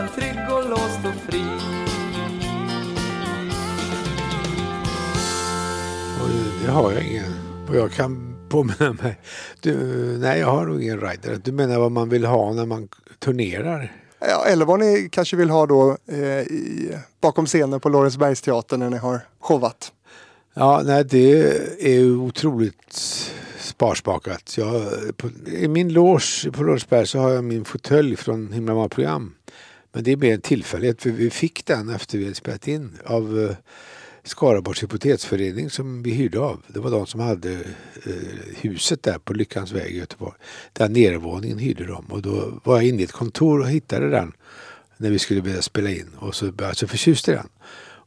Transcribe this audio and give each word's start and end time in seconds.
man 0.00 0.08
trygg 0.08 0.38
och 0.50 0.70
låst 0.70 1.00
och 1.04 1.14
fri. 1.30 1.44
Och 6.22 6.28
det 6.64 6.70
har 6.70 6.92
jag 6.92 7.02
ingen. 7.02 7.32
Och 7.68 7.76
jag 7.76 7.92
kan 7.92 8.36
påminna 8.48 8.92
mig. 9.02 9.20
Du, 9.60 9.74
nej, 10.20 10.40
jag 10.40 10.46
har 10.46 10.66
nog 10.66 10.82
ingen 10.82 11.00
rider. 11.00 11.40
Du 11.44 11.52
menar 11.52 11.78
vad 11.78 11.92
man 11.92 12.08
vill 12.08 12.24
ha 12.24 12.52
när 12.52 12.66
man 12.66 12.88
turnerar? 13.18 13.92
Ja, 14.20 14.44
eller 14.46 14.64
vad 14.64 14.80
ni 14.80 15.08
kanske 15.12 15.36
vill 15.36 15.50
ha 15.50 15.66
då 15.66 15.96
eh, 16.06 16.40
i, 16.40 16.96
bakom 17.20 17.46
scenen 17.46 17.80
på 17.80 17.88
Lorensbergsteatern 17.88 18.80
när 18.80 18.90
ni 18.90 18.96
har 18.96 19.20
showat. 19.40 19.92
Ja, 20.54 20.82
nej, 20.84 21.04
det 21.04 21.42
är 21.80 22.16
otroligt 22.16 22.92
sparsmakat. 23.58 24.58
Jag, 24.58 24.82
på, 25.16 25.28
I 25.46 25.68
min 25.68 25.92
loge 25.92 26.50
på 26.52 26.62
Lorensberg 26.62 27.06
så 27.06 27.18
har 27.18 27.30
jag 27.30 27.44
min 27.44 27.64
fåtölj 27.64 28.16
från 28.16 28.52
Himla 28.52 28.88
program. 28.88 29.34
Men 29.92 30.04
det 30.04 30.12
är 30.12 30.16
mer 30.16 30.34
en 30.34 30.40
tillfällighet 30.40 31.02
för 31.02 31.10
vi 31.10 31.30
fick 31.30 31.66
den 31.66 31.88
efter 31.88 32.18
vi 32.18 32.24
hade 32.24 32.34
spelat 32.34 32.68
in 32.68 32.98
av 33.04 33.40
eh, 33.40 33.56
Skaraborgs 34.24 34.82
hypoteksförening 34.82 35.70
som 35.70 36.02
vi 36.02 36.10
hyrde 36.10 36.40
av. 36.40 36.62
Det 36.66 36.80
var 36.80 36.90
de 36.90 37.06
som 37.06 37.20
hade 37.20 37.52
eh, 37.52 38.12
huset 38.56 39.02
där 39.02 39.18
på 39.18 39.32
Lyckans 39.32 39.72
väg 39.72 39.92
i 39.92 39.98
Göteborg. 39.98 40.34
Den 40.72 40.92
nedervåningen 40.92 41.58
hyrde 41.58 41.86
de 41.86 42.04
och 42.06 42.22
då 42.22 42.60
var 42.64 42.76
jag 42.76 42.86
inne 42.86 43.00
i 43.00 43.04
ett 43.04 43.12
kontor 43.12 43.60
och 43.60 43.68
hittade 43.68 44.10
den 44.10 44.32
när 44.96 45.10
vi 45.10 45.18
skulle 45.18 45.42
börja 45.42 45.62
spela 45.62 45.90
in 45.90 46.10
och 46.18 46.34
så 46.34 46.52
blev 46.52 46.68
jag 46.68 46.76
så 46.76 46.86
förtjust 46.86 47.28
i 47.28 47.32
den. 47.32 47.48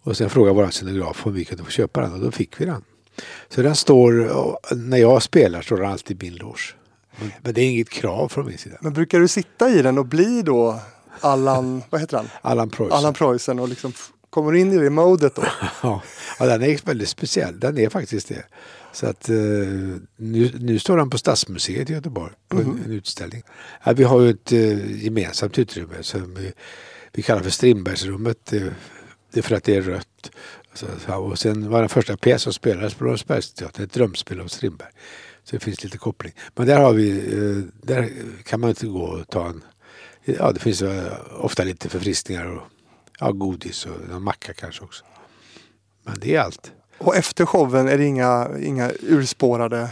Och 0.06 0.18
sen 0.18 0.30
frågade 0.30 0.56
vår 0.56 0.70
scenograf 0.70 1.26
om 1.28 1.34
vi 1.34 1.46
kunde 1.46 1.64
få 1.64 1.70
köpa 1.72 2.02
den 2.02 2.14
och 2.14 2.20
då 2.20 2.32
fick 2.32 2.62
vi 2.62 2.66
den. 2.66 2.84
Så 3.50 3.62
den 3.62 3.76
står, 3.76 4.76
när 4.76 4.98
jag 4.98 5.24
spelar 5.24 5.62
står 5.62 5.78
den 5.78 5.92
alltid 5.92 6.24
i 6.24 6.26
min 6.26 6.36
loge. 6.36 6.74
Men 7.42 7.54
det 7.54 7.62
är 7.62 7.66
inget 7.66 7.90
krav 7.90 8.28
från 8.28 8.46
min 8.46 8.58
sida. 8.58 8.78
Men 8.82 8.94
brukar 8.94 9.20
du 9.20 9.28
sitta 9.28 9.70
i 9.70 9.82
den 9.82 9.98
och 9.98 10.06
bli 10.06 10.42
då 10.42 10.80
Allan, 11.24 11.84
vad 11.90 12.02
heter 12.02 12.18
han? 12.18 12.30
Allan 12.42 12.70
Preussen. 12.70 12.98
Allan 12.98 13.14
Preussen 13.14 13.60
och 13.60 13.70
liksom 13.70 13.94
kommer 14.30 14.56
in 14.56 14.72
i 14.72 14.78
det 14.78 14.90
modet 14.90 15.36
då? 15.36 15.44
ja, 16.40 16.46
den 16.46 16.64
är 16.64 16.86
väldigt 16.86 17.10
speciell. 17.10 17.60
Den 17.60 17.78
är 17.78 17.90
faktiskt 17.90 18.28
det. 18.28 18.46
Så 18.92 19.08
att 19.08 19.30
uh, 19.30 19.98
nu, 20.18 20.52
nu 20.60 20.80
står 20.80 20.98
den 20.98 21.10
på 21.10 21.18
Stadsmuseet 21.18 21.90
i 21.90 21.94
Göteborg 21.94 22.34
på 22.48 22.58
mm. 22.58 22.70
en, 22.70 22.76
mhm. 22.76 22.86
en, 22.86 22.92
utställning. 22.92 23.44
Vi 23.96 24.04
har 24.04 24.22
ju 24.22 24.30
ett 24.30 24.54
uh, 24.54 25.04
gemensamt 25.04 25.60
utrymme 25.60 25.96
som 26.02 26.36
vi, 26.36 26.54
vi 27.12 27.22
kallar 27.22 27.42
för 27.42 27.50
Strindbergsrummet. 27.50 28.46
Det, 28.46 28.74
det 29.34 29.40
är 29.40 29.42
för 29.42 29.56
att 29.56 29.64
det 29.64 29.76
är 29.76 29.82
rött. 29.82 30.32
Så, 30.74 31.16
och 31.16 31.40
sen 31.40 31.70
var 31.70 31.80
den 31.80 31.90
första 31.90 32.18
pjäs 32.18 32.42
som 32.42 32.54
spelades 32.54 32.94
på 32.94 33.04
Lorensbergsteatern 33.04 33.86
ett 33.86 33.94
drömspel 33.94 34.42
av 34.42 34.48
Strindberg. 34.48 34.90
Så 35.44 35.56
det 35.56 35.60
finns 35.60 35.84
lite 35.84 35.98
koppling. 35.98 36.34
Men 36.56 36.68
där 36.68 36.80
har 36.80 36.94
vi, 36.94 37.12
uh, 37.12 37.64
där 37.82 38.10
kan 38.44 38.60
man 38.60 38.70
inte 38.70 38.88
gå 38.88 39.04
och 39.04 39.30
ta 39.30 39.48
en 39.48 39.64
Ja, 40.26 40.52
det 40.52 40.60
finns 40.60 40.84
ofta 41.40 41.64
lite 41.64 41.90
förfriskningar 41.90 42.46
och 42.46 42.62
ja, 43.20 43.32
godis 43.32 43.86
och 43.86 44.16
en 44.16 44.24
macka 44.24 44.54
kanske 44.54 44.84
också. 44.84 45.06
Men 46.04 46.16
det 46.20 46.36
är 46.36 46.40
allt. 46.40 46.72
Och 46.98 47.16
efter 47.16 47.46
showen 47.46 47.88
är 47.88 47.98
det 47.98 48.06
inga, 48.06 48.50
inga 48.60 48.92
urspårade 49.00 49.90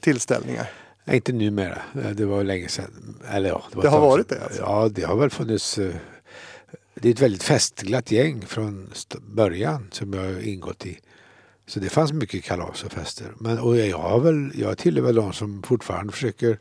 tillställningar? 0.00 0.70
Nej, 1.04 1.16
inte 1.16 1.32
numera. 1.32 1.78
Det 2.14 2.24
var 2.24 2.44
länge 2.44 2.68
sedan. 2.68 3.20
Eller 3.28 3.48
ja, 3.48 3.62
det, 3.72 3.80
det 3.80 3.88
har 3.88 4.00
varit 4.00 4.28
det? 4.28 4.44
Alltså. 4.44 4.60
Ja, 4.60 4.88
det 4.88 5.02
har 5.02 5.16
väl 5.16 5.30
funnits. 5.30 5.78
Eh, 5.78 5.94
det 6.94 7.08
är 7.08 7.12
ett 7.12 7.20
väldigt 7.20 7.42
festglatt 7.42 8.10
gäng 8.10 8.46
från 8.46 8.90
början 9.20 9.88
som 9.92 10.12
jag 10.12 10.22
har 10.22 10.48
ingått 10.48 10.86
i. 10.86 10.98
Så 11.66 11.80
det 11.80 11.88
fanns 11.88 12.12
mycket 12.12 12.44
kalas 12.44 12.84
och 12.84 12.92
fester. 12.92 13.32
Men, 13.38 13.58
och 13.58 13.76
jag, 13.76 13.98
har 13.98 14.20
väl, 14.20 14.50
jag 14.54 14.78
tillhör 14.78 15.02
väl 15.02 15.14
de 15.14 15.32
som 15.32 15.62
fortfarande 15.62 16.12
försöker 16.12 16.58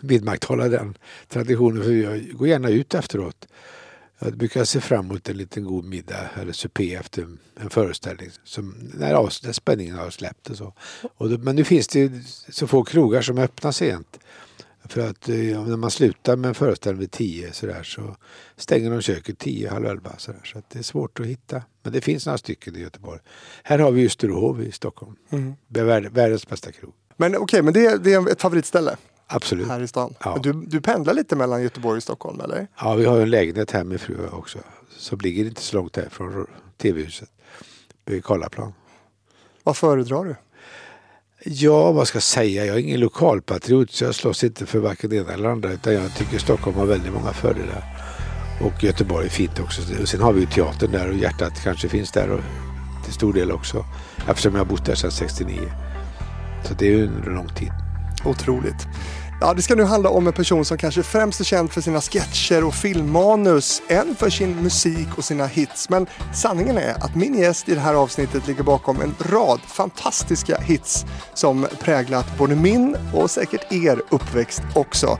vidmakthålla 0.00 0.68
den 0.68 0.94
traditionen. 1.28 1.82
För 1.82 1.92
jag 1.92 2.28
går 2.32 2.48
gärna 2.48 2.68
ut 2.68 2.94
efteråt 2.94 3.46
jag 4.22 4.36
brukar 4.36 4.64
se 4.64 4.80
fram 4.80 5.06
emot 5.06 5.28
en 5.28 5.36
liten 5.36 5.64
god 5.64 5.84
middag 5.84 6.30
eller 6.40 6.52
supé 6.52 6.94
efter 6.94 7.22
en 7.60 7.70
föreställning 7.70 8.30
som, 8.44 8.74
när, 8.94 9.12
när 9.46 9.52
spänningen 9.52 9.98
har 9.98 10.10
släppt 10.10 10.50
och 10.50 10.56
så. 10.56 10.74
Och 11.16 11.30
då, 11.30 11.38
men 11.38 11.56
nu 11.56 11.64
finns 11.64 11.88
det 11.88 12.12
så 12.48 12.66
få 12.66 12.84
krogar 12.84 13.22
som 13.22 13.38
öppnar 13.38 13.72
sent. 13.72 14.18
För 14.84 15.08
att 15.08 15.28
eh, 15.28 15.34
när 15.34 15.76
man 15.76 15.90
slutar 15.90 16.36
med 16.36 16.48
en 16.48 16.54
föreställning 16.54 17.00
vid 17.00 17.10
tio 17.10 17.52
så, 17.52 17.66
där, 17.66 17.82
så 17.82 18.16
stänger 18.56 18.90
de 18.90 19.00
köket 19.00 19.38
tio, 19.38 19.70
halv 19.70 19.86
elva. 19.86 20.12
Så, 20.18 20.32
där, 20.32 20.40
så 20.44 20.62
det 20.72 20.78
är 20.78 20.82
svårt 20.82 21.20
att 21.20 21.26
hitta. 21.26 21.62
Men 21.82 21.92
det 21.92 22.00
finns 22.00 22.26
några 22.26 22.38
stycken 22.38 22.76
i 22.76 22.80
Göteborg. 22.80 23.20
Här 23.62 23.78
har 23.78 23.90
vi 23.90 24.06
Österhov 24.06 24.62
i 24.62 24.72
Stockholm. 24.72 25.16
Mm. 25.30 25.54
Världens 26.12 26.48
bästa 26.48 26.72
krog. 26.72 26.94
Men 27.16 27.36
okej, 27.36 27.42
okay, 27.42 27.62
men 27.62 27.74
det, 27.74 28.04
det 28.04 28.12
är 28.12 28.30
ett 28.30 28.40
favoritställe? 28.40 28.96
Absolut. 29.32 29.68
Här 29.68 29.80
i 29.80 29.88
stan. 29.88 30.14
Ja. 30.24 30.38
Du, 30.42 30.52
du 30.52 30.80
pendlar 30.80 31.14
lite 31.14 31.36
mellan 31.36 31.62
Göteborg 31.62 31.96
och 31.96 32.02
Stockholm 32.02 32.40
eller? 32.40 32.66
Ja, 32.80 32.94
vi 32.94 33.04
har 33.04 33.20
en 33.20 33.30
lägenhet 33.30 33.70
här 33.70 33.84
med 33.84 34.00
fru 34.00 34.28
också. 34.32 34.58
Som 34.96 35.18
ligger 35.18 35.44
inte 35.44 35.60
så 35.62 35.76
långt 35.76 35.96
härifrån 35.96 36.46
tv-huset. 36.82 37.28
Vid 38.04 38.24
Karlaplan. 38.24 38.72
Vad 39.62 39.76
föredrar 39.76 40.24
du? 40.24 40.36
Ja, 41.44 41.92
vad 41.92 42.08
ska 42.08 42.16
jag 42.16 42.22
säga? 42.22 42.64
Jag 42.64 42.76
är 42.76 42.80
ingen 42.80 43.00
lokalpatriot 43.00 43.90
så 43.90 44.04
jag 44.04 44.14
slåss 44.14 44.44
inte 44.44 44.66
för 44.66 44.78
varken 44.78 45.10
det 45.10 45.16
ena 45.16 45.32
eller 45.32 45.48
andra. 45.48 45.72
Utan 45.72 45.94
jag 45.94 46.16
tycker 46.16 46.38
Stockholm 46.38 46.76
har 46.76 46.86
väldigt 46.86 47.12
många 47.12 47.32
fördelar. 47.32 47.84
Och 48.60 48.84
Göteborg 48.84 49.26
är 49.26 49.30
fint 49.30 49.60
också. 49.60 50.06
Sen 50.06 50.20
har 50.20 50.32
vi 50.32 50.40
ju 50.40 50.46
teatern 50.46 50.92
där 50.92 51.08
och 51.08 51.16
hjärtat 51.16 51.52
kanske 51.64 51.88
finns 51.88 52.12
där 52.12 52.30
och 52.30 52.40
till 53.04 53.12
stor 53.12 53.32
del 53.32 53.52
också. 53.52 53.84
Eftersom 54.28 54.52
jag 54.52 54.60
har 54.60 54.70
bott 54.70 54.84
där 54.86 54.94
sedan 54.94 55.10
69. 55.10 55.60
Så 56.64 56.74
det 56.74 56.86
är 56.86 56.90
ju 56.90 57.06
en 57.06 57.34
lång 57.34 57.48
tid. 57.48 57.70
Otroligt. 58.24 58.86
Ja, 59.42 59.54
det 59.54 59.62
ska 59.62 59.74
nu 59.74 59.84
handla 59.84 60.10
om 60.10 60.26
en 60.26 60.32
person 60.32 60.64
som 60.64 60.78
kanske 60.78 61.02
främst 61.02 61.40
är 61.40 61.44
känd 61.44 61.72
för 61.72 61.80
sina 61.80 62.00
sketcher 62.00 62.64
och 62.64 62.74
filmmanus 62.74 63.82
än 63.88 64.16
för 64.16 64.30
sin 64.30 64.62
musik 64.62 65.08
och 65.16 65.24
sina 65.24 65.46
hits. 65.46 65.88
Men 65.88 66.06
sanningen 66.34 66.78
är 66.78 67.04
att 67.04 67.14
min 67.14 67.38
gäst 67.38 67.68
i 67.68 67.74
det 67.74 67.80
här 67.80 67.94
avsnittet 67.94 68.46
ligger 68.46 68.62
bakom 68.62 69.00
en 69.00 69.14
rad 69.18 69.60
fantastiska 69.60 70.60
hits 70.60 71.04
som 71.34 71.66
präglat 71.80 72.38
både 72.38 72.56
min 72.56 72.96
och 73.14 73.30
säkert 73.30 73.72
er 73.72 74.02
uppväxt 74.10 74.62
också. 74.74 75.18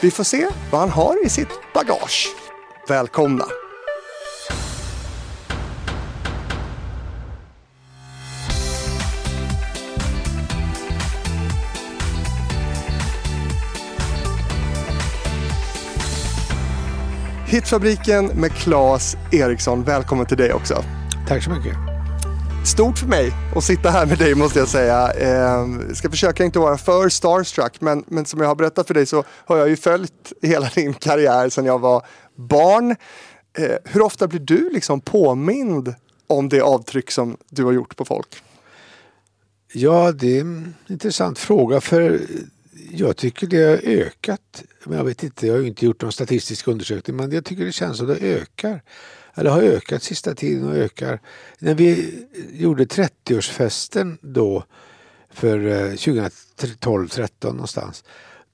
Vi 0.00 0.10
får 0.10 0.24
se 0.24 0.46
vad 0.70 0.80
han 0.80 0.90
har 0.90 1.26
i 1.26 1.28
sitt 1.28 1.72
bagage. 1.74 2.28
Välkomna! 2.88 3.44
Hitfabriken 17.50 18.26
med 18.26 18.52
Claes 18.52 19.16
Eriksson. 19.32 19.84
Välkommen 19.84 20.26
till 20.26 20.36
dig 20.36 20.52
också. 20.52 20.84
Tack 21.28 21.44
så 21.44 21.50
mycket. 21.50 21.76
Stort 22.66 22.98
för 22.98 23.06
mig 23.06 23.32
att 23.56 23.64
sitta 23.64 23.90
här 23.90 24.06
med 24.06 24.18
dig 24.18 24.34
måste 24.34 24.58
jag 24.58 24.68
säga. 24.68 25.12
Eh, 25.12 25.66
ska 25.94 26.10
försöka 26.10 26.44
inte 26.44 26.58
vara 26.58 26.78
för 26.78 27.08
starstruck 27.08 27.80
men, 27.80 28.04
men 28.06 28.24
som 28.24 28.40
jag 28.40 28.48
har 28.48 28.54
berättat 28.54 28.86
för 28.86 28.94
dig 28.94 29.06
så 29.06 29.24
har 29.28 29.56
jag 29.56 29.68
ju 29.68 29.76
följt 29.76 30.32
hela 30.42 30.68
din 30.74 30.94
karriär 30.94 31.48
sedan 31.48 31.64
jag 31.64 31.78
var 31.78 32.06
barn. 32.34 32.90
Eh, 33.58 33.76
hur 33.84 34.02
ofta 34.02 34.28
blir 34.28 34.40
du 34.40 34.70
liksom 34.70 35.00
påmind 35.00 35.94
om 36.26 36.48
det 36.48 36.60
avtryck 36.60 37.10
som 37.10 37.36
du 37.48 37.64
har 37.64 37.72
gjort 37.72 37.96
på 37.96 38.04
folk? 38.04 38.42
Ja, 39.72 40.12
det 40.12 40.36
är 40.36 40.40
en 40.40 40.74
intressant 40.88 41.38
fråga 41.38 41.80
för 41.80 42.20
jag 42.92 43.16
tycker 43.16 43.46
det 43.46 43.62
har 43.62 43.80
ökat. 43.84 44.64
Men 44.84 44.98
jag 44.98 45.04
vet 45.04 45.22
inte, 45.22 45.46
jag 45.46 45.54
har 45.54 45.62
inte 45.62 45.86
gjort 45.86 46.02
någon 46.02 46.12
statistisk 46.12 46.68
undersökning 46.68 47.16
men 47.16 47.32
jag 47.32 47.44
tycker 47.44 47.64
det 47.64 47.72
känns 47.72 47.98
som 47.98 48.06
det 48.06 48.18
ökar. 48.18 48.82
Eller 49.34 49.50
har 49.50 49.62
ökat 49.62 50.02
sista 50.02 50.34
tiden 50.34 50.68
och 50.68 50.76
ökar. 50.76 51.20
När 51.58 51.74
vi 51.74 52.14
gjorde 52.52 52.84
30-årsfesten 52.84 54.18
då 54.20 54.64
för 55.30 55.58
2012-13 55.58 57.28
eh, 57.44 57.52
någonstans. 57.52 58.04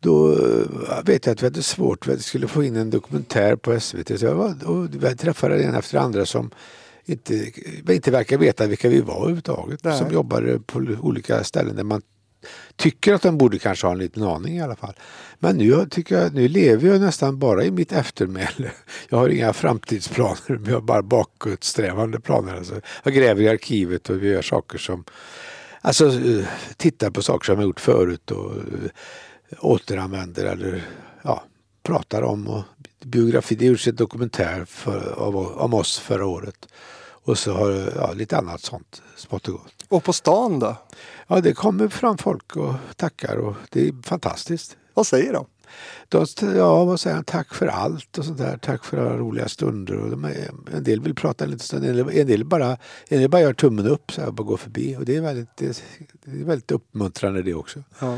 Då 0.01 0.33
eh, 0.33 1.05
vet 1.05 1.27
jag 1.27 1.33
att 1.33 1.43
vi 1.43 1.47
hade 1.47 1.63
svårt, 1.63 2.09
vi 2.09 2.19
skulle 2.19 2.49
få 2.49 2.65
in 2.65 2.77
en 2.77 2.91
dokumentär 2.91 3.57
på 3.57 3.81
SVT. 3.81 4.19
Så 4.19 4.25
jag 4.25 4.35
var, 4.35 4.69
och 4.69 4.95
vi 4.95 5.17
träffade 5.17 5.63
en 5.63 5.75
efter 5.75 5.99
andra 5.99 6.27
som 6.27 6.51
inte, 7.05 7.53
inte 7.89 8.11
verkar 8.11 8.39
veta 8.39 8.67
vilka 8.67 8.89
vi 8.89 9.01
var 9.01 9.17
överhuvudtaget. 9.17 9.85
Nej. 9.85 9.99
Som 9.99 10.13
jobbade 10.13 10.61
på 10.61 10.79
olika 11.01 11.45
ställen 11.45 11.77
där 11.77 11.85
man 11.85 12.03
tycker 12.77 13.15
att 13.15 13.23
de 13.23 13.39
borde 13.39 13.59
kanske 13.59 13.87
ha 13.87 13.93
en 13.93 13.99
liten 13.99 14.23
aning 14.23 14.57
i 14.57 14.63
alla 14.63 14.77
fall. 14.77 14.95
Men 15.39 15.57
nu, 15.57 15.87
tycker 15.91 16.19
jag, 16.19 16.35
nu 16.35 16.49
lever 16.49 16.89
jag 16.89 17.01
nästan 17.01 17.39
bara 17.39 17.65
i 17.65 17.71
mitt 17.71 17.93
eftermäle. 17.93 18.71
Jag 19.09 19.19
har 19.19 19.29
inga 19.29 19.53
framtidsplaner, 19.53 20.61
jag 20.67 20.75
har 20.75 20.81
bara 20.81 21.03
bakåtsträvande 21.03 22.21
planer. 22.21 22.57
Alltså, 22.57 22.81
jag 23.03 23.15
gräver 23.15 23.43
i 23.43 23.49
arkivet 23.49 24.11
och 24.11 24.23
vi 24.23 24.29
gör 24.29 24.43
saker 24.43 24.79
som 24.79 25.05
Alltså 25.87 26.07
eh, 26.07 26.45
tittar 26.77 27.11
på 27.11 27.23
saker 27.23 27.45
som 27.45 27.55
jag 27.55 27.65
gjort 27.65 27.81
förut 27.81 28.31
och 28.31 28.53
eh, 28.57 28.91
återanvänder 29.59 30.45
eller 30.45 30.83
ja, 31.23 31.45
pratar 31.83 32.23
om. 32.23 32.49
Och 32.49 32.63
biografi, 33.05 33.55
det 33.55 33.67
gjordes 33.67 33.87
ett 33.87 33.97
dokumentär 33.97 34.65
för, 34.65 35.15
av, 35.19 35.37
om 35.37 35.75
oss 35.75 35.99
förra 35.99 36.27
året. 36.27 36.69
Och 37.27 37.39
så 37.39 37.53
har 37.53 37.93
ja, 37.97 38.13
lite 38.13 38.39
annat 38.39 38.61
sånt 38.61 39.03
smått 39.17 39.49
och 39.49 39.55
gott. 39.55 39.85
Och 39.89 40.05
på 40.05 40.13
stan 40.13 40.59
då? 40.59 40.77
Ja, 41.27 41.41
det 41.41 41.53
kommer 41.53 41.89
fram 41.89 42.19
folk 42.19 42.57
och 42.57 42.75
tackar 42.97 43.37
och 43.37 43.55
det 43.71 43.89
är 43.89 44.03
fantastiskt. 44.03 44.77
Vad 44.95 45.07
säger 45.07 45.33
de? 45.33 45.47
De, 46.09 46.27
ja, 46.57 46.85
vad 46.85 47.01
säger 47.01 47.15
han, 47.15 47.25
tack 47.25 47.55
för 47.55 47.67
allt 47.67 48.19
och 48.19 48.25
sånt 48.25 48.39
där. 48.39 48.59
Tack 48.59 48.85
för 48.85 48.97
alla 48.99 49.17
roliga 49.17 49.49
stunder. 49.49 49.97
Och 49.97 50.11
de 50.11 50.25
är, 50.25 50.51
en 50.73 50.85
del 50.85 51.01
vill 51.01 51.15
prata 51.15 51.45
en 51.45 51.51
liten 51.51 51.67
stund, 51.67 51.85
en 51.85 52.27
del 52.27 52.45
bara, 52.45 52.79
en 53.09 53.21
del 53.21 53.31
bara 53.31 53.43
gör 53.43 53.53
tummen 53.53 53.87
upp 53.87 54.13
så 54.13 54.21
här, 54.21 54.31
bara 54.31 54.43
går 54.43 54.57
förbi. 54.57 54.97
Och 54.97 55.05
det 55.05 55.17
är 55.17 55.21
väldigt, 55.21 55.57
det 55.57 55.67
är 56.25 56.45
väldigt 56.45 56.71
uppmuntrande 56.71 57.43
det 57.43 57.55
också. 57.55 57.83
Ja. 57.99 58.13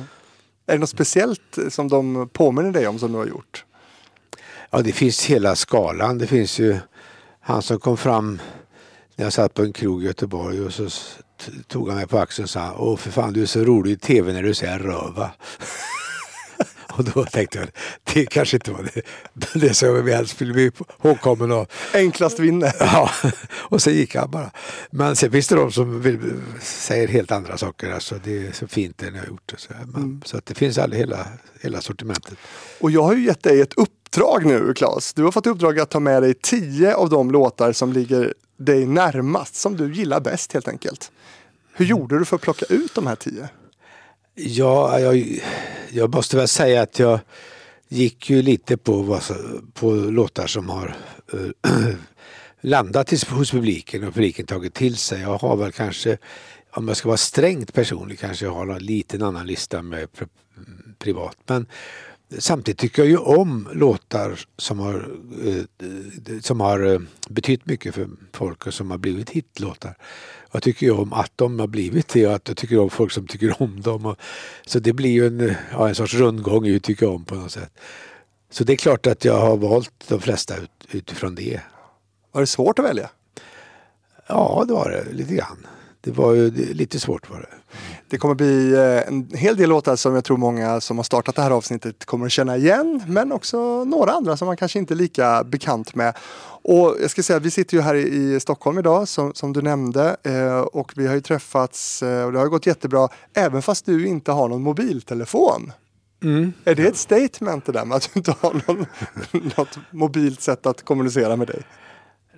Är 0.66 0.72
det 0.72 0.78
något 0.78 0.90
speciellt 0.90 1.58
som 1.69 1.88
de 1.88 2.28
påminner 2.32 2.72
dig 2.72 2.87
om 2.87 2.99
som 2.99 3.12
du 3.12 3.19
har 3.19 3.26
gjort? 3.26 3.64
Ja, 4.70 4.82
det 4.82 4.93
finns 4.93 5.25
hela 5.25 5.56
skalan. 5.56 6.19
Det 6.19 6.26
finns 6.26 6.58
ju 6.58 6.78
han 7.40 7.62
som 7.62 7.78
kom 7.78 7.96
fram 7.96 8.40
när 9.16 9.25
jag 9.25 9.32
satt 9.32 9.54
på 9.54 9.62
en 9.62 9.72
krog 9.72 10.02
i 10.02 10.06
Göteborg 10.06 10.61
och 10.61 10.72
så 10.72 10.88
tog 11.67 11.88
han 11.88 11.96
mig 11.96 12.06
på 12.06 12.19
axeln 12.19 12.44
och 12.44 12.50
sa 12.50 12.75
Åh 12.79 12.96
för 12.96 13.11
fan 13.11 13.32
du 13.32 13.43
är 13.43 13.46
så 13.46 13.64
rolig 13.64 13.93
i 13.93 13.96
tv 13.96 14.32
när 14.32 14.43
du 14.43 14.55
säger 14.55 14.79
röva. 14.79 15.31
och 16.99 17.05
då 17.05 17.25
tänkte 17.25 17.58
jag 17.58 17.69
det 18.14 18.26
kanske 18.26 18.56
inte 18.56 18.70
var 18.70 18.82
det, 18.82 19.02
det 19.61 19.75
som 19.75 20.05
vi 20.05 20.12
helst 20.12 20.40
ville 20.40 20.52
bli 20.52 20.70
ihågkommen 21.05 21.52
av. 21.52 21.67
Enklast 21.94 22.38
vinner. 22.38 22.73
ja, 22.81 23.11
och 23.49 23.82
sen 23.82 23.94
gick 23.94 24.14
han 24.14 24.31
bara. 24.31 24.50
Men 24.90 25.17
sen 25.17 25.31
finns 25.31 25.49
det 25.49 25.55
de 25.55 25.73
som 25.73 26.00
vill, 26.00 26.20
säger 26.61 27.08
helt 27.08 27.32
andra 27.32 27.56
saker. 27.56 27.90
Alltså, 27.90 28.14
det 28.25 28.46
är 28.46 28.52
så 28.52 28.69
fint 28.69 28.99
det 28.99 29.11
ni 29.11 29.19
har 29.19 29.26
gjort. 29.26 29.55
Så, 29.56 29.73
Men, 29.87 30.02
mm. 30.02 30.23
så 30.25 30.37
att 30.37 30.46
det 30.46 30.55
finns 30.55 30.79
all, 30.79 30.93
hela, 30.93 31.26
hela 31.61 31.81
sortimentet. 31.81 32.38
Och 32.81 32.90
jag 32.90 33.02
har 33.02 33.14
ju 33.14 33.25
gett 33.25 33.43
dig 33.43 33.61
ett 33.61 33.75
uppdrag 33.75 34.46
nu 34.46 34.75
Claes. 34.75 35.14
Du 35.14 35.25
har 35.25 35.32
fått 35.32 35.46
uppdrag 35.46 35.81
att 35.81 35.90
ta 35.90 36.00
med 36.00 36.23
dig 36.23 36.35
tio 36.35 36.94
av 36.94 37.11
de 37.11 37.31
låtar 37.31 37.73
som 37.73 37.93
ligger 37.93 38.35
dig 38.56 38.87
närmast, 38.87 39.55
som 39.55 39.76
du 39.76 39.94
gillar 39.94 40.20
bäst 40.20 40.52
helt 40.52 40.69
enkelt. 40.69 41.12
Hur 41.78 41.86
gjorde 41.86 42.19
du 42.19 42.25
för 42.25 42.36
att 42.36 42.42
plocka 42.42 42.66
ut 42.69 42.94
de 42.94 43.06
här 43.06 43.16
tio? 43.16 43.48
Ja, 44.34 45.00
jag, 45.00 45.40
jag 45.90 46.14
måste 46.14 46.36
väl 46.36 46.48
säga 46.48 46.82
att 46.82 46.98
jag 46.98 47.20
gick 47.88 48.30
ju 48.30 48.42
lite 48.42 48.76
på, 48.76 49.20
på 49.75 49.90
låtar 49.90 50.46
som 50.46 50.69
har 50.69 50.96
äh, 51.32 51.70
landat 52.60 53.10
hos 53.10 53.50
publiken 53.50 54.04
och 54.04 54.14
publiken 54.14 54.46
tagit 54.46 54.75
till 54.75 54.96
sig. 54.96 55.20
Jag 55.20 55.38
har 55.38 55.56
väl 55.56 55.72
kanske, 55.72 56.19
om 56.70 56.88
jag 56.88 56.96
ska 56.96 57.08
vara 57.08 57.16
strängt 57.16 57.75
personlig, 57.75 58.19
kanske 58.19 58.44
jag 58.44 58.52
har 58.52 58.66
en 58.66 58.82
liten 58.82 59.22
annan 59.22 59.46
lista 59.46 59.82
med 59.82 60.08
privat. 60.98 61.36
Men 61.46 61.66
Samtidigt 62.38 62.78
tycker 62.78 63.02
jag 63.02 63.10
ju 63.10 63.16
om 63.16 63.69
låtar 63.72 64.40
som 64.56 64.78
har, 64.78 65.10
eh, 65.44 66.40
som 66.40 66.60
har 66.60 66.92
eh, 66.92 67.00
betytt 67.28 67.66
mycket 67.66 67.94
för 67.94 68.08
folk 68.32 68.66
och 68.66 68.75
som 68.75 68.90
har 68.90 68.98
blivit 68.98 69.30
hitlåtar. 69.30 69.96
Jag 70.52 70.62
tycker 70.62 70.86
ju 70.86 70.92
om 70.92 71.12
att 71.12 71.32
de 71.36 71.60
har 71.60 71.66
blivit 71.66 72.08
det 72.08 72.26
och 72.26 72.34
att 72.34 72.48
jag 72.48 72.56
tycker 72.56 72.78
om 72.78 72.90
folk 72.90 73.12
som 73.12 73.26
tycker 73.26 73.62
om 73.62 73.80
dem. 73.80 74.06
Och, 74.06 74.16
så 74.66 74.78
det 74.78 74.92
blir 74.92 75.10
ju 75.10 75.26
en, 75.26 75.54
ja, 75.72 75.88
en 75.88 75.94
sorts 75.94 76.14
rundgång 76.14 76.66
i 76.66 76.70
hur 76.70 76.78
tycker 76.78 77.08
om 77.08 77.24
på 77.24 77.34
något 77.34 77.52
sätt. 77.52 77.72
Så 78.50 78.64
det 78.64 78.72
är 78.72 78.76
klart 78.76 79.06
att 79.06 79.24
jag 79.24 79.40
har 79.40 79.56
valt 79.56 80.04
de 80.08 80.20
flesta 80.20 80.56
ut, 80.56 80.70
utifrån 80.90 81.34
det. 81.34 81.60
Var 82.32 82.40
det 82.40 82.46
svårt 82.46 82.78
att 82.78 82.84
välja? 82.84 83.10
Ja, 84.26 84.64
det 84.68 84.72
var 84.72 84.90
det 84.90 85.12
lite 85.12 85.34
grann. 85.34 85.66
Det 86.08 86.14
var 86.14 86.34
ju 86.34 86.50
lite 86.50 87.00
svårt 87.00 87.31
var 87.31 87.38
det. 87.38 87.76
Det 88.08 88.19
kommer 88.19 88.34
bli 88.34 88.72
eh, 88.75 89.08
en 89.08 89.31
hel 89.34 89.56
del 89.56 89.69
låtar 89.69 89.96
som 89.96 90.14
jag 90.14 90.25
tror 90.25 90.37
många 90.37 90.81
som 90.81 90.96
har 90.96 91.05
startat 91.05 91.37
det 91.37 91.43
här 91.43 91.50
avsnittet 91.50 92.05
kommer 92.05 92.26
att 92.26 92.32
känna 92.32 92.56
igen. 92.56 93.02
Men 93.06 93.32
också 93.32 93.84
några 93.84 94.12
andra 94.12 94.37
som 94.37 94.46
man 94.46 94.56
kanske 94.56 94.78
inte 94.78 94.94
är 94.94 94.96
lika 94.96 95.44
bekant 95.44 95.94
med. 95.94 96.16
Och 96.62 96.96
jag 97.00 97.10
ska 97.10 97.22
säga, 97.22 97.38
vi 97.38 97.50
sitter 97.50 97.76
ju 97.76 97.82
här 97.82 97.94
i 97.94 98.40
Stockholm 98.40 98.78
idag 98.78 99.08
som, 99.08 99.34
som 99.34 99.52
du 99.52 99.62
nämnde 99.62 100.16
eh, 100.22 100.58
och 100.58 100.93
vi 100.96 101.06
har 101.06 101.14
ju 101.14 101.20
träffats 101.20 102.02
eh, 102.02 102.25
och 102.25 102.32
det 102.32 102.38
har 102.38 102.46
gått 102.46 102.66
jättebra 102.66 103.08
även 103.34 103.62
fast 103.62 103.87
du 103.87 104.06
inte 104.06 104.32
har 104.32 104.49
någon 104.49 104.62
mobiltelefon. 104.62 105.72
Mm. 106.22 106.52
Är 106.64 106.75
det 106.75 106.87
ett 106.87 106.96
statement 106.96 107.64
det 107.64 107.72
där 107.72 107.84
med 107.84 107.96
att 107.96 108.11
du 108.12 108.19
inte 108.20 108.34
har 108.40 108.62
någon, 108.66 108.87
något 109.56 109.78
mobilt 109.90 110.40
sätt 110.40 110.66
att 110.66 110.84
kommunicera 110.84 111.37
med 111.37 111.46
dig? 111.46 111.62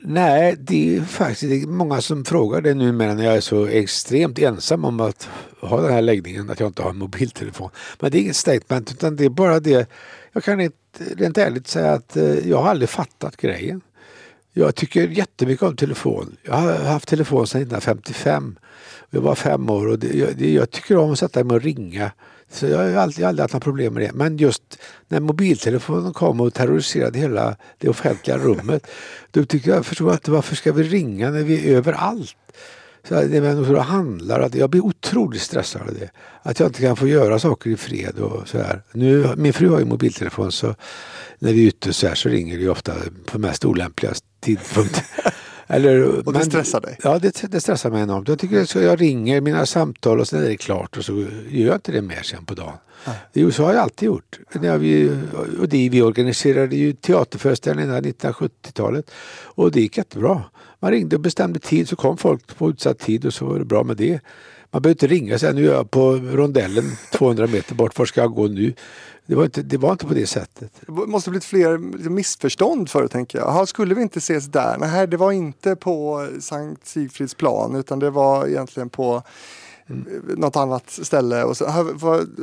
Nej, 0.03 0.57
det 0.59 0.97
är 0.97 1.01
faktiskt 1.01 1.69
många 1.69 2.01
som 2.01 2.25
frågar 2.25 2.61
det 2.61 2.75
nu 2.75 2.93
när 2.93 3.25
jag 3.25 3.37
är 3.37 3.41
så 3.41 3.67
extremt 3.67 4.39
ensam 4.39 4.85
om 4.85 5.01
att 5.01 5.29
ha 5.61 5.81
den 5.81 5.93
här 5.93 6.03
läggningen 6.03 6.51
att 6.51 6.61
jag 6.61 6.67
inte 6.67 6.83
har 6.83 6.91
en 6.91 6.99
mobiltelefon. 6.99 7.71
Men 8.01 8.11
det 8.11 8.19
är 8.19 8.23
inget 8.23 8.37
statement 8.37 8.91
utan 8.91 9.17
det 9.17 9.25
är 9.25 9.29
bara 9.29 9.61
det. 9.61 9.91
Jag 10.33 10.45
kan 10.45 10.61
inte, 10.61 10.77
rent 11.17 11.39
ärligt 11.39 11.67
säga 11.67 11.93
att 11.93 12.17
eh, 12.17 12.49
jag 12.49 12.63
har 12.63 12.71
aldrig 12.71 12.89
fattat 12.89 13.37
grejen. 13.37 13.81
Jag 14.53 14.75
tycker 14.75 15.09
jättemycket 15.09 15.63
om 15.63 15.77
telefon. 15.77 16.37
Jag 16.43 16.55
har 16.55 16.73
haft 16.73 17.09
telefon 17.09 17.47
sedan 17.47 17.61
1955. 17.61 18.59
Jag 19.11 19.21
var 19.21 19.35
fem 19.35 19.71
år 19.71 19.89
och 19.89 19.99
det, 19.99 20.19
jag, 20.19 20.41
jag 20.41 20.71
tycker 20.71 20.97
om 20.97 21.13
att 21.13 21.19
sätta 21.19 21.45
mig 21.45 21.55
och 21.55 21.63
ringa 21.63 22.13
så 22.51 22.67
jag 22.67 22.79
har 22.79 22.95
aldrig, 22.95 23.27
aldrig 23.27 23.43
haft 23.43 23.55
några 23.55 23.65
problem 23.65 23.95
med 23.95 24.03
det. 24.03 24.13
Men 24.13 24.37
just 24.37 24.79
när 25.09 25.21
mobiltelefonen 25.21 26.13
kom 26.13 26.41
och 26.41 26.55
terroriserade 26.55 27.19
hela 27.19 27.57
det 27.79 27.89
offentliga 27.89 28.39
rummet. 28.39 28.87
Då 29.31 29.45
tyckte 29.45 29.71
jag, 29.71 29.87
förstår 29.87 30.13
inte 30.13 30.31
varför 30.31 30.57
ska 30.57 30.73
vi 30.73 30.83
ringa 30.83 31.31
när 31.31 31.43
vi 31.43 31.71
är 31.71 31.77
överallt? 31.77 32.37
Så 33.09 33.15
när 33.15 33.41
människor 33.41 33.77
handlar, 33.77 34.41
att 34.41 34.55
jag 34.55 34.71
blir 34.71 34.85
otroligt 34.85 35.43
stressad 35.43 35.83
av 35.83 35.95
det. 35.95 36.11
Att 36.43 36.61
jag 36.61 36.69
inte 36.69 36.81
kan 36.81 36.97
få 36.97 37.09
göra 37.09 37.39
saker 37.39 37.71
i 37.71 37.77
fred 37.77 38.19
och 38.19 38.49
så 38.49 38.59
här. 38.59 38.83
Nu, 38.93 39.29
min 39.37 39.53
fru 39.53 39.69
har 39.69 39.79
ju 39.79 39.85
mobiltelefon 39.85 40.53
så 40.53 40.75
när 41.39 41.53
vi 41.53 41.63
är 41.63 41.69
ute 41.69 41.93
så 41.93 42.09
här 42.09 42.15
så 42.15 42.29
ringer 42.29 42.59
det 42.59 42.69
ofta 42.69 42.93
på 43.27 43.39
mest 43.39 43.65
olämpliga 43.65 44.13
tidpunkter. 44.41 45.05
Eller, 45.71 46.27
och 46.27 46.33
det 46.33 46.45
stressar 46.45 46.81
dig? 46.81 46.99
Ja, 47.03 47.19
det, 47.19 47.43
det 47.51 47.61
stressar 47.61 47.91
mig 47.91 48.03
enormt. 48.03 48.29
Jag 48.29 48.39
tycker 48.39 48.65
så 48.65 48.81
jag 48.81 49.01
ringer 49.01 49.41
mina 49.41 49.67
samtal 49.67 50.21
och 50.21 50.29
sen 50.29 50.45
är 50.45 50.49
det 50.49 50.57
klart 50.57 50.97
och 50.97 51.05
så 51.05 51.13
gör 51.49 51.67
jag 51.67 51.75
inte 51.75 51.93
det 51.93 52.03
mer 52.03 52.23
sen 52.23 52.45
på 52.45 52.55
dagen. 52.55 52.75
Nej. 53.33 53.53
Så 53.53 53.65
har 53.65 53.73
jag 53.73 53.83
alltid 53.83 54.07
gjort. 54.07 54.39
När 54.53 54.79
vi, 54.79 55.11
och 55.61 55.69
det, 55.69 55.89
vi 55.89 56.03
organiserade 56.03 56.77
ju 56.77 56.93
teaterföreställningar 56.93 58.01
1970-talet 58.01 59.11
och 59.43 59.73
det 59.73 59.81
gick 59.81 59.99
jättebra. 59.99 60.43
Man 60.79 60.91
ringde 60.91 61.17
och 61.17 61.23
bestämde 61.23 61.59
tid 61.59 61.89
så 61.89 61.97
kom 61.97 62.17
folk 62.17 62.57
på 62.59 62.71
utsatt 62.71 62.99
tid 62.99 63.27
och 63.27 63.35
så 63.35 63.45
var 63.45 63.59
det 63.59 63.65
bra 63.65 63.85
med 63.85 63.97
det. 63.97 64.21
Man 64.71 64.83
behöver 64.83 64.95
inte 64.95 65.07
ringa 65.07 65.35
och 65.35 65.41
säga 65.41 65.53
nu 65.53 65.69
är 65.69 65.75
jag 65.75 65.91
på 65.91 66.13
rondellen 66.13 66.85
200 67.13 67.47
meter 67.47 67.75
bort, 67.75 67.99
var 67.99 68.07
ska 68.07 68.21
jag 68.21 68.35
gå 68.35 68.47
nu? 68.47 68.75
Det 69.27 69.35
var, 69.35 69.45
inte, 69.45 69.63
det 69.63 69.77
var 69.77 69.93
inte 69.93 70.07
på 70.07 70.15
det 70.15 70.27
sättet. 70.27 70.73
Det 70.87 70.93
måste 70.93 71.31
blivit 71.31 71.45
fler 71.45 71.79
missförstånd 72.09 72.91
förut 72.91 73.11
tänker 73.11 73.39
jag. 73.39 73.49
Aha, 73.49 73.67
skulle 73.67 73.95
vi 73.95 74.03
inte 74.03 74.19
ses 74.19 74.47
där? 74.47 74.77
Nej, 74.79 75.07
det 75.07 75.17
var 75.17 75.33
inte 75.33 75.77
på 75.77 76.29
Sankt 76.41 76.87
Sigfrids 76.87 77.35
plan 77.35 77.75
utan 77.75 77.99
det 77.99 78.11
var 78.11 78.47
egentligen 78.47 78.89
på 78.89 79.23
mm. 79.87 80.07
något 80.37 80.57
annat 80.57 80.91
ställe. 80.91 81.45
Och 81.45 81.57
så, 81.57 81.87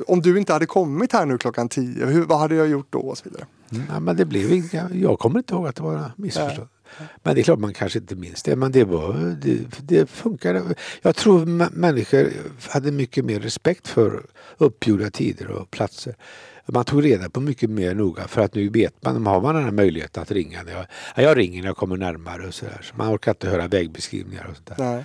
om 0.07 0.21
du 0.21 0.37
inte 0.37 0.53
hade 0.53 0.65
kommit 0.65 1.13
här 1.13 1.25
nu 1.25 1.37
klockan 1.37 1.69
tio, 1.69 2.05
hur, 2.05 2.25
vad 2.25 2.39
hade 2.39 2.55
jag 2.55 2.67
gjort 2.67 2.87
då? 2.89 2.99
Och 2.99 3.17
så 3.17 3.23
vidare. 3.29 3.45
Mm, 3.71 3.83
ja, 3.93 3.99
men 3.99 4.15
det 4.15 4.25
blev 4.25 4.53
inga, 4.53 4.89
jag 4.93 5.19
kommer 5.19 5.39
inte 5.39 5.53
ihåg 5.53 5.67
att 5.67 5.75
det 5.75 5.83
var 5.83 6.11
missförstånd. 6.15 6.67
Men 7.23 7.35
det 7.35 7.41
är 7.41 7.43
klart 7.43 7.59
man 7.59 7.73
kanske 7.73 7.99
inte 7.99 8.15
minns 8.15 8.43
det. 8.43 8.55
Men 8.55 8.71
det, 8.71 8.83
var, 8.83 9.37
det, 9.41 9.59
det 9.81 10.09
funkade. 10.09 10.63
Jag 11.01 11.15
tror 11.15 11.45
människor 11.71 12.31
hade 12.69 12.91
mycket 12.91 13.25
mer 13.25 13.39
respekt 13.39 13.87
för 13.87 14.25
uppgjorda 14.57 15.09
tider 15.09 15.51
och 15.51 15.71
platser. 15.71 16.15
Man 16.67 16.85
tog 16.85 17.05
reda 17.05 17.29
på 17.29 17.39
mycket 17.39 17.69
mer 17.69 17.95
noga 17.95 18.27
för 18.27 18.41
att 18.41 18.55
nu 18.55 18.69
vet 18.69 19.03
man, 19.03 19.25
har 19.25 19.41
man 19.41 19.55
den 19.55 19.63
här 19.63 19.71
möjligheten 19.71 20.23
att 20.23 20.31
ringa. 20.31 20.63
När 20.63 20.71
jag, 20.71 20.85
jag 21.15 21.37
ringer 21.37 21.61
när 21.61 21.69
jag 21.69 21.77
kommer 21.77 21.97
närmare 21.97 22.47
och 22.47 22.53
sådär. 22.53 22.81
Så 22.83 22.95
man 22.95 23.15
orkar 23.15 23.31
inte 23.31 23.49
höra 23.49 23.67
vägbeskrivningar 23.67 24.47
och 24.49 24.55
sånt 24.55 24.77
där. 24.77 25.03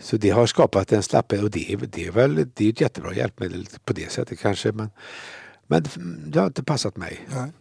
Så 0.00 0.16
det 0.16 0.30
har 0.30 0.46
skapat 0.46 0.92
en 0.92 1.02
slapphet 1.02 1.42
och 1.42 1.50
det, 1.50 1.78
det, 1.92 2.06
är 2.06 2.10
väl 2.10 2.46
det 2.54 2.64
är 2.64 2.70
ett 2.70 2.80
jättebra 2.80 3.14
hjälpmedel 3.14 3.66
på 3.84 3.92
det 3.92 4.12
sättet 4.12 4.38
kanske. 4.38 4.72
Men, 4.72 4.90
men 5.66 5.84
det 6.26 6.38
har 6.38 6.46
inte 6.46 6.62
passat 6.62 6.96
mig. 6.96 7.20
Nej. 7.34 7.52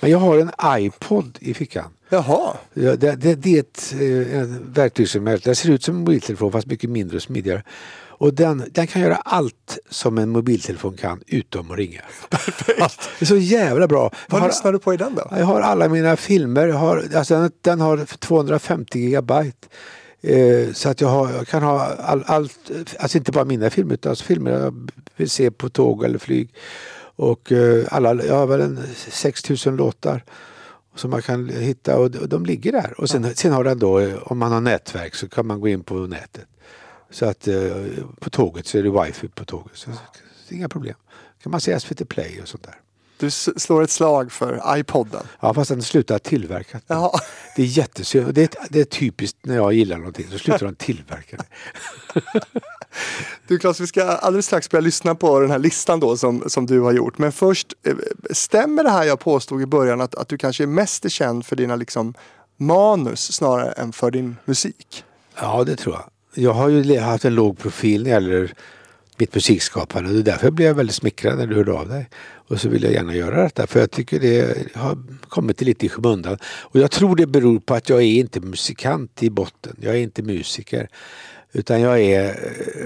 Men 0.00 0.10
jag 0.10 0.18
har 0.18 0.38
en 0.38 0.50
iPod 0.78 1.38
i 1.40 1.54
fickan. 1.54 1.90
Jaha. 2.08 2.56
Ja, 2.74 2.96
det, 2.96 3.16
det, 3.16 3.34
det 3.34 3.56
är 3.56 3.60
ett, 3.60 3.94
eh, 4.00 4.40
en 4.40 4.72
verktyg 4.72 5.08
som 5.08 5.24
det 5.24 5.54
ser 5.54 5.70
ut 5.70 5.82
som 5.82 5.94
en 5.94 6.00
mobiltelefon 6.00 6.52
fast 6.52 6.66
mycket 6.66 6.90
mindre 6.90 7.16
och 7.16 7.22
smidigare. 7.22 7.62
Och 8.18 8.34
den, 8.34 8.64
den 8.70 8.86
kan 8.86 9.02
göra 9.02 9.16
allt 9.16 9.78
som 9.90 10.18
en 10.18 10.28
mobiltelefon 10.28 10.96
kan 10.96 11.20
utom 11.26 11.70
att 11.70 11.76
ringa. 11.76 12.00
Perfekt. 12.30 13.08
det 13.18 13.24
är 13.24 13.26
så 13.26 13.36
jävla 13.36 13.88
bra. 13.88 14.12
Vad 14.28 14.40
har, 14.40 14.48
lyssnar 14.48 14.72
du 14.72 14.78
på 14.78 14.94
i 14.94 14.96
den 14.96 15.14
då? 15.14 15.28
Jag 15.30 15.44
har 15.44 15.60
alla 15.60 15.88
mina 15.88 16.16
filmer. 16.16 16.66
Jag 16.66 16.76
har, 16.76 17.04
alltså 17.14 17.34
den, 17.34 17.50
den 17.60 17.80
har 17.80 18.04
250 18.18 18.98
gigabyte. 18.98 19.68
Eh, 20.20 20.72
så 20.72 20.88
att 20.88 21.00
jag, 21.00 21.08
har, 21.08 21.32
jag 21.32 21.46
kan 21.46 21.62
ha 21.62 21.86
all, 21.86 22.24
allt, 22.26 22.70
alltså 22.98 23.18
inte 23.18 23.32
bara 23.32 23.44
mina 23.44 23.70
filmer 23.70 23.94
utan 23.94 24.10
alltså 24.10 24.24
filmer 24.24 24.50
jag 24.50 24.90
vill 25.16 25.30
se 25.30 25.50
på 25.50 25.68
tåg 25.68 26.04
eller 26.04 26.18
flyg. 26.18 26.54
Och 27.16 27.52
eh, 27.52 27.84
alla, 27.90 28.24
jag 28.24 28.34
har 28.34 28.46
väl 28.46 28.60
en 28.60 28.80
6000 28.96 29.76
låtar 29.76 30.24
som 30.94 31.10
man 31.10 31.22
kan 31.22 31.48
hitta 31.48 31.98
och 31.98 32.10
de 32.10 32.46
ligger 32.46 32.72
där. 32.72 33.00
Och 33.00 33.10
sen, 33.10 33.34
sen 33.34 33.52
har 33.52 33.64
den 33.64 33.78
då, 33.78 33.98
eh, 33.98 34.14
om 34.22 34.38
man 34.38 34.52
har 34.52 34.60
nätverk 34.60 35.14
så 35.14 35.28
kan 35.28 35.46
man 35.46 35.60
gå 35.60 35.68
in 35.68 35.82
på 35.82 35.94
nätet. 35.94 36.46
Så 37.10 37.26
att 37.26 37.48
eh, 37.48 37.56
på 38.20 38.30
tåget 38.30 38.66
så 38.66 38.78
är 38.78 38.82
det 38.82 39.04
wifi 39.04 39.28
på 39.28 39.44
tåget. 39.44 39.76
Så, 39.76 39.90
så 40.48 40.54
inga 40.54 40.68
problem. 40.68 40.94
kan 41.42 41.50
man 41.50 41.60
se 41.60 41.80
SVT 41.80 42.08
Play 42.08 42.40
och 42.42 42.48
sånt 42.48 42.62
där. 42.62 42.80
Du 43.18 43.30
slår 43.30 43.82
ett 43.82 43.90
slag 43.90 44.32
för 44.32 44.78
iPoden. 44.78 45.26
Ja, 45.40 45.54
fast 45.54 45.70
den 45.70 45.82
slutar 45.82 46.18
tillverka. 46.18 46.80
Ja. 46.86 47.20
Det 47.56 47.62
är 47.62 47.66
jättesynd. 47.66 48.34
Det 48.34 48.42
är, 48.42 48.66
det 48.70 48.80
är 48.80 48.84
typiskt 48.84 49.38
när 49.42 49.54
jag 49.54 49.72
gillar 49.72 49.98
någonting, 49.98 50.26
så 50.30 50.38
slutar 50.38 50.66
de 50.66 50.74
tillverka 50.74 51.36
det. 51.36 51.46
Du 53.46 53.58
Claes, 53.58 53.80
vi 53.80 53.86
ska 53.86 54.04
alldeles 54.04 54.46
strax 54.46 54.70
börja 54.70 54.80
lyssna 54.80 55.14
på 55.14 55.40
den 55.40 55.50
här 55.50 55.58
listan 55.58 56.00
då 56.00 56.16
som, 56.16 56.44
som 56.46 56.66
du 56.66 56.80
har 56.80 56.92
gjort. 56.92 57.18
Men 57.18 57.32
först, 57.32 57.74
eh, 57.82 57.94
stämmer 58.30 58.84
det 58.84 58.90
här 58.90 59.04
jag 59.04 59.20
påstod 59.20 59.62
i 59.62 59.66
början 59.66 60.00
att, 60.00 60.14
att 60.14 60.28
du 60.28 60.38
kanske 60.38 60.62
är 60.62 60.66
mest 60.66 61.10
känd 61.10 61.46
för 61.46 61.56
dina 61.56 61.76
liksom 61.76 62.14
manus 62.56 63.32
snarare 63.32 63.72
än 63.72 63.92
för 63.92 64.10
din 64.10 64.36
musik? 64.44 65.04
Ja, 65.40 65.64
det 65.64 65.76
tror 65.76 65.94
jag. 65.94 66.04
Jag 66.36 66.52
har 66.52 66.68
ju 66.68 66.98
haft 66.98 67.24
en 67.24 67.34
låg 67.34 67.58
profil 67.58 68.02
när 68.02 68.04
det 68.04 68.14
gäller 68.14 68.52
mitt 69.18 69.34
musikskapande. 69.34 70.12
Det 70.12 70.18
är 70.18 70.22
därför 70.22 70.50
blev 70.50 70.68
jag 70.68 70.74
väldigt 70.74 70.96
smickrad 70.96 71.38
när 71.38 71.46
du 71.46 71.54
hörde 71.54 71.72
av 71.72 71.88
dig. 71.88 72.08
Och 72.48 72.60
så 72.60 72.68
vill 72.68 72.82
jag 72.82 72.92
gärna 72.92 73.14
göra 73.14 73.42
detta 73.42 73.66
för 73.66 73.80
jag 73.80 73.90
tycker 73.90 74.20
det 74.20 74.56
har 74.74 74.98
kommit 75.28 75.60
lite 75.60 75.86
i 75.86 75.88
skymundan. 75.88 76.38
Och 76.44 76.80
jag 76.80 76.90
tror 76.90 77.16
det 77.16 77.26
beror 77.26 77.58
på 77.58 77.74
att 77.74 77.88
jag 77.88 77.98
är 77.98 78.20
inte 78.20 78.40
musikant 78.40 79.22
i 79.22 79.30
botten. 79.30 79.76
Jag 79.80 79.94
är 79.94 79.98
inte 79.98 80.22
musiker. 80.22 80.88
Utan 81.52 81.80
jag 81.80 82.00
är 82.00 82.28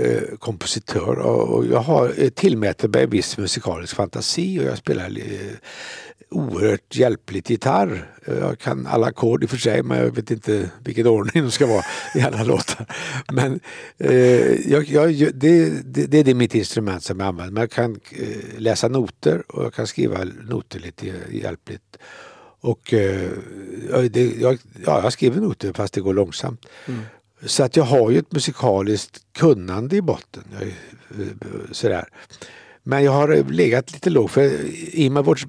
eh, 0.00 0.36
kompositör 0.38 1.18
och 1.18 1.66
jag 1.66 1.80
har 1.80 2.12
eh, 2.16 2.28
tillmäter 2.28 2.88
mig 2.88 3.06
viss 3.06 3.38
musikalisk 3.38 3.96
fantasi 3.96 4.60
och 4.60 4.64
jag 4.64 4.78
spelar 4.78 5.18
eh, 5.18 5.56
oerhört 6.30 6.96
hjälpligt 6.96 7.50
gitarr. 7.50 8.10
Jag 8.26 8.58
kan 8.58 8.86
alla 8.86 9.06
ackord 9.06 9.42
i 9.42 9.46
och 9.46 9.50
för 9.50 9.56
sig 9.56 9.82
men 9.82 9.98
jag 9.98 10.14
vet 10.14 10.30
inte 10.30 10.70
vilken 10.84 11.06
ordning 11.06 11.44
de 11.44 11.50
ska 11.50 11.66
vara 11.66 11.84
i 12.14 12.20
alla 12.20 12.44
låtar. 12.44 12.86
Men 13.32 13.60
eh, 13.98 14.70
jag, 14.70 14.84
jag, 14.84 15.34
det, 15.34 15.70
det, 15.84 16.06
det, 16.06 16.30
är 16.30 16.34
mitt 16.34 16.54
instrument 16.54 17.02
som 17.02 17.20
jag 17.20 17.26
använder. 17.26 17.52
Men 17.52 17.60
jag 17.60 17.70
kan 17.70 18.00
eh, 18.10 18.58
läsa 18.58 18.88
noter 18.88 19.42
och 19.48 19.64
jag 19.64 19.74
kan 19.74 19.86
skriva 19.86 20.24
noter 20.24 20.80
lite 20.80 21.12
hjälpligt. 21.30 21.96
Och 22.60 22.94
eh, 22.94 23.30
det, 24.10 24.34
jag, 24.40 24.58
ja, 24.86 25.02
jag 25.02 25.12
skriver 25.12 25.40
noter 25.40 25.72
fast 25.72 25.94
det 25.94 26.00
går 26.00 26.14
långsamt. 26.14 26.66
Mm. 26.86 27.00
Så 27.42 27.64
att 27.64 27.76
jag 27.76 27.84
har 27.84 28.10
ju 28.10 28.18
ett 28.18 28.32
musikaliskt 28.32 29.22
kunnande 29.32 29.96
i 29.96 30.02
botten. 30.02 30.44
Jag, 30.52 30.68
eh, 30.68 31.26
sådär. 31.70 32.08
Men 32.82 33.04
jag 33.04 33.12
har 33.12 33.52
legat 33.52 33.92
lite 33.92 34.10
lågt 34.10 34.30
för 34.30 34.50
i 34.94 35.10
med 35.10 35.24
vårt, 35.24 35.46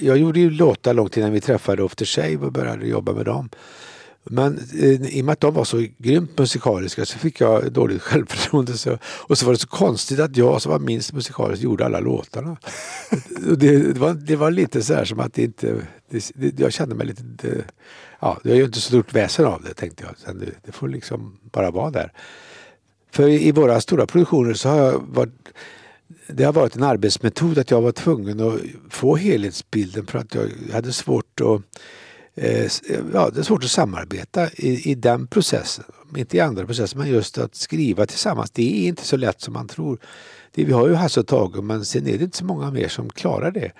jag 0.00 0.18
gjorde 0.18 0.40
ju 0.40 0.50
låtar 0.50 0.94
långt 0.94 1.16
innan 1.16 1.32
vi 1.32 1.40
träffade 1.40 1.84
After 1.84 2.04
Shave 2.04 2.36
och 2.36 2.52
började 2.52 2.86
jobba 2.86 3.12
med 3.12 3.24
dem. 3.24 3.48
Men 4.30 4.58
eh, 4.58 5.16
i 5.16 5.20
och 5.20 5.24
med 5.24 5.32
att 5.32 5.40
de 5.40 5.54
var 5.54 5.64
så 5.64 5.86
grymt 5.98 6.38
musikaliska 6.38 7.04
så 7.04 7.18
fick 7.18 7.40
jag 7.40 7.72
dåligt 7.72 8.02
självförtroende. 8.02 8.72
Så, 8.72 8.98
och 9.04 9.38
så 9.38 9.46
var 9.46 9.52
det 9.52 9.58
så 9.58 9.68
konstigt 9.68 10.20
att 10.20 10.36
jag 10.36 10.62
som 10.62 10.72
var 10.72 10.78
minst 10.78 11.12
musikalisk 11.12 11.62
gjorde 11.62 11.86
alla 11.86 12.00
låtarna. 12.00 12.56
det, 13.56 13.92
det, 13.92 13.98
var, 13.98 14.14
det 14.14 14.36
var 14.36 14.50
lite 14.50 14.82
så 14.82 14.94
här 14.94 15.04
som 15.04 15.20
att 15.20 15.34
det 15.34 15.42
inte... 15.42 15.86
Det, 16.10 16.60
jag 16.60 16.72
kände 16.72 16.94
mig 16.94 17.06
lite... 17.06 17.22
Det, 17.22 17.64
ja, 18.20 18.40
jag 18.42 18.56
gör 18.56 18.64
inte 18.64 18.80
så 18.80 18.88
stort 18.88 19.14
väsen 19.14 19.44
av 19.44 19.62
det 19.62 19.74
tänkte 19.74 20.04
jag. 20.04 20.18
Sen 20.18 20.38
det, 20.38 20.50
det 20.64 20.72
får 20.72 20.88
liksom 20.88 21.38
bara 21.52 21.70
vara 21.70 21.90
där. 21.90 22.12
För 23.10 23.28
i 23.28 23.52
våra 23.52 23.80
stora 23.80 24.06
produktioner 24.06 24.54
så 24.54 24.68
har 24.68 24.76
jag 24.76 25.02
varit 25.08 25.48
det 26.26 26.44
har 26.44 26.52
varit 26.52 26.76
en 26.76 26.82
arbetsmetod 26.82 27.58
att 27.58 27.70
jag 27.70 27.80
var 27.80 27.92
tvungen 27.92 28.40
att 28.40 28.60
få 28.90 29.16
helhetsbilden 29.16 30.06
för 30.06 30.18
att 30.18 30.34
jag 30.34 30.48
hade 30.72 30.92
svårt 30.92 31.40
att 31.40 31.60
eh, 32.34 32.70
ja, 33.12 33.30
det 33.30 33.40
är 33.40 33.42
svårt 33.42 33.64
att 33.64 33.70
samarbeta 33.70 34.50
i, 34.50 34.90
i 34.90 34.94
den 34.94 35.26
processen. 35.26 35.84
Inte 36.16 36.36
i 36.36 36.40
andra 36.40 36.66
processer 36.66 36.98
men 36.98 37.08
just 37.08 37.38
att 37.38 37.54
skriva 37.54 38.06
tillsammans. 38.06 38.50
Det 38.50 38.84
är 38.84 38.88
inte 38.88 39.04
så 39.04 39.16
lätt 39.16 39.40
som 39.40 39.54
man 39.54 39.68
tror. 39.68 39.98
Det, 40.54 40.64
vi 40.64 40.72
har 40.72 40.88
ju 40.88 40.94
Hasse 40.94 41.20
och 41.20 41.26
Tage 41.26 41.62
men 41.62 41.84
sen 41.84 42.06
är 42.06 42.18
det 42.18 42.24
inte 42.24 42.36
så 42.36 42.44
många 42.44 42.70
mer 42.70 42.88
som 42.88 43.10
klarar 43.10 43.50
det. 43.50 43.72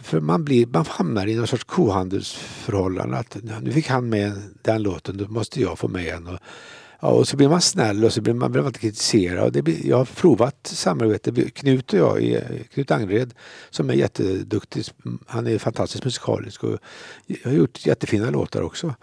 För 0.00 0.20
man, 0.20 0.44
blir, 0.44 0.66
man 0.66 0.84
hamnar 0.88 1.26
i 1.26 1.34
någon 1.34 1.46
sorts 1.46 1.64
kohandelsförhållande. 1.64 3.18
Att 3.18 3.36
nu 3.62 3.72
fick 3.72 3.88
han 3.88 4.08
med 4.08 4.42
den 4.62 4.82
låten, 4.82 5.16
då 5.16 5.28
måste 5.28 5.60
jag 5.60 5.78
få 5.78 5.88
med 5.88 6.06
en. 6.06 6.26
Och, 6.26 6.38
Ja, 7.04 7.08
och 7.08 7.28
så 7.28 7.36
blir 7.36 7.48
man 7.48 7.60
snäll 7.60 8.04
och 8.04 8.12
så 8.12 8.20
blir 8.20 8.34
man, 8.34 8.52
blir 8.52 8.62
man 8.62 8.72
kritisera. 8.72 9.44
Och 9.44 9.52
det 9.52 9.62
blir, 9.62 9.86
jag 9.86 9.96
har 9.96 10.04
provat 10.04 10.66
samarbete. 10.66 11.50
Knut 11.50 11.92
och 11.92 11.98
jag, 11.98 12.40
Knut 12.74 12.90
Angred 12.90 13.34
som 13.70 13.90
är 13.90 13.94
jätteduktig. 13.94 14.84
Han 15.26 15.46
är 15.46 15.58
fantastiskt 15.58 16.04
musikalisk 16.04 16.64
och 16.64 16.78
jag 17.26 17.50
har 17.50 17.52
gjort 17.52 17.86
jättefina 17.86 18.30
låtar 18.30 18.62
också. 18.62 18.94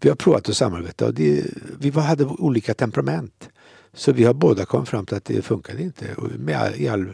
Vi 0.00 0.08
har 0.08 0.16
provat 0.16 0.48
att 0.48 0.56
samarbeta 0.56 1.06
och 1.06 1.14
det, 1.14 1.44
vi 1.78 1.90
hade 1.90 2.24
olika 2.24 2.74
temperament. 2.74 3.48
Så 3.94 4.12
vi 4.12 4.24
har 4.24 4.34
båda 4.34 4.64
kommit 4.64 4.88
fram 4.88 5.06
till 5.06 5.16
att 5.16 5.24
det 5.24 5.42
funkade 5.42 5.82
inte 5.82 6.04
med 6.38 6.56
all, 6.56 6.74
i 6.74 6.88
all, 6.88 7.06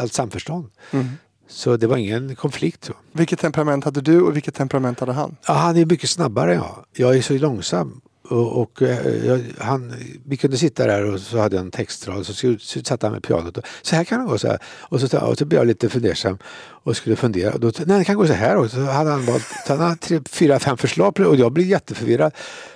allt 0.00 0.12
samförstånd. 0.12 0.70
Mm. 0.90 1.06
Så 1.48 1.76
det 1.76 1.86
var 1.86 1.96
ingen 1.96 2.36
konflikt. 2.36 2.84
Så. 2.84 2.92
Vilket 3.12 3.38
temperament 3.38 3.84
hade 3.84 4.00
du 4.00 4.20
och 4.20 4.36
vilket 4.36 4.54
temperament 4.54 5.00
hade 5.00 5.12
han? 5.12 5.36
Ja, 5.46 5.54
han 5.54 5.76
är 5.76 5.86
mycket 5.86 6.10
snabbare 6.10 6.54
än 6.54 6.58
jag. 6.58 6.84
Jag 6.92 7.16
är 7.16 7.22
så 7.22 7.34
långsam 7.34 8.00
och, 8.32 8.62
och 8.62 8.82
eh, 8.82 9.26
jag, 9.26 9.40
han, 9.58 9.94
vi 10.24 10.36
kunde 10.36 10.56
sitta 10.56 10.86
där 10.86 11.12
och 11.12 11.20
så 11.20 11.38
hade 11.38 11.56
jag 11.56 11.64
en 11.64 11.70
textrad 11.70 12.18
och 12.18 12.26
så, 12.26 12.56
så 12.58 12.80
satt 12.84 13.02
han 13.02 13.12
med 13.12 13.22
pianot. 13.22 13.56
Och, 13.56 13.64
så 13.82 13.96
här 13.96 14.04
kan 14.04 14.20
det 14.20 14.26
gå. 14.26 14.38
Så 14.38 14.48
här. 14.48 14.58
Och, 14.80 15.00
så, 15.00 15.18
och 15.18 15.38
så 15.38 15.44
blev 15.44 15.60
jag 15.60 15.66
lite 15.66 15.88
fundersam 15.88 16.38
och 16.82 16.96
skulle 16.96 17.16
fundera. 17.16 17.58
Då, 17.58 17.72
nej, 17.86 17.98
det 17.98 18.04
kan 18.04 18.16
gå 18.16 18.26
så 18.26 18.32
här 18.32 18.56
också. 18.56 18.76
Så 18.76 18.82
hade 18.82 19.10
han 19.10 19.40
han 19.68 19.78
hade 19.78 19.96
tre, 19.96 20.20
fyra, 20.30 20.58
fem 20.58 20.76
förslag 20.76 21.20
och 21.20 21.36
jag 21.36 21.52
blev 21.52 21.66
jätteförvirrad. 21.66 22.32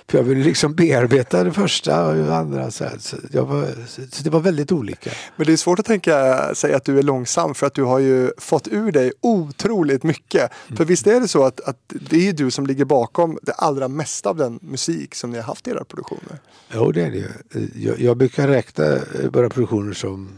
För 0.09 0.17
jag 0.17 0.23
ville 0.23 0.43
liksom 0.43 0.75
bearbeta 0.75 1.43
det 1.43 1.53
första 1.53 2.07
och 2.07 2.15
det 2.15 2.35
andra. 2.35 2.71
Så, 2.71 2.85
så, 2.99 3.17
var, 3.45 3.67
så, 3.87 4.23
det 4.23 4.29
var 4.29 4.39
väldigt 4.39 4.71
olika. 4.71 5.11
Men 5.35 5.47
det 5.47 5.53
är 5.53 5.57
svårt 5.57 5.79
att 5.79 5.85
tänka 5.85 6.55
sig 6.55 6.73
att 6.73 6.85
du 6.85 6.99
är 6.99 7.03
långsam 7.03 7.55
för 7.55 7.67
att 7.67 7.73
du 7.73 7.83
har 7.83 7.99
ju 7.99 8.31
fått 8.37 8.67
ur 8.67 8.91
dig 8.91 9.11
otroligt 9.21 10.03
mycket. 10.03 10.51
För 10.77 10.85
visst 10.85 11.07
är 11.07 11.19
det 11.19 11.27
så 11.27 11.43
att, 11.43 11.61
att 11.61 11.77
det 11.87 12.27
är 12.27 12.33
du 12.33 12.51
som 12.51 12.67
ligger 12.67 12.85
bakom 12.85 13.39
det 13.41 13.51
allra 13.51 13.87
mesta 13.87 14.29
av 14.29 14.37
den 14.37 14.59
musik 14.61 15.15
som 15.15 15.31
ni 15.31 15.37
har 15.37 15.43
haft 15.43 15.67
i 15.67 15.71
era 15.71 15.83
produktioner? 15.83 16.39
Jo, 16.73 16.91
det 16.91 17.03
är 17.03 17.11
det 17.11 17.17
ju. 17.17 17.29
Jag, 17.75 17.99
jag 17.99 18.17
brukar 18.17 18.47
räkna 18.47 18.97
våra 19.33 19.49
produktioner 19.49 19.93
som 19.93 20.29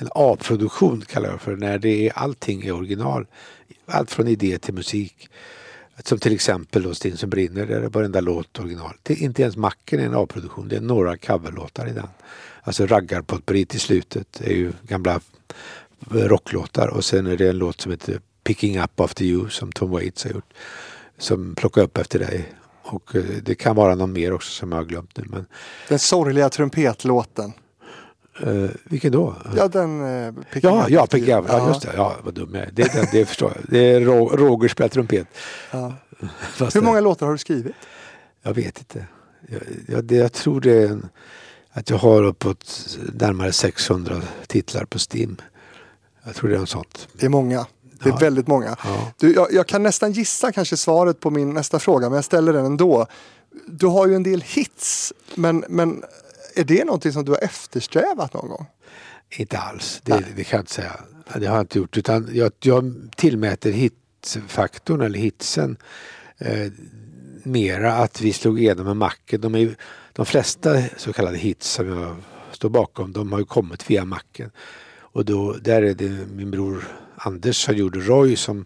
en 0.00 0.08
A-produktion 0.14 1.04
kallar 1.08 1.30
jag 1.30 1.40
för 1.40 1.56
när 1.56 1.78
det 1.78 2.08
är 2.08 2.18
allting 2.18 2.66
är 2.66 2.72
original. 2.72 3.26
Allt 3.86 4.10
från 4.10 4.28
idé 4.28 4.58
till 4.58 4.74
musik. 4.74 5.28
Som 6.04 6.18
till 6.18 6.34
exempel 6.34 6.82
då 6.82 6.94
Stin 6.94 7.16
som 7.16 7.30
brinner, 7.30 7.66
där 7.66 7.80
är 7.80 7.88
varenda 7.88 8.20
låt 8.20 8.58
original. 8.58 8.96
Det 9.02 9.12
är 9.12 9.22
inte 9.22 9.42
ens 9.42 9.56
Macken 9.56 10.00
är 10.00 10.04
en 10.04 10.14
A-produktion, 10.14 10.68
det 10.68 10.76
är 10.76 10.80
några 10.80 11.16
coverlåtar 11.16 11.88
i 11.88 11.92
den. 11.92 12.08
Alltså 12.62 12.86
raggarpotpurrit 12.86 13.74
i 13.74 13.78
slutet 13.78 14.40
är 14.40 14.52
ju 14.52 14.72
gamla 14.82 15.20
eh, 16.10 16.16
rocklåtar 16.16 16.88
och 16.88 17.04
sen 17.04 17.26
är 17.26 17.36
det 17.36 17.48
en 17.48 17.58
låt 17.58 17.80
som 17.80 17.92
heter 17.92 18.20
Picking 18.44 18.78
Up 18.78 19.00
After 19.00 19.24
You 19.24 19.48
som 19.48 19.72
Tom 19.72 19.90
Waits 19.90 20.24
har 20.24 20.30
gjort. 20.30 20.52
Som 21.18 21.54
plockar 21.54 21.82
upp 21.82 21.98
efter 21.98 22.18
dig. 22.18 22.52
Och 22.82 23.16
eh, 23.16 23.24
det 23.42 23.54
kan 23.54 23.76
vara 23.76 23.94
någon 23.94 24.12
mer 24.12 24.32
också 24.32 24.50
som 24.50 24.72
jag 24.72 24.78
har 24.78 24.84
glömt 24.84 25.16
nu. 25.16 25.24
Men... 25.26 25.46
Den 25.88 25.98
sorgliga 25.98 26.48
trumpetlåten. 26.48 27.52
Uh, 28.46 28.70
vilken 28.84 29.12
då? 29.12 29.34
Ja, 29.56 29.68
den... 29.68 30.00
Uh, 30.00 30.34
ja, 30.52 30.86
ja, 30.88 31.06
Pick 31.06 31.28
ja, 31.28 31.44
ja, 31.48 31.68
just 31.68 31.82
det. 31.82 31.92
Ja, 31.96 32.16
vad 32.22 32.34
dum 32.34 32.50
jag 32.52 32.62
är. 32.62 32.70
Det, 32.72 32.92
det, 32.92 33.08
det 33.12 33.26
förstår 33.26 33.52
jag. 33.54 33.64
Det 33.70 33.78
är 33.78 34.00
Roger 34.36 34.68
spelar 34.68 34.88
trumpet. 34.88 35.26
Ja. 35.70 35.92
Hur 36.74 36.80
många 36.80 37.00
låtar 37.00 37.26
har 37.26 37.32
du 37.32 37.38
skrivit? 37.38 37.74
Jag 38.42 38.54
vet 38.54 38.78
inte. 38.78 39.06
Jag, 39.48 39.60
jag, 39.86 40.04
det, 40.04 40.16
jag 40.16 40.32
tror 40.32 40.60
det 40.60 40.72
är 40.72 40.88
en, 40.88 41.08
att 41.72 41.90
jag 41.90 41.96
har 41.96 42.22
uppåt 42.22 42.98
närmare 43.14 43.52
600 43.52 44.22
titlar 44.46 44.84
på 44.84 44.98
Steam. 44.98 45.36
Jag 46.24 46.34
tror 46.34 46.50
det 46.50 46.56
är 46.56 46.60
något 46.60 46.68
sånt. 46.68 47.08
Det 47.12 47.26
är 47.26 47.30
många. 47.30 47.66
Det 48.02 48.08
är 48.08 48.12
ja. 48.12 48.16
väldigt 48.16 48.46
många. 48.46 48.76
Ja. 48.84 49.12
Du, 49.18 49.34
jag, 49.34 49.52
jag, 49.52 49.66
kan 49.66 49.82
nästan 49.82 50.12
gissa 50.12 50.52
kanske 50.52 50.76
svaret 50.76 51.20
på 51.20 51.30
min 51.30 51.54
nästa 51.54 51.78
fråga, 51.78 52.08
men 52.08 52.16
jag 52.16 52.24
ställer 52.24 52.52
den 52.52 52.66
ändå. 52.66 53.06
Du 53.66 53.86
har 53.86 54.06
ju 54.06 54.14
en 54.14 54.22
del 54.22 54.40
hits, 54.40 55.12
men, 55.34 55.64
men 55.68 56.02
är 56.56 56.64
det 56.64 56.84
någonting 56.84 57.12
som 57.12 57.24
du 57.24 57.32
har 57.32 57.44
eftersträvat 57.44 58.34
någon 58.34 58.48
gång? 58.48 58.66
Inte 59.30 59.58
alls, 59.58 60.00
det, 60.04 60.24
det 60.36 60.44
kan 60.44 60.56
jag 60.56 60.62
inte 60.62 60.72
säga. 60.72 61.00
Det 61.34 61.46
har 61.46 61.56
jag 61.56 61.62
inte 61.62 61.78
gjort. 61.78 61.96
Utan 61.96 62.28
jag, 62.32 62.52
jag 62.60 63.10
tillmäter 63.16 63.72
hitfaktorn 63.72 65.00
eller 65.00 65.18
hitsen 65.18 65.76
eh, 66.38 66.72
mera 67.42 67.92
att 67.92 68.20
vi 68.20 68.32
slog 68.32 68.60
igenom 68.60 68.86
med 68.86 68.96
macken. 68.96 69.40
De, 69.40 69.54
är, 69.54 69.76
de 70.12 70.26
flesta 70.26 70.82
så 70.96 71.12
kallade 71.12 71.38
hits 71.38 71.70
som 71.70 71.88
jag 71.88 72.16
står 72.52 72.68
bakom, 72.68 73.12
de 73.12 73.32
har 73.32 73.38
ju 73.38 73.44
kommit 73.44 73.90
via 73.90 74.04
macken. 74.04 74.50
Och 74.98 75.24
då, 75.24 75.52
där 75.52 75.82
är 75.82 75.94
det 75.94 76.08
min 76.08 76.50
bror 76.50 76.84
Anders 77.16 77.64
som 77.64 77.74
gjorde 77.74 78.00
Roy 78.00 78.36
som 78.36 78.64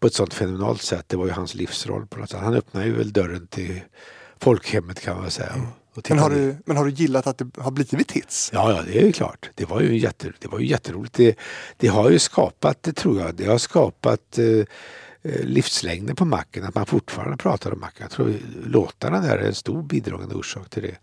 på 0.00 0.06
ett 0.06 0.14
sånt 0.14 0.34
fenomenalt 0.34 0.82
sätt, 0.82 1.04
det 1.08 1.16
var 1.16 1.26
ju 1.26 1.32
hans 1.32 1.54
livsroll 1.54 2.06
på 2.06 2.18
något 2.18 2.30
sätt. 2.30 2.40
Han 2.40 2.54
öppnade 2.54 2.86
ju 2.86 2.92
väl 2.92 3.12
dörren 3.12 3.46
till 3.46 3.80
folkhemmet 4.38 5.00
kan 5.00 5.16
man 5.16 5.30
säga. 5.30 5.52
Mm. 5.52 5.66
Men 6.08 6.18
har, 6.18 6.30
du, 6.30 6.56
men 6.64 6.76
har 6.76 6.84
du 6.84 6.90
gillat 6.90 7.26
att 7.26 7.38
det 7.38 7.50
har 7.58 7.70
blivit 7.70 8.12
hits? 8.12 8.50
Ja, 8.52 8.72
ja 8.72 8.82
det 8.82 8.98
är 8.98 9.06
ju 9.06 9.12
klart. 9.12 9.50
Det 9.54 9.64
var 9.64 9.80
ju, 9.80 9.98
jätte, 9.98 10.32
det 10.38 10.48
var 10.48 10.58
ju 10.58 10.66
jätteroligt. 10.66 11.14
Det, 11.14 11.38
det 11.76 11.88
har 11.88 12.10
ju 12.10 12.18
skapat, 12.18 12.82
det 12.82 12.92
tror 12.92 13.20
jag, 13.20 13.34
det 13.34 13.46
har 13.46 13.58
skapat 13.58 14.38
eh, 14.38 14.46
eh, 15.22 15.44
livslängden 15.44 16.16
på 16.16 16.24
macken. 16.24 16.64
Att 16.64 16.74
man 16.74 16.86
fortfarande 16.86 17.36
pratar 17.36 17.72
om 17.72 17.80
macken. 17.80 18.02
Jag 18.02 18.10
tror 18.10 18.34
låtarna 18.66 19.20
där 19.20 19.38
är 19.38 19.46
en 19.46 19.54
stor 19.54 19.82
bidragande 19.82 20.34
orsak 20.34 20.70
till 20.70 20.82
det. 20.82 20.96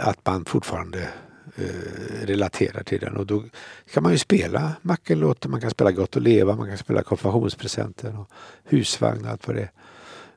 Att 0.00 0.26
man 0.26 0.44
fortfarande 0.44 1.08
eh, 1.56 2.26
relaterar 2.26 2.82
till 2.82 3.00
den 3.00 3.16
och 3.16 3.26
då 3.26 3.44
kan 3.92 4.02
man 4.02 4.12
ju 4.12 4.18
spela 4.18 4.72
Macken-låtar, 4.82 5.48
man 5.48 5.60
kan 5.60 5.70
spela 5.70 5.92
Gott 5.92 6.16
att 6.16 6.22
leva, 6.22 6.56
man 6.56 6.68
kan 6.68 6.78
spela 6.78 7.02
Konfirmationspresenten 7.02 8.16
och 8.16 8.30
Husvagn 8.64 9.24
och 9.24 9.30
allt 9.30 9.46
vad 9.46 9.56
det 9.56 9.62
är. 9.62 9.70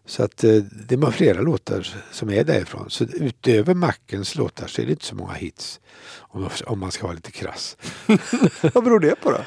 Så 0.05 0.23
att 0.23 0.43
eh, 0.43 0.55
det 0.87 0.95
var 0.95 1.11
flera 1.11 1.41
låtar 1.41 1.95
som 2.11 2.29
är 2.29 2.43
därifrån. 2.43 2.89
Så 2.89 3.03
utöver 3.03 3.73
Mackens 3.73 4.35
låtar 4.35 4.67
så 4.67 4.81
är 4.81 4.85
det 4.85 4.91
inte 4.91 5.05
så 5.05 5.15
många 5.15 5.33
hits. 5.33 5.79
Om, 6.17 6.49
om 6.65 6.79
man 6.79 6.91
ska 6.91 7.03
vara 7.03 7.15
lite 7.15 7.31
krass. 7.31 7.77
Vad 8.73 8.83
beror 8.83 8.99
det 8.99 9.15
på 9.15 9.31
då? 9.31 9.37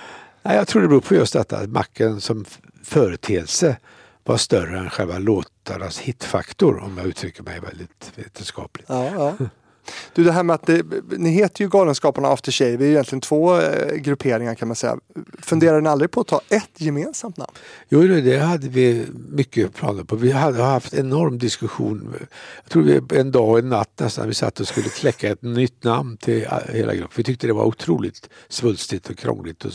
Nej, 0.42 0.56
jag 0.56 0.68
tror 0.68 0.82
det 0.82 0.88
beror 0.88 1.00
på 1.00 1.14
just 1.14 1.32
detta 1.32 1.58
att 1.58 1.68
Macken 1.68 2.20
som 2.20 2.44
företeelse 2.82 3.76
var 4.24 4.36
större 4.36 4.78
än 4.78 4.90
själva 4.90 5.18
låtarnas 5.18 5.98
hitfaktor 5.98 6.78
om 6.78 6.98
jag 6.98 7.06
uttrycker 7.06 7.42
mig 7.42 7.60
väldigt 7.60 8.12
vetenskapligt. 8.14 8.88
Ja, 8.88 9.10
ja. 9.38 9.46
Du, 10.14 10.24
det 10.24 10.32
här 10.32 10.42
med 10.42 10.54
att 10.54 10.66
det, 10.66 10.82
ni 11.18 11.30
heter 11.30 11.64
ju 11.64 11.68
Galenskaparna 11.68 12.28
After 12.28 12.52
Shave, 12.52 12.76
det 12.76 12.84
är 12.84 12.86
ju 12.86 12.92
egentligen 12.92 13.20
två 13.20 13.60
eh, 13.60 13.94
grupperingar 13.96 14.54
kan 14.54 14.68
man 14.68 14.76
säga. 14.76 14.96
Funderar 15.38 15.80
ni 15.80 15.88
aldrig 15.88 16.10
på 16.10 16.20
att 16.20 16.26
ta 16.26 16.40
ett 16.48 16.70
gemensamt 16.76 17.36
namn? 17.36 17.52
Jo, 17.88 18.02
det 18.02 18.38
hade 18.38 18.68
vi 18.68 19.06
mycket 19.28 19.74
planer 19.74 20.04
på. 20.04 20.16
Vi 20.16 20.32
hade 20.32 20.62
haft 20.62 20.94
enorm 20.94 21.38
diskussion. 21.38 22.14
Jag 22.62 22.70
tror 22.70 22.82
vi 22.82 23.20
en 23.20 23.32
dag 23.32 23.48
och 23.48 23.58
en 23.58 23.68
natt 23.68 23.90
nästan 24.00 24.28
vi 24.28 24.34
satt 24.34 24.60
och 24.60 24.68
skulle 24.68 24.88
kläcka 24.88 25.28
ett 25.28 25.42
nytt 25.42 25.84
namn 25.84 26.16
till 26.16 26.44
eh, 26.44 26.74
hela 26.74 26.94
gruppen. 26.94 27.14
Vi 27.16 27.24
tyckte 27.24 27.46
det 27.46 27.52
var 27.52 27.64
otroligt 27.64 28.28
svulstigt 28.48 29.10
och 29.10 29.18
krångligt 29.18 29.64
och 29.64 29.72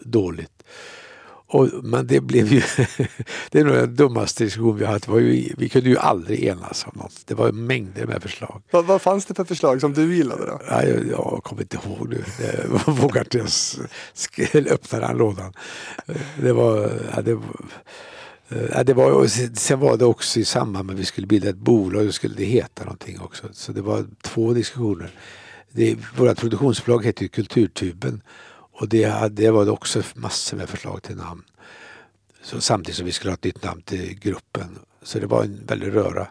dåligt. 0.00 0.62
Och, 1.50 1.68
men 1.82 2.06
det 2.06 2.20
blev 2.20 2.52
ju, 2.52 2.62
det 3.50 3.60
är 3.60 3.64
nog 3.64 3.74
den 3.74 3.96
dummaste 3.96 4.44
diskussion 4.44 4.76
vi 4.76 4.84
har 4.84 4.92
haft. 4.92 5.08
Vi 5.58 5.68
kunde 5.72 5.88
ju 5.88 5.98
aldrig 5.98 6.44
enas 6.44 6.86
om 6.86 6.92
något. 6.94 7.26
Det 7.26 7.34
var 7.34 7.52
mängder 7.52 8.06
med 8.06 8.22
förslag. 8.22 8.62
Vad, 8.70 8.84
vad 8.84 9.02
fanns 9.02 9.26
det 9.26 9.34
för 9.34 9.44
förslag 9.44 9.80
som 9.80 9.92
du 9.92 10.16
gillade 10.16 10.46
då? 10.46 10.60
Ja, 10.68 10.84
jag, 10.84 11.06
jag 11.06 11.40
kommer 11.44 11.62
inte 11.62 11.78
ihåg 11.84 12.08
nu. 12.08 12.24
Jag 12.86 12.94
vågar 12.94 13.20
inte 13.20 13.38
ens 13.38 13.78
öppna 14.70 15.00
den 15.00 15.16
lådan. 15.16 15.52
Det 16.42 16.52
var, 16.52 16.90
ja, 17.14 17.22
det 17.22 17.38
Ja, 18.72 18.84
det 18.84 18.94
var, 18.94 19.26
sen 19.56 19.80
var 19.80 19.96
det 19.96 20.04
också 20.04 20.40
i 20.40 20.44
samband 20.44 20.86
med 20.86 20.94
att 20.94 21.00
vi 21.00 21.04
skulle 21.04 21.26
bilda 21.26 21.48
ett 21.48 21.56
bolag, 21.56 22.06
då 22.06 22.12
skulle 22.12 22.34
det 22.34 22.44
heta 22.44 22.84
någonting 22.84 23.20
också. 23.20 23.46
Så 23.52 23.72
det 23.72 23.82
var 23.82 24.06
två 24.22 24.52
diskussioner. 24.52 25.10
Det, 25.72 25.96
vårt 26.16 26.38
produktionsbolag 26.38 27.04
hette 27.04 27.24
ju 27.24 27.28
Kulturtuben 27.28 28.22
och 28.78 28.88
det, 28.88 29.28
det 29.30 29.50
var 29.50 29.64
det 29.64 29.70
också 29.70 30.02
massor 30.14 30.56
med 30.56 30.68
förslag 30.68 31.02
till 31.02 31.16
namn. 31.16 31.42
Så 32.42 32.60
samtidigt 32.60 32.96
som 32.96 33.06
vi 33.06 33.12
skulle 33.12 33.30
ha 33.30 33.34
ett 33.34 33.44
nytt 33.44 33.64
namn 33.64 33.82
till 33.82 34.18
gruppen. 34.18 34.78
Så 35.02 35.18
det 35.18 35.26
var 35.26 35.44
en 35.44 35.66
väldig 35.66 35.94
röra. 35.94 36.26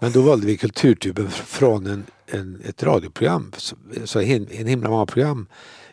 Men 0.00 0.12
då 0.12 0.22
valde 0.22 0.46
vi 0.46 0.56
Kulturtuben 0.56 1.30
från 1.30 1.86
en, 1.86 2.04
en, 2.26 2.62
ett 2.64 2.82
radioprogram. 2.82 3.52
Så 4.04 4.20
en, 4.20 4.48
en 4.50 4.66
himla 4.66 4.90
många 4.90 5.06
program 5.06 5.46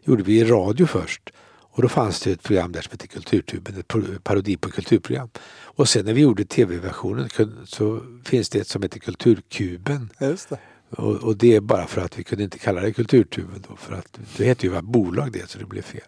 gjorde 0.04 0.24
vi 0.24 0.40
i 0.40 0.44
radio 0.44 0.86
först. 0.86 1.30
Och 1.72 1.82
då 1.82 1.90
fanns 1.90 2.22
det 2.22 2.32
ett 2.32 2.44
program 2.44 2.72
där 2.72 2.82
som 2.82 2.92
hette 2.92 3.08
Kulturtuben, 3.08 3.80
ett 3.80 4.24
parodi 4.24 4.58
på 4.58 4.70
kulturprogram. 4.70 5.30
Och 5.62 5.90
sen 5.90 6.06
när 6.06 6.14
vi 6.14 6.22
gjorde 6.22 6.46
tv-versionen 6.46 7.30
så 7.66 8.02
finns 8.26 8.50
det 8.50 8.60
ett 8.60 8.68
som 8.68 8.84
heter 8.84 9.00
Kulturkuben. 9.00 10.10
Just 10.20 10.50
det. 10.50 10.60
Och, 10.90 11.16
och, 11.16 11.38
det 11.38 11.56
är 11.56 11.62
bara 11.62 11.88
för 11.88 12.02
att 12.02 12.20
vi 12.20 12.24
kunde 12.24 12.44
inte 12.44 12.60
kalla 12.60 12.82
det 12.82 12.94
Kulturtuben 12.94 13.64
då 13.70 13.76
för 13.76 13.94
att 13.94 14.20
det 14.38 14.46
heter 14.46 14.68
ju 14.68 14.82
bolag 14.82 15.32
det 15.32 15.50
så 15.50 15.60
det 15.60 15.66
blev 15.66 15.82
fel. 15.82 16.02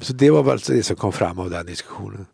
Så 0.00 0.12
det 0.12 0.30
var 0.30 0.52
alltså 0.52 0.72
det 0.72 0.82
som 0.82 0.96
kom 0.96 1.12
fram 1.12 1.38
av 1.38 1.50
den 1.50 1.66
diskussionen. 1.66 2.26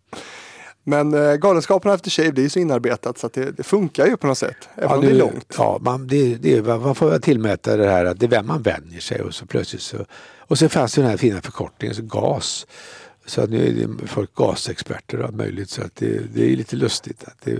Men 0.84 1.14
äh, 1.14 1.36
Galenskaparna 1.36 1.94
efter 1.94 2.10
Shave 2.10 2.30
det 2.30 2.40
är 2.40 2.42
ju 2.42 2.48
så 2.48 2.58
inarbetat 2.58 3.18
så 3.18 3.26
att 3.26 3.32
det, 3.32 3.50
det 3.50 3.62
funkar 3.62 4.06
ju 4.06 4.16
på 4.16 4.26
något 4.26 4.38
sätt. 4.38 4.68
Även 4.74 4.90
ja, 4.90 4.96
om 4.96 5.00
det 5.04 5.10
är 5.10 5.14
långt. 5.14 5.54
Ja, 5.58 5.78
man, 5.80 6.06
det, 6.06 6.34
det, 6.34 6.62
man 6.62 6.94
får 6.94 7.18
tillmäta 7.18 7.76
det 7.76 7.90
här 7.90 8.04
att 8.04 8.20
det 8.20 8.26
är 8.26 8.30
vem 8.30 8.46
man 8.46 8.62
vänjer 8.62 9.00
sig 9.00 9.20
och 9.20 9.34
så 9.34 9.46
plötsligt 9.46 9.82
så. 9.82 9.96
Och 10.38 10.58
så 10.58 10.68
fanns 10.68 10.94
det 10.94 11.00
den 11.00 11.10
här 11.10 11.16
fina 11.16 11.40
förkortningen, 11.40 11.94
så 11.94 12.02
GAS. 12.02 12.66
Så 13.26 13.42
att 13.42 13.50
nu 13.50 13.68
är 13.68 13.72
det 13.72 14.06
folk 14.06 14.34
gasexperter 14.34 15.18
och 15.20 15.34
möjligt 15.34 15.70
så 15.70 15.82
att 15.82 15.96
det, 15.96 16.34
det 16.34 16.52
är 16.52 16.56
lite 16.56 16.76
lustigt. 16.76 17.24
Att 17.24 17.36
det, 17.44 17.58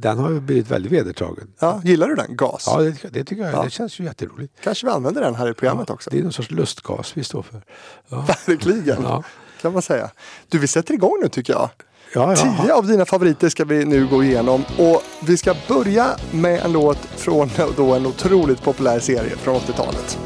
den 0.00 0.18
har 0.18 0.30
ju 0.30 0.40
blivit 0.40 0.70
väldigt 0.70 0.92
vedertagen. 0.92 1.48
Ja, 1.58 1.80
gillar 1.84 2.08
du 2.08 2.14
den? 2.14 2.36
Gas? 2.36 2.64
Ja, 2.66 2.78
det, 2.78 3.08
det 3.10 3.24
tycker 3.24 3.42
jag. 3.42 3.54
Ja. 3.54 3.64
Det 3.64 3.70
känns 3.70 4.00
ju 4.00 4.04
jätteroligt. 4.04 4.54
Kanske 4.62 4.86
vi 4.86 4.92
använder 4.92 5.20
den 5.22 5.34
här 5.34 5.50
i 5.50 5.54
programmet 5.54 5.88
ja, 5.88 5.94
också? 5.94 6.10
Det 6.10 6.18
är 6.18 6.22
någon 6.22 6.32
sorts 6.32 6.50
lustgas 6.50 7.16
vi 7.16 7.24
står 7.24 7.42
för. 7.42 7.62
Ja. 8.08 8.26
Verkligen, 8.46 9.02
ja. 9.02 9.24
kan 9.62 9.72
man 9.72 9.82
säga. 9.82 10.10
Du, 10.48 10.58
vi 10.58 10.66
sätter 10.66 10.94
igång 10.94 11.18
nu 11.22 11.28
tycker 11.28 11.52
jag. 11.52 11.70
Ja, 12.14 12.34
ja. 12.36 12.56
Tio 12.62 12.74
av 12.74 12.86
dina 12.86 13.06
favoriter 13.06 13.48
ska 13.48 13.64
vi 13.64 13.84
nu 13.84 14.06
gå 14.06 14.24
igenom 14.24 14.64
och 14.78 15.02
vi 15.26 15.36
ska 15.36 15.54
börja 15.68 16.16
med 16.30 16.60
en 16.60 16.72
låt 16.72 16.98
från 16.98 17.50
då 17.76 17.94
en 17.94 18.06
otroligt 18.06 18.62
populär 18.62 19.00
serie 19.00 19.36
från 19.36 19.56
80-talet. 19.56 20.18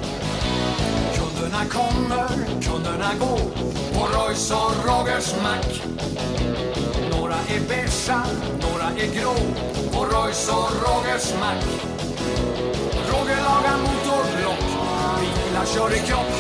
Kunderna 1.15 1.65
kommer, 1.69 2.29
kunderna 2.63 3.11
går 3.21 3.39
på 3.95 4.01
Royce 4.01 4.55
och 4.55 4.87
Rogers 4.87 5.35
mack. 5.43 5.83
Är 7.49 7.61
beiga, 7.69 8.25
några 8.63 8.85
är 8.99 9.07
grå 9.21 9.35
på 9.93 10.05
Royce 10.05 10.53
och 10.53 10.71
Rogers 10.83 11.35
mack. 11.41 11.65
Roger 13.11 13.37
lagar 13.37 13.77
motorblock, 13.79 14.65
bilar 15.21 15.65
kör 15.75 15.95
i 15.95 15.99
krock. 15.99 16.33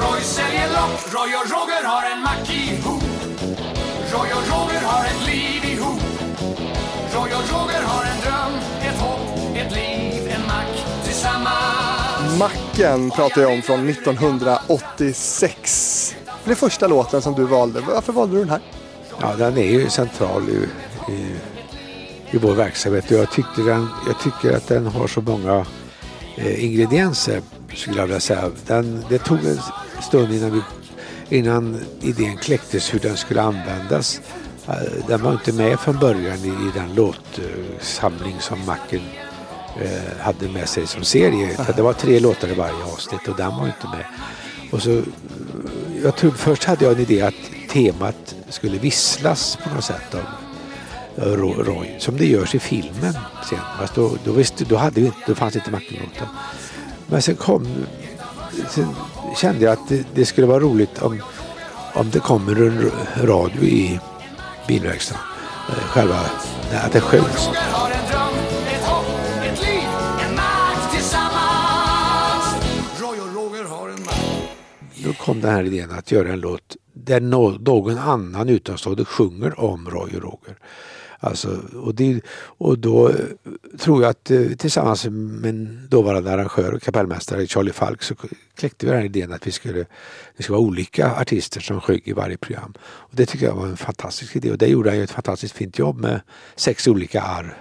Roy 0.00 0.20
säljer 0.22 0.68
lock, 0.68 1.12
Roy 1.14 1.34
och 1.34 1.50
Roger 1.50 1.84
har 1.84 2.02
en 2.10 2.22
mack 2.22 2.50
ihop. 2.50 3.02
Roy 4.12 4.28
och 4.32 4.48
Roger 4.50 4.80
har 4.84 5.04
ett 5.04 5.26
liv 5.26 5.64
ihop. 5.72 6.00
Roy 7.14 7.30
och 7.34 7.50
Roger 7.52 7.82
har 7.82 8.04
en 8.04 8.20
dröm, 8.20 8.52
ett 8.82 8.98
hopp, 9.00 9.20
ett 9.56 9.72
liv, 9.74 10.28
en 10.34 10.42
mack 10.46 10.84
tillsammans. 11.04 12.38
Macken 12.38 13.10
pratar 13.10 13.42
jag 13.42 13.52
om 13.52 13.62
från 13.62 13.88
1986. 13.88 16.16
Det 16.44 16.50
är 16.50 16.54
första 16.54 16.86
låten 16.86 17.22
som 17.22 17.34
du 17.34 17.44
valde. 17.44 17.80
Varför 17.80 18.12
valde 18.12 18.34
du 18.34 18.38
den 18.40 18.50
här? 18.50 18.60
Ja, 19.20 19.34
den 19.38 19.58
är 19.58 19.70
ju 19.70 19.90
central 19.90 20.48
i, 20.48 20.68
i, 21.12 21.34
i 22.30 22.38
vår 22.38 22.54
verksamhet 22.54 23.10
och 23.10 23.16
jag, 23.16 23.30
tyckte 23.30 23.62
den, 23.62 23.88
jag 24.06 24.18
tycker 24.20 24.56
att 24.56 24.68
den 24.68 24.86
har 24.86 25.06
så 25.06 25.20
många 25.20 25.66
eh, 26.36 26.64
ingredienser 26.64 27.42
skulle 27.74 27.96
jag 27.96 28.06
vilja 28.06 28.20
säga. 28.20 28.50
Den, 28.66 29.04
det 29.08 29.18
tog 29.18 29.38
en 29.38 29.58
stund 30.02 30.34
innan, 30.34 30.50
vi, 30.50 30.62
innan 31.38 31.80
idén 32.00 32.36
kläcktes 32.36 32.94
hur 32.94 32.98
den 32.98 33.16
skulle 33.16 33.42
användas. 33.42 34.20
Eh, 34.68 35.06
den 35.08 35.22
var 35.22 35.32
inte 35.32 35.52
med 35.52 35.80
från 35.80 35.98
början 35.98 36.38
i, 36.38 36.48
i 36.48 36.70
den 36.74 36.94
låtsamling 36.94 38.36
som 38.40 38.66
Macken 38.66 39.02
eh, 39.82 40.20
hade 40.20 40.48
med 40.48 40.68
sig 40.68 40.86
som 40.86 41.04
serie. 41.04 41.56
Det 41.76 41.82
var 41.82 41.92
tre 41.92 42.20
låtar 42.20 42.48
i 42.48 42.54
varje 42.54 42.84
avsnitt 42.84 43.28
och 43.28 43.36
den 43.36 43.56
var 43.56 43.66
inte 43.66 43.88
med. 43.88 44.04
Och 44.72 44.82
så, 44.82 45.02
jag 46.04 46.16
tror, 46.16 46.30
först 46.30 46.64
hade 46.64 46.84
jag 46.84 46.94
en 46.94 47.00
idé 47.00 47.22
att 47.22 47.34
temat 47.72 48.34
skulle 48.48 48.78
visslas 48.78 49.58
på 49.64 49.74
något 49.74 49.84
sätt 49.84 50.14
av 50.14 50.20
eh, 51.16 51.32
Roy, 51.36 51.96
som 51.98 52.16
det 52.16 52.26
görs 52.26 52.54
i 52.54 52.58
filmen 52.58 53.14
sen. 53.48 53.58
Fast 53.78 53.94
då, 53.94 54.12
då, 54.24 54.32
visste, 54.32 54.64
då, 54.64 54.76
hade 54.76 55.00
vi 55.00 55.06
inte, 55.06 55.18
då 55.26 55.34
fanns 55.34 55.56
inte 55.56 55.70
Mackenlåten. 55.70 56.26
Men 57.06 57.22
sen 57.22 57.36
kom, 57.36 57.66
sen 58.68 58.94
kände 59.36 59.64
jag 59.64 59.72
att 59.72 59.88
det, 59.88 60.06
det, 60.14 60.24
skulle 60.24 60.46
vara 60.46 60.60
roligt 60.60 61.02
om, 61.02 61.22
om 61.94 62.10
det 62.10 62.18
kommer 62.18 62.62
en 62.62 62.90
radio 63.22 63.62
i 63.62 64.00
bilverkstaden. 64.68 65.22
Eh, 65.68 65.74
själva, 65.74 66.20
att 66.84 66.92
det 66.92 67.00
sjöngs. 67.00 67.50
Då 75.04 75.12
kom 75.12 75.40
den 75.40 75.50
här 75.50 75.64
idén 75.64 75.90
att 75.90 76.12
göra 76.12 76.32
en 76.32 76.40
låt 76.40 76.76
där 76.92 77.20
någon 77.20 77.98
annan 77.98 78.48
utomstående 78.48 79.04
sjunger 79.04 79.60
om 79.60 79.90
Roy 79.90 80.16
och 80.16 80.22
Roger. 80.22 80.56
Alltså, 81.22 81.60
och, 81.74 81.94
det, 81.94 82.20
och 82.58 82.78
då 82.78 83.08
eh, 83.08 83.14
tror 83.78 84.02
jag 84.02 84.10
att 84.10 84.30
eh, 84.30 84.46
tillsammans 84.58 85.06
med 85.10 85.50
en 85.50 85.86
dåvarande 85.90 86.32
arrangör 86.32 86.74
och 86.74 86.82
kapellmästare 86.82 87.46
Charlie 87.46 87.72
Falk 87.72 88.02
så 88.02 88.14
kläckte 88.54 88.86
vi 88.86 88.92
den 88.92 89.00
här 89.00 89.06
idén 89.06 89.32
att 89.32 89.46
vi 89.46 89.50
skulle, 89.50 89.86
det 90.36 90.42
skulle 90.42 90.56
vara 90.56 90.66
olika 90.66 91.14
artister 91.14 91.60
som 91.60 91.80
sjöng 91.80 92.00
i 92.04 92.12
varje 92.12 92.36
program. 92.36 92.74
Och 92.82 93.10
det 93.12 93.26
tycker 93.26 93.46
jag 93.46 93.54
var 93.54 93.66
en 93.66 93.76
fantastisk 93.76 94.36
idé 94.36 94.50
och 94.50 94.58
det 94.58 94.66
gjorde 94.66 94.90
han 94.90 94.98
ju 94.98 95.04
ett 95.04 95.10
fantastiskt 95.10 95.54
fint 95.54 95.78
jobb 95.78 96.00
med 96.00 96.20
sex 96.56 96.88
olika 96.88 97.22
arr 97.22 97.56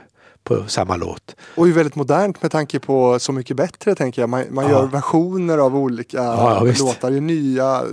på 0.50 0.64
samma 0.68 0.98
låt. 0.98 1.36
Och 1.56 1.68
ju 1.68 1.74
väldigt 1.74 1.96
modernt 1.96 2.42
med 2.42 2.52
tanke 2.52 2.80
på 2.80 3.20
Så 3.20 3.32
mycket 3.32 3.58
bättre 3.58 3.96
tänker 3.96 4.22
jag. 4.22 4.30
Man, 4.30 4.46
man 4.50 4.66
ja. 4.66 4.72
gör 4.72 4.88
versioner 4.88 5.58
av 5.58 5.76
olika 5.76 6.18
ja, 6.18 6.66
ja, 6.66 6.74
låtar, 6.80 7.12
gör 7.12 7.22
nya 7.22 7.84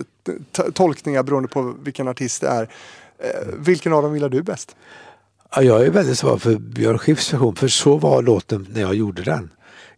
tolkningar 0.72 1.22
beroende 1.22 1.48
på 1.48 1.74
vilken 1.82 2.08
artist 2.08 2.40
det 2.40 2.48
är. 2.48 2.62
Eh, 3.18 3.54
vilken 3.58 3.92
av 3.92 4.02
dem 4.02 4.14
gillar 4.14 4.28
du 4.28 4.42
bäst? 4.42 4.76
Ja, 5.54 5.62
jag 5.62 5.86
är 5.86 5.90
väldigt 5.90 6.18
svag 6.18 6.42
för 6.42 6.56
Björn 6.56 6.98
Skifs 6.98 7.32
version 7.32 7.56
för 7.56 7.68
så 7.68 7.96
var 7.96 8.22
låten 8.22 8.66
när 8.70 8.80
jag 8.80 8.94
gjorde 8.94 9.22
den. 9.22 9.50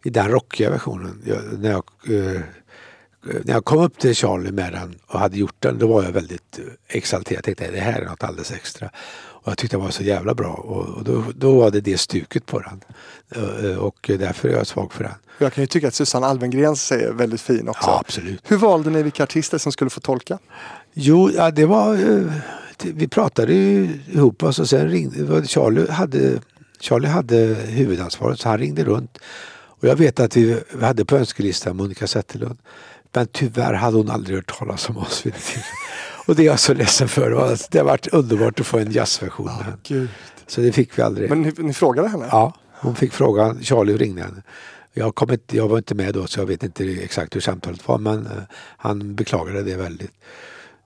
I 0.03 0.09
den 0.09 0.31
rockiga 0.31 0.69
versionen. 0.69 1.21
Jag, 1.25 1.59
när, 1.59 1.71
jag, 1.71 1.83
eh, 2.05 2.41
när 3.43 3.53
jag 3.53 3.65
kom 3.65 3.79
upp 3.79 3.99
till 3.99 4.15
Charlie 4.15 4.51
med 4.51 4.73
den 4.73 4.95
och 5.07 5.19
hade 5.19 5.37
gjort 5.37 5.55
den 5.59 5.77
då 5.79 5.87
var 5.87 6.03
jag 6.03 6.11
väldigt 6.11 6.59
exalterad. 6.87 7.37
Jag 7.37 7.43
tänkte 7.43 7.71
det 7.71 7.79
här 7.79 8.01
är 8.01 8.05
något 8.05 8.23
alldeles 8.23 8.51
extra. 8.51 8.89
Och 9.43 9.47
jag 9.51 9.57
tyckte 9.57 9.77
den 9.77 9.83
var 9.83 9.91
så 9.91 10.03
jävla 10.03 10.33
bra 10.33 10.53
och, 10.53 10.87
och 10.97 11.03
då, 11.03 11.23
då 11.35 11.59
var 11.59 11.71
det 11.71 11.81
det 11.81 11.97
stuket 11.97 12.45
på 12.45 12.59
den. 12.59 12.81
Eh, 13.35 13.77
Och 13.77 13.95
därför 14.19 14.49
är 14.49 14.53
jag 14.53 14.67
svag 14.67 14.93
för 14.93 15.03
den. 15.03 15.13
Jag 15.37 15.53
kan 15.53 15.63
ju 15.63 15.67
tycka 15.67 15.87
att 15.87 15.93
Susanne 15.93 16.27
Alvengrens 16.27 16.91
är 16.91 17.11
väldigt 17.11 17.41
fin 17.41 17.69
också. 17.69 17.89
Ja, 17.89 17.99
absolut. 17.99 18.41
Hur 18.51 18.57
valde 18.57 18.89
ni 18.89 19.03
vilka 19.03 19.23
artister 19.23 19.57
som 19.57 19.71
skulle 19.71 19.89
få 19.89 19.99
tolka? 19.99 20.39
Jo, 20.93 21.31
ja, 21.35 21.51
det 21.51 21.65
var... 21.65 21.93
eh, 21.93 22.31
det- 22.77 22.91
Vi 22.91 23.07
pratade 23.07 23.53
ju 23.53 23.99
ihop 24.13 24.43
oss 24.43 24.59
och 24.59 24.69
sen 24.69 24.89
ringde... 24.89 25.39
det 25.41 25.47
Charlie 25.47 25.91
hade, 25.91 26.39
Charlie 26.79 27.07
hade 27.07 27.37
huvudansvaret 27.67 28.39
så 28.39 28.49
han 28.49 28.57
ringde 28.57 28.83
runt. 28.83 29.17
Och 29.81 29.87
jag 29.87 29.95
vet 29.95 30.19
att 30.19 30.37
vi 30.37 30.59
hade 30.81 31.05
på 31.05 31.17
önskelistan 31.17 31.77
Monica 31.77 32.07
Zetterlund. 32.07 32.57
Men 33.13 33.27
tyvärr 33.31 33.73
hade 33.73 33.97
hon 33.97 34.09
aldrig 34.09 34.37
hört 34.37 34.57
talas 34.59 34.89
om 34.89 34.97
oss 34.97 35.25
vid 35.25 35.33
det. 35.33 35.63
Och 36.29 36.35
det 36.35 36.41
är 36.43 36.45
jag 36.45 36.59
så 36.59 36.73
ledsen 36.73 37.07
för. 37.07 37.29
Det 37.29 37.35
var- 37.35 37.57
Det 37.71 37.77
har 37.77 37.85
varit 37.85 38.07
underbart 38.07 38.59
att 38.59 38.65
få 38.67 38.77
en 38.79 38.91
jazzversion. 38.91 39.49
Gud. 39.83 40.09
Så 40.47 40.61
det 40.61 40.71
fick 40.71 40.97
vi 40.97 41.01
aldrig. 41.01 41.29
Men 41.29 41.41
ni, 41.41 41.53
ni 41.57 41.73
frågade 41.73 42.07
henne? 42.09 42.27
Ja, 42.31 42.53
hon 42.81 42.95
fick 42.95 43.13
frågan. 43.13 43.63
Charlie 43.63 43.97
ringde 43.97 44.21
henne. 44.21 44.43
Jag, 44.93 45.15
kom 45.15 45.31
inte, 45.31 45.57
jag 45.57 45.67
var 45.67 45.77
inte 45.77 45.95
med 45.95 46.13
då 46.13 46.27
så 46.27 46.39
jag 46.39 46.45
vet 46.45 46.63
inte 46.63 46.85
exakt 46.85 47.35
hur 47.35 47.41
samtalet 47.41 47.87
var 47.87 47.97
men 47.97 48.25
eh, 48.25 48.31
han 48.77 49.15
beklagade 49.15 49.63
det 49.63 49.75
väldigt. 49.75 50.11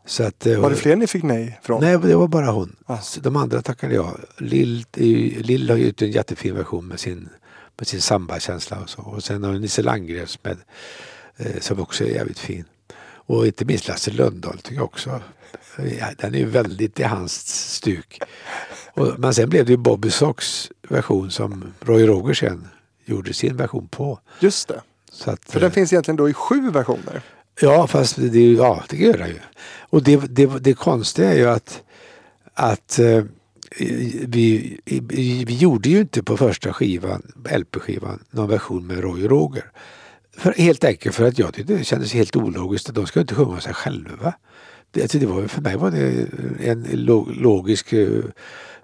Så 0.05 0.23
att, 0.23 0.45
eh, 0.45 0.59
Var 0.59 0.69
det 0.69 0.75
fler 0.75 0.95
ni 0.95 1.07
fick 1.07 1.23
nej 1.23 1.59
från? 1.63 1.81
Nej, 1.81 1.97
det 1.97 2.15
var 2.15 2.27
bara 2.27 2.51
hon. 2.51 2.75
Ah. 2.85 2.97
De 3.21 3.35
andra 3.35 3.61
tackade 3.61 3.95
jag. 3.95 4.19
Lill, 4.37 4.85
ju- 4.95 5.41
Lill 5.43 5.69
har 5.69 5.77
gjort 5.77 6.01
en 6.01 6.11
jättefin 6.11 6.55
version 6.55 6.87
med 6.87 6.99
sin, 6.99 7.29
med 7.77 7.87
sin 7.87 8.01
samba-känsla 8.01 8.77
och 8.83 8.89
så. 8.89 9.01
Och 9.01 9.23
sen 9.23 9.43
har 9.43 9.53
Nisse 9.53 9.81
Landgrens 9.81 10.39
med, 10.43 10.57
eh, 11.37 11.59
som 11.59 11.79
också 11.79 12.03
är 12.03 12.07
jävligt 12.09 12.39
fin. 12.39 12.65
Och 13.25 13.47
inte 13.47 13.65
minst 13.65 13.87
Lasse 13.87 14.11
Lundahl 14.11 14.57
tycker 14.57 14.75
jag 14.75 14.85
också. 14.85 15.21
Den 16.17 16.35
är 16.35 16.39
ju 16.39 16.45
väldigt 16.45 16.99
i 16.99 17.03
hans 17.03 17.47
stuk. 17.75 18.19
Och, 18.93 19.19
men 19.19 19.33
sen 19.33 19.49
blev 19.49 19.65
det 19.65 19.71
ju 19.71 19.77
Bobby 19.77 20.09
Socks 20.09 20.71
version 20.89 21.31
som 21.31 21.73
Roy 21.79 22.07
Roger 22.07 22.33
sen 22.33 22.67
gjorde 23.05 23.33
sin 23.33 23.57
version 23.57 23.87
på. 23.87 24.19
Just 24.39 24.67
det. 24.67 24.81
Så 25.11 25.31
att, 25.31 25.51
För 25.51 25.59
den 25.59 25.71
finns 25.71 25.93
egentligen 25.93 26.15
då 26.15 26.29
i 26.29 26.33
sju 26.33 26.71
versioner. 26.71 27.21
Ja, 27.61 27.87
fast 27.87 28.15
det, 28.15 28.51
ja, 28.51 28.83
det 28.89 28.97
gör 28.97 29.17
det 29.17 29.27
ju. 29.27 29.39
Och 29.79 30.03
det, 30.03 30.15
det, 30.15 30.45
det 30.45 30.73
konstiga 30.73 31.31
är 31.31 31.37
ju 31.37 31.49
att, 31.49 31.83
att 32.53 32.99
eh, 32.99 33.23
vi, 34.27 34.79
vi, 34.85 35.45
vi 35.47 35.57
gjorde 35.57 35.89
ju 35.89 35.99
inte 35.99 36.23
på 36.23 36.37
första 36.37 36.73
skivan, 36.73 37.31
LP-skivan, 37.57 38.23
någon 38.31 38.49
version 38.49 38.87
med 38.87 38.99
Roy 38.99 39.27
Roger. 39.27 39.71
För, 40.37 40.53
helt 40.53 40.83
enkelt 40.83 41.15
för 41.15 41.27
att 41.27 41.39
jag 41.39 41.53
tyckte 41.53 41.73
det 41.73 41.83
kändes 41.83 42.13
helt 42.13 42.35
ologiskt 42.35 42.93
de 42.93 43.07
ska 43.07 43.19
inte 43.19 43.35
sjunga 43.35 43.61
sig 43.61 43.73
själva. 43.73 44.33
Det, 44.91 45.01
alltså, 45.01 45.17
det 45.17 45.25
var, 45.25 45.47
för 45.47 45.61
mig 45.61 45.77
var 45.77 45.91
det 45.91 46.27
en 46.69 46.83
logisk 47.27 47.93
eh, 47.93 48.23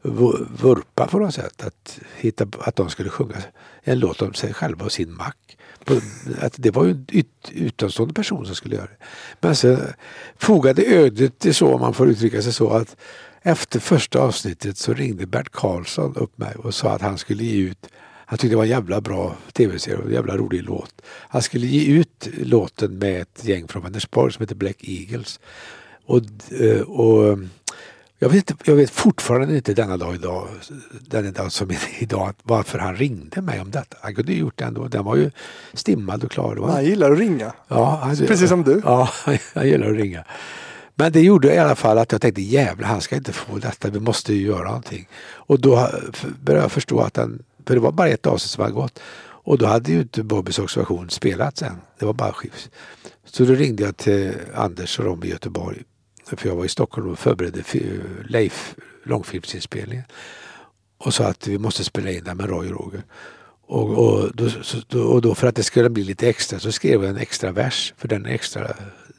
vurpa 0.01 1.07
på 1.07 1.19
något 1.19 1.33
sätt. 1.33 1.63
Att, 1.63 1.99
hitta, 2.17 2.47
att 2.59 2.75
de 2.75 2.89
skulle 2.89 3.09
sjunga 3.09 3.35
en 3.83 3.99
låt 3.99 4.21
om 4.21 4.33
sig 4.33 4.53
själva 4.53 4.85
och 4.85 4.91
sin 4.91 5.13
mack. 5.13 5.57
Att 6.39 6.53
det 6.57 6.71
var 6.71 6.85
ju 6.85 6.91
en 6.91 7.05
ut, 7.11 7.51
utomstående 7.51 8.13
person 8.13 8.45
som 8.45 8.55
skulle 8.55 8.75
göra 8.75 8.85
det. 8.85 9.05
Men 9.39 9.55
sen 9.55 9.79
fogade 10.37 10.85
ödet 10.85 11.39
det 11.39 11.53
så, 11.53 11.73
om 11.73 11.81
man 11.81 11.93
får 11.93 12.09
uttrycka 12.09 12.41
sig 12.41 12.53
så, 12.53 12.69
att 12.69 12.95
efter 13.41 13.79
första 13.79 14.19
avsnittet 14.19 14.77
så 14.77 14.93
ringde 14.93 15.25
Bert 15.25 15.51
Karlsson 15.51 16.15
upp 16.15 16.37
mig 16.37 16.55
och 16.55 16.75
sa 16.75 16.89
att 16.89 17.01
han 17.01 17.17
skulle 17.17 17.43
ge 17.43 17.61
ut 17.61 17.87
han 18.29 18.37
tyckte 18.37 18.53
det 18.53 18.57
var 18.57 18.63
en 18.63 18.69
jävla 18.69 19.01
bra 19.01 19.35
tv-serie 19.53 19.97
och 19.97 20.05
en 20.05 20.13
jävla 20.13 20.37
rolig 20.37 20.63
låt. 20.63 21.01
Han 21.05 21.41
skulle 21.41 21.67
ge 21.67 21.99
ut 21.99 22.27
låten 22.37 22.97
med 22.97 23.21
ett 23.21 23.45
gäng 23.45 23.67
från 23.67 23.83
Vänersborg 23.83 24.33
som 24.33 24.43
heter 24.43 24.55
Black 24.55 24.77
Eagles. 24.79 25.39
Och, 26.05 26.21
eh, 26.61 26.81
och 26.81 27.39
jag, 28.19 28.29
vet, 28.29 28.51
jag 28.63 28.75
vet 28.75 28.89
fortfarande 28.89 29.55
inte 29.55 29.73
denna 29.73 29.97
dag 29.97 30.15
idag, 30.15 30.47
den 31.01 31.33
dag 31.33 31.51
som 31.51 31.69
är 31.69 31.79
idag, 31.99 32.33
varför 32.43 32.79
han 32.79 32.95
ringde 32.95 33.41
mig 33.41 33.61
om 33.61 33.71
detta. 33.71 33.97
Han 34.01 34.15
kunde 34.15 34.31
ju 34.31 34.39
gjort 34.39 34.57
det 34.57 34.65
ändå. 34.65 34.87
Den 34.87 35.05
var 35.05 35.15
ju 35.15 35.31
stimmad 35.73 36.23
och 36.23 36.31
klar. 36.31 36.67
Han 36.71 36.85
gillar 36.85 37.11
att 37.11 37.19
ringa. 37.19 37.53
Ja, 37.67 37.99
han, 38.03 38.17
Precis 38.17 38.49
som 38.49 38.63
du. 38.63 38.81
Ja, 38.85 39.09
han 39.53 39.67
gillar 39.67 39.91
att 39.91 39.97
ringa. 39.97 40.23
Men 40.95 41.11
det 41.11 41.21
gjorde 41.21 41.55
i 41.55 41.57
alla 41.57 41.75
fall 41.75 41.97
att 41.97 42.11
jag 42.11 42.21
tänkte 42.21 42.41
jävlar 42.41 42.87
han 42.87 43.01
ska 43.01 43.15
inte 43.15 43.33
få 43.33 43.57
detta, 43.57 43.89
vi 43.89 43.99
måste 43.99 44.33
ju 44.33 44.47
göra 44.47 44.63
någonting. 44.63 45.07
Och 45.33 45.59
då 45.59 45.89
började 46.43 46.63
jag 46.63 46.71
förstå 46.71 46.99
att 46.99 47.13
den, 47.13 47.43
för 47.69 47.75
det 47.75 47.81
var 47.81 47.91
bara 47.91 48.09
ett 48.09 48.25
avsnitt 48.25 48.51
som 48.51 48.61
hade 48.61 48.73
gått. 48.73 48.99
Och 49.21 49.57
då 49.57 49.65
hade 49.65 49.91
ju 49.91 50.01
inte 50.01 50.23
Bobbys 50.23 50.59
observation 50.59 51.09
spelats 51.09 51.61
än. 51.61 51.77
Det 51.99 52.05
var 52.05 52.13
bara 52.13 52.33
skivs. 52.33 52.69
Så 53.25 53.45
då 53.45 53.53
ringde 53.53 53.83
jag 53.83 53.97
till 53.97 54.33
Anders 54.55 54.99
och 54.99 55.05
Rom 55.05 55.23
i 55.23 55.27
Göteborg. 55.27 55.83
För 56.25 56.47
jag 56.47 56.55
var 56.55 56.65
i 56.65 56.69
Stockholm 56.69 57.09
och 57.09 57.19
förberedde 57.19 57.63
Leif 58.29 58.75
långfilmsinspelningen. 59.03 60.05
Och 60.97 61.13
sa 61.13 61.27
att 61.27 61.47
vi 61.47 61.57
måste 61.57 61.83
spela 61.83 62.11
in 62.11 62.23
den 62.23 62.37
med 62.37 62.49
Roy 62.49 62.71
och 62.71 62.81
Roger. 62.81 63.03
Och, 63.67 63.89
och, 63.89 64.35
då, 64.35 64.49
så, 64.49 65.01
och 65.01 65.21
då 65.21 65.35
för 65.35 65.47
att 65.47 65.55
det 65.55 65.63
skulle 65.63 65.89
bli 65.89 66.03
lite 66.03 66.29
extra 66.29 66.59
så 66.59 66.71
skrev 66.71 67.03
jag 67.03 67.09
en 67.09 67.17
extra 67.17 67.51
vers. 67.51 67.93
För 67.97 68.07
den 68.07 68.25
extra, 68.25 68.67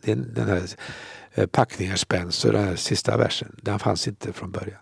den, 0.03 0.35
den 0.35 0.49
här 0.49 0.63
eh, 1.35 1.47
packningar 1.47 1.97
spänns 1.97 2.45
och 2.45 2.53
den 2.53 2.65
här 2.65 2.77
sista 2.77 3.17
versen, 3.17 3.57
den 3.63 3.79
fanns 3.79 4.09
inte 4.09 4.33
från 4.33 4.51
början. 4.51 4.81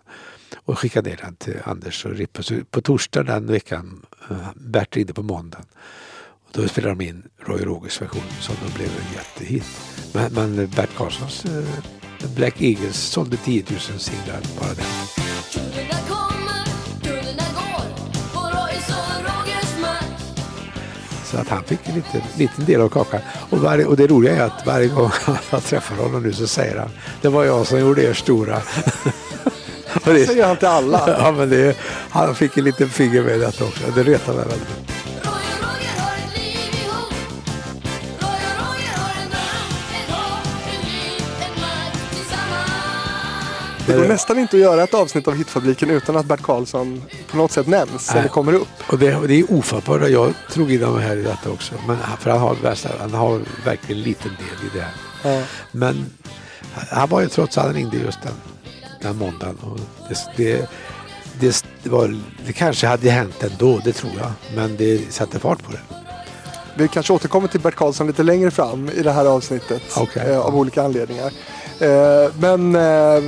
Och 0.55 0.79
skickade 0.79 1.09
ner 1.09 1.17
den 1.17 1.35
till 1.35 1.57
Anders 1.63 2.05
och 2.05 2.11
Rippe. 2.11 2.43
Så 2.43 2.59
på 2.71 2.81
torsdag 2.81 3.23
den 3.23 3.47
veckan, 3.47 4.05
eh, 4.29 4.37
Bert 4.55 4.95
ringde 4.95 5.13
på 5.13 5.23
måndagen. 5.23 5.65
Och 6.45 6.51
då 6.51 6.67
spelade 6.67 6.95
de 6.95 7.05
in 7.05 7.23
Roy 7.39 7.61
Rogers 7.61 8.01
version 8.01 8.23
som 8.39 8.55
då 8.65 8.73
blev 8.75 8.87
en 8.87 9.13
jättehit. 9.13 9.65
Men, 10.13 10.33
men 10.33 10.67
Bert 10.67 10.89
Karlssons 10.97 11.45
eh, 11.45 11.63
Black 12.35 12.61
Eagles 12.61 12.97
sålde 12.97 13.37
10 13.37 13.63
000 13.69 13.79
singlar 13.79 14.39
bara 14.59 14.73
den. 14.73 14.85
Så 21.31 21.37
att 21.37 21.47
han 21.47 21.63
fick 21.63 21.79
en 21.83 21.95
liten, 21.95 22.21
liten 22.37 22.65
del 22.65 22.81
av 22.81 22.89
kakan. 22.89 23.21
Och, 23.49 23.57
varje, 23.57 23.85
och 23.85 23.97
det 23.97 24.07
roliga 24.07 24.35
är 24.35 24.41
att 24.41 24.65
varje 24.65 24.87
gång 24.87 25.11
jag 25.51 25.63
träffar 25.63 25.95
honom 25.95 26.23
nu 26.23 26.33
så 26.33 26.47
säger 26.47 26.77
han 26.77 26.89
det 27.21 27.29
var 27.29 27.43
jag 27.43 27.67
som 27.67 27.79
gjorde 27.79 28.03
er 28.03 28.13
stora. 28.13 28.61
Det 30.03 30.25
säger 30.25 30.45
han 30.45 30.57
till 30.57 30.67
alla. 30.67 31.03
ja, 31.19 31.31
men 31.31 31.49
det, 31.49 31.77
han 32.09 32.35
fick 32.35 32.57
en 32.57 32.63
liten 32.63 32.89
finger 32.89 33.23
med 33.23 33.39
detta 33.39 33.63
också. 33.63 33.83
Det 33.95 34.03
retar 34.03 34.33
mig 34.33 34.45
väldigt. 34.47 34.89
Det 43.89 43.95
går 43.95 44.07
nästan 44.07 44.39
inte 44.39 44.55
att 44.55 44.61
göra 44.61 44.83
ett 44.83 44.93
avsnitt 44.93 45.27
av 45.27 45.35
Hitfabriken 45.35 45.89
utan 45.89 46.17
att 46.17 46.25
Bert 46.25 46.41
Karlsson 46.41 47.03
på 47.31 47.37
något 47.37 47.51
sätt 47.51 47.67
nämns 47.67 48.15
eller 48.15 48.27
kommer 48.27 48.53
upp. 48.53 48.67
Och 48.87 48.99
det, 48.99 49.27
det 49.27 49.33
är 49.33 49.53
ofattbart. 49.53 50.09
Jag 50.09 50.33
drog 50.53 50.71
in 50.71 50.83
honom 50.83 50.99
här 50.99 51.17
i 51.17 51.21
detta 51.21 51.49
också. 51.49 51.73
Men, 51.87 51.97
för 52.19 52.31
han 52.31 52.39
har, 52.39 52.57
han 52.99 53.13
har 53.13 53.41
verkligen 53.65 54.01
en 54.01 54.03
liten 54.03 54.31
del 54.31 54.67
i 54.67 54.77
det 54.77 54.81
här. 54.81 54.93
Ja. 55.23 55.43
Men 55.71 56.05
han 56.89 57.09
var 57.09 57.21
ju 57.21 57.27
trots 57.27 57.57
allt, 57.57 57.65
han 57.65 57.75
ringde 57.75 57.97
just 57.97 58.21
den, 58.21 58.33
den 59.01 59.17
måndagen. 59.17 59.57
Det, 60.37 60.69
det, 61.39 61.63
det, 61.83 61.89
var, 61.89 62.19
det 62.45 62.53
kanske 62.53 62.87
hade 62.87 63.09
hänt 63.09 63.43
ändå, 63.43 63.81
det 63.83 63.93
tror 63.93 64.11
jag. 64.17 64.31
Men 64.55 64.77
det 64.77 65.13
satte 65.13 65.39
fart 65.39 65.63
på 65.63 65.71
det. 65.71 65.79
Vi 66.77 66.87
kanske 66.87 67.13
återkommer 67.13 67.47
till 67.47 67.59
Bert 67.59 67.75
Karlsson 67.75 68.07
lite 68.07 68.23
längre 68.23 68.51
fram 68.51 68.89
i 68.89 69.01
det 69.01 69.11
här 69.11 69.25
avsnittet 69.25 69.81
Okej. 69.97 70.31
eh, 70.31 70.39
av 70.39 70.57
olika 70.57 70.83
anledningar. 70.83 71.31
Eh, 71.79 72.31
men 72.39 72.75
eh, 72.75 73.23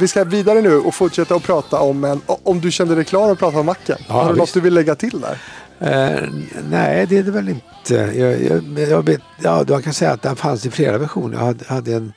vi 0.00 0.08
ska 0.08 0.24
vidare 0.24 0.60
nu 0.62 0.78
och 0.78 0.94
fortsätta 0.94 1.34
att 1.34 1.42
prata 1.42 1.80
om 1.80 2.04
en, 2.04 2.20
om 2.26 2.60
du 2.60 2.70
kände 2.70 2.94
dig 2.94 3.04
klar 3.04 3.32
att 3.32 3.38
prata 3.38 3.58
om 3.58 3.66
macken. 3.66 3.98
Ja, 4.08 4.14
Har 4.14 4.32
du 4.32 4.38
något 4.38 4.54
du 4.54 4.60
vill 4.60 4.74
lägga 4.74 4.94
till 4.94 5.20
där? 5.20 5.38
Eh, 5.80 6.28
nej, 6.70 7.06
det 7.06 7.18
är 7.18 7.22
det 7.22 7.30
väl 7.30 7.48
inte. 7.48 7.94
Jag, 7.94 8.42
jag, 8.42 8.88
jag 8.88 9.06
vet, 9.06 9.20
ja, 9.42 9.64
man 9.68 9.82
kan 9.82 9.94
säga 9.94 10.12
att 10.12 10.22
den 10.22 10.36
fanns 10.36 10.66
i 10.66 10.70
flera 10.70 10.98
versioner. 10.98 11.38
Jag 11.38 11.44
hade, 11.44 11.64
hade 11.68 11.94
en, 11.94 12.12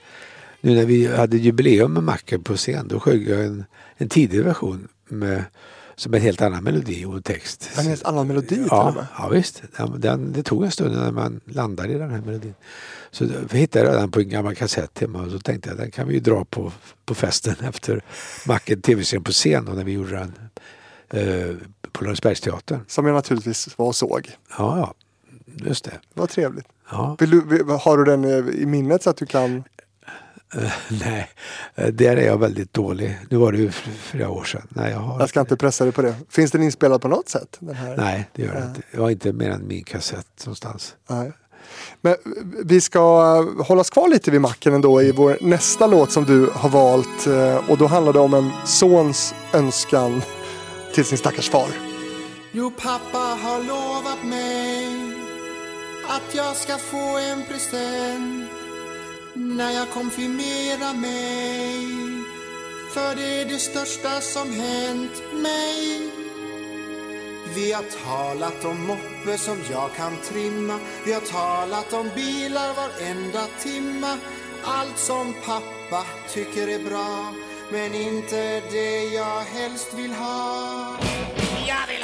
nu 0.62 0.76
när 0.76 0.86
vi 0.86 1.08
hade 1.16 1.38
jubileum 1.38 1.94
med 1.94 2.04
Macken 2.04 2.44
på 2.44 2.56
scen, 2.56 2.88
då 2.88 3.00
sjöng 3.00 3.24
jag 3.28 3.46
en, 3.46 3.66
en 3.98 4.10
tidig 4.10 4.44
version 4.44 4.88
med, 5.08 5.44
som 5.96 6.14
en 6.14 6.22
helt 6.22 6.42
annan 6.42 6.64
melodi 6.64 7.06
och 7.06 7.24
text. 7.24 7.70
En 7.78 7.86
helt 7.86 8.06
annan 8.06 8.28
melodi 8.28 8.48
till 8.48 8.64
och 8.64 8.68
Ja, 8.72 8.92
med. 8.96 9.06
ja 9.18 9.30
visst. 9.30 9.64
Den, 9.78 10.02
den, 10.02 10.34
det 10.34 10.44
tog 10.44 10.64
en 10.64 10.72
stund 10.72 10.96
när 10.96 11.12
man 11.12 11.40
landade 11.46 11.94
i 11.94 11.98
den 11.98 12.10
här 12.12 12.22
melodin. 12.22 12.54
Så 13.12 13.26
då 13.50 13.58
hittade 13.58 13.86
jag 13.86 13.96
den 13.96 14.12
på 14.12 14.20
en 14.20 14.30
gammal 14.30 14.56
kassett 14.56 15.00
hemma 15.00 15.22
och 15.22 15.32
så 15.32 15.40
tänkte 15.40 15.70
jag 15.70 15.78
den 15.78 15.92
kan 15.92 16.08
vi 16.08 16.14
ju 16.14 16.20
dra 16.20 16.46
på, 16.46 16.72
på 17.06 17.16
festen 17.16 17.56
efter 17.64 18.02
Macken 18.48 18.82
tv-serien 18.82 19.24
på 19.24 19.32
scen 19.32 19.66
då, 19.66 19.72
när 19.72 19.84
vi 19.84 19.92
gjorde 19.92 20.12
den 20.12 20.34
eh, 21.10 21.56
på 21.92 22.04
Lundesbergsteatern. 22.04 22.80
Som 22.88 23.06
jag 23.06 23.14
naturligtvis 23.14 23.78
var 23.78 23.86
och 23.88 23.96
såg. 23.96 24.30
Ja, 24.58 24.78
ja, 24.78 24.94
just 25.66 25.86
det. 25.86 26.00
Var 26.14 26.28
trevligt. 26.28 26.66
Ja. 26.92 27.16
Vill 27.20 27.30
du, 27.30 27.64
har 27.64 27.98
du 27.98 28.04
den 28.04 28.24
eh, 28.24 28.62
i 28.62 28.66
minnet 28.66 29.04
så 29.04 29.10
att 29.10 29.18
du 29.18 29.26
kan? 29.26 29.64
Nej, 30.90 31.30
eh, 31.76 31.88
där 31.88 32.18
är 32.18 32.26
jag 32.26 32.38
väldigt 32.38 32.74
dålig. 32.74 33.20
Nu 33.30 33.38
var 33.38 33.52
det 33.52 33.58
ju 33.58 33.72
flera 34.02 34.30
år 34.30 34.44
sedan. 34.44 34.68
Nej, 34.70 34.92
jag 34.92 35.00
har 35.00 35.20
Jag 35.20 35.30
ska 35.30 35.40
inte 35.40 35.58
pressa 35.58 35.84
dig 35.84 35.94
på 35.94 36.02
det. 36.02 36.16
Finns 36.30 36.52
den 36.52 36.64
inspelad 36.64 37.02
på 37.02 37.08
något 37.08 37.30
sätt? 37.30 37.58
Den 37.60 37.76
här? 37.76 37.98
Nej, 37.98 38.30
det 38.36 38.42
gör 38.44 38.56
Ja. 38.56 38.66
inte. 38.68 38.82
Jag 38.92 39.02
har 39.02 39.10
inte 39.10 39.34
mer 39.34 39.50
än 39.50 39.68
min 39.68 39.84
kassett 39.84 40.46
någonstans. 40.46 40.96
Nej. 41.10 41.32
Men 42.02 42.16
vi 42.66 42.82
ska 42.82 43.02
hålla 43.64 43.82
oss 43.82 43.90
kvar 43.90 44.08
lite 44.10 44.32
vid 44.32 44.42
macken 44.42 44.74
ändå 44.74 45.02
i 45.02 45.12
vår 45.12 45.38
nästa 45.42 45.88
låt 45.88 46.12
som 46.12 46.26
du 46.26 46.50
har 46.54 46.70
valt. 46.70 47.28
eh, 47.28 47.70
Och 47.72 47.78
då 47.78 47.88
handlar 47.88 48.14
det 48.14 48.20
om 48.20 48.34
en 48.34 48.52
sons 48.66 49.34
önskan 49.54 50.22
till 50.94 51.06
sin 51.06 51.18
stackars 51.18 51.50
far. 51.50 51.68
Jo, 52.52 52.72
pappa 52.72 53.18
har 53.18 53.60
lovat 53.64 54.24
mig 54.24 54.88
att 56.10 56.36
jag 56.36 56.56
ska 56.56 56.78
få 56.78 57.18
en 57.18 57.44
present 57.46 58.50
när 59.34 59.72
jag 59.72 59.90
konfirmerar 59.90 60.94
mig. 60.94 61.88
För 62.94 63.16
det 63.16 63.42
är 63.42 63.46
det 63.46 63.60
största 63.60 64.22
som 64.22 64.54
hänt 64.54 65.24
mig. 65.34 66.10
Vi 67.56 67.72
har 67.72 67.84
talat 67.84 68.66
om 68.66 68.88
moppe 68.88 69.38
som 69.38 69.58
jag 69.72 69.94
kan 69.96 70.18
trimma. 70.18 70.80
Vi 71.06 71.14
har 71.14 71.22
talat 71.22 71.94
om 71.94 72.10
bilar 72.16 72.74
varenda 72.74 73.48
timma. 73.60 74.18
Allt 74.64 74.98
som 74.98 75.34
pappa 75.46 76.06
tycker 76.34 76.68
är 76.68 76.90
bra, 76.90 77.34
men 77.72 77.94
inte 77.94 78.62
det 78.72 79.04
jag 79.04 79.42
helst 79.42 79.94
vill 79.94 80.14
ha. 80.14 80.98
Jag 81.68 81.88
vill 81.88 82.01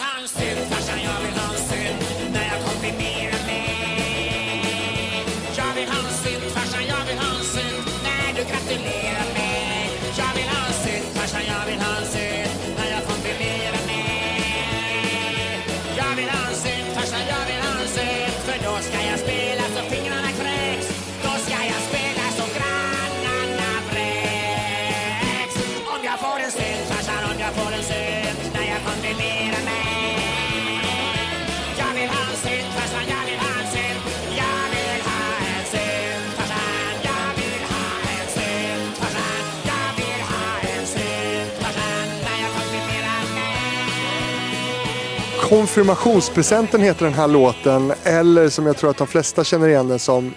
Konfirmationspresenten 45.67 46.82
heter 46.82 47.06
den 47.06 47.13
här 47.13 47.27
låten. 47.27 47.93
Eller 48.03 48.49
som 48.49 48.65
jag 48.65 48.77
tror 48.77 48.89
att 48.89 48.97
de 48.97 49.08
flesta 49.08 49.43
känner 49.43 49.67
igen 49.67 49.88
den 49.88 49.99
som 49.99 50.34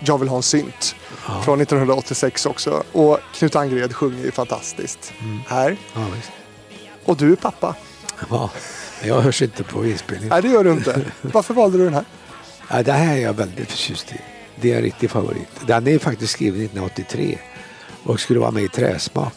Jag 0.00 0.18
vill 0.18 0.28
ha 0.28 0.36
en 0.36 0.42
synt. 0.42 0.96
Från 1.44 1.60
1986 1.60 2.46
också. 2.46 2.82
Och 2.92 3.18
Knut 3.34 3.56
Angred 3.56 3.94
sjunger 3.94 4.24
ju 4.24 4.30
fantastiskt. 4.30 5.12
Här. 5.46 5.76
Ja. 5.94 6.06
Och 7.04 7.16
du 7.16 7.32
är 7.32 7.36
pappa. 7.36 7.74
Ja, 8.30 8.50
jag 9.04 9.20
hörs 9.20 9.42
inte 9.42 9.64
på 9.64 9.86
inspelningen. 9.86 10.28
Nej, 10.28 10.42
det 10.42 10.48
gör 10.48 10.64
du 10.64 10.72
inte. 10.72 11.00
Varför 11.22 11.54
valde 11.54 11.78
du 11.78 11.84
den 11.84 11.94
här? 11.94 12.04
Ja, 12.70 12.82
det 12.82 12.92
här 12.92 13.16
är 13.16 13.20
jag 13.20 13.32
väldigt 13.32 13.70
förtjust 13.70 14.12
i. 14.12 14.20
Det 14.60 14.72
är 14.72 14.76
en 14.76 14.82
riktig 14.82 15.10
favorit. 15.10 15.48
Den 15.66 15.86
är 15.86 15.98
faktiskt 15.98 16.32
skriven 16.32 16.60
1983 16.60 17.38
och 18.04 18.20
skulle 18.20 18.40
vara 18.40 18.50
med 18.50 18.62
i 18.62 18.68
Träsmak. 18.68 19.34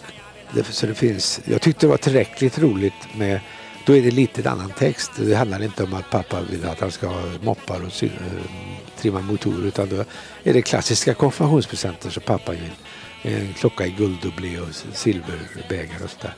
Det, 0.53 0.63
så 0.63 0.87
det 0.87 0.95
finns, 0.95 1.41
jag 1.45 1.61
tyckte 1.61 1.85
det 1.85 1.89
var 1.89 1.97
tillräckligt 1.97 2.59
roligt 2.59 3.15
med 3.15 3.39
då 3.87 3.95
är 3.95 4.01
det 4.01 4.11
lite 4.11 4.41
en 4.41 4.47
annan 4.47 4.69
text. 4.69 5.11
Det 5.15 5.35
handlar 5.35 5.63
inte 5.63 5.83
om 5.83 5.93
att 5.93 6.09
pappa 6.09 6.41
vill 6.41 6.65
att 6.65 6.79
han 6.79 6.91
ska 6.91 7.07
ha 7.07 7.21
moppar 7.41 7.81
och 7.85 8.03
eh, 8.03 8.09
trimma 8.97 9.21
motorer 9.21 9.67
utan 9.67 9.89
då 9.89 10.03
är 10.43 10.53
det 10.53 10.61
klassiska 10.61 11.13
konfirmationspresenter 11.13 12.09
som 12.09 12.23
pappa 12.23 12.51
vill. 12.51 12.71
En 13.21 13.53
klocka 13.53 13.85
i 13.85 13.89
gulddubblé 13.89 14.59
och 14.59 14.67
silverbägare 14.93 16.03
och 16.03 16.09
sådär. 16.09 16.33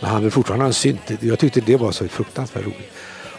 Men 0.00 0.10
han 0.10 0.22
vill 0.22 0.30
fortfarande 0.30 0.64
ha 0.64 0.68
en 0.68 0.74
synt. 0.74 1.00
Jag 1.20 1.38
tyckte 1.38 1.60
det 1.60 1.76
var 1.76 1.92
så 1.92 2.08
fruktansvärt 2.08 2.64
roligt. 2.64 2.92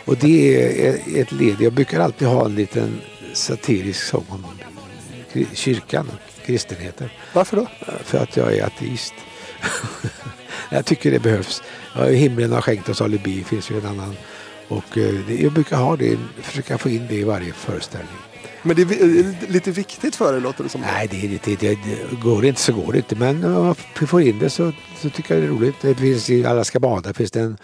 Och 0.06 0.18
det 0.18 0.66
är 0.88 1.22
ett 1.22 1.32
led. 1.32 1.62
Jag 1.62 1.74
brukar 1.74 2.00
alltid 2.00 2.28
ha 2.28 2.46
en 2.46 2.56
liten 2.56 3.02
satirisk 3.34 4.04
sång 4.04 4.26
om 4.30 4.46
kyrkan 5.54 6.10
och 6.10 6.46
kristenheten. 6.46 7.10
Varför 7.34 7.58
då? 7.58 7.68
För 8.04 8.18
att 8.18 8.38
jag 8.38 8.54
är 8.54 8.66
ateist. 8.66 9.14
jag 10.70 10.86
tycker 10.86 11.12
det 11.12 11.20
behövs. 11.20 11.62
Himlen 12.12 12.52
har 12.52 12.62
skänkt 12.62 12.90
oss 12.90 13.02
alibi, 13.02 13.44
finns 13.44 13.72
ju 13.72 13.78
en 13.80 13.86
annan. 13.86 14.16
Och 14.68 14.98
eh, 14.98 15.42
jag 15.44 15.52
brukar 15.52 15.78
ha 15.78 15.96
det, 15.96 16.18
försöka 16.42 16.78
få 16.78 16.90
in 16.90 17.08
det 17.10 17.16
i 17.16 17.24
varje 17.24 17.54
föreställning. 17.54 18.18
Men 18.66 18.76
det 18.76 18.82
är 18.82 19.52
lite 19.52 19.72
viktigt 19.72 20.16
för 20.16 20.32
dig 20.34 20.42
låter 20.42 20.64
det 20.64 20.70
som. 20.70 20.82
Nej, 20.82 21.08
det, 21.12 21.18
är 21.18 21.24
inte- 21.24 21.50
det, 21.50 21.56
det, 21.56 21.78
det 22.10 22.16
går 22.22 22.42
det 22.42 22.48
inte 22.48 22.62
så 22.62 22.74
går 22.74 22.92
det 22.92 22.98
inte. 22.98 23.16
Men 23.16 23.44
om 23.44 23.66
man 23.66 23.76
får 24.08 24.22
in 24.22 24.40
det 24.40 24.50
så, 24.50 24.72
så 25.02 25.10
tycker 25.10 25.34
jag 25.34 25.44
det 25.44 25.48
är 25.48 25.52
roligt. 25.52 25.76
Det 25.82 25.96
finns 25.96 26.30
i 26.30 26.46
Alla 26.46 26.64
ska 26.64 26.80
bada 26.80 27.14
finns 27.14 27.32
det 27.32 27.40
en 27.40 27.58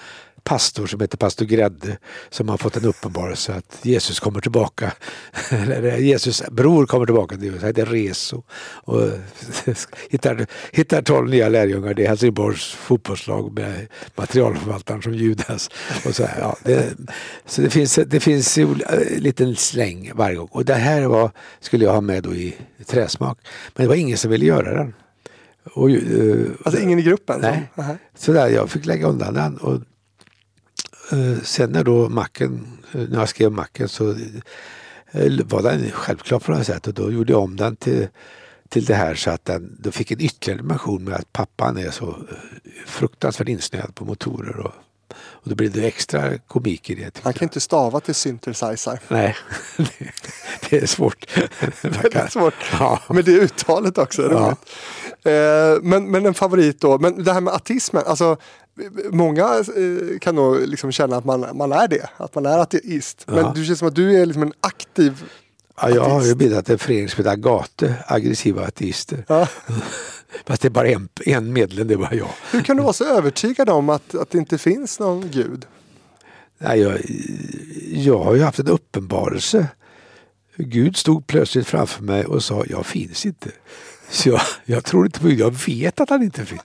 pastor 0.49 0.87
som 0.87 0.99
heter 0.99 1.17
pastor 1.17 1.45
Grädde 1.45 1.97
som 2.29 2.49
har 2.49 2.57
fått 2.57 2.77
en 2.77 2.85
uppenbarelse 2.85 3.53
att 3.53 3.79
Jesus 3.81 4.19
kommer 4.19 4.41
tillbaka. 4.41 4.93
Eller 5.49 5.97
Jesus 5.97 6.43
bror 6.51 6.85
kommer 6.85 7.05
tillbaka. 7.05 7.35
Det 7.35 7.63
heter 7.63 7.85
Reso. 7.85 8.43
Och 8.83 9.09
hittar, 10.09 10.47
hittar 10.71 11.01
tolv 11.01 11.29
nya 11.29 11.49
lärjungar. 11.49 11.93
Det 11.93 12.03
är 12.03 12.07
Helsingborgs 12.07 12.71
fotbollslag 12.71 13.53
med 13.53 13.87
materialförvaltaren 14.15 15.01
som 15.01 15.13
Judas. 15.13 15.69
Och 16.05 16.15
så 16.15 16.23
här, 16.25 16.39
ja, 16.39 16.57
det, 16.63 16.93
så 17.45 17.61
det 17.61 17.69
finns, 17.69 17.99
det 18.07 18.19
finns 18.19 18.57
en 18.57 18.81
liten 19.17 19.55
släng 19.55 20.11
varje 20.15 20.35
gång. 20.35 20.49
Och 20.51 20.65
det 20.65 20.73
här 20.73 21.05
var, 21.05 21.31
skulle 21.59 21.85
jag 21.85 21.93
ha 21.93 22.01
med 22.01 22.23
då 22.23 22.33
i 22.33 22.55
träsmak. 22.85 23.37
Men 23.75 23.83
det 23.83 23.87
var 23.87 23.95
ingen 23.95 24.17
som 24.17 24.31
ville 24.31 24.45
göra 24.45 24.73
den. 24.73 24.93
Och, 25.73 25.91
eh, 25.91 26.45
Alltså 26.65 26.81
ingen 26.81 26.99
i 26.99 27.01
gruppen? 27.01 27.39
Nej. 27.41 27.69
Som, 27.75 27.83
Nähä. 27.83 27.97
så 28.15 28.33
där, 28.33 28.47
jag 28.47 28.69
fick 28.69 28.85
lägga 28.85 29.07
undan 29.07 29.33
den. 29.33 29.57
Och, 29.57 29.73
eh, 29.73 29.81
sen 31.43 31.71
när 31.71 31.83
då 31.83 32.09
macken, 32.09 32.67
eh, 32.91 33.01
när 33.09 33.19
jag 33.19 33.29
skrev 33.29 33.51
macken 33.51 33.89
så 33.89 34.09
eh, 35.11 35.31
var 35.45 35.61
den 35.63 35.91
självklar 35.91 36.39
på 36.39 36.51
något 36.51 36.65
sätt 36.65 36.87
och 36.87 36.93
då 36.93 37.11
gjorde 37.11 37.33
jag 37.33 37.41
om 37.41 37.55
den 37.55 37.75
till, 37.75 38.07
till 38.69 38.85
det 38.85 38.95
här 38.95 39.15
så 39.15 39.31
att 39.31 39.45
den 39.45 39.77
då 39.79 39.91
fick 39.91 40.11
en 40.11 40.21
ytterligare 40.21 40.61
dimension 40.61 41.03
med 41.03 41.13
att 41.13 41.33
pappan 41.33 41.77
är 41.77 41.91
så 41.91 42.09
eh, 42.09 42.15
fruktansvärt 42.85 43.47
insnöad 43.47 43.95
på 43.95 44.05
motorer 44.05 44.57
och, 44.59 44.73
och 45.17 45.49
då 45.49 45.55
blir 45.55 45.69
det 45.69 45.87
extra 45.87 46.37
komik 46.37 46.89
i 46.89 46.95
det. 46.95 47.19
Han 47.23 47.33
kan 47.33 47.39
jag. 47.39 47.45
inte 47.45 47.59
stava 47.59 47.99
till 47.99 48.15
synthesizer. 48.15 48.99
Nej, 49.07 49.35
det, 49.77 50.11
det 50.69 50.77
är 50.77 50.85
svårt. 50.87 51.25
Det 51.81 52.15
är 52.15 52.27
svårt. 52.27 52.53
Ja. 52.79 52.99
Men 53.09 53.23
det 53.23 53.33
är 53.33 53.39
uttalet 53.39 53.97
också. 53.97 54.21
är 54.21 54.31
Ja. 54.31 54.39
roligt. 54.39 54.59
Eh, 55.23 55.83
men, 55.89 56.11
men 56.11 56.25
en 56.25 56.33
favorit 56.33 56.81
då. 56.81 56.99
Men 56.99 57.23
det 57.23 57.33
här 57.33 57.41
med 57.41 57.53
ateismen. 57.53 58.03
Alltså, 58.05 58.37
många 59.11 59.43
eh, 59.57 60.19
kan 60.19 60.35
nog 60.35 60.67
liksom 60.67 60.91
känna 60.91 61.17
att 61.17 61.25
man, 61.25 61.45
man 61.57 61.71
är 61.71 61.87
det. 61.87 62.09
Att 62.17 62.35
man 62.35 62.45
är 62.45 62.57
ateist. 62.59 63.23
Men 63.27 63.37
Ja. 63.37 63.51
du 63.55 63.65
känns 63.65 63.79
som 63.79 63.87
att 63.87 63.95
du 63.95 64.21
är 64.21 64.25
liksom 64.25 64.43
en 64.43 64.53
aktiv 64.61 65.23
Ja, 65.81 65.89
jag 65.89 66.09
har 66.09 66.25
ju 66.25 66.35
bildat 66.35 66.69
en 66.69 66.79
förening 66.79 67.09
som 67.09 67.17
heter 67.17 67.31
Agate, 67.31 67.95
aggressiva 68.07 68.65
ateister. 68.67 69.25
Ja. 69.27 69.47
Fast 70.45 70.61
det 70.61 70.67
är 70.67 70.69
bara 70.69 70.87
en, 70.87 71.09
en 71.25 71.53
medlem, 71.53 71.87
det 71.87 71.93
är 71.93 71.97
bara 71.97 72.13
jag. 72.15 72.29
Hur 72.51 72.61
kan 72.61 72.77
du 72.77 72.83
vara 72.83 72.93
så 72.93 73.05
övertygad 73.05 73.69
om 73.69 73.89
att, 73.89 74.15
att 74.15 74.29
det 74.29 74.37
inte 74.37 74.57
finns 74.57 74.99
någon 74.99 75.29
gud? 75.31 75.65
Nej, 76.57 76.79
jag, 76.79 76.99
jag 78.05 78.19
har 78.23 78.35
ju 78.35 78.41
haft 78.41 78.59
en 78.59 78.67
uppenbarelse. 78.67 79.67
Gud 80.57 80.97
stod 80.97 81.27
plötsligt 81.27 81.67
framför 81.67 82.03
mig 82.03 82.25
och 82.25 82.43
sa 82.43 82.63
jag 82.69 82.85
finns 82.85 83.25
inte. 83.25 83.49
Så 84.09 84.29
jag, 84.29 84.41
jag 84.65 84.85
tror 84.85 85.05
inte 85.05 85.19
på 85.19 85.27
Gud, 85.27 85.39
jag 85.39 85.55
vet 85.67 85.99
att 85.99 86.09
han 86.09 86.23
inte 86.23 86.45
finns. 86.45 86.61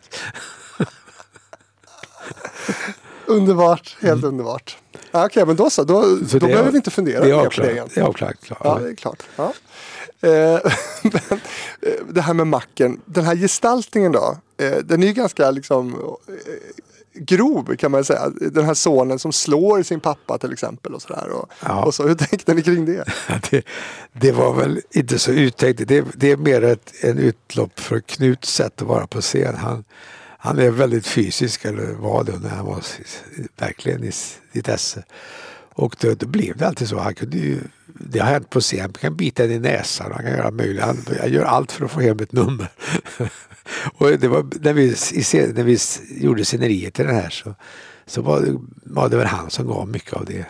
Underbart, 3.26 3.96
helt 4.00 4.24
underbart. 4.24 4.76
Ja, 5.10 5.26
Okej, 5.26 5.46
men 5.46 5.56
då 5.56 5.70
så. 5.70 5.84
Då, 5.84 6.02
Mm. 6.02 6.28
Så 6.28 6.38
då 6.38 6.46
behöver 6.46 6.70
vi 6.70 6.76
inte 6.76 6.90
fundera 6.90 7.24
mer 7.24 7.44
på 7.50 7.62
det 7.62 7.72
igen. 7.72 7.88
Det 7.94 8.00
är 8.00 8.04
avklarat. 8.04 8.37
Ja, 8.64 8.78
det 8.82 8.88
är 8.90 8.94
klart. 8.94 9.22
Ja. 9.37 9.52
Eh, 10.20 10.30
eh, 10.60 10.60
det 12.08 12.20
här 12.20 12.34
med 12.34 12.46
macken, 12.46 13.00
den 13.04 13.24
här 13.24 13.37
gestaltningen 13.37 14.12
då, 14.12 14.37
eh, 14.56 14.76
den 14.84 15.02
är 15.02 15.06
ju 15.06 15.12
ganska 15.12 15.50
liksom 15.50 16.16
grov 17.14 17.76
kan 17.76 17.90
man 17.90 18.04
säga. 18.04 18.28
Den 18.40 18.64
här 18.64 18.74
sonen 18.74 19.18
som 19.18 19.32
slår 19.32 19.82
sin 19.82 20.00
pappa 20.00 20.38
till 20.38 20.52
exempel 20.52 20.94
och 20.94 21.02
sådär. 21.02 21.28
Och, 21.28 21.48
Ja. 21.64 21.84
och 21.84 21.94
så, 21.94 22.06
hur 22.08 22.14
tänkte 22.14 22.54
ni 22.54 22.62
kring 22.62 22.84
det? 22.87 23.04
Det, 23.50 23.64
det 24.12 24.32
var 24.32 24.54
väl 24.54 24.80
inte 24.90 25.18
så 25.18 25.30
uttänkt. 25.30 25.88
Det, 25.88 26.04
det 26.14 26.30
är 26.30 26.37
mer 26.37 26.64
ett, 26.64 26.92
en 27.00 27.18
utlopp 27.18 27.80
för 27.80 28.00
Knuts 28.00 28.54
sätt 28.54 28.82
att 28.82 28.88
vara 28.88 29.06
på 29.06 29.20
scen. 29.20 29.54
Han, 29.56 29.84
han 30.44 30.59
är 30.59 30.70
väldigt 30.70 31.07
fysisk, 31.07 31.64
eller 31.64 31.92
var 31.92 32.24
det 32.24 32.38
när 32.38 32.48
han 32.48 32.66
var 32.66 32.85
verkligen 33.57 34.04
i 34.04 34.12
sitt 34.12 34.68
esse. 34.68 35.04
Och 35.74 35.96
då, 36.00 36.14
då 36.14 36.26
blev 36.26 36.57
det 36.57 36.66
alltid 36.66 36.88
så. 36.88 36.98
Han 36.98 37.14
kunde 37.14 37.37
ju, 37.37 37.61
det 37.87 38.18
har 38.18 38.26
hänt 38.26 38.50
på 38.50 38.61
scen. 38.61 38.80
Han 38.80 38.92
kan 38.92 39.16
bita 39.16 39.44
en 39.44 39.50
i 39.50 39.59
näsan. 39.59 40.12
Han 40.12 40.22
kan 40.22 40.33
göra 40.33 40.50
möjligt. 40.50 40.83
Han, 40.83 40.98
han 41.20 41.33
gör 41.33 41.44
allt 41.44 41.72
för 41.72 41.85
att 41.85 41.90
få 41.90 42.00
hem 42.00 42.18
ett 42.18 42.33
nummer. 42.33 42.68
och 43.98 44.18
det 44.18 44.28
var, 44.28 44.46
när, 44.61 44.72
vi, 44.72 44.85
i, 44.85 45.52
när 45.52 45.62
vi 45.62 45.78
gjorde 46.22 46.44
sceneriet 46.44 46.94
till 46.94 47.07
den 47.07 47.14
här 47.14 47.30
så, 47.30 47.54
så 48.07 48.22
var, 48.22 48.40
det, 48.40 48.61
var 48.83 49.09
det 49.09 49.16
väl 49.16 49.26
han 49.26 49.50
som 49.50 49.66
gav 49.66 49.88
mycket 49.88 50.12
av 50.12 50.24
det 50.24 50.46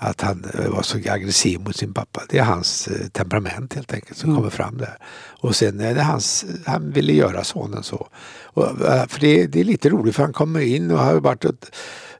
att 0.00 0.20
han 0.20 0.44
eh, 0.54 0.70
var 0.70 0.82
så 0.82 0.98
aggressiv 0.98 1.60
mot 1.60 1.76
sin 1.76 1.94
pappa. 1.94 2.22
Det 2.28 2.38
är 2.38 2.42
hans 2.42 2.88
eh, 2.88 3.08
temperament 3.08 3.74
helt 3.74 3.92
enkelt 3.92 4.18
som 4.18 4.36
kommer 4.36 4.50
fram 4.50 4.78
där. 4.78 4.98
Och 5.40 5.56
sen 5.56 5.80
är 5.80 5.94
det 5.94 6.02
hans, 6.02 6.44
han 6.66 6.90
ville 6.90 7.12
göra 7.12 7.44
sonen 7.44 7.82
så. 7.82 8.08
Och, 8.42 8.86
eh, 8.86 9.06
för 9.06 9.20
det, 9.20 9.46
det 9.46 9.60
är 9.60 9.64
lite 9.64 9.88
roligt 9.88 10.16
för 10.16 10.22
han 10.22 10.32
kommer 10.32 10.60
in 10.60 10.90
och 10.90 10.98
har 10.98 11.20
varit 11.20 11.44
och 11.44 11.54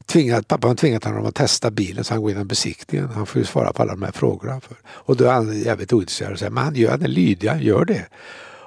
tvingat, 0.07 0.49
pappa 0.49 0.69
har 0.69 0.75
tvingat 0.75 1.05
honom 1.05 1.27
att 1.27 1.35
testa 1.35 1.71
bilen 1.71 2.05
så 2.05 2.15
han 2.15 2.23
går 2.23 2.31
in 2.31 2.39
och 2.39 2.47
besiktningen. 2.47 3.09
Han 3.09 3.27
får 3.27 3.39
ju 3.39 3.45
svara 3.45 3.73
på 3.73 3.83
alla 3.83 3.93
de 3.93 4.03
här 4.03 4.13
frågorna. 4.13 4.61
För. 4.61 4.77
Och 4.87 5.17
då 5.17 5.25
är 5.25 5.33
han 5.33 5.61
jävligt 5.61 5.93
ointresserad 5.93 6.33
och 6.33 6.39
säger 6.39 6.51
men 6.51 6.65
han, 6.65 6.75
gör, 6.75 6.91
han 6.91 7.03
är 7.03 7.09
lydig, 7.09 7.49
han 7.49 7.61
gör 7.61 7.85
det. 7.85 8.07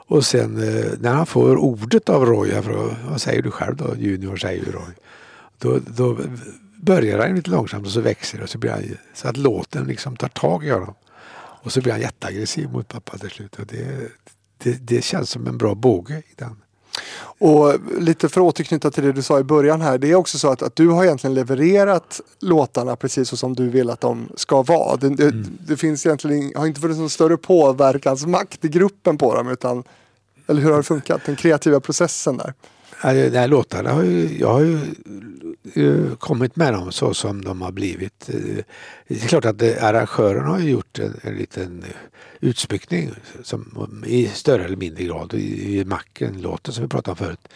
Och 0.08 0.26
sen 0.26 0.58
eh, 0.58 0.86
när 1.00 1.14
han 1.14 1.26
får 1.26 1.56
ordet 1.56 2.10
av 2.10 2.26
Roy, 2.26 2.52
vad 3.10 3.22
säger 3.22 3.42
du 3.42 3.52
själv 3.52 3.76
då? 3.76 3.96
Junior 3.98 4.36
säger 4.38 4.66
ju 4.66 4.72
Roy. 4.72 4.94
Då, 5.58 5.80
då 5.88 6.18
börjar 6.82 7.20
han 7.20 7.36
lite 7.36 7.50
långsamt 7.50 7.86
och 7.86 7.92
så 7.92 8.02
växer 8.02 8.38
det 8.38 8.44
och 8.44 8.50
så 8.50 8.58
blir 8.58 8.72
han, 8.72 8.98
så 9.14 9.28
att 9.28 9.38
låten 9.38 9.86
liksom 9.86 10.16
tar 10.16 10.28
tag 10.28 10.66
i 10.66 10.70
honom. 10.70 10.94
Och 11.64 11.72
så 11.72 11.82
blir 11.82 11.92
han 11.92 12.02
jätteaggressiv 12.02 12.72
mot 12.72 12.88
pappa 12.88 13.18
till 13.18 13.30
slut. 13.30 13.60
Och 13.60 13.66
det, 13.66 14.12
det, 14.58 14.72
det 14.82 15.04
känns 15.04 15.30
som 15.30 15.48
en 15.48 15.58
bra 15.58 15.76
båge 15.76 16.18
i 16.18 16.34
den. 16.36 16.56
Och 17.40 17.76
lite 18.00 18.30
för 18.30 18.42
att 18.42 18.48
återknyta 18.48 18.92
till 18.92 19.04
det 19.04 19.12
du 19.12 19.22
sa 19.22 19.40
i 19.40 19.44
början 19.44 19.82
här. 19.82 19.98
Det 19.98 20.12
är 20.12 20.16
också 20.16 20.40
så 20.40 20.52
att, 20.52 20.62
att 20.62 20.76
du 20.76 20.88
har 20.88 21.04
egentligen 21.04 21.34
levererat 21.34 22.22
låtarna 22.40 22.96
precis 22.96 23.30
så 23.30 23.38
som 23.38 23.56
du 23.56 23.70
vill 23.70 23.90
att 23.90 24.02
de 24.02 24.30
ska 24.36 24.62
vara. 24.62 24.96
Det, 24.96 25.10
det, 25.10 25.32
det 25.68 25.78
finns 25.78 26.06
egentligen, 26.06 26.52
har 26.56 26.68
inte 26.68 26.82
funnits 26.82 27.00
någon 27.00 27.10
större 27.10 27.38
påverkansmakt 27.38 28.66
i 28.66 28.70
gruppen 28.70 29.18
på 29.18 29.36
dem. 29.36 29.48
Utan, 29.48 29.84
eller 30.48 30.62
hur 30.62 30.70
har 30.70 30.78
det 30.78 30.84
funkat? 30.84 31.22
Den 31.26 31.36
kreativa 31.36 31.80
processen 31.80 32.38
där. 32.38 32.54
Alltså, 33.04 33.38
här 33.38 33.48
låtarna 33.48 33.92
har 33.92 34.04
ju, 34.04 34.38
jag 34.40 34.54
har 34.54 34.62
ju 35.74 36.16
kommit 36.16 36.56
med 36.56 36.74
dem 36.74 36.92
så 36.92 37.14
som 37.14 37.44
de 37.44 37.62
har 37.62 37.72
blivit. 37.72 38.30
Eh, 38.30 38.64
det 39.08 39.24
är 39.24 39.28
klart 39.28 39.46
att 39.46 39.62
eh, 39.62 39.84
arrangören 39.84 40.46
har 40.46 40.60
ju 40.60 40.70
gjort 40.70 41.00
en, 41.00 41.14
en 41.22 41.36
liten 41.36 41.86
utsmyckning 42.40 43.12
som, 43.44 44.04
i 44.08 44.28
större 44.28 44.66
eller 44.66 44.78
mindre 44.78 45.04
grad. 45.04 45.34
I, 45.34 45.80
i 45.80 45.86
Macken, 45.86 46.42
låten 46.42 46.74
som 46.74 46.84
vi 46.84 46.90
pratade 46.90 47.12
om 47.12 47.18
förut. 47.18 47.48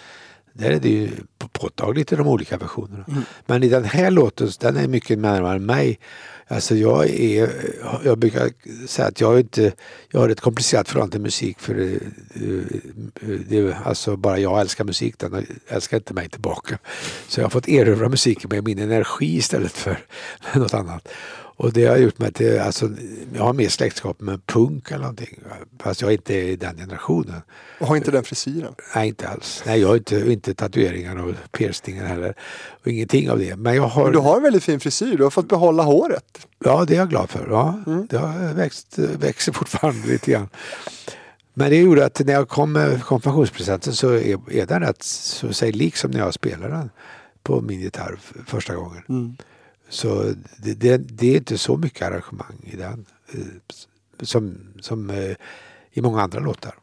Där 0.58 0.72
är 0.72 0.80
det 0.80 0.90
ju 0.90 1.10
på- 1.38 1.48
påtagligt 1.48 2.12
i 2.12 2.16
de 2.16 2.28
olika 2.28 2.58
versionerna. 2.58 3.06
Men 3.46 3.64
i 3.64 3.70
den 3.70 3.84
här 3.84 4.12
låten, 4.12 4.50
den 4.60 4.78
är 4.78 4.88
mycket 4.88 5.20
närmare 5.20 5.60
mig. 5.60 6.00
Alltså 6.48 6.76
jag 6.76 7.10
är, 7.10 7.50
jag 8.04 8.18
brukar 8.18 8.50
säga 8.88 9.08
att 9.08 9.22
jag, 9.22 9.40
inte, 9.40 9.72
jag 10.12 10.20
har 10.20 10.30
ett 10.30 10.42
komplicerat 10.42 10.88
förhållande 10.88 11.12
till 11.12 11.22
musik 11.22 11.60
för 11.60 11.74
det, 11.74 12.00
det 13.50 13.58
är 13.58 13.78
alltså 13.84 14.16
bara 14.18 14.40
jag 14.40 14.62
älskar 14.62 14.84
musik, 14.84 15.16
den 15.20 15.46
älskar 15.68 15.98
inte 15.98 16.14
mig 16.14 16.30
tillbaka. 16.30 16.78
Så 17.28 17.40
jag 17.40 17.46
har 17.46 17.50
fått 17.50 17.68
erövra 17.68 18.10
musiken 18.10 18.50
med 18.54 18.64
min 18.64 18.80
energi 18.80 19.36
istället 19.38 19.72
för 19.72 19.98
något 20.56 20.74
annat. 20.74 21.08
Och 21.58 21.74
det 21.74 21.86
har 21.86 21.98
gjort 21.98 22.20
mig 22.20 22.34
till, 22.34 22.60
alltså 22.60 22.90
jag 23.34 23.44
har 23.44 23.54
mer 23.54 23.70
släktskap 23.70 24.22
med 24.22 24.46
punk 24.46 24.92
eller 24.92 25.00
någonting. 25.00 25.40
Fast 25.80 26.02
jag 26.02 26.14
inte 26.14 26.34
är 26.34 26.44
i 26.44 26.56
den 26.56 26.78
generationen. 26.78 27.42
Och 27.80 27.88
har 27.88 27.96
inte 27.96 28.12
den 28.12 28.24
frisyren. 28.24 28.76
Nej, 28.96 29.08
inte 29.08 29.28
alls. 29.28 29.64
Nej, 29.66 29.82
jag 29.82 29.88
har 29.88 29.96
inte, 29.96 30.32
inte 30.32 30.54
tatueringar 30.54 31.28
och 31.28 31.36
piercingar 31.52 32.06
heller. 32.06 32.36
Och 32.82 32.88
ingenting 32.88 33.30
av 33.30 33.40
det. 33.40 33.56
Men 33.56 33.76
jag 33.76 33.88
har... 33.88 34.04
Men 34.04 34.14
du 34.14 34.20
har 34.20 34.38
en 34.38 34.44
väldigt 34.44 34.64
fin 34.64 34.80
frisyr. 34.80 35.18
Du 35.18 35.24
har 35.24 35.30
fått 35.30 35.50
behålla 35.50 35.84
håret. 35.84 36.48
Ja, 36.60 36.86
det 36.88 36.94
är 36.94 36.98
jag 36.98 37.10
glad 37.10 37.30
för. 37.30 37.48
Ja, 37.50 37.84
Det 38.10 38.18
har 38.18 38.54
växt, 38.54 38.98
växer 38.98 39.52
fortfarande 39.52 40.08
lite 40.08 40.32
grann. 40.32 40.50
Men 41.54 41.70
det 41.70 41.76
gjorde 41.76 42.06
att 42.06 42.20
när 42.26 42.34
jag 42.34 42.50
kom 42.50 42.72
med 42.72 43.04
konfirmationspresenten 43.04 43.94
så 43.94 44.10
är, 44.10 44.52
är 44.52 44.66
den 44.66 44.82
rätt 44.82 45.04
så 45.04 45.54
säga 45.54 45.72
lik 45.76 45.98
som 45.98 46.12
när 46.12 46.20
jag 46.20 46.34
spelade 46.34 46.74
den 46.74 46.90
på 47.44 47.62
min 47.62 47.80
gitarr 47.80 48.20
första 48.48 48.76
gången. 48.76 49.38
Så 49.90 50.34
det, 50.58 50.74
det, 50.74 50.98
det 50.98 51.28
är 51.28 51.38
inte 51.38 51.58
så 51.58 51.78
mycket 51.78 52.08
arrangemang 52.08 52.60
i 52.64 52.76
den 52.76 53.06
eh, 53.34 53.40
som, 54.22 54.58
som 54.82 55.10
eh, 55.10 55.36
i 55.92 56.02
många 56.02 56.22
andra 56.22 56.40
låtar. 56.40 56.76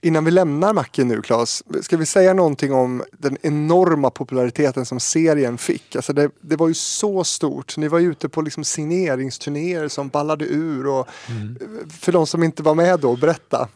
Innan 0.00 0.24
vi 0.24 0.30
lämnar 0.30 0.72
Macken 0.72 1.08
nu 1.08 1.22
Claes, 1.22 1.62
ska 1.82 1.96
vi 1.96 2.06
säga 2.06 2.34
någonting 2.34 2.72
om 2.72 3.02
den 3.12 3.36
enorma 3.42 4.10
populariteten 4.10 4.86
som 4.86 5.00
serien 5.00 5.58
fick? 5.58 5.96
Alltså 5.96 6.12
det, 6.12 6.30
det 6.40 6.56
var 6.56 6.68
ju 6.68 6.74
så 6.74 7.24
stort. 7.24 7.76
Ni 7.76 7.88
var 7.88 7.98
ju 7.98 8.10
ute 8.10 8.28
på 8.28 8.42
liksom 8.42 8.64
signeringsturnéer 8.64 9.88
som 9.88 10.08
ballade 10.08 10.44
ur. 10.44 10.86
Och 10.86 11.08
För 11.90 12.12
de 12.12 12.26
som 12.26 12.42
inte 12.42 12.62
var 12.62 12.74
med 12.74 13.00
då, 13.00 13.16
berätta. 13.16 13.68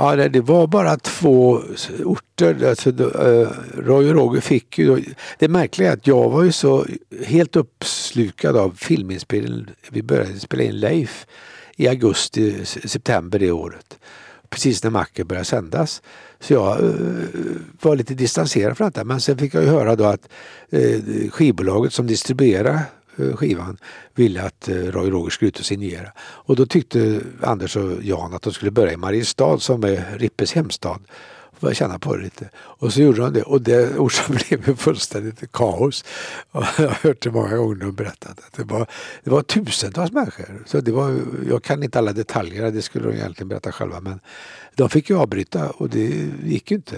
Ja, 0.00 0.16
det, 0.16 0.28
det 0.28 0.40
var 0.40 0.66
bara 0.66 0.96
två 0.96 1.62
orter. 2.04 2.68
Alltså, 2.68 2.92
då, 2.92 3.04
eh, 3.10 3.48
Roy 3.78 4.08
och 4.08 4.14
Roger 4.14 4.40
fick 4.40 4.78
ju... 4.78 4.86
då- 4.86 4.98
Det 5.38 5.48
märkliga 5.48 5.88
är 5.88 5.92
att 5.96 6.06
jag 6.06 6.30
var 6.30 6.42
ju 6.42 6.52
så 6.52 6.86
helt 7.26 7.56
uppslukad 7.56 8.56
av 8.56 8.70
filminspelningen. 8.76 9.70
Vi 9.90 10.02
började 10.02 10.40
spela 10.40 10.62
in 10.62 10.80
Leif 10.80 11.26
i 11.76 11.88
augusti, 11.88 12.64
september 12.64 13.38
det 13.38 13.50
året. 13.52 13.98
Precis 14.50 14.84
när 14.84 14.90
Macke 14.90 15.24
började 15.24 15.44
sändas. 15.44 16.02
Så 16.40 16.52
jag 16.52 16.84
eh, 16.84 16.90
var 17.82 17.96
lite 17.96 18.14
distanserad 18.14 18.76
från 18.76 18.86
detta. 18.90 19.04
Men 19.04 19.20
sen 19.20 19.38
fick 19.38 19.54
jag 19.54 19.62
ju 19.62 19.68
höra 19.68 19.96
då 19.96 20.04
att 20.04 20.28
eh, 20.70 21.00
skivbolaget 21.30 21.92
som 21.92 22.06
distribuerade 22.06 22.82
Eh, 23.20 23.36
skivan 23.36 23.76
ville 24.14 24.42
att 24.42 24.68
eh, 24.68 24.74
Roy 24.74 25.10
Roger 25.10 25.30
skulle 25.30 25.48
ut 25.48 25.58
och 25.58 25.64
signera. 25.64 26.12
Och 26.20 26.56
då 26.56 26.66
tyckte 26.66 27.20
Anders 27.42 27.76
och 27.76 28.02
Jan 28.02 28.34
att 28.34 28.42
de 28.42 28.52
skulle 28.52 28.70
börja 28.70 28.92
i 28.92 28.96
Mariestad 28.96 29.58
som 29.58 29.84
är 29.84 30.18
Rippes 30.18 30.52
hemstad. 30.52 31.00
Får 31.60 31.68
jag 31.68 31.76
känna 31.76 31.98
på 31.98 32.16
det 32.16 32.22
lite. 32.22 32.50
Och 32.56 32.92
så 32.92 33.00
gjorde 33.00 33.20
de 33.20 33.32
det 33.32 33.42
och 33.42 33.62
det 33.62 33.98
orsaken 33.98 34.38
blev 34.48 34.68
ju 34.68 34.76
fullständigt 34.76 35.52
kaos. 35.52 36.04
Och 36.50 36.64
jag 36.78 36.88
har 36.88 37.08
hört 37.08 37.22
det 37.22 37.30
många 37.30 37.56
gånger 37.56 37.74
de 37.74 37.94
berättat. 37.94 38.38
Att 38.46 38.52
det, 38.56 38.64
var, 38.64 38.86
det 39.24 39.30
var 39.30 39.42
tusentals 39.42 40.12
människor. 40.12 40.64
Så 40.66 40.80
det 40.80 40.92
var, 40.92 41.20
jag 41.48 41.64
kan 41.64 41.82
inte 41.82 41.98
alla 41.98 42.12
detaljer, 42.12 42.70
det 42.70 42.82
skulle 42.82 43.08
de 43.08 43.16
egentligen 43.16 43.48
berätta 43.48 43.72
själva. 43.72 44.00
Men 44.00 44.20
de 44.80 44.88
fick 44.88 45.10
ju 45.10 45.18
avbryta 45.18 45.70
och 45.70 45.88
det 45.88 46.30
gick 46.44 46.70
ju 46.70 46.76
inte. 46.76 46.96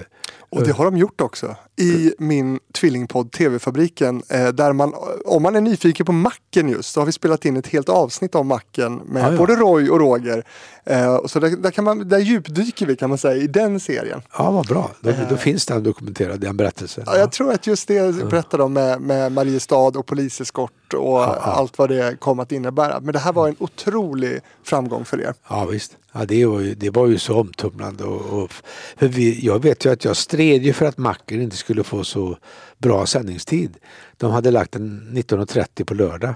Och 0.51 0.65
det 0.65 0.73
har 0.73 0.85
de 0.85 0.97
gjort 0.97 1.21
också. 1.21 1.57
I 1.77 2.15
min 2.19 2.61
tvillingpodd 2.73 3.33
TV-fabriken. 3.33 4.23
Eh, 4.29 4.49
där 4.49 4.73
man, 4.73 4.95
om 5.25 5.43
man 5.43 5.57
är 5.57 5.61
nyfiken 5.61 6.07
på 6.07 6.13
Macken 6.13 6.69
just, 6.69 6.93
så 6.93 7.01
har 7.01 7.07
vi 7.07 7.13
spelat 7.13 7.45
in 7.45 7.57
ett 7.57 7.67
helt 7.67 7.89
avsnitt 7.89 8.35
om 8.35 8.47
Macken 8.47 8.95
med 8.97 9.23
Ja, 9.23 9.33
ja. 9.33 9.39
både 9.39 9.55
Roy 9.57 9.91
och 9.91 10.01
Roger. 10.01 10.45
Eh, 10.85 11.27
så 11.27 11.41
där, 11.41 11.51
där, 11.51 11.71
kan 11.71 11.85
man, 11.85 12.09
där 12.09 12.19
djupdyker 12.19 12.87
vi 12.87 12.97
kan 12.97 13.09
man 13.09 13.19
säga 13.19 13.43
i 13.43 13.47
den 13.47 13.81
serien. 13.81 14.23
Ja, 14.39 14.51
vad 14.51 14.67
bra. 14.67 14.91
Då, 15.01 15.13
då 15.31 15.37
finns 15.37 15.67
den 15.67 15.83
dokumenterad, 15.83 16.41
den 16.41 16.57
berättelsen. 16.57 17.05
Ja, 17.07 17.19
jag 17.19 17.33
tror 17.33 17.53
att 17.53 17.67
just 17.67 17.89
det 17.89 18.31
berättade 18.31 18.63
de 18.63 18.73
med, 18.73 19.01
med 19.01 19.33
Mariestad 19.33 19.99
och 19.99 20.07
poliseskort 20.07 20.95
och 20.95 21.49
allt 21.49 21.79
vad 21.79 21.89
det 21.89 22.21
kom 22.21 22.41
att 22.41 22.53
innebära. 22.53 23.01
Men 23.01 23.13
det 23.13 23.19
här 23.19 23.33
var 23.33 23.49
en 23.49 23.57
otrolig 23.59 24.41
framgång 24.65 25.05
för 25.05 25.21
er. 25.21 25.35
Ja 25.49 25.65
visst. 25.65 25.97
Ja, 26.13 26.25
det, 26.25 26.47
var 26.47 26.61
ju, 26.61 26.75
det 26.75 26.91
var 26.91 27.07
ju 27.07 27.19
så 27.19 27.41
omtumlande. 27.41 27.72
Och, 28.01 28.43
och, 28.43 28.53
för 28.97 29.09
vi, 29.09 29.47
jag 29.47 29.63
vet 29.63 29.85
ju 29.85 29.93
att 29.93 30.05
jag 30.05 30.17
stred 30.17 30.63
ju 30.63 30.73
för 30.73 30.87
att 30.87 30.99
Macken 30.99 31.41
inte 31.41 31.57
skulle 31.57 31.85
få 31.85 32.05
så 32.05 32.37
bra 32.79 33.07
sändningstid. 33.07 33.77
De 34.17 34.31
hade 34.31 34.51
lagt 34.51 34.73
den 34.73 35.09
19.30 35.13 35.85
på 35.85 35.95
lördag. 35.95 36.35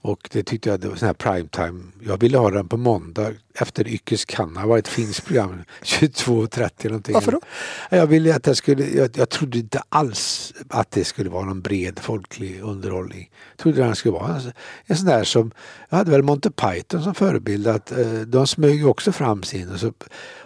Och 0.00 0.28
det 0.32 0.42
tyckte 0.42 0.70
jag 0.70 0.80
det 0.80 0.88
var 0.88 0.96
sån 0.96 1.06
här 1.06 1.14
primetime. 1.14 1.84
Jag 2.00 2.20
ville 2.20 2.38
ha 2.38 2.50
den 2.50 2.68
på 2.68 2.76
måndag 2.76 3.32
efter 3.62 3.88
Ykes 3.88 4.24
Kanna. 4.24 4.60
Det 4.60 4.66
var 4.66 4.78
ett 4.78 4.88
finskt 4.88 5.26
program. 5.26 5.64
22.30 5.82 6.84
någonting. 6.84 7.14
Varför 7.14 7.32
då? 7.32 7.40
Jag 7.90 8.06
ville 8.06 8.34
att 8.34 8.46
jag 8.46 8.56
skulle, 8.56 8.86
jag, 8.86 9.10
jag 9.14 9.28
trodde 9.28 9.58
inte 9.58 9.82
alls 9.88 10.54
att 10.68 10.90
det 10.90 11.04
skulle 11.04 11.30
vara 11.30 11.44
någon 11.44 11.60
bred 11.60 11.98
folklig 11.98 12.60
underhållning. 12.62 13.30
Jag 13.50 13.62
trodde 13.62 13.82
den 13.82 13.96
skulle 13.96 14.12
vara 14.12 14.36
en, 14.36 14.52
en 14.86 14.96
sån 14.96 15.06
där 15.06 15.24
som, 15.24 15.50
jag 15.88 15.98
hade 15.98 16.10
väl 16.10 16.22
Monty 16.22 16.50
Python 16.50 17.02
som 17.02 17.14
förebild 17.14 17.66
att 17.66 17.92
eh, 17.92 18.12
de 18.26 18.46
smög 18.46 18.74
ju 18.74 18.84
också 18.84 19.12
fram 19.12 19.42
sin 19.42 19.70
och, 19.70 19.80
så, 19.80 19.92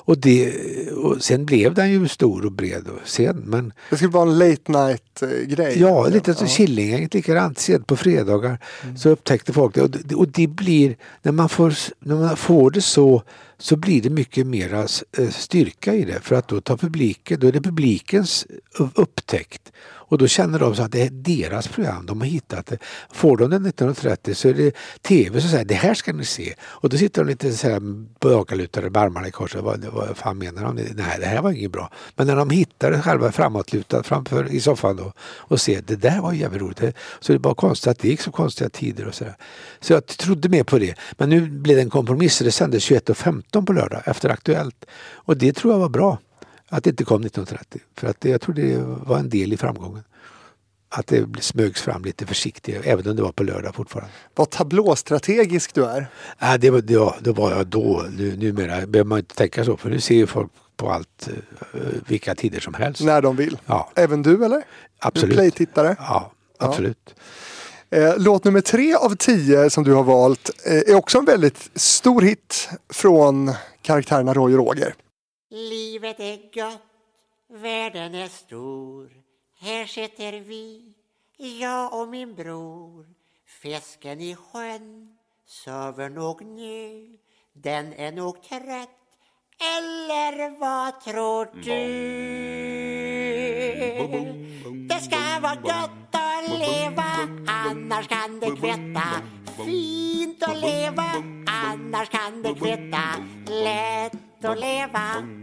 och, 0.05 0.19
det, 0.19 0.53
och 0.93 1.23
sen 1.23 1.47
blev 1.47 1.75
den 1.75 1.91
ju 1.91 2.09
stor 2.09 2.47
och 2.47 2.53
bred 2.53 2.89
och 2.89 3.09
sen 3.09 3.37
men 3.37 3.73
Det 3.91 3.97
skulle 3.97 4.11
vara 4.11 4.31
en 4.31 4.39
late 4.39 4.73
night 4.73 5.23
eh, 5.23 5.29
grej. 5.29 5.81
Ja, 5.81 6.09
lite 6.09 6.35
som 6.35 6.47
Killinggänget 6.47 7.15
likadant. 7.15 7.59
Sent 7.59 7.87
på 7.87 7.97
fredagar 7.97 8.59
så 8.97 9.09
upptäckte 9.09 9.53
folk 9.53 9.75
det. 9.75 9.83
Och 9.83 9.91
det, 9.91 10.15
och 10.15 10.29
det 10.29 10.47
blir, 10.47 10.97
när 11.23 11.33
man, 11.33 11.49
får, 11.49 11.75
när 11.99 12.17
man 12.17 12.37
får 12.37 12.71
det 12.71 12.81
så, 12.81 13.02
så 13.59 13.77
blir 13.77 14.03
det 14.03 14.11
mycket 14.11 14.47
mera 14.47 14.81
eh, 15.19 15.29
styrka 15.31 15.95
i 15.95 16.05
det. 16.05 16.21
För 16.21 16.35
att 16.35 16.49
då 16.49 16.61
tar 16.61 16.77
publiken, 16.77 17.41
då 17.41 17.47
är 17.47 17.53
det 17.53 17.61
publikens 17.61 18.47
upptäckt. 18.95 19.73
Och 20.13 20.19
då 20.19 20.27
känner 20.27 20.59
de 20.59 20.75
så 20.75 20.83
att 20.83 20.93
det 20.93 21.03
är 21.03 21.11
deras 21.11 21.69
program, 21.69 22.07
de 22.07 22.21
har 22.21 22.27
hittat 22.29 22.67
det. 22.67 22.79
Får 23.13 23.37
de 23.37 23.51
det 23.51 23.57
1930 23.57 24.35
så 24.35 24.49
är 24.49 24.55
det 24.55 24.75
tv 25.03 25.41
som 25.41 25.51
säger 25.51 25.65
det 25.65 25.75
här 25.75 25.95
ska 25.95 26.13
ni 26.13 26.25
se. 26.25 26.55
Och 26.63 26.89
då 26.89 26.97
sitter 26.97 27.25
de 27.25 27.29
lite 27.31 27.53
så 27.53 27.69
här 27.69 27.81
bakalutade 28.21 28.91
med 28.91 29.03
armarna 29.03 29.29
i 29.29 29.31
kors. 29.31 29.55
Vad, 29.55 29.85
vad 29.85 30.17
fan 30.17 30.39
menar 30.39 30.63
de? 30.65 30.75
Nej, 30.75 31.17
det 31.21 31.27
här 31.27 31.43
var 31.43 31.51
inget 31.51 31.73
bra. 31.73 31.91
Men 32.17 32.27
när 32.27 32.37
de 32.37 32.51
hittar 32.51 32.91
det 32.91 33.03
själva 33.03 33.33
framåtlutade 33.33 34.03
framför 34.03 34.53
i 34.53 34.61
soffan 34.61 34.97
då 34.97 35.13
och 35.21 35.61
ser 35.61 35.83
det 35.87 35.97
där 35.97 36.21
var 36.21 36.33
jävligt 36.33 36.63
roligt. 36.63 36.77
Det- 36.77 36.93
Så 37.21 37.33
det 37.33 37.37
är 37.37 37.39
bara 37.39 37.55
konstigt 37.55 37.91
att 37.91 37.99
det 37.99 38.09
gick 38.09 38.21
så 38.21 38.31
konstiga 38.33 38.71
tider 38.71 39.07
och 39.09 39.15
sådär. 39.15 39.37
Så 39.81 39.93
jag 39.93 40.07
trodde 40.07 40.49
mer 40.49 40.65
på 40.65 40.79
det. 40.79 40.95
Men 41.19 41.29
nu 41.29 41.41
blev 41.41 41.77
det 41.77 41.83
en 41.83 41.91
kompromiss. 41.91 42.39
Det 42.39 42.53
sändes 42.53 42.91
21.15 42.91 43.67
på 43.67 43.73
lördag 43.73 44.03
efter 44.07 44.29
Aktuellt. 44.29 44.85
Och 45.15 45.37
det 45.37 45.53
tror 45.53 45.73
jag 45.73 45.79
var 45.81 45.89
bra. 45.89 46.19
Att 46.73 46.85
det 46.85 46.91
inte 46.91 47.05
kom 47.05 47.25
1930. 47.25 47.81
För 47.97 48.09
att 48.09 48.21
det, 48.21 48.29
jag 48.29 48.41
tror 48.41 48.55
det 48.55 48.77
var 49.07 49.19
en 49.19 49.29
del 49.29 49.53
i 49.53 49.57
framgången. 49.57 50.05
att 50.89 51.07
det 51.07 51.43
smögs 51.43 51.83
fram 51.83 52.05
lite 52.05 52.27
försiktigt, 52.27 52.81
även 52.85 53.11
om 53.11 53.17
det 53.17 53.23
var 53.23 53.33
på 53.33 53.43
lördag 53.43 53.75
fortfarande. 53.75 54.13
Vad 54.35 54.51
tablåstrategisk 54.51 55.75
du 55.75 55.85
är. 55.85 56.07
Nej, 56.39 56.59
det, 56.59 56.71
var, 56.71 56.81
det, 56.81 56.97
var, 56.97 57.17
det 57.21 57.33
var 57.33 57.51
jag 57.51 57.67
då. 57.67 58.05
Nu, 58.19 58.37
numera 58.37 58.87
behöver 58.87 59.05
man 59.05 59.19
inte 59.19 59.35
tänka 59.35 59.65
så, 59.65 59.77
för 59.77 59.91
nu 59.91 60.01
ser 60.01 60.15
ju 60.15 60.27
folk 60.27 60.53
på 60.77 60.91
allt, 60.91 61.29
eh, 61.75 61.81
vilka 62.07 62.35
tider 62.35 62.61
som 62.61 62.75
helst. 62.75 63.03
När 63.03 63.23
de 63.23 63.37
vill. 63.37 63.59
Ja, 63.67 63.91
Även 63.95 64.23
du 64.23 64.45
eller? 64.45 64.63
Absolut. 64.99 65.35
playtittare. 65.35 65.97
Ja, 65.99 66.33
absolut. 66.59 67.15
Eh, 67.91 68.15
låt 68.19 68.45
nummer 68.45 68.61
tre 68.61 68.95
av 68.95 69.17
tio 69.17 69.71
som 69.71 69.85
du 69.85 69.93
har 69.93 70.03
valt 70.03 70.51
eh, 70.65 70.77
är 70.77 70.95
också 70.95 71.19
en 71.19 71.25
väldigt 71.25 71.71
stor 71.75 72.23
hit 72.23 72.69
från 72.93 73.53
karaktärerna 73.83 74.35
Roy 74.35 74.55
och 74.55 74.67
Roger. 74.67 74.95
Livet 75.55 76.21
är 76.21 76.37
gott, 76.55 76.83
världen 77.49 78.15
är 78.15 78.29
stor. 78.29 79.13
Här 79.61 79.87
sitter 79.87 80.33
vi, 80.33 80.95
jag 81.37 82.01
och 82.01 82.09
min 82.09 82.35
bror. 82.35 83.07
Fisken 83.47 84.21
i 84.21 84.37
sjön 84.37 85.19
sover 85.47 86.09
nog 86.09 86.45
nu. 86.45 87.19
Den 87.53 87.93
är 87.93 88.13
nog 88.13 88.43
trött, 88.43 88.89
eller 89.79 90.59
vad 90.59 91.01
tror 91.01 91.45
du? 91.63 91.83
Det 94.89 95.01
ska 95.01 95.41
vara 95.41 95.55
gott 95.55 96.13
att 96.13 96.49
leva, 96.59 97.13
annars 97.47 98.09
kan 98.09 98.41
det 98.41 98.51
kvitta. 98.51 99.23
Fint 99.67 100.43
att 100.43 100.61
leva, 100.61 101.13
annars 101.47 102.09
kan 102.09 102.43
det 102.43 102.55
kvitta. 102.55 103.03
Lätt 103.47 104.32
att 104.45 104.61
leva, 104.61 105.01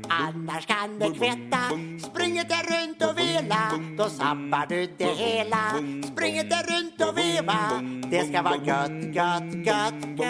annars 0.10 0.66
kan 0.66 1.00
det 1.00 1.06
kvitta. 1.06 1.58
Springer 2.12 2.44
det 2.44 2.62
runt 2.76 3.04
och 3.12 3.18
vela, 3.18 3.72
då 3.98 4.10
sabbar 4.10 4.66
du 4.70 4.88
det 4.98 5.06
hela. 5.06 5.58
Springer 6.14 6.44
det 6.44 6.64
runt 6.74 7.10
och 7.10 7.18
veva, 7.18 7.56
det 8.12 8.28
ska 8.30 8.42
vara 8.42 8.56
gött, 8.56 9.16
gött, 9.16 9.54
gött, 9.66 10.20
gött 10.20 10.30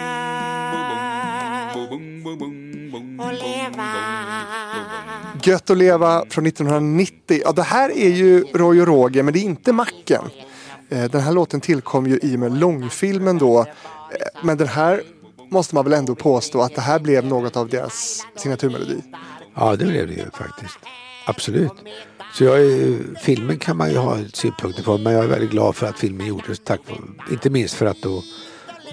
att 3.20 3.34
leva. 3.34 3.86
Gött 5.42 5.70
att 5.70 5.78
leva 5.78 6.24
från 6.30 6.46
1990. 6.46 7.40
Ja, 7.44 7.52
det 7.52 7.62
här 7.62 7.90
är 7.98 8.10
ju 8.10 8.40
Roy 8.54 8.80
och 8.80 8.86
Roger, 8.86 9.22
men 9.22 9.32
det 9.34 9.38
är 9.40 9.44
inte 9.44 9.72
Macken. 9.72 10.22
Eh, 10.88 11.04
Den 11.04 11.20
här 11.20 11.32
låten 11.32 11.60
tillkom 11.60 12.06
ju 12.06 12.18
i 12.22 12.36
och 12.36 12.40
med 12.40 12.58
långfilmen 12.58 13.38
då. 13.38 13.60
Eh, 13.60 13.66
Men 14.42 14.56
den 14.58 14.68
här 14.68 15.02
måste 15.50 15.74
man 15.74 15.84
väl 15.84 15.92
ändå 15.92 16.14
påstå 16.14 16.60
att 16.60 16.74
det 16.74 16.80
här 16.80 16.98
blev 16.98 17.24
något 17.24 17.56
av 17.56 17.68
deras 17.68 18.26
signaturmelodi. 18.36 19.02
Ja, 19.54 19.76
det 19.76 19.84
blev 19.84 20.06
det 20.06 20.14
ju 20.14 20.30
faktiskt. 20.30 20.78
Absolut. 21.26 21.72
Så 22.34 22.44
jag 22.44 22.60
är, 22.60 22.98
filmen 23.20 23.58
kan 23.58 23.76
man 23.76 23.90
ju 23.90 23.96
ha 23.96 24.18
synpunkter 24.32 24.82
på, 24.82 24.98
men 24.98 25.12
jag 25.12 25.24
är 25.24 25.28
väldigt 25.28 25.50
glad 25.50 25.76
för 25.76 25.86
att 25.86 25.98
filmen 25.98 26.26
gjordes. 26.26 26.60
Tack 26.64 26.80
för, 26.84 26.96
inte 27.32 27.50
minst 27.50 27.74
för 27.74 27.86
att 27.86 28.02
då, 28.02 28.22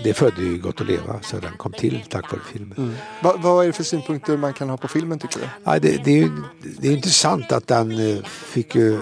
det 0.03 0.13
födde 0.13 0.41
ju 0.41 0.57
Gott 0.57 0.81
att 0.81 0.87
leva, 0.87 1.21
så 1.21 1.37
den 1.37 1.57
kom 1.57 1.71
till 1.71 2.03
tack 2.09 2.31
vare 2.31 2.41
filmen. 2.53 2.95
Va, 3.23 3.35
vad 3.37 3.63
är 3.63 3.67
det 3.67 3.73
för 3.73 3.83
synpunkter 3.83 4.37
man 4.37 4.53
kan 4.53 4.69
ha 4.69 4.77
på 4.77 4.87
filmen 4.87 5.19
tycker 5.19 5.39
du? 5.39 5.45
Ja, 5.63 5.79
det, 5.79 6.03
det, 6.03 6.11
är 6.11 6.17
ju, 6.17 6.31
det 6.79 6.87
är 6.87 6.91
intressant 6.91 7.51
att 7.51 7.67
den 7.67 7.91
eh, 7.91 8.23
fick 8.23 8.75
ju, 8.75 8.99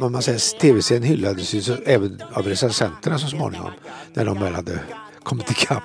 om 0.00 0.12
man 0.12 0.22
säger 0.22 0.58
tv-serien 0.58 1.02
hyllades 1.02 1.54
ju 1.54 1.62
så, 1.62 1.76
även 1.86 2.22
av 2.32 2.46
recensenterna 2.46 3.18
så 3.18 3.28
småningom. 3.28 3.70
När 4.14 4.24
de 4.24 4.40
väl 4.40 4.54
hade 4.54 4.80
kommit 5.22 5.50
ikapp. 5.50 5.82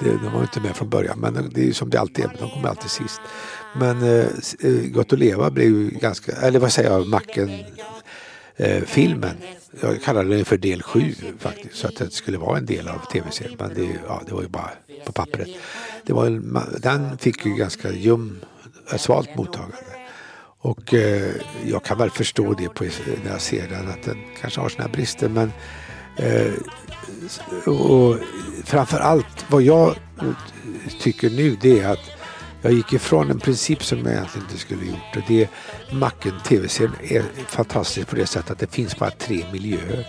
Det, 0.00 0.10
de 0.10 0.24
var 0.24 0.38
ju 0.38 0.42
inte 0.42 0.60
med 0.60 0.76
från 0.76 0.88
början 0.88 1.18
men 1.18 1.50
det 1.54 1.60
är 1.60 1.64
ju 1.64 1.72
som 1.72 1.90
det 1.90 2.00
alltid 2.00 2.24
är, 2.24 2.36
de 2.38 2.50
kommer 2.50 2.68
alltid 2.68 2.90
sist. 2.90 3.20
Men 3.76 4.02
eh, 4.02 4.26
eh 4.60 4.90
Gott 4.92 5.12
att 5.12 5.18
leva 5.18 5.50
blev 5.50 5.66
ju 5.66 5.88
ganska, 5.88 6.32
eller 6.32 6.58
vad 6.58 6.72
säger 6.72 6.90
jag, 6.90 7.06
Macken 7.06 7.50
eh, 8.56 8.82
filmen. 8.82 9.36
Jag 9.80 10.02
kallade 10.02 10.36
den 10.36 10.44
för 10.44 10.56
del 10.56 10.82
7 10.82 11.14
faktiskt. 11.38 11.76
Så 11.76 11.86
att 11.86 11.96
det 11.96 12.10
skulle 12.10 12.38
vara 12.38 12.58
en 12.58 12.66
del 12.66 12.88
av 12.88 12.98
tv-serien. 13.12 13.56
Men 13.58 13.74
det, 13.74 13.88
ja, 14.08 14.22
det 14.26 14.34
var 14.34 14.42
ju 14.42 14.48
bara 14.48 14.70
på 15.06 15.12
pappret. 15.12 15.48
Det 16.06 16.12
var 16.12 16.26
en, 16.26 16.58
den 16.78 17.18
fick 17.18 17.46
ju 17.46 17.54
ganska 17.54 17.92
ljum, 17.92 18.40
eh, 18.92 18.98
svalt 18.98 19.36
mottagande. 19.36 19.76
Och 20.60 20.94
eh, 20.94 21.32
jag 21.66 21.84
kan 21.84 21.98
väl 21.98 22.10
förstå 22.10 22.52
det 22.52 22.68
på, 22.68 22.84
när 23.24 23.30
jag 23.30 23.40
ser 23.40 23.68
den 23.68 23.88
att 23.88 24.02
den 24.02 24.18
kanske 24.40 24.60
har 24.60 24.68
sina 24.68 24.88
brister. 24.88 25.28
Men 25.28 25.52
eh, 26.16 26.52
och 27.66 28.16
framför 28.64 28.98
allt 28.98 29.44
vad 29.48 29.62
jag 29.62 29.94
tycker 31.00 31.30
nu 31.30 31.56
det 31.60 31.80
är 31.80 31.88
att 31.88 32.10
jag 32.62 32.72
gick 32.72 32.92
ifrån 32.92 33.30
en 33.30 33.40
princip 33.40 33.84
som 33.84 33.98
jag 33.98 34.12
egentligen 34.12 34.46
inte 34.46 34.58
skulle 34.58 34.84
gjort. 34.84 35.16
Och 35.16 35.22
det 35.28 35.42
är 35.42 35.48
Macken 35.94 36.32
TV-serien 36.44 36.92
är 37.02 37.22
fantastisk 37.46 38.08
på 38.08 38.16
det 38.16 38.26
sättet 38.26 38.50
att 38.50 38.58
det 38.58 38.72
finns 38.72 38.98
bara 38.98 39.10
tre 39.10 39.44
miljöer. 39.52 40.06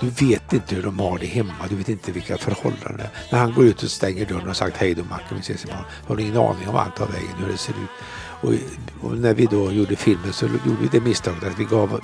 Du 0.00 0.26
vet 0.26 0.52
inte 0.52 0.74
hur 0.74 0.82
de 0.82 0.98
har 0.98 1.18
det 1.18 1.26
hemma, 1.26 1.52
du 1.68 1.76
vet 1.76 1.88
inte 1.88 2.12
vilka 2.12 2.38
förhållanden 2.38 2.96
det 2.96 3.02
är. 3.02 3.10
När 3.32 3.38
han 3.38 3.54
går 3.54 3.64
ut 3.64 3.82
och 3.82 3.90
stänger 3.90 4.26
dörren 4.26 4.48
och 4.48 4.56
sagt 4.56 4.76
hej 4.76 4.94
då 4.94 5.04
Macken, 5.04 5.36
vi 5.36 5.40
ses 5.40 5.64
imorgon. 5.64 5.84
Då 6.06 6.12
har 6.12 6.16
du 6.16 6.22
ingen 6.22 6.36
aning 6.36 6.68
om 6.68 6.76
allt 6.76 6.98
han 6.98 7.06
tar 7.06 7.14
vägen, 7.14 7.34
hur 7.38 7.52
det 7.52 7.58
ser 7.58 7.72
ut. 7.72 7.90
Och, 8.40 8.52
och 9.08 9.18
när 9.18 9.34
vi 9.34 9.46
då 9.46 9.72
gjorde 9.72 9.96
filmen 9.96 10.32
så 10.32 10.46
gjorde 10.46 10.80
vi 10.80 10.88
det 10.92 11.00
misstaget 11.00 11.44
att 11.44 11.58
vi 11.58 11.64
gav 11.64 12.00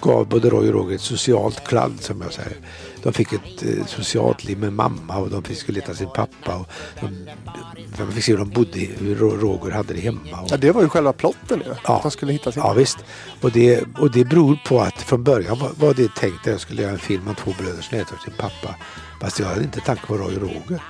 gav 0.00 0.28
både 0.28 0.50
Roy 0.50 0.68
och 0.68 0.74
Roger 0.74 0.94
ett 0.94 1.00
socialt 1.00 1.64
kladd 1.68 1.92
som 2.00 2.20
jag 2.20 2.32
säger. 2.32 2.56
De 3.02 3.12
fick 3.12 3.32
ett 3.32 3.62
eh, 3.62 3.86
socialt 3.86 4.44
liv 4.44 4.58
med 4.58 4.72
mamma 4.72 5.16
och 5.18 5.30
de 5.30 5.42
fick 5.42 5.58
skulle 5.58 5.80
leta 5.80 5.94
sin 5.94 6.08
pappa. 6.14 6.56
Och 6.56 6.66
de, 7.00 7.28
de 7.98 8.12
fick 8.12 8.24
se 8.24 8.32
hur 8.32 8.38
de 8.38 8.48
bodde, 8.50 8.78
hur 8.78 9.14
Ro- 9.14 9.36
Roger 9.36 9.70
hade 9.70 9.94
det 9.94 10.00
hemma. 10.00 10.40
Och, 10.42 10.48
Ja, 10.50 10.56
det 10.56 10.70
var 10.72 10.82
ju 10.82 10.88
själva 10.88 11.12
plotten 11.12 11.62
ju. 11.66 11.72
Att 11.84 12.02
de 12.02 12.10
skulle 12.10 12.32
hitta 12.32 12.52
sin... 12.52 12.62
Ja 12.62 12.72
visst. 12.72 12.98
Och 13.40 13.50
det, 13.52 13.84
och 13.98 14.10
det 14.10 14.24
beror 14.24 14.58
på 14.66 14.80
att 14.80 15.02
från 15.02 15.24
början 15.24 15.58
var, 15.58 15.70
var 15.78 15.94
det 15.94 16.14
tänkt 16.14 16.40
att 16.40 16.46
jag 16.46 16.60
skulle 16.60 16.82
göra 16.82 16.92
en 16.92 16.98
film 16.98 17.28
om 17.28 17.34
två 17.34 17.54
bröder 17.58 17.82
som 17.82 17.98
letar 17.98 18.16
sin 18.16 18.34
pappa. 18.38 18.76
Fast 19.20 19.38
jag 19.38 19.46
hade 19.46 19.62
inte 19.62 19.80
tanke 19.80 20.06
på 20.06 20.16
Roy 20.16 20.36
och 20.36 20.42
Roger. 20.42 20.82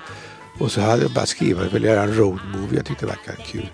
Och 0.58 0.72
så 0.72 0.80
hade 0.80 1.02
jag 1.02 1.12
bara 1.12 1.26
skrivit 1.26 1.56
att 1.58 1.64
jag 1.64 1.70
ville 1.72 1.88
göra 1.88 2.02
en 2.02 2.14
road 2.16 2.38
movie. 2.54 2.76
Jag 2.76 2.86
tyckte 2.86 3.06
det 3.06 3.12
verkade 3.12 3.48
kul. 3.48 3.70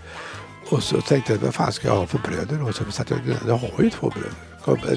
Och 0.69 0.83
så 0.83 1.01
tänkte 1.01 1.33
jag, 1.33 1.41
vad 1.41 1.55
fan 1.55 1.73
ska 1.73 1.89
jag 1.89 1.97
ha 1.97 2.07
för 2.07 2.19
bröder? 2.19 2.63
Och 2.69 2.75
så 2.75 2.85
satt 2.91 3.11
jag, 3.11 3.19
jag 3.47 3.57
har 3.57 3.83
ju 3.85 3.91
två 3.91 4.09
bröder. 4.11 4.33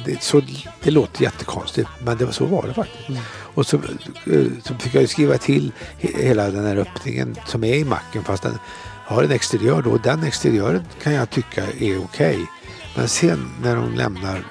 Det, 0.05 0.23
så, 0.23 0.41
det 0.83 0.91
låter 0.91 1.21
jättekonstigt, 1.23 1.89
men 2.03 2.17
det 2.17 2.25
var, 2.25 2.31
så 2.31 2.45
var 2.45 2.67
det 2.67 2.73
faktiskt. 2.73 3.09
Och 3.29 3.65
så, 3.67 3.77
eh, 3.77 4.45
så 4.63 4.73
fick 4.75 4.95
jag 4.95 5.01
ju 5.01 5.07
skriva 5.07 5.37
till 5.37 5.71
he- 6.01 6.23
hela 6.23 6.49
den 6.49 6.65
här 6.65 6.75
öppningen 6.77 7.35
som 7.45 7.63
är 7.63 7.73
i 7.73 7.83
macken, 7.85 8.23
fast 8.23 8.43
den 8.43 8.57
har 9.05 9.23
en 9.23 9.31
exteriör 9.31 9.81
då. 9.81 9.97
Den 9.97 10.23
exteriören 10.23 10.83
kan 11.03 11.13
jag 11.13 11.29
tycka 11.29 11.63
är 11.79 12.03
okej. 12.03 12.39
Men 12.95 13.07
sen 13.07 13.49
när 13.63 13.75
de 13.75 13.93
lämnar, 13.95 14.43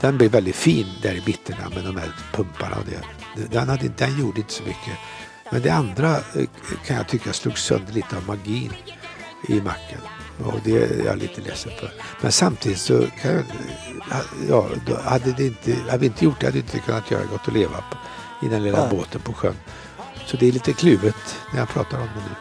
den 0.00 0.18
blir 0.18 0.28
väldigt 0.28 0.56
fin 0.56 0.86
där 1.02 1.14
i 1.14 1.22
mitterna 1.26 1.68
med 1.74 1.84
de 1.84 1.96
här 1.96 2.12
pumparna 2.32 2.76
och 2.76 2.84
det. 2.90 3.46
Den, 3.52 3.68
hade, 3.68 3.88
den 3.88 4.20
gjorde 4.20 4.40
inte 4.40 4.52
så 4.52 4.62
mycket. 4.62 4.98
Men 5.50 5.62
det 5.62 5.70
andra 5.70 6.10
eh, 6.16 6.44
kan 6.86 6.96
jag 6.96 7.08
tycka 7.08 7.32
slog 7.32 7.58
sönder 7.58 7.92
lite 7.92 8.16
av 8.16 8.26
magin 8.26 8.72
i 9.48 9.54
macken. 9.60 10.00
Och 10.38 10.60
det 10.64 10.76
är 10.76 11.04
jag 11.04 11.18
lite 11.18 11.40
ledsen 11.40 11.72
för. 11.80 11.92
Men 12.22 12.32
samtidigt 12.32 12.78
så 12.78 13.06
kan 13.22 13.32
jag, 13.32 13.44
ja, 14.48 14.66
hade, 15.04 15.32
det 15.32 15.46
inte, 15.46 15.76
hade 15.88 15.98
vi 15.98 16.06
inte 16.06 16.24
gjort 16.24 16.40
det 16.40 16.46
hade 16.46 16.58
vi 16.58 16.60
inte 16.60 16.78
kunnat 16.78 17.10
göra 17.10 17.24
Gott 17.24 17.48
att 17.48 17.54
leva 17.54 17.76
på, 17.76 18.46
i 18.46 18.48
den 18.48 18.62
lilla 18.62 18.80
Nej. 18.80 18.88
båten 18.90 19.20
på 19.20 19.32
sjön. 19.32 19.54
Så 20.26 20.36
det 20.36 20.48
är 20.48 20.52
lite 20.52 20.72
kluvet 20.72 21.16
när 21.52 21.60
jag 21.60 21.68
pratar 21.68 21.98
om 21.98 22.06
det 22.06 22.20
nu. 22.28 22.36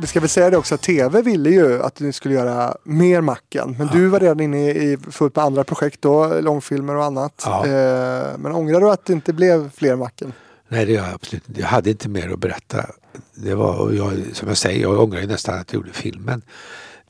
Vi 0.00 0.06
ska 0.06 0.20
väl 0.20 0.28
säga 0.28 0.50
det 0.50 0.56
också 0.56 0.74
att 0.74 0.82
TV 0.82 1.22
ville 1.22 1.50
ju 1.50 1.82
att 1.82 2.00
ni 2.00 2.12
skulle 2.12 2.34
göra 2.34 2.76
mer 2.84 3.20
Macken. 3.20 3.76
Men 3.78 3.86
du 3.86 4.06
var 4.06 4.20
redan 4.20 4.40
inne 4.40 4.70
i 4.70 4.98
fullt 5.10 5.36
med 5.36 5.44
andra 5.44 5.64
projekt 5.64 6.02
då, 6.02 6.40
långfilmer 6.40 6.96
och 6.96 7.04
annat. 7.04 7.42
Ja. 7.46 7.66
Eh, 7.66 8.38
men 8.38 8.52
ångrar 8.52 8.80
du 8.80 8.90
att 8.90 9.04
det 9.04 9.12
inte 9.12 9.32
blev 9.32 9.70
fler 9.70 9.96
Macken? 9.96 10.32
Nej, 10.68 10.86
det 10.86 10.92
gör 10.92 11.04
jag 11.04 11.14
absolut 11.14 11.48
inte. 11.48 11.60
Jag 11.60 11.68
hade 11.68 11.90
inte 11.90 12.08
mer 12.08 12.32
att 12.32 12.38
berätta. 12.38 12.86
Det 13.34 13.54
var, 13.54 13.78
och 13.78 13.94
jag, 13.94 14.12
som 14.32 14.48
jag 14.48 14.56
säger, 14.56 14.82
jag 14.82 15.00
ångrar 15.00 15.20
ju 15.20 15.26
nästan 15.26 15.58
att 15.58 15.72
jag 15.72 15.80
gjorde 15.80 15.92
filmen. 15.92 16.42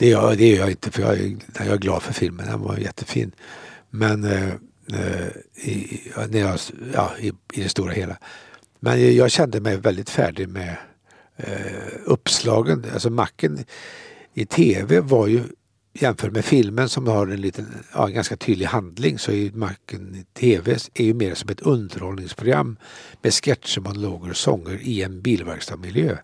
Det 0.01 0.09
gör, 0.09 0.37
det 0.37 0.49
gör 0.49 0.61
jag 0.61 0.71
inte 0.71 0.91
för 0.91 1.03
jag 1.03 1.19
är, 1.19 1.37
jag 1.59 1.67
är 1.67 1.79
glad 1.79 2.03
för 2.03 2.13
filmen. 2.13 2.47
Den 2.47 2.61
var 2.61 2.77
jättefin. 2.77 3.33
Men 3.91 4.25
eh, 4.25 4.49
eh 4.93 5.29
i, 5.55 6.01
när 6.29 6.39
jag, 6.39 6.59
ja, 6.95 7.13
i, 7.19 7.29
i 7.53 7.63
det 7.63 7.69
stora 7.69 7.93
hela. 7.93 8.17
Men 8.79 9.15
jag 9.17 9.31
kände 9.31 9.61
mig 9.61 9.77
väldigt 9.77 10.11
färdig 10.11 10.49
med 10.49 10.77
eh, 11.37 11.93
uppslagen. 12.05 12.87
Alltså 12.93 13.11
Macken 13.11 13.65
i 14.35 14.47
tv 14.47 15.01
var 15.01 15.27
ju 15.27 15.43
jämfört 15.93 16.33
med 16.33 16.45
filmen 16.45 16.89
som 16.89 17.07
har 17.07 17.27
en 17.27 17.41
liten, 17.41 17.67
ja, 17.95 18.07
en 18.07 18.15
ganska 18.15 18.37
tydlig 18.37 18.67
handling 18.67 19.19
så 19.19 19.31
är 19.31 19.37
ju 19.37 19.53
Macken 19.53 20.15
i 20.15 20.39
tv 20.39 20.77
är 20.95 21.05
ju 21.05 21.15
mer 21.15 21.35
som 21.35 21.51
ett 21.51 21.61
underhållningsprogram 21.61 22.77
med 23.23 23.35
sketcher, 23.35 23.81
monologer 23.81 24.31
och 24.31 24.37
sånger 24.37 24.79
i 24.83 25.03
en 25.03 25.23
bilverkstadsmiljö. 25.23 26.19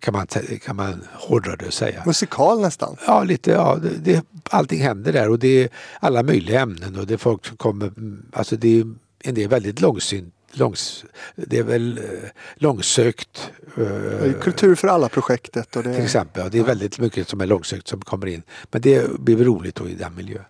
Kan 0.00 0.12
man, 0.12 0.26
kan 0.64 0.76
man 0.76 1.04
hårdra 1.12 1.56
det 1.56 1.66
och 1.66 1.74
säga. 1.74 2.02
Musikal 2.06 2.60
nästan. 2.60 2.96
Ja, 3.06 3.24
lite, 3.24 3.50
ja, 3.50 3.78
det, 3.82 4.12
det, 4.12 4.26
allting 4.50 4.80
händer 4.82 5.12
där 5.12 5.28
och 5.28 5.38
det 5.38 5.64
är 5.64 5.68
alla 6.00 6.22
möjliga 6.22 6.60
ämnen 6.60 6.96
och 6.96 7.06
det 7.06 7.14
är 7.14 7.18
folk 7.18 7.46
som 7.46 7.56
kommer, 7.56 7.86
mm, 7.86 8.26
alltså 8.32 8.56
det 8.56 8.80
är 8.80 8.86
en 9.22 9.34
del 9.34 9.48
väldigt 9.48 9.80
långsynt, 9.80 10.34
långs, 10.52 11.04
det 11.34 11.58
är 11.58 11.62
väl 11.62 11.98
eh, 11.98 12.28
långsökt. 12.54 13.50
Eh, 13.76 14.32
Kultur 14.40 14.74
för 14.74 14.88
alla 14.88 15.08
projektet. 15.08 15.76
Och 15.76 15.82
det, 15.82 15.94
till 15.94 16.04
exempel. 16.04 16.42
Ja, 16.42 16.48
det 16.48 16.58
är 16.58 16.64
väldigt 16.64 16.98
mycket 16.98 17.28
som 17.28 17.40
är 17.40 17.46
långsökt 17.46 17.88
som 17.88 18.00
kommer 18.00 18.26
in. 18.26 18.42
Men 18.70 18.82
det 18.82 19.20
blir 19.20 19.36
väl 19.36 19.46
roligt 19.46 19.74
då 19.74 19.88
i 19.88 19.94
den 19.94 20.14
miljön. 20.14 20.44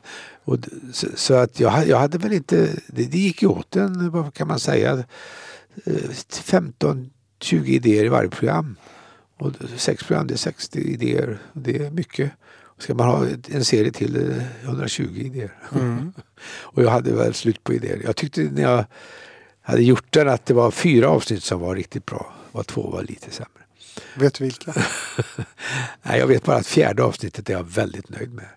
Och, 0.44 0.58
så, 0.92 1.06
så 1.14 1.34
att 1.34 1.60
jag, 1.60 1.86
jag 1.86 1.98
hade 1.98 2.18
väl 2.18 2.32
inte, 2.32 2.68
det, 2.86 3.04
det 3.04 3.18
gick 3.18 3.42
ju 3.42 3.48
åt 3.48 3.76
en, 3.76 4.10
vad 4.10 4.34
kan 4.34 4.48
man 4.48 4.60
säga, 4.60 5.04
eh, 5.84 5.92
15-20 5.92 7.04
idéer 7.66 8.04
i 8.04 8.08
varje 8.08 8.28
program. 8.28 8.76
Och 9.40 9.52
sex 9.76 10.04
program, 10.04 10.26
det 10.26 10.34
är 10.34 10.38
60 10.38 10.80
idéer. 10.80 11.38
Det 11.52 11.76
är 11.76 11.90
mycket. 11.90 12.30
Ska 12.78 12.94
man 12.94 13.08
ha 13.08 13.26
en 13.48 13.64
serie 13.64 13.92
till, 13.92 14.12
det 14.12 14.20
är 14.20 14.48
120 14.62 15.02
idéer. 15.02 15.54
och 16.46 16.82
jag 16.82 16.90
hade 16.90 17.12
väl 17.12 17.34
slut 17.34 17.64
på 17.64 17.74
idéer. 17.74 18.00
Jag 18.04 18.16
tyckte 18.16 18.40
när 18.40 18.62
jag 18.62 18.84
hade 19.62 19.82
gjort 19.82 20.12
den 20.12 20.28
att 20.28 20.46
det 20.46 20.54
var 20.54 20.70
fyra 20.70 21.08
avsnitt 21.08 21.44
som 21.44 21.60
var 21.60 21.76
riktigt 21.76 22.06
bra. 22.06 22.34
Och 22.52 22.66
två 22.66 22.90
var 22.90 23.02
lite 23.02 23.30
sämre. 23.30 23.50
Vet 24.14 24.34
du 24.34 24.44
vilka? 24.44 24.74
Nej, 26.02 26.18
jag 26.18 26.26
vet 26.26 26.44
bara 26.44 26.56
att 26.56 26.66
fjärde 26.66 27.02
avsnittet 27.02 27.50
är 27.50 27.54
jag 27.54 27.64
väldigt 27.64 28.08
nöjd 28.08 28.34
med. 28.34 28.48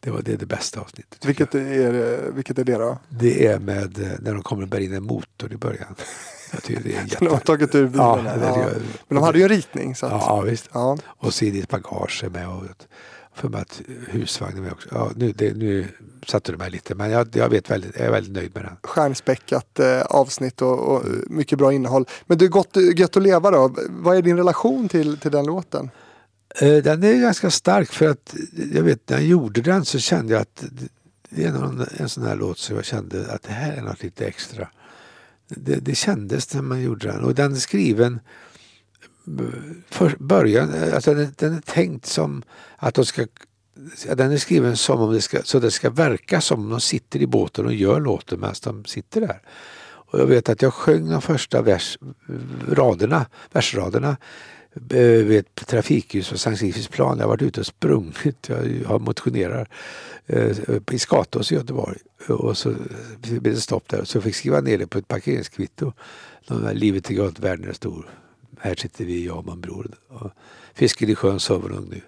Det 0.00 0.10
var 0.10 0.22
det, 0.22 0.32
är 0.32 0.36
det 0.36 0.46
bästa 0.46 0.80
avsnittet. 0.80 1.24
Vilket 1.24 1.54
är, 1.54 2.30
vilket 2.30 2.58
är 2.58 2.64
det 2.64 2.74
då? 2.74 2.98
Det 3.08 3.46
är 3.46 3.58
med 3.58 3.98
eh, 3.98 4.08
när 4.18 4.32
de 4.32 4.42
kommer 4.42 4.62
och 4.62 4.68
bär 4.68 4.80
in 4.80 4.94
en 4.94 5.02
motor 5.02 5.52
i 5.52 5.56
början. 5.56 5.94
Jag 6.56 6.62
tycker 6.62 6.82
det 6.82 6.96
är 6.96 7.02
jätte... 7.02 7.16
De 7.24 7.28
har 7.28 7.38
tagit 7.38 7.74
ur 7.74 7.86
bilen. 7.86 8.04
Ja, 8.06 8.20
Ja, 8.24 8.32
det 8.36 8.46
är- 8.46 8.70
Men 9.08 9.14
de 9.16 9.22
hade 9.22 9.38
ju 9.38 9.42
en 9.44 9.48
ritning. 9.50 9.94
Så 9.94 10.06
att, 10.06 10.12
Ja, 10.12 10.24
ja, 10.28 10.40
visst. 10.40 10.68
ja. 10.72 10.98
Och 11.06 11.32
ditt 11.40 11.68
bagage 11.68 12.24
är 12.24 12.28
med 12.30 12.48
och 12.48 12.64
för 13.34 13.48
mig 13.48 13.60
att 13.60 13.80
husvagnen 14.08 14.62
med 14.62 14.72
också. 14.72 14.88
Ja, 14.92 15.10
nu, 15.16 15.32
det, 15.32 15.56
nu 15.56 15.88
satte 16.26 16.52
du 16.52 16.58
mig 16.58 16.70
lite 16.70 16.94
men 16.94 17.10
jag, 17.10 17.28
jag, 17.36 17.48
vet 17.48 17.70
väldigt, 17.70 17.96
jag 17.96 18.06
är 18.06 18.10
väldigt 18.10 18.32
nöjd 18.32 18.54
med 18.54 18.64
den. 18.64 18.76
Stjärnspäckat 18.82 19.78
eh, 19.80 20.00
avsnitt 20.02 20.62
och, 20.62 20.78
och 20.78 21.02
mycket 21.26 21.58
bra 21.58 21.72
innehåll. 21.72 22.06
Men 22.26 22.38
du, 22.38 22.48
gott, 22.48 22.76
gött 22.96 23.16
att 23.16 23.22
leva 23.22 23.50
då. 23.50 23.74
Vad 23.88 24.16
är 24.16 24.22
din 24.22 24.36
relation 24.36 24.88
till, 24.88 25.16
till 25.18 25.30
den 25.30 25.46
låten? 25.46 25.90
Eh, 26.60 26.76
Den 26.82 27.04
är 27.04 27.20
ganska 27.20 27.50
stark 27.50 27.92
för 27.92 28.08
att 28.08 28.34
jag 28.72 28.82
vet 28.82 29.08
när 29.08 29.16
jag 29.16 29.26
gjorde 29.26 29.60
den 29.60 29.84
så 29.84 29.98
kände 29.98 30.32
jag 30.32 30.42
att 30.42 30.64
det 31.30 31.44
är 31.44 31.52
någon, 31.52 31.86
en 31.96 32.08
sån 32.08 32.26
här 32.26 32.36
låt 32.36 32.58
som 32.58 32.76
jag 32.76 32.84
kände 32.84 33.32
att 33.32 33.42
det 33.42 33.52
här 33.52 33.72
är 33.72 33.82
något 33.82 34.02
lite 34.02 34.26
extra. 34.26 34.68
Det, 35.48 35.76
det 35.76 35.94
kändes 35.94 36.54
när 36.54 36.62
man 36.62 36.82
gjorde 36.82 37.08
den 37.08 37.24
och 37.24 37.34
den 37.34 37.52
är 37.52 37.56
skriven 37.56 38.20
eh, 39.38 39.44
för 39.90 40.16
början, 40.18 40.74
eh, 40.74 40.94
alltså 40.94 41.14
den, 41.14 41.34
den 41.36 41.56
är 41.56 41.60
tänkt 41.60 42.06
som 42.06 42.42
att 42.76 42.94
de 42.94 43.04
ska 43.04 43.26
den 44.16 44.32
är 44.32 44.36
skriven 44.36 44.76
som 44.76 45.00
om 45.00 45.12
det 45.12 45.20
ska, 45.20 45.42
så 45.42 45.58
det 45.58 45.70
ska 45.70 45.90
verka 45.90 46.40
som 46.40 46.60
om 46.60 46.70
de 46.70 46.80
sitter 46.80 47.22
i 47.22 47.26
båten 47.26 47.66
och 47.66 47.74
gör 47.74 48.00
låten 48.00 48.40
medan 48.40 48.54
de 48.64 48.84
sitter 48.84 49.20
där. 49.20 49.40
Och 50.08 50.20
jag 50.20 50.26
vet 50.26 50.48
att 50.48 50.62
jag 50.62 50.74
sjöng 50.74 51.10
de 51.10 51.22
första 51.22 51.62
vers, 51.62 51.98
raderna, 52.70 53.26
versraderna 53.52 54.16
eh, 54.90 55.00
vid 55.00 55.38
ett 55.38 55.66
trafikljus 55.66 56.30
på 56.30 56.38
Sankt 56.38 56.60
Sigfridsplan. 56.60 57.18
Jag 57.18 57.24
har 57.24 57.28
varit 57.28 57.42
ute 57.42 57.60
och 57.60 57.66
sprungit. 57.66 58.50
Jag 58.88 59.00
motionerar 59.00 59.68
i 60.90 60.98
Skatås 60.98 61.52
i 61.52 61.54
Göteborg. 61.54 61.98
Och 62.28 62.58
så 62.58 62.74
blev 63.18 63.54
det 63.54 63.60
stopp 63.60 63.88
där. 63.88 64.04
Så 64.04 64.16
jag 64.16 64.24
fick 64.24 64.34
skriva 64.34 64.60
ner 64.60 64.78
det 64.78 64.86
på 64.86 64.98
ett 64.98 65.08
parkeringskvitto. 65.08 65.92
De 66.48 66.62
där, 66.62 66.74
Livet 66.74 67.10
är 67.10 67.14
gott, 67.14 67.38
världen 67.38 67.68
är 67.68 67.72
stor. 67.72 68.08
Här 68.58 68.74
sitter 68.74 69.04
vi, 69.04 69.26
jag 69.26 69.36
och 69.38 69.46
min 69.46 69.60
bror. 69.60 69.90
Och 70.08 70.30
fisken 70.74 71.08
i 71.08 71.14
sjön 71.14 71.40
sover 71.40 71.68
nog 71.68 71.88
nu. 71.88 72.00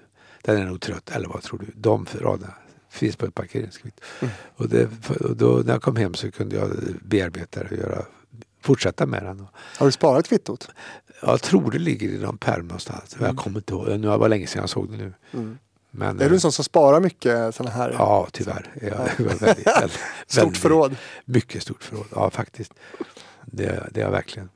Den 0.42 0.56
är 0.56 0.66
nog 0.66 0.80
trött. 0.80 1.10
Eller 1.10 1.28
vad 1.28 1.42
tror 1.42 1.58
du? 1.58 1.66
De 1.74 2.06
raderna 2.20 2.54
finns 2.90 3.16
på 3.16 3.26
ett 3.26 3.34
parkeringskvitto. 3.34 4.02
Och, 4.56 4.68
det, 4.68 4.88
och 5.20 5.36
då, 5.36 5.62
när 5.64 5.72
jag 5.72 5.82
kom 5.82 5.96
hem 5.96 6.14
så 6.14 6.30
kunde 6.30 6.56
jag 6.56 6.70
bearbeta 7.02 7.62
det 7.64 7.70
och 7.70 7.76
göra, 7.76 8.04
fortsätta 8.60 9.06
med 9.06 9.22
den. 9.22 9.46
Har 9.54 9.86
du 9.86 9.92
sparat 9.92 10.28
kvittot? 10.28 10.68
Jag 11.22 11.42
tror 11.42 11.70
det 11.70 11.78
ligger 11.78 12.08
i 12.08 12.18
någon 12.18 12.38
pärm 12.38 12.66
någonstans. 12.66 13.16
Jag 13.20 13.36
kommer 13.36 13.58
inte 13.58 13.72
ihåg. 13.74 14.00
Nu 14.00 14.06
var 14.08 14.18
det 14.18 14.28
länge 14.28 14.46
sedan 14.46 14.60
jag 14.60 14.70
såg 14.70 14.90
det 14.90 14.96
nu. 14.96 15.12
Men. 15.90 16.20
Är 16.20 16.28
du 16.28 16.34
en 16.34 16.40
sån 16.40 16.52
som 16.52 16.64
sparar 16.64 17.00
mycket 17.00 17.54
sådana 17.54 17.74
här? 17.74 17.94
Ja, 17.98 18.28
tyvärr. 18.32 18.72
Jag, 18.82 18.90
är 18.90 19.24
väldigt, 19.24 19.66
väldigt, 19.66 19.98
Stort 20.26 20.56
förråd. 20.56 20.96
Mycket 21.24 21.62
stort 21.62 21.82
förråd. 21.82 22.06
Ja, 22.14 22.30
faktiskt. 22.30 22.72
Det, 23.44 23.88
det 23.90 24.00
är 24.00 24.04
jag 24.04 24.10
verkligen. 24.10 24.48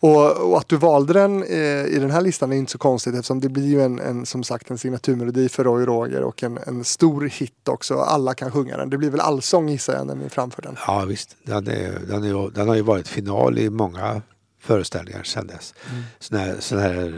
Och, 0.00 0.50
och 0.50 0.58
att 0.58 0.68
du 0.68 0.76
valde 0.76 1.12
den 1.12 1.42
eh, 1.42 1.86
i 1.86 1.98
den 2.00 2.10
här 2.10 2.20
listan 2.20 2.52
är 2.52 2.56
inte 2.56 2.72
så 2.72 2.78
konstigt 2.78 3.14
eftersom 3.14 3.40
det 3.40 3.48
blir 3.48 3.66
ju 3.66 3.82
en, 3.82 3.98
en 3.98 4.26
som 4.26 4.44
sagt 4.44 4.70
en 4.70 4.78
signaturmelodi 4.78 5.48
för 5.48 5.64
Roy 5.64 5.84
Roger 5.84 6.22
och 6.22 6.42
en, 6.42 6.58
en 6.66 6.84
stor 6.84 7.22
hit 7.22 7.68
också. 7.68 7.94
Alla 7.94 8.34
kan 8.34 8.52
sjunga 8.52 8.76
den. 8.76 8.90
Det 8.90 8.98
blir 8.98 9.10
väl 9.10 9.20
allsång 9.20 9.68
gissar 9.68 9.94
jag 9.94 10.06
när 10.06 10.14
ni 10.14 10.28
framför 10.28 10.62
den. 10.62 10.76
Ja, 10.86 11.04
visst. 11.04 11.36
Den, 11.42 11.68
är, 11.68 12.00
den, 12.08 12.24
är, 12.24 12.50
den 12.50 12.68
har 12.68 12.74
ju 12.74 12.82
varit 12.82 13.08
final 13.08 13.58
i 13.58 13.70
många 13.70 14.22
föreställningar 14.60 15.22
sedan 15.22 15.46
dess. 15.46 15.74
Mm. 15.90 16.02
Såna 16.18 16.40
här, 16.40 16.56
såna 16.60 16.80
här 16.80 17.08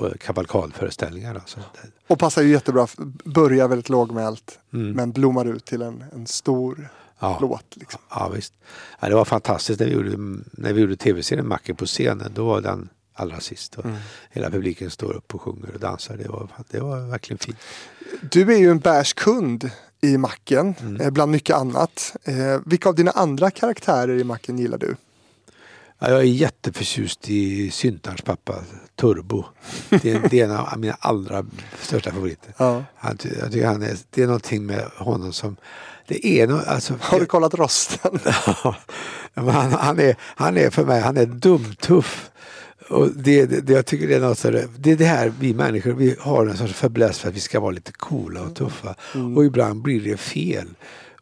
uh, 0.00 0.10
kavalkadföreställningar. 0.20 1.34
Alltså. 1.34 1.60
Och 2.06 2.18
passar 2.18 2.42
ju 2.42 2.48
jättebra. 2.50 2.86
Börjar 3.24 3.68
väldigt 3.68 3.88
lågmält 3.88 4.58
men 4.70 5.12
blommar 5.12 5.44
ut 5.44 5.64
till 5.64 5.82
en, 5.82 6.04
en 6.12 6.26
stor 6.26 6.88
Mm. 7.22 7.32
Ja. 7.32 7.38
låt. 7.40 7.76
Liksom. 7.76 8.00
Ja, 8.10 8.28
visst. 8.34 8.52
Ja, 9.00 9.08
det 9.08 9.14
var 9.14 9.24
fantastiskt 9.24 9.80
när 9.80 9.86
vi 9.86 9.92
gjorde, 9.92 10.16
när 10.52 10.72
vi 10.72 10.80
gjorde 10.80 10.96
tv-serien 10.96 11.48
Macken 11.48 11.76
på 11.76 11.86
scenen. 11.86 12.32
Då 12.34 12.44
var 12.46 12.60
den 12.60 12.88
allra 13.14 13.40
sist. 13.40 13.74
Och 13.78 13.84
Hela 14.30 14.50
publiken 14.50 14.90
står 14.90 15.12
upp 15.12 15.34
och 15.34 15.42
sjunger 15.42 15.70
och 15.74 15.80
dansar. 15.80 16.16
Det 16.16 16.28
var, 16.28 16.48
det 16.70 16.80
var 16.80 17.00
verkligen 17.10 17.38
fint. 17.38 17.56
Du 18.30 18.52
är 18.54 18.58
ju 18.58 18.70
en 18.70 18.78
bärskund 18.78 19.70
i 20.00 20.18
Macken, 20.18 20.74
Mm. 20.80 21.00
eh, 21.00 21.10
bland 21.10 21.32
mycket 21.32 21.56
annat. 21.56 22.16
Eh, 22.24 22.58
vilka 22.66 22.88
av 22.88 22.94
dina 22.94 23.10
andra 23.10 23.50
karaktärer 23.50 24.18
i 24.18 24.24
Macken 24.24 24.58
gillar 24.58 24.78
du? 24.78 24.96
Ja, 26.02 26.10
jag 26.10 26.20
är 26.20 26.24
jätteförtjust 26.24 27.30
i 27.30 27.70
Syntarns 27.70 28.22
pappa, 28.22 28.54
Turbo. 28.96 29.44
Det 29.88 30.10
är, 30.10 30.28
det 30.30 30.40
är 30.40 30.44
en 30.44 30.50
av 30.50 30.78
mina 30.78 30.96
allra 31.00 31.46
största 31.80 32.12
favoriter. 32.12 32.54
Ja. 32.56 32.84
Han, 32.94 33.18
jag 33.40 33.52
tycker 33.52 33.66
han 33.66 33.82
är, 33.82 33.96
det 34.10 34.22
är 34.22 34.26
någonting 34.26 34.66
med 34.66 34.84
honom 34.96 35.32
som... 35.32 35.56
Det 36.08 36.26
är 36.26 36.46
no, 36.46 36.60
alltså, 36.66 36.94
Har 37.00 37.20
du 37.20 37.26
kollat 37.26 37.54
rosten? 37.54 38.18
Ja, 39.34 39.50
han, 39.50 39.72
han, 39.72 39.98
är, 39.98 40.16
han 40.20 40.56
är 40.56 40.70
för 40.70 40.84
mig, 40.84 41.00
han 41.00 41.16
är 41.16 41.26
dumtuff. 41.26 42.30
Och 42.88 43.08
det, 43.08 43.46
det, 43.46 43.60
det, 43.60 43.72
jag 43.72 43.86
tycker 43.86 44.08
det 44.08 44.14
är 44.14 44.20
något 44.20 44.38
så 44.38 44.50
det, 44.50 44.90
är 44.90 44.96
det 44.96 45.04
här 45.04 45.32
vi 45.40 45.54
människor, 45.54 45.92
vi 45.92 46.16
har 46.20 46.46
en 46.46 46.56
sorts 46.56 46.72
fäbless 46.72 47.18
för 47.18 47.28
att 47.28 47.34
vi 47.34 47.40
ska 47.40 47.60
vara 47.60 47.70
lite 47.70 47.92
coola 47.92 48.42
och 48.42 48.54
tuffa. 48.54 48.94
Och 49.36 49.44
ibland 49.44 49.82
blir 49.82 50.00
det 50.00 50.16
fel. 50.16 50.68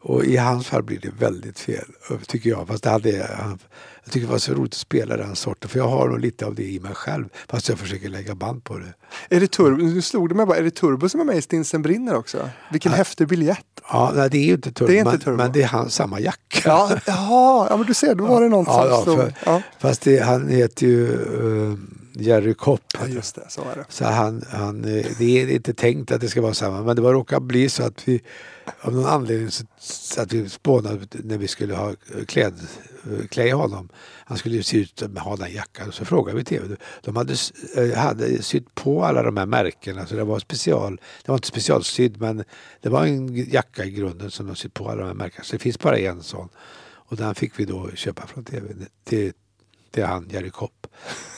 Och 0.01 0.25
i 0.25 0.37
hans 0.37 0.67
fall 0.67 0.83
blir 0.83 0.99
det 0.99 1.11
väldigt 1.19 1.59
fel, 1.59 1.85
tycker 2.27 2.49
jag. 2.49 2.67
Fast 2.67 2.83
det 2.83 2.89
hade, 2.89 3.29
han, 3.39 3.59
jag 4.03 4.13
tycker 4.13 4.27
det 4.27 4.31
var 4.31 4.39
så 4.39 4.53
roligt 4.53 4.73
att 4.73 4.77
spela 4.79 5.17
den 5.17 5.35
sorten, 5.35 5.69
för 5.69 5.79
jag 5.79 5.87
har 5.87 6.09
nog 6.09 6.19
lite 6.19 6.45
av 6.45 6.55
det 6.55 6.63
i 6.63 6.79
mig 6.79 6.93
själv. 6.95 7.25
Fast 7.47 7.69
jag 7.69 7.79
försöker 7.79 8.09
lägga 8.09 8.35
band 8.35 8.63
på 8.63 8.77
det. 8.77 8.93
Är 9.35 9.39
det 9.39 9.47
Turbo? 9.51 9.83
Nu 9.83 10.01
slog 10.01 10.29
det 10.29 10.35
mig 10.35 10.45
bara, 10.45 10.57
är 10.57 10.63
det 10.63 10.71
Turbo 10.71 11.09
som 11.09 11.19
är 11.19 11.25
med 11.25 11.37
i 11.37 11.41
Stinsen 11.41 11.81
brinner 11.81 12.15
också? 12.15 12.49
Vilken 12.71 12.91
häftig 12.91 13.27
biljett! 13.27 13.65
Ja, 13.91 14.11
nej, 14.15 14.29
det 14.29 14.37
är 14.37 14.45
ju 14.45 14.53
inte 14.53 14.71
Turbo, 14.71 14.87
Det 14.91 14.97
är 14.97 14.99
inte 14.99 15.11
men, 15.11 15.19
Turbo. 15.19 15.37
men 15.37 15.51
det 15.51 15.61
är 15.61 15.67
han, 15.67 15.89
samma 15.89 16.19
jacka. 16.19 16.61
Ja, 16.65 16.91
jaha, 17.07 17.67
ja 17.69 17.77
men 17.77 17.85
du 17.87 17.93
ser, 17.93 18.15
då 18.15 18.25
var 18.25 18.41
det 18.41 18.49
någon 18.49 18.65
som 18.65 18.73
Ja, 18.73 18.87
ja, 18.87 19.03
slog. 19.03 19.17
för, 19.17 19.33
Ja. 19.45 19.61
Fast 19.79 20.01
det, 20.01 20.19
han 20.19 20.47
heter 20.49 20.87
ju 20.87 21.07
uh, 21.07 21.73
Jerry 22.13 22.53
Kopp. 22.53 22.81
ja, 23.01 23.07
just 23.07 23.35
det, 23.35 23.45
så 23.49 23.61
är 23.61 23.75
det. 23.75 23.85
Så 23.89 24.05
han, 24.05 24.43
han, 24.49 24.85
eh, 24.85 25.05
det 25.17 25.41
är 25.41 25.49
inte 25.49 25.73
tänkt 25.73 26.11
att 26.11 26.21
det 26.21 26.27
ska 26.29 26.41
vara 26.41 26.53
samma, 26.53 26.81
men 26.81 26.95
det 26.95 27.01
var 27.01 27.13
råkat 27.13 27.43
bli 27.43 27.69
så 27.69 27.83
att 27.83 28.07
vi 28.07 28.21
av 28.81 28.93
någon 28.93 29.05
anledning 29.05 29.51
så, 29.51 29.63
så 29.79 30.21
att 30.21 30.33
vi 30.33 30.49
spånade 30.49 30.99
när 31.11 31.37
vi 31.37 31.47
skulle 31.47 31.75
ha 31.75 31.93
kläd, 32.27 32.53
Eh, 33.03 33.27
klä 33.27 33.53
honom. 33.53 33.89
Han 34.25 34.37
skulle 34.37 34.63
se 34.63 34.77
ut 34.77 34.99
som 34.99 35.17
ha 35.17 35.35
den 35.35 35.53
jackan. 35.53 35.91
Så 35.91 36.05
frågade 36.05 36.37
vi 36.37 36.43
tv. 36.43 36.75
De 37.01 37.15
hade, 37.15 37.35
eh, 37.77 37.97
hade 37.97 38.43
sytt 38.43 38.75
på 38.75 39.03
alla 39.03 39.23
de 39.23 39.37
här 39.37 39.45
märkena. 39.45 40.05
Så 40.05 40.15
det 40.15 40.23
var 40.23 40.39
special. 40.39 41.01
Det 41.25 41.31
var 41.31 41.35
inte 41.35 41.47
specialsydd 41.47 42.21
men 42.21 42.43
det 42.81 42.89
var 42.89 43.05
en 43.05 43.35
jacka 43.35 43.85
i 43.85 43.91
grunden 43.91 44.31
som 44.31 44.47
de 44.47 44.55
sytt 44.55 44.73
på 44.73 44.89
alla 44.89 45.01
de 45.01 45.07
här 45.07 45.13
märkena. 45.13 45.43
Så 45.43 45.55
det 45.55 45.59
finns 45.59 45.79
bara 45.79 45.97
en 45.97 46.23
sån. 46.23 46.49
Och 47.09 47.17
den 47.17 47.35
fick 47.35 47.59
vi 47.59 47.65
då 47.65 47.89
köpa 47.91 48.27
från 48.27 48.43
tv 48.43 48.67
till, 49.03 49.33
till 49.91 50.03
han 50.05 50.29
Jerry 50.31 50.49
Kopp. 50.49 50.87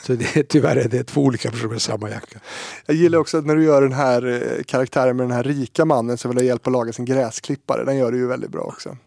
Så 0.03 0.13
det, 0.13 0.43
tyvärr 0.49 0.75
är 0.75 0.87
det 0.87 1.03
två 1.03 1.21
olika 1.21 1.51
personer 1.51 1.71
med 1.71 1.81
samma 1.81 2.09
jacka. 2.09 2.39
Jag 2.85 2.95
gillar 2.95 3.19
också 3.19 3.37
att 3.37 3.45
när 3.45 3.55
du 3.55 3.63
gör 3.63 3.81
den 3.81 3.93
här 3.93 4.25
eh, 4.27 4.63
karaktären 4.63 5.17
med 5.17 5.23
den 5.27 5.35
här 5.35 5.43
rika 5.43 5.85
mannen 5.85 6.17
som 6.17 6.31
vill 6.31 6.37
ha 6.37 6.43
hjälp 6.45 6.67
att 6.67 6.73
laga 6.73 6.93
sin 6.93 7.05
gräsklippare. 7.05 7.85
Den 7.85 7.97
gör 7.97 8.11
du 8.11 8.17
ju 8.17 8.27
väldigt 8.27 8.51
bra 8.51 8.61
också. 8.61 8.97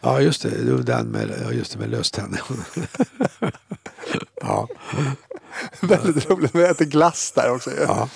Ja 0.00 0.20
just 0.20 0.42
det, 0.42 0.64
det 0.64 0.72
var 0.72 0.82
den 0.82 1.06
med, 1.06 1.30
ja, 1.44 1.52
just 1.52 1.72
det, 1.72 1.78
med 1.78 1.90
löständer. 1.90 2.40
ja, 4.40 4.68
väldigt 5.80 6.30
roligt. 6.30 6.54
Vi 6.54 6.62
äter 6.62 6.84
glass 6.84 7.32
där 7.34 7.54
också. 7.54 7.70
ja. 7.80 8.08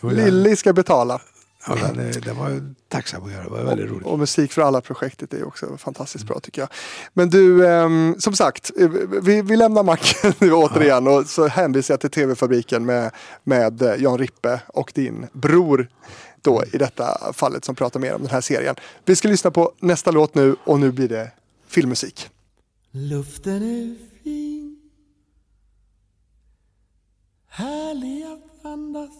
Lilly 0.00 0.56
ska 0.56 0.72
betala. 0.72 1.20
Ja, 1.66 1.74
den, 1.74 2.12
den 2.20 2.36
var 2.36 2.74
tacksam 2.88 3.24
att 3.24 3.32
göra, 3.32 3.42
det 3.42 3.50
var 3.50 3.64
väldigt 3.64 3.90
roligt. 3.90 4.06
Och 4.06 4.18
musik 4.18 4.52
för 4.52 4.62
alla 4.62 4.80
projektet 4.80 5.34
är 5.34 5.46
också 5.46 5.76
fantastiskt 5.76 6.26
bra 6.26 6.40
tycker 6.40 6.62
jag. 6.62 6.68
Men 7.12 7.30
du, 7.30 7.68
ehm, 7.68 8.14
som 8.18 8.34
sagt, 8.34 8.70
eh, 8.78 8.88
vi, 9.22 9.42
vi 9.42 9.56
lämnar 9.56 9.82
macken 9.82 10.32
nu 10.38 10.52
återigen 10.52 11.06
och 11.06 11.26
så 11.26 11.46
hänvisar 11.46 11.94
jag 11.94 12.00
till 12.00 12.10
TV-fabriken 12.10 12.86
med, 12.86 13.10
med 13.44 13.82
eh, 13.82 14.02
Jan 14.02 14.18
Rippe 14.18 14.60
och 14.66 14.92
din 14.94 15.26
bror 15.32 15.88
då 16.42 16.64
i 16.72 16.78
detta 16.78 17.32
fallet 17.32 17.64
som 17.64 17.74
pratar 17.74 18.00
mer 18.00 18.14
om 18.14 18.22
den 18.22 18.30
här 18.30 18.40
serien. 18.40 18.76
Vi 19.04 19.16
ska 19.16 19.28
lyssna 19.28 19.50
på 19.50 19.72
nästa 19.78 20.10
låt 20.10 20.34
nu 20.34 20.56
och 20.64 20.80
nu 20.80 20.92
blir 20.92 21.08
det 21.08 21.32
filmmusik. 21.66 22.30
Luften 22.90 23.62
är 23.62 23.96
fin. 24.22 24.90
Härlig 27.46 28.22
att 28.22 28.64
andas. 28.64 29.14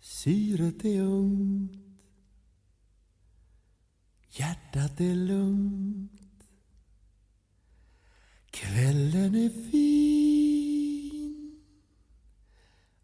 Syret 0.00 0.84
är 0.84 1.00
ungt. 1.00 1.72
Hjärtat 4.30 5.00
är 5.00 5.14
lugnt. 5.14 6.12
Kvällen 8.50 9.34
är 9.34 9.70
fin. 9.70 10.77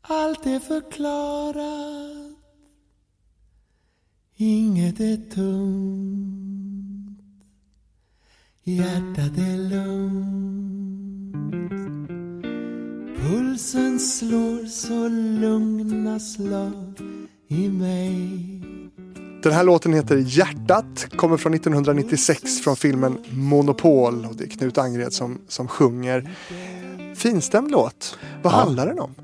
Allt 0.07 0.47
är 0.47 0.59
förklarat 0.59 2.37
Inget 4.37 5.01
är 5.01 5.17
tungt 5.35 7.21
Hjärtat 8.65 9.39
är 9.39 9.69
lugnt 9.69 11.35
Pulsen 13.19 13.99
slår 14.01 14.67
så 14.67 15.09
lugna 15.41 16.21
slag 16.21 16.99
i 17.49 17.69
mig 17.69 18.61
Den 19.43 19.53
här 19.53 19.65
låten 19.65 19.93
heter 19.93 20.17
Hjärtat, 20.17 21.07
kommer 21.17 21.37
från 21.37 21.55
1996 21.55 22.61
från 22.61 22.77
filmen 22.77 23.19
Monopol 23.31 24.27
och 24.27 24.37
det 24.37 24.45
är 24.45 24.49
Knut 24.49 24.79
Angred 24.79 25.13
som, 25.13 25.41
som 25.49 25.69
sjunger. 25.69 26.31
Finstämd 27.15 27.71
låt. 27.71 28.19
Vad 28.43 28.53
Ja. 28.53 28.57
handlar 28.57 28.87
den 28.87 29.01
om? 29.01 29.15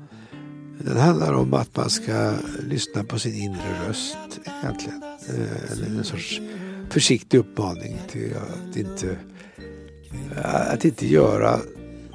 Den 0.85 0.97
handlar 0.97 1.33
om 1.33 1.53
att 1.53 1.75
man 1.75 1.89
ska 1.89 2.33
lyssna 2.59 3.03
på 3.03 3.19
sin 3.19 3.33
inre 3.35 3.87
röst 3.87 4.17
egentligen. 4.63 5.03
Eh, 5.29 5.71
Eller 5.71 5.85
en 5.85 6.03
sorts 6.03 6.41
försiktig 6.89 7.37
uppmaning 7.37 7.97
till 8.09 8.33
att 8.35 8.77
inte, 8.77 9.17
att 10.73 10.85
inte 10.85 11.07
göra 11.07 11.59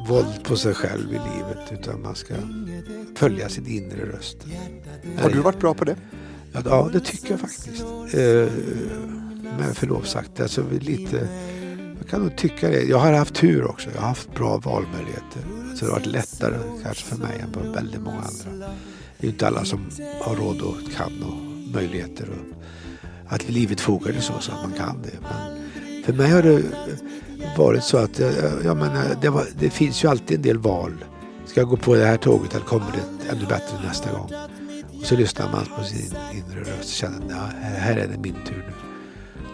våld 0.09 0.45
på 0.45 0.57
sig 0.57 0.75
själv 0.75 1.09
i 1.09 1.21
livet 1.35 1.73
utan 1.73 2.03
man 2.03 2.15
ska 2.15 2.35
följa 3.17 3.49
sin 3.49 3.67
inre 3.67 4.07
röst. 4.07 4.37
Har 5.19 5.31
du 5.31 5.39
varit 5.41 5.61
bra 5.61 5.75
på 5.75 5.85
det? 5.85 5.97
Ja, 6.65 6.91
det 6.93 7.01
tycker 7.01 7.31
jag 7.31 7.41
faktiskt. 7.41 7.83
Eh, 8.15 8.53
med 9.59 9.77
förlov 9.77 10.03
sagt, 10.03 10.41
alltså 10.41 10.65
lite... 10.81 11.29
Jag 11.99 12.09
kan 12.11 12.23
nog 12.23 12.37
tycka 12.37 12.69
det. 12.69 12.83
Jag 12.83 12.99
har 12.99 13.13
haft 13.13 13.35
tur 13.35 13.65
också. 13.65 13.91
Jag 13.95 14.01
har 14.01 14.09
haft 14.09 14.35
bra 14.35 14.57
valmöjligheter. 14.57 15.43
Så 15.77 15.85
det 15.85 15.91
har 15.91 15.99
varit 15.99 16.07
lättare 16.07 16.57
kanske 16.83 17.05
för 17.05 17.17
mig 17.17 17.41
än 17.41 17.53
för 17.53 17.73
väldigt 17.73 18.01
många 18.01 18.17
andra. 18.17 18.67
Det 19.19 19.27
är 19.27 19.27
ju 19.27 19.29
inte 19.29 19.47
alla 19.47 19.65
som 19.65 19.87
har 20.23 20.37
råd 20.37 20.61
och 20.61 20.77
kan 20.97 21.23
och 21.23 21.73
möjligheter. 21.75 22.29
Och 22.31 22.57
att 23.29 23.49
livet 23.49 23.81
fogar 23.81 24.13
det 24.13 24.21
så, 24.21 24.33
så 24.41 24.53
att 24.53 24.63
man 24.63 24.73
kan 24.73 25.03
det. 25.03 25.19
Men 25.21 26.05
för 26.05 26.13
mig 26.13 26.31
har 26.31 26.43
det 26.43 26.63
varit 27.57 27.85
så 27.85 27.97
att 27.97 28.19
jag 28.65 28.77
menar, 28.77 29.05
eh, 29.05 29.21
det, 29.21 29.29
var, 29.29 29.45
det 29.59 29.71
finns 29.71 30.05
ju 30.05 30.09
alltid 30.09 30.37
en 30.37 30.43
del 30.43 30.59
val. 30.59 31.05
Ska 31.47 31.61
jag 31.61 31.69
gå 31.69 31.77
på 31.77 31.95
det 31.95 32.05
här 32.05 32.17
tåget 32.17 32.55
eller 32.55 32.65
kommer 32.65 32.87
det 32.93 33.31
ännu 33.31 33.47
bättre 33.47 33.77
nästa 33.85 34.13
gång? 34.13 34.31
Och 35.01 35.07
så 35.07 35.17
lyssnar 35.17 35.53
man 35.53 35.67
på 35.79 35.85
sin 35.85 36.15
inre 36.33 36.61
röst 36.61 36.81
och 36.81 36.85
känner 36.85 37.17
att 37.17 37.53
här 37.61 37.97
är 37.97 38.09
det 38.09 38.19
min 38.19 38.37
tur 38.47 38.65
nu. 38.67 38.73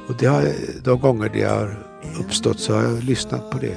Och 0.08 0.14
det 0.18 0.26
har, 0.26 0.52
de 0.84 1.00
gånger 1.00 1.30
det 1.34 1.42
har 1.42 1.86
uppstått 2.20 2.60
så 2.60 2.74
har 2.74 2.82
jag 2.82 3.04
lyssnat 3.04 3.50
på 3.50 3.58
det. 3.58 3.76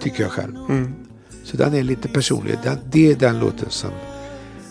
Tycker 0.00 0.22
jag 0.22 0.32
själv. 0.32 0.56
Mm. 0.68 1.07
Så 1.50 1.56
den 1.56 1.74
är 1.74 1.82
lite 1.82 2.08
personlig. 2.08 2.58
Den, 2.62 2.78
det 2.90 3.10
är 3.12 3.16
den 3.16 3.38
låten 3.38 3.70
som 3.70 3.90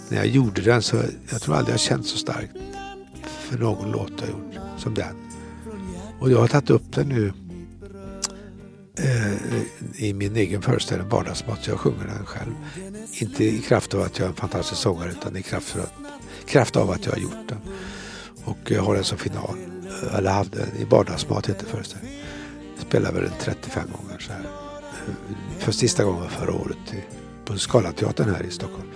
när 0.09 0.17
jag 0.17 0.27
gjorde 0.27 0.61
den 0.61 0.81
så 0.81 0.97
jag 1.31 1.41
tror 1.41 1.55
aldrig 1.55 1.73
jag 1.73 1.79
känt 1.79 2.07
så 2.07 2.17
starkt 2.17 2.51
för 3.23 3.57
någon 3.57 3.91
låt 3.91 4.11
jag 4.19 4.29
gjort 4.29 4.63
som 4.77 4.93
den. 4.93 5.15
Och 6.19 6.31
jag 6.31 6.39
har 6.39 6.47
tagit 6.47 6.69
upp 6.69 6.95
den 6.95 7.09
nu 7.09 7.33
eh, 8.99 9.33
i 9.95 10.13
min 10.13 10.35
egen 10.35 10.61
föreställning 10.61 11.09
Vardagsmat. 11.09 11.63
Så 11.63 11.71
jag 11.71 11.79
sjunger 11.79 12.05
den 12.05 12.25
själv. 12.25 12.51
Inte 13.11 13.43
i 13.43 13.59
kraft 13.59 13.93
av 13.93 14.01
att 14.01 14.19
jag 14.19 14.25
är 14.25 14.29
en 14.29 14.35
fantastisk 14.35 14.81
sångare 14.81 15.11
utan 15.11 15.37
i 15.37 15.41
kraft, 15.41 15.69
för 15.69 15.79
att, 15.79 15.93
kraft 16.45 16.75
av 16.75 16.91
att 16.91 17.05
jag 17.05 17.13
har 17.13 17.19
gjort 17.19 17.47
den. 17.49 17.59
Och 18.43 18.71
jag 18.71 18.83
har 18.83 18.95
den 18.95 19.03
som 19.03 19.17
final. 19.17 19.55
Eller 20.17 20.31
hade 20.31 20.57
den 20.57 20.77
i 20.79 20.83
Vardagsmat 20.83 21.49
heter 21.49 21.65
föreställningen. 21.65 22.19
Spelade 22.79 23.13
väl 23.13 23.23
den 23.23 23.39
35 23.39 23.83
gånger 23.91 24.19
så 24.19 24.31
här. 24.31 24.67
För 25.67 25.71
sista 25.71 26.03
gången 26.03 26.29
förra 26.29 26.53
året 26.53 26.77
på 27.45 27.57
Scalateatern 27.57 28.35
här 28.35 28.43
i 28.43 28.51
Stockholm. 28.51 28.87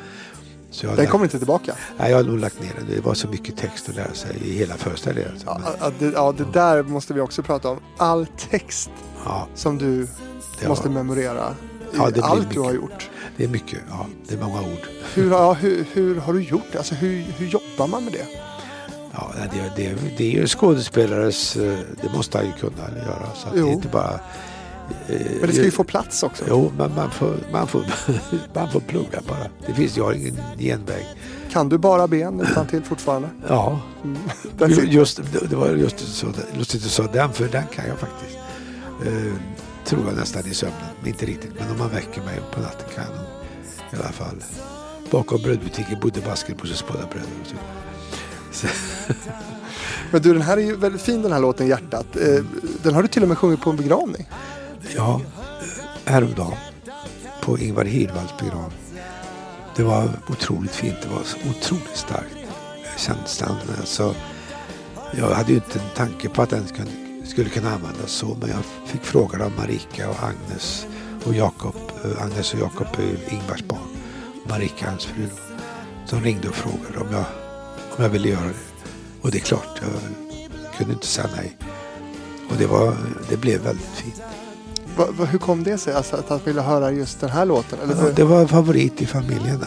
Så 0.69 0.87
Den 0.95 1.07
kommer 1.07 1.25
inte 1.25 1.37
tillbaka. 1.37 1.75
Nej, 1.97 2.11
jag 2.11 2.17
har 2.17 2.23
nog 2.23 2.39
lagt 2.39 2.61
ner 2.61 2.71
den. 2.77 2.95
Det 2.95 3.01
var 3.05 3.13
så 3.13 3.27
mycket 3.27 3.57
text 3.57 3.89
att 3.89 3.95
lära 3.95 4.13
sig 4.13 4.35
i 4.43 4.57
hela 4.57 4.73
föreställningen. 4.77 5.31
Ja, 5.45 5.61
Men, 5.63 5.73
ja, 5.79 5.91
det, 5.99 6.05
ja, 6.05 6.33
det 6.37 6.45
där 6.53 6.83
måste 6.83 7.13
vi 7.13 7.21
också 7.21 7.43
prata 7.43 7.69
om. 7.69 7.79
All 7.97 8.27
text 8.49 8.89
ja, 9.25 9.47
som 9.55 9.77
du 9.77 10.07
det, 10.61 10.67
måste 10.67 10.87
var, 10.87 10.95
memorera. 10.95 11.55
i 11.93 11.97
Ja, 11.97 12.09
det 12.09 12.21
allt 12.23 12.41
du 12.41 12.47
mycket. 12.47 12.63
har 12.63 12.73
gjort. 12.73 13.09
det 13.37 13.43
är 13.43 13.47
mycket. 13.47 13.79
Ja, 13.89 14.05
det 14.27 14.35
är 14.35 14.39
många 14.39 14.61
ord. 14.61 14.87
Hur, 15.13 15.31
ja, 15.31 15.53
hur, 15.53 15.85
hur 15.93 16.15
har 16.19 16.33
du 16.33 16.41
gjort 16.41 16.65
det? 16.71 16.77
Alltså, 16.77 16.95
hur, 16.95 17.21
hur 17.37 17.47
jobbar 17.47 17.87
man 17.87 18.03
med 18.03 18.13
det? 18.13 18.25
Ja, 19.13 19.31
det, 19.53 19.71
det, 19.83 19.95
det 20.17 20.23
är 20.23 20.31
ju 20.41 20.47
skådespelares... 20.47 21.55
eh, 21.55 21.79
Det 22.01 22.13
måste 22.15 22.37
han 22.37 22.47
ju 22.47 22.53
kunna 22.53 22.89
göra. 23.05 23.29
Så 23.35 23.47
det 23.53 23.59
är 23.59 23.71
inte 23.73 23.87
bara... 23.87 24.19
Men 25.07 25.47
det 25.47 25.53
ska 25.53 25.63
ju 25.63 25.71
få 25.71 25.83
plats 25.83 26.23
också. 26.23 26.43
Jo, 26.49 26.71
men 26.77 26.95
man 26.95 27.11
får, 27.11 27.35
man, 27.51 27.67
får, 27.67 27.83
man 28.53 28.71
får 28.71 28.79
plugga 28.79 29.19
bara. 29.27 29.47
Det 29.67 29.73
finns, 29.73 29.97
jag 29.97 30.03
har 30.03 30.13
ingen 30.13 30.37
genväg. 30.57 31.05
Kan 31.51 31.69
du 31.69 31.77
bara 31.77 32.07
ben 32.07 32.39
utan 32.51 32.67
till 32.67 32.83
fortfarande? 32.83 33.29
Ja, 33.47 33.79
sitter- 34.69 34.83
just, 34.83 35.19
det 35.49 35.55
var 35.55 35.67
just 35.69 35.99
så, 35.99 36.27
lustigt 36.57 36.83
du 36.83 36.89
sa 36.89 37.03
den, 37.13 37.33
för 37.33 37.47
den 37.47 37.63
kan 37.75 37.85
jag 37.87 37.97
faktiskt. 37.99 38.37
Eh, 39.05 39.33
tror 39.85 40.01
jag 40.07 40.15
nästan 40.17 40.45
i 40.47 40.53
sömnen, 40.53 40.77
inte 41.05 41.25
riktigt. 41.25 41.51
Men 41.59 41.71
om 41.71 41.77
man 41.77 41.89
väcker 41.89 42.21
mig 42.21 42.39
på 42.53 42.59
natten 42.61 42.87
kan 42.95 43.03
jag 43.91 43.99
i 43.99 44.03
alla 44.03 44.11
fall. 44.13 44.35
Bakom 45.11 45.41
brödbutiken 45.41 45.99
bodde 46.01 46.21
Baskerbossens 46.21 46.83
båda 46.87 46.99
bröder. 47.05 47.27
Men 50.11 50.21
du, 50.21 50.33
den 50.33 50.41
här 50.41 50.57
är 50.57 50.61
ju 50.61 50.75
väldigt 50.75 51.01
fin 51.01 51.21
den 51.21 51.31
här 51.31 51.39
låten 51.39 51.67
Hjärtat. 51.67 52.15
Eh, 52.15 52.43
Den 52.83 52.93
har 52.95 53.01
du 53.01 53.07
till 53.07 53.21
och 53.23 53.27
med 53.29 53.37
sjungit 53.37 53.61
på 53.61 53.69
en 53.69 53.75
begravning 53.75 54.29
ja, 54.95 55.21
häromdagen 56.05 56.57
på 57.41 57.59
Ingvar 57.59 57.85
Hirdwalls 57.85 58.37
begravning. 58.39 58.77
Det 59.75 59.83
var 59.83 60.09
otroligt 60.29 60.75
fint. 60.75 60.95
Det 61.01 61.09
var 61.09 61.23
så 61.23 61.37
otroligt 61.37 61.97
starkt. 61.97 62.35
Eh, 62.35 62.97
känslan. 62.97 63.55
Alltså, 63.79 64.15
jag 65.17 65.29
hade 65.29 65.49
ju 65.49 65.55
inte 65.55 65.79
en 65.79 65.95
tanke 65.95 66.29
på 66.29 66.41
att 66.41 66.49
den 66.49 66.67
skulle, 66.67 66.87
skulle 67.25 67.49
kunna 67.49 67.71
användas 67.71 68.11
så. 68.11 68.37
Men 68.39 68.49
jag 68.49 68.63
fick 68.85 69.01
frågan 69.01 69.41
av 69.41 69.51
Marika 69.57 70.09
och 70.09 70.23
Agnes 70.23 70.87
och 71.25 71.35
Jakob. 71.35 71.75
Eh, 72.03 72.23
Agnes 72.23 72.53
och 72.53 72.59
Jakob 72.59 72.87
är 72.97 73.03
ju 73.03 73.17
Ingvars 73.29 73.63
barn. 73.63 73.87
Marika 74.49 74.89
hans 74.89 75.05
fru. 75.05 75.27
De 76.09 76.21
ringde 76.21 76.49
och 76.49 76.55
frågade 76.55 76.99
om 76.99 77.07
jag, 77.11 77.25
om 77.97 78.03
jag 78.03 78.09
ville 78.09 78.29
göra 78.29 78.45
det. 78.45 78.87
Och 79.21 79.31
det 79.31 79.37
är 79.37 79.41
klart, 79.41 79.81
jag 79.81 79.91
kunde 80.77 80.93
inte 80.93 81.07
säga 81.07 81.29
nej. 81.35 81.57
Och 82.49 82.57
det, 82.57 82.65
var, 82.67 82.95
det 83.29 83.37
blev 83.37 83.61
väldigt 83.61 83.85
fint. 83.85 84.21
Va, 84.97 85.07
va, 85.17 85.25
hur 85.25 85.39
kom 85.39 85.63
det 85.63 85.77
sig 85.77 85.93
alltså, 85.93 86.15
att 86.15 86.29
han 86.29 86.39
ville 86.45 86.61
höra 86.61 86.91
just 86.91 87.21
den 87.21 87.29
här 87.29 87.45
låten? 87.45 87.79
Eller 87.83 87.95
Ja, 87.95 88.11
det 88.15 88.23
var 88.23 88.41
en 88.41 88.47
favorit 88.47 89.01
i 89.01 89.05
familjen. 89.05 89.63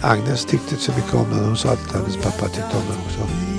Agnes 0.00 0.44
tyckte 0.44 0.74
inte 0.74 0.84
så 0.84 0.92
mycket 0.92 1.14
om 1.14 1.30
den. 1.30 1.44
Hon 1.44 1.56
sa 1.56 1.68
att 1.68 1.92
hennes 1.92 2.16
pappa 2.16 2.46
tyckte 2.46 2.76
om 2.76 2.82
den 2.88 2.98
också. 3.06 3.49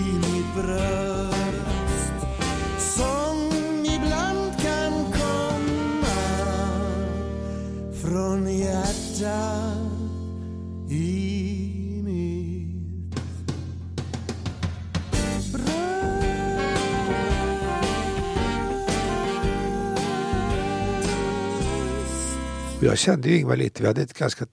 Jag 22.81 22.97
kände 22.97 23.29
ju 23.29 23.37
Ingvar 23.37 23.55
lite. 23.55 23.81
Vi 23.81 23.87
hade 23.87 24.01
ett 24.01 24.13
ganska 24.13 24.45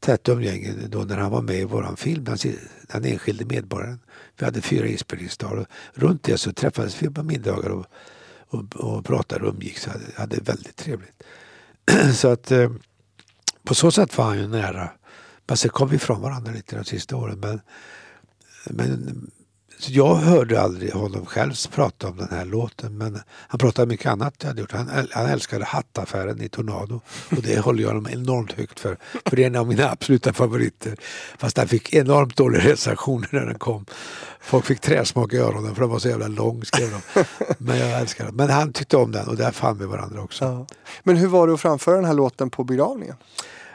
tätt 0.00 0.28
umgänge 0.28 0.74
då 0.88 0.98
när 0.98 1.16
han 1.16 1.30
var 1.30 1.42
med 1.42 1.60
i 1.60 1.64
våran 1.64 1.96
film, 1.96 2.24
den, 2.24 3.04
enskilde 3.04 3.44
medborgaren. 3.44 4.00
Vi 4.38 4.44
hade 4.44 4.60
fyra 4.60 4.86
inspelningsdagar 4.86 5.56
och 5.56 5.66
runt 5.94 6.22
det 6.22 6.38
så 6.38 6.52
träffades 6.52 7.02
vi 7.02 7.10
på 7.10 7.22
middagar 7.22 7.70
och, 7.70 7.86
och, 8.48 8.76
och 8.76 9.04
pratade 9.04 9.46
och 9.46 9.54
umgicks. 9.54 9.86
och 9.86 9.92
hade, 9.92 10.04
hade 10.16 10.36
väldigt 10.40 10.76
trevligt. 10.76 11.22
så 12.14 12.28
att 12.28 12.50
eh, 12.50 12.70
på 13.64 13.74
så 13.74 13.90
sätt 13.90 14.18
var 14.18 14.24
han 14.24 14.38
ju 14.38 14.48
nära. 14.48 14.90
Men 15.46 15.56
sen 15.56 15.70
kom 15.70 15.88
vi 15.88 15.96
ifrån 15.96 16.20
varandra 16.20 16.52
lite 16.52 16.76
de 16.76 16.84
sista 16.84 17.16
åren. 17.16 17.40
Men, 17.40 17.60
men 18.64 19.30
så 19.80 19.92
jag 19.92 20.14
hörde 20.14 20.60
aldrig 20.60 20.92
honom 20.92 21.26
själv 21.26 21.54
prata 21.70 22.08
om 22.08 22.16
den 22.16 22.28
här 22.30 22.44
låten 22.44 22.98
men 22.98 23.20
han 23.28 23.58
pratade 23.58 23.88
mycket 23.88 24.06
annat 24.06 24.34
jag 24.40 24.48
hade 24.48 24.60
gjort. 24.60 24.72
Han, 24.72 25.08
han 25.10 25.26
älskade 25.26 25.64
hattaffären 25.64 26.42
i 26.42 26.48
Tornado 26.48 27.00
och 27.30 27.42
det 27.42 27.58
håller 27.58 27.82
jag 27.82 27.88
honom 27.88 28.06
enormt 28.12 28.52
högt 28.52 28.80
för. 28.80 28.96
För 29.26 29.36
det 29.36 29.42
är 29.42 29.46
en 29.46 29.56
av 29.56 29.68
mina 29.68 29.90
absoluta 29.90 30.32
favoriter. 30.32 30.96
Fast 31.38 31.56
den 31.56 31.68
fick 31.68 31.94
enormt 31.94 32.36
dåliga 32.36 32.64
recensioner 32.64 33.28
när 33.30 33.46
den 33.46 33.58
kom. 33.58 33.86
Folk 34.40 34.66
fick 34.66 34.80
träsmak 34.80 35.32
i 35.32 35.36
öronen 35.36 35.74
för 35.74 35.82
den 35.82 35.90
var 35.90 35.98
så 35.98 36.08
jävla 36.08 36.28
lång 36.28 36.64
skrev 36.64 36.90
de. 36.90 37.24
Men 37.58 37.78
jag 37.78 38.00
älskar 38.00 38.24
den. 38.24 38.34
Men 38.34 38.50
han 38.50 38.72
tyckte 38.72 38.96
om 38.96 39.12
den 39.12 39.28
och 39.28 39.36
där 39.36 39.50
fann 39.50 39.78
vi 39.78 39.86
varandra 39.86 40.22
också. 40.22 40.44
Ja. 40.44 40.66
Men 41.02 41.16
hur 41.16 41.28
var 41.28 41.46
det 41.46 41.54
att 41.54 41.60
framföra 41.60 41.96
den 41.96 42.04
här 42.04 42.14
låten 42.14 42.50
på 42.50 42.64
begravningen? 42.64 43.16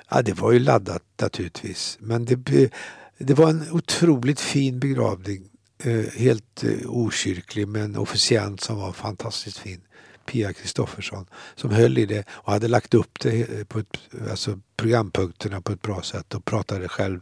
Ja, 0.09 0.21
det 0.21 0.33
var 0.33 0.51
ju 0.51 0.59
laddat 0.59 1.03
naturligtvis. 1.21 1.97
Men 2.01 2.25
det, 2.25 2.69
det 3.17 3.33
var 3.33 3.49
en 3.49 3.71
otroligt 3.71 4.39
fin 4.39 4.79
begravning. 4.79 5.43
Eh, 5.85 6.05
helt 6.15 6.63
eh, 6.63 6.89
okyrklig 6.89 7.67
med 7.67 7.83
en 7.83 7.95
officiant 7.95 8.61
som 8.61 8.77
var 8.77 8.91
fantastiskt 8.91 9.57
fin. 9.57 9.81
Pia 10.25 10.53
Kristoffersson 10.53 11.25
som 11.55 11.71
höll 11.71 11.97
i 11.97 12.05
det 12.05 12.23
och 12.29 12.53
hade 12.53 12.67
lagt 12.67 12.93
upp 12.93 13.19
det 13.19 13.41
eh, 13.41 13.63
på 13.63 13.79
ett, 13.79 13.97
alltså 14.29 14.59
programpunkterna 14.77 15.61
på 15.61 15.71
ett 15.71 15.81
bra 15.81 16.01
sätt 16.01 16.33
och 16.33 16.45
pratade 16.45 16.87
själv 16.87 17.19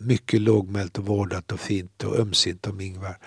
mycket 0.00 0.40
lågmält 0.40 0.98
och 0.98 1.06
vårdat 1.06 1.52
och 1.52 1.60
fint 1.60 2.04
och 2.04 2.18
ömsint 2.18 2.66
om 2.66 2.80
Ingvar. 2.80 3.18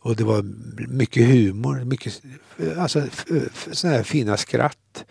Och 0.00 0.16
det 0.16 0.24
var 0.24 0.42
mycket 0.88 1.26
humor, 1.26 1.84
mycket 1.84 2.22
alltså, 2.78 3.06
såna 3.72 3.92
här 3.92 4.02
fina 4.02 4.36
skratt 4.36 5.04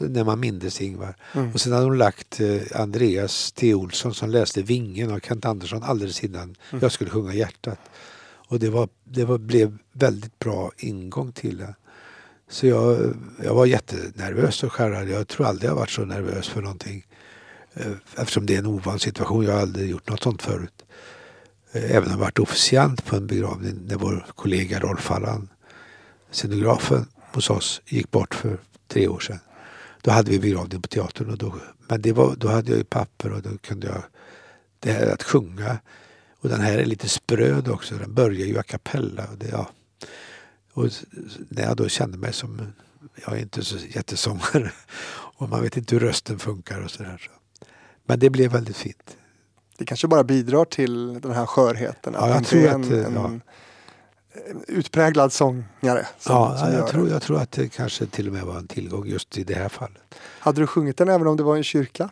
när 0.00 0.24
man 0.24 0.40
mindes 0.40 0.80
Ingvar. 0.80 1.14
Och 1.54 1.60
sen 1.60 1.72
hade 1.72 1.84
hon 1.84 1.98
lagt 1.98 2.40
Andreas 2.74 3.52
T. 3.52 3.74
Olsson 3.74 4.14
som 4.14 4.30
läste 4.30 4.62
Vingen 4.62 5.10
av 5.10 5.20
Kent 5.20 5.44
Andersson 5.44 5.82
alldeles 5.82 6.24
innan 6.24 6.54
jag 6.80 6.92
skulle 6.92 7.10
sjunga 7.10 7.34
Hjärtat. 7.34 7.80
Och 8.52 8.58
det, 8.58 8.70
var, 8.70 8.88
det 9.04 9.24
var, 9.24 9.38
blev 9.38 9.78
väldigt 9.92 10.38
bra 10.38 10.72
ingång 10.76 11.32
till 11.32 11.58
det. 11.58 11.74
Så 12.48 12.66
jag, 12.66 13.14
jag 13.44 13.54
var 13.54 13.66
jättenervös 13.66 14.62
och 14.62 14.72
skärrad. 14.72 15.08
Jag 15.08 15.28
tror 15.28 15.46
aldrig 15.46 15.70
jag 15.70 15.74
varit 15.74 15.90
så 15.90 16.04
nervös 16.04 16.48
för 16.48 16.62
någonting. 16.62 17.06
Eh, 17.74 17.92
eftersom 18.16 18.46
det 18.46 18.54
är 18.54 18.58
en 18.58 18.66
ovan 18.66 18.98
situation. 18.98 19.44
Jag 19.44 19.52
har 19.52 19.60
aldrig 19.60 19.90
gjort 19.90 20.08
något 20.08 20.22
sånt 20.22 20.42
förut. 20.42 20.84
Eh, 21.72 21.96
även 21.96 22.04
om 22.04 22.10
jag 22.10 22.18
varit 22.18 22.38
officiant 22.38 23.04
på 23.04 23.16
en 23.16 23.26
begravning 23.26 23.86
när 23.86 23.96
vår 23.96 24.26
kollega 24.34 24.80
Rolf 24.80 25.10
Allan, 25.10 25.48
scenografen 26.30 27.06
hos 27.32 27.50
oss, 27.50 27.82
gick 27.86 28.10
bort 28.10 28.34
för 28.34 28.58
tre 28.88 29.08
år 29.08 29.20
sedan. 29.20 29.38
Då 30.02 30.10
hade 30.10 30.30
vi 30.30 30.38
begravning 30.38 30.82
på 30.82 30.88
teatern. 30.88 31.30
Och 31.30 31.38
då, 31.38 31.54
men 31.88 32.02
det 32.02 32.12
var, 32.12 32.34
då 32.36 32.48
hade 32.48 32.70
jag 32.70 32.78
ju 32.78 32.84
papper 32.84 33.32
och 33.32 33.42
då 33.42 33.58
kunde 33.58 33.86
jag... 33.86 34.02
Det 34.78 34.92
här 34.92 35.06
att 35.06 35.22
sjunga. 35.22 35.78
Och 36.42 36.48
den 36.48 36.60
här 36.60 36.78
är 36.78 36.84
lite 36.84 37.08
spröd 37.08 37.68
också. 37.68 37.94
Den 37.94 38.14
börjar 38.14 38.46
ju 38.46 38.58
a 38.58 38.62
cappella. 38.62 39.26
Och 39.32 39.38
det, 39.38 39.48
ja. 39.48 39.70
och 40.72 40.88
när 41.48 41.62
jag 41.62 41.76
då 41.76 41.88
kände 41.88 42.18
mig 42.18 42.32
som... 42.32 42.72
Jag 43.26 43.36
är 43.36 43.40
inte 43.40 43.64
så 43.64 43.76
jättesångare. 43.88 44.72
Och 45.36 45.48
man 45.48 45.62
vet 45.62 45.76
inte 45.76 45.94
hur 45.94 46.00
rösten 46.00 46.38
funkar 46.38 46.80
och 46.80 46.90
sådär. 46.90 47.22
Så. 47.26 47.64
Men 48.04 48.18
det 48.18 48.30
blev 48.30 48.52
väldigt 48.52 48.76
fint. 48.76 49.16
Det 49.78 49.84
kanske 49.84 50.08
bara 50.08 50.24
bidrar 50.24 50.64
till 50.64 51.20
den 51.20 51.32
här 51.32 51.46
skörheten. 51.46 52.14
Ja, 52.16 52.28
jag 52.28 52.46
tror 52.46 52.62
är 52.62 52.68
att, 52.68 52.74
en, 52.74 52.92
eh, 52.92 53.06
en, 53.06 53.14
ja. 53.14 53.26
en 53.26 53.42
utpräglad 54.68 55.32
sångare. 55.32 56.06
Som, 56.18 56.34
Ja, 56.34 56.56
som 56.58 56.72
jag, 56.72 56.88
tror, 56.88 57.08
jag 57.08 57.22
tror 57.22 57.40
att 57.40 57.52
det 57.52 57.68
kanske 57.68 58.06
till 58.06 58.26
och 58.26 58.32
med 58.32 58.42
var 58.42 58.58
en 58.58 58.68
tillgång 58.68 59.06
just 59.06 59.38
i 59.38 59.44
det 59.44 59.54
här 59.54 59.68
fallet. 59.68 60.02
Hade 60.38 60.60
du 60.60 60.66
sjungit 60.66 60.96
den 60.96 61.08
även 61.08 61.26
om 61.26 61.36
det 61.36 61.42
var 61.42 61.56
i 61.56 61.58
en 61.58 61.64
kyrka? 61.64 62.10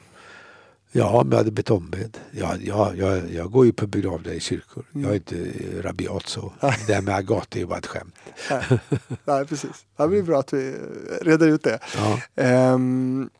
Ja, 0.93 1.21
om 1.21 1.31
jag 1.31 1.39
hade 1.39 1.51
blivit 1.51 1.71
ombedd. 1.71 2.19
Ja, 2.31 2.55
ja, 2.61 2.95
jag, 2.95 3.31
jag 3.33 3.51
går 3.51 3.67
ju 3.67 3.73
på 3.73 3.87
begravningar 3.87 4.37
i 4.37 4.41
kyrkor. 4.41 4.85
Jag 4.93 5.11
är 5.11 5.15
inte 5.15 5.37
eh, 5.37 5.83
rabiat 5.83 6.27
så. 6.29 6.53
Det 6.87 6.95
här 6.95 7.03
med 7.03 7.15
Agathe 7.15 7.59
är 7.59 7.61
ju 7.61 7.67
bara 7.67 7.79
ett 7.79 7.87
skämt. 7.87 8.15
Nej, 8.51 8.81
Nej 9.25 9.47
precis. 9.47 9.85
Det 9.97 10.09
blir 10.09 10.23
bra 10.23 10.39
att 10.41 10.53
vi 10.53 10.75
reder 11.23 11.47
ut 11.49 11.63
det. 11.65 11.79
Ja. 11.97 12.21
Ehm, 12.43 13.31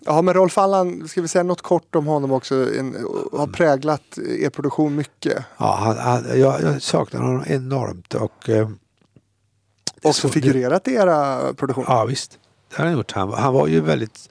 ja, 0.00 0.22
men 0.22 0.34
Rolf 0.34 0.58
Allan, 0.58 1.08
ska 1.08 1.22
vi 1.22 1.28
säga 1.28 1.42
något 1.42 1.62
kort 1.62 1.94
om 1.94 2.06
honom 2.06 2.32
också? 2.32 2.54
En, 2.78 2.96
har 3.32 3.46
präglat 3.46 4.18
er 4.18 4.50
produktion 4.50 4.94
mycket. 4.96 5.44
Ja, 5.58 5.76
han, 5.80 5.96
han, 5.98 6.40
jag, 6.40 6.62
jag 6.62 6.82
saknar 6.82 7.20
honom 7.20 7.44
enormt. 7.46 8.14
Och, 8.14 8.48
eh, 8.48 8.68
Också 10.02 10.28
så- 10.28 10.32
figurerat 10.32 10.88
i 10.88 10.94
era 10.94 11.40
produktioner. 11.54 11.88
Ja 11.90 12.04
visst, 12.04 12.38
det 12.70 12.76
har 12.76 12.84
han 12.84 12.94
gjort. 12.94 13.12
Han, 13.12 13.32
han 13.32 13.54
var 13.54 13.66
ju 13.66 13.80
väldigt 13.80 14.28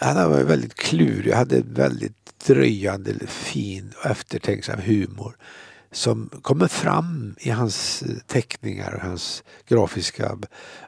han 0.00 0.30
var 0.30 0.42
väldigt 0.42 0.74
klurig, 0.74 1.32
hade 1.32 1.62
väldigt 1.62 2.14
dröjande, 2.46 3.14
fin 3.26 3.92
och 4.04 4.10
eftertänksam 4.10 4.80
humor 4.80 5.36
som 5.92 6.30
kommer 6.42 6.68
fram 6.68 7.34
i 7.38 7.50
hans 7.50 8.02
eh, 8.02 8.16
teckningar 8.26 8.94
och 8.94 9.00
hans 9.00 9.42
grafiska 9.68 10.38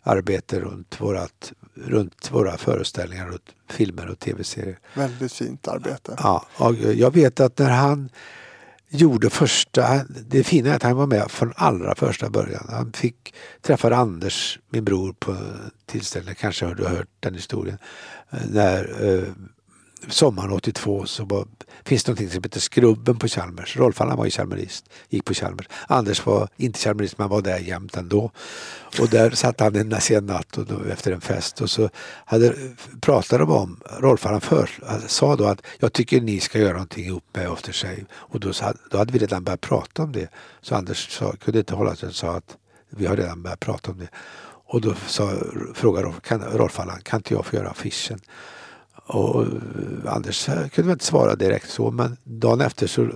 arbete 0.02 0.60
runt, 0.60 1.00
vårat, 1.00 1.52
runt 1.74 2.30
våra 2.32 2.56
föreställningar, 2.56 3.28
och 3.28 3.40
filmer 3.68 4.10
och 4.10 4.18
tv-serier. 4.18 4.78
Väldigt 4.94 5.32
fint 5.32 5.68
arbete. 5.68 6.14
Ja, 6.18 6.46
och 6.56 6.74
jag 6.74 7.14
vet 7.14 7.40
att 7.40 7.58
när 7.58 7.70
han 7.70 8.08
gjorde 8.88 9.30
första, 9.30 10.04
det 10.08 10.44
fina 10.44 10.70
är 10.70 10.76
att 10.76 10.82
han 10.82 10.96
var 10.96 11.06
med 11.06 11.30
från 11.30 11.52
allra 11.56 11.94
första 11.94 12.30
början. 12.30 12.66
Han 12.70 12.92
fick 12.92 13.34
träffa 13.62 13.94
Anders, 13.94 14.58
min 14.70 14.84
bror, 14.84 15.14
på 15.18 15.36
tillställning, 15.86 16.34
kanske 16.34 16.66
har 16.66 16.74
du 16.74 16.86
hört 16.86 17.08
den 17.20 17.34
historien. 17.34 17.78
När 18.30 19.08
eh, 19.08 19.28
sommaren 20.08 20.52
82 20.52 21.06
så 21.06 21.24
var, 21.24 21.46
finns 21.84 22.04
det 22.04 22.10
någonting 22.10 22.30
som 22.30 22.42
heter 22.42 22.60
Skrubben 22.60 23.18
på 23.18 23.28
Chalmers. 23.28 23.76
Rolf 23.76 24.00
Allan 24.00 24.16
var 24.16 24.24
ju 24.24 24.30
chalmerist, 24.30 24.90
gick 25.08 25.24
på 25.24 25.34
Chalmers. 25.34 25.68
Anders 25.86 26.26
var 26.26 26.48
inte 26.56 26.78
chalmerist 26.78 27.18
men 27.18 27.28
var 27.28 27.42
där 27.42 27.58
jämt 27.58 27.96
ändå. 27.96 28.30
Och 29.00 29.08
där 29.08 29.30
satt 29.30 29.60
han 29.60 29.76
en 29.76 30.00
sen 30.00 30.26
natt 30.26 30.58
och 30.58 30.66
då, 30.66 30.84
efter 30.92 31.12
en 31.12 31.20
fest 31.20 31.60
och 31.60 31.70
så 31.70 31.90
hade, 32.24 32.54
pratade 33.00 33.44
de 33.44 33.52
om, 33.52 33.80
Rolf 33.98 34.26
Allan 34.26 34.40
för, 34.40 34.70
sa 35.06 35.36
då 35.36 35.44
att 35.44 35.62
jag 35.78 35.92
tycker 35.92 36.20
ni 36.20 36.40
ska 36.40 36.58
göra 36.58 36.72
någonting 36.72 37.04
ihop 37.04 37.24
med 37.32 37.48
After 37.48 37.72
Shave. 37.72 38.04
Och 38.12 38.40
då, 38.40 38.52
då 38.90 38.98
hade 38.98 39.12
vi 39.12 39.18
redan 39.18 39.44
börjat 39.44 39.60
prata 39.60 40.02
om 40.02 40.12
det. 40.12 40.28
Så 40.60 40.74
Anders 40.74 41.10
sa, 41.10 41.32
kunde 41.32 41.58
inte 41.58 41.74
hålla 41.74 41.96
sig 41.96 42.08
och 42.08 42.14
sa 42.14 42.36
att 42.36 42.56
vi 42.90 43.06
har 43.06 43.16
redan 43.16 43.42
börjat 43.42 43.60
prata 43.60 43.90
om 43.90 43.98
det. 43.98 44.08
Och 44.72 44.80
då 44.80 44.94
sa, 44.94 45.32
frågade 45.74 46.06
Rolf, 46.06 46.20
kan, 46.22 46.42
Rolf 46.42 46.80
Allan, 46.80 47.00
kan 47.02 47.18
inte 47.18 47.34
jag 47.34 47.46
få 47.46 47.56
göra 47.56 47.70
affischen? 47.70 48.20
Och 48.94 49.42
eh, 49.42 49.48
Anders 50.06 50.46
kunde 50.46 50.82
väl 50.82 50.90
inte 50.90 51.04
svara 51.04 51.34
direkt 51.34 51.70
så 51.70 51.90
men 51.90 52.16
dagen 52.24 52.60
efter 52.60 52.86
så, 52.86 53.08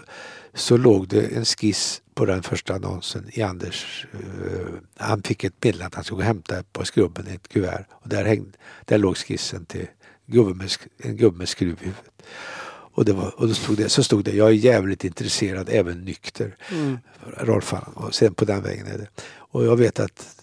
så 0.55 0.76
låg 0.76 1.09
det 1.09 1.36
en 1.36 1.44
skiss 1.44 2.02
på 2.14 2.24
den 2.24 2.42
första 2.42 2.74
annonsen 2.74 3.28
i 3.32 3.42
Anders. 3.42 4.07
eh, 4.12 4.66
han 4.96 5.22
fick 5.22 5.44
ett 5.44 5.64
meddelande 5.64 5.86
att 5.86 5.94
han 5.94 6.05
skulle 6.05 6.24
hämta 6.24 6.62
på 6.72 6.84
skrubben 6.84 7.28
i 7.28 7.34
ett 7.34 7.48
kuvert. 7.48 7.86
Och 7.90 8.09
där, 8.09 8.24
hängde, 8.24 8.59
där 8.84 8.98
låg 8.98 9.16
skissen 9.16 9.66
till 9.66 9.86
gubben 10.26 10.57
med, 10.57 10.70
en 10.98 11.16
gubbe 11.16 11.38
med 11.38 11.48
skruv 11.48 11.78
i 11.80 11.84
huvudet. 11.84 12.22
Och, 12.96 13.05
det 13.05 13.12
var, 13.12 13.40
och 13.40 13.48
då 13.48 13.55
stod 13.55 13.76
det, 13.76 13.88
så 13.88 14.05
stod 14.05 14.24
det, 14.24 14.32
jag 14.32 14.48
är 14.48 14.52
jävligt 14.52 15.05
intresserad, 15.05 15.68
även 15.72 16.05
nykter. 16.05 16.57
Rolf 17.36 17.74
Allan. 17.74 17.92
Och 17.94 18.14
sen 18.14 18.34
på 18.34 18.44
den 18.44 18.62
vägen 18.62 18.86
är 18.86 18.98
det. 18.98 19.09
Och 19.36 19.64
jag 19.64 19.76
vet 19.76 20.00
att 20.00 20.34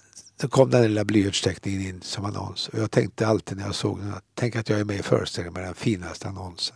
så 0.41 0.47
kom 0.47 0.69
den 0.69 0.81
lilla 0.81 1.05
blyertsteckningen 1.05 1.81
in 1.81 2.01
som 2.01 2.25
annons. 2.25 2.67
Och 2.67 2.79
jag 2.79 2.91
tänkte 2.91 3.27
alltid 3.27 3.57
när 3.57 3.65
jag 3.65 3.75
såg 3.75 3.99
den 3.99 4.13
att 4.13 4.23
tänk 4.35 4.55
att 4.55 4.69
jag 4.69 4.79
är 4.79 4.83
med 4.83 4.99
i 4.99 5.03
föreställningen 5.03 5.53
med 5.53 5.63
den 5.63 5.73
finaste 5.73 6.27
annonsen. 6.27 6.75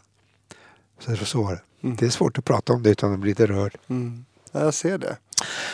Så, 0.99 1.15
så 1.15 1.43
var 1.43 1.51
det. 1.51 1.95
Det 1.99 2.05
är 2.05 2.09
svårt 2.09 2.37
att 2.37 2.45
prata 2.45 2.73
om 2.73 2.83
det 2.83 2.89
utan 2.89 3.13
att 3.13 3.19
bli 3.19 3.31
lite 3.31 3.45
rörd. 3.45 3.77
Mm. 3.87 4.25
Ja, 4.51 4.59
jag 4.59 4.73
ser 4.73 4.97
det. 4.97 5.17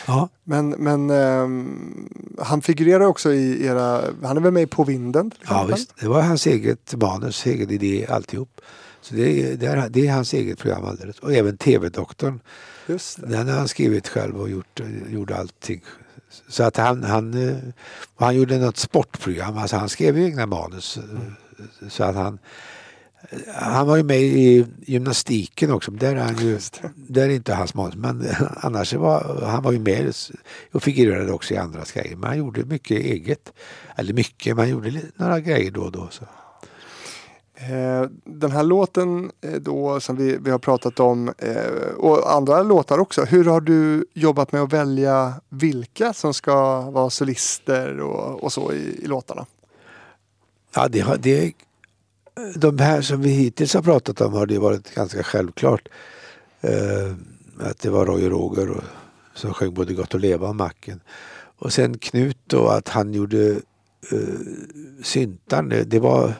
Ja, 0.06 0.28
Men, 0.44 0.68
men 0.68 1.10
ehm, 1.10 2.08
han 2.38 2.62
figurerar 2.62 3.04
också 3.04 3.32
i 3.32 3.66
era, 3.66 4.02
han 4.22 4.36
är 4.36 4.40
väl 4.40 4.52
med 4.52 4.62
i 4.62 4.66
På 4.66 4.84
vinden? 4.84 5.30
ja 5.48 5.64
visst. 5.64 5.94
Det 6.00 6.08
var 6.08 6.22
hans 6.22 6.46
eget 6.46 6.94
manus, 6.94 7.46
egen 7.46 7.70
idé, 7.70 8.06
alltihop. 8.08 8.60
Så 9.00 9.14
det 9.14 9.22
är, 9.22 9.56
det, 9.56 9.66
är, 9.66 9.88
det 9.88 10.06
är 10.06 10.12
hans 10.12 10.32
eget 10.32 10.58
program 10.58 10.84
alldeles. 10.84 11.18
Och 11.18 11.32
även 11.32 11.56
TV-doktorn. 11.56 12.40
Den 13.16 13.48
har 13.48 13.58
han 13.58 13.68
skrivit 13.68 14.08
själv 14.08 14.40
och 14.40 14.50
gjort, 14.50 14.80
gjorde 15.08 15.36
allting. 15.36 15.82
Så 16.48 16.62
att 16.62 16.76
han, 16.76 17.04
han, 17.04 17.48
eh, 17.48 17.56
han 18.16 18.36
gjorde 18.36 18.58
något 18.58 18.76
sportprogram, 18.76 19.58
alltså 19.58 19.76
han 19.76 19.88
skrev 19.88 20.18
ju 20.18 20.24
egna 20.24 20.46
manus. 20.46 20.96
eh, 20.96 21.88
Så 21.88 22.04
att 22.04 22.14
han, 22.16 22.38
han 23.54 23.86
var 23.86 23.96
ju 23.96 24.02
med 24.02 24.20
i 24.20 24.66
gymnastiken 24.86 25.70
också, 25.70 25.90
där 25.90 26.16
är 26.16 26.20
han 26.20 26.36
ju, 26.38 26.58
där 26.94 27.22
är 27.22 27.28
inte 27.34 27.54
hans 27.54 27.74
manus. 27.74 27.96
Men 27.96 28.26
annars 28.56 28.92
var 28.94 29.42
han 29.46 29.62
var 29.62 29.72
ju 29.72 29.78
med 29.78 30.12
och 30.72 30.82
figurerade 30.82 31.32
också 31.32 31.54
i 31.54 31.56
andra 31.56 31.84
grejer. 31.94 32.16
Men 32.16 32.28
han 32.28 32.38
gjorde 32.38 32.64
mycket 32.64 32.98
eget. 33.00 33.52
Eller 33.96 34.12
mycket, 34.14 34.56
men 34.56 34.58
han 34.64 34.70
gjorde 34.70 35.00
några 35.16 35.40
grejer 35.40 35.70
då 35.70 35.80
och 35.82 35.92
då. 35.92 36.08
Så. 36.10 36.24
Eh, 37.70 38.08
den 38.24 38.50
här 38.50 38.62
låten 38.62 39.30
eh, 39.40 39.52
då 39.52 40.00
som 40.00 40.16
vi, 40.16 40.36
vi 40.36 40.50
har 40.50 40.58
pratat 40.58 41.00
om 41.00 41.28
eh, 41.38 41.94
och 41.96 42.32
andra 42.32 42.62
låtar 42.62 42.98
också. 42.98 43.24
Hur 43.24 43.44
har 43.44 43.60
du 43.60 44.06
jobbat 44.14 44.52
med 44.52 44.62
att 44.62 44.72
välja 44.72 45.34
vilka 45.48 46.12
som 46.12 46.34
ska 46.34 46.80
vara 46.90 47.10
solister 47.10 48.00
och, 48.00 48.44
och 48.44 48.52
så 48.52 48.72
i, 48.72 48.98
i 49.02 49.06
låtarna? 49.06 49.46
Ja, 50.74 50.88
det, 50.88 51.00
har- 51.00 51.16
det, 51.16 51.52
de 52.56 52.78
här 52.78 53.02
som 53.02 53.22
vi 53.22 53.28
hittills 53.30 53.74
har 53.74 53.82
pratat 53.82 54.20
om 54.20 54.32
har 54.32 54.46
det 54.46 54.58
varit 54.58 54.94
ganska 54.94 55.22
självklart. 55.22 55.88
Eh, 56.60 57.12
att 57.60 57.78
det 57.78 57.90
var 57.90 58.06
Roy 58.06 58.24
och 58.26 58.30
Roger 58.30 58.70
och, 58.70 58.82
som 59.34 59.54
sjöng 59.54 59.74
både 59.74 59.94
Gott 59.94 60.14
att 60.14 60.20
leva 60.20 60.48
och 60.48 60.56
Macken. 60.56 61.00
Och 61.58 61.72
sen 61.72 61.98
Knut 61.98 62.38
då 62.46 62.68
att 62.68 62.88
han 62.88 63.14
gjorde 63.14 63.50
eh, 64.12 64.18
syntan. 65.02 65.68
Det, 65.68 65.84
det 65.84 66.00
var 66.00 66.34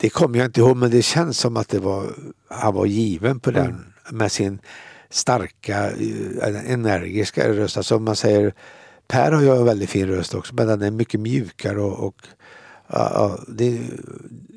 det 0.00 0.10
kommer 0.10 0.38
jag 0.38 0.46
inte 0.46 0.60
ihåg 0.60 0.76
men 0.76 0.90
det 0.90 1.02
känns 1.02 1.38
som 1.38 1.56
att 1.56 1.68
det 1.68 1.78
var, 1.78 2.06
han 2.48 2.74
var 2.74 2.86
given 2.86 3.40
på 3.40 3.50
den 3.50 3.92
med 4.10 4.32
sin 4.32 4.58
starka, 5.10 5.90
eh, 5.90 6.72
energiska 6.72 7.48
röst. 7.48 7.76
Alltså 7.76 7.96
om 7.96 8.04
man 8.04 8.16
säger 8.16 8.54
Per 9.08 9.32
har 9.32 9.42
ju 9.42 9.56
en 9.56 9.64
väldigt 9.64 9.90
fin 9.90 10.06
röst 10.08 10.34
också 10.34 10.54
men 10.54 10.66
den 10.66 10.82
är 10.82 10.90
mycket 10.90 11.20
mjukare 11.20 11.80
och, 11.80 12.06
och 12.06 12.16
ja, 12.86 13.10
ja, 13.14 13.38
det, 13.48 13.80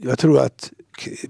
jag 0.02 0.20
tror 0.20 0.40
att 0.40 0.72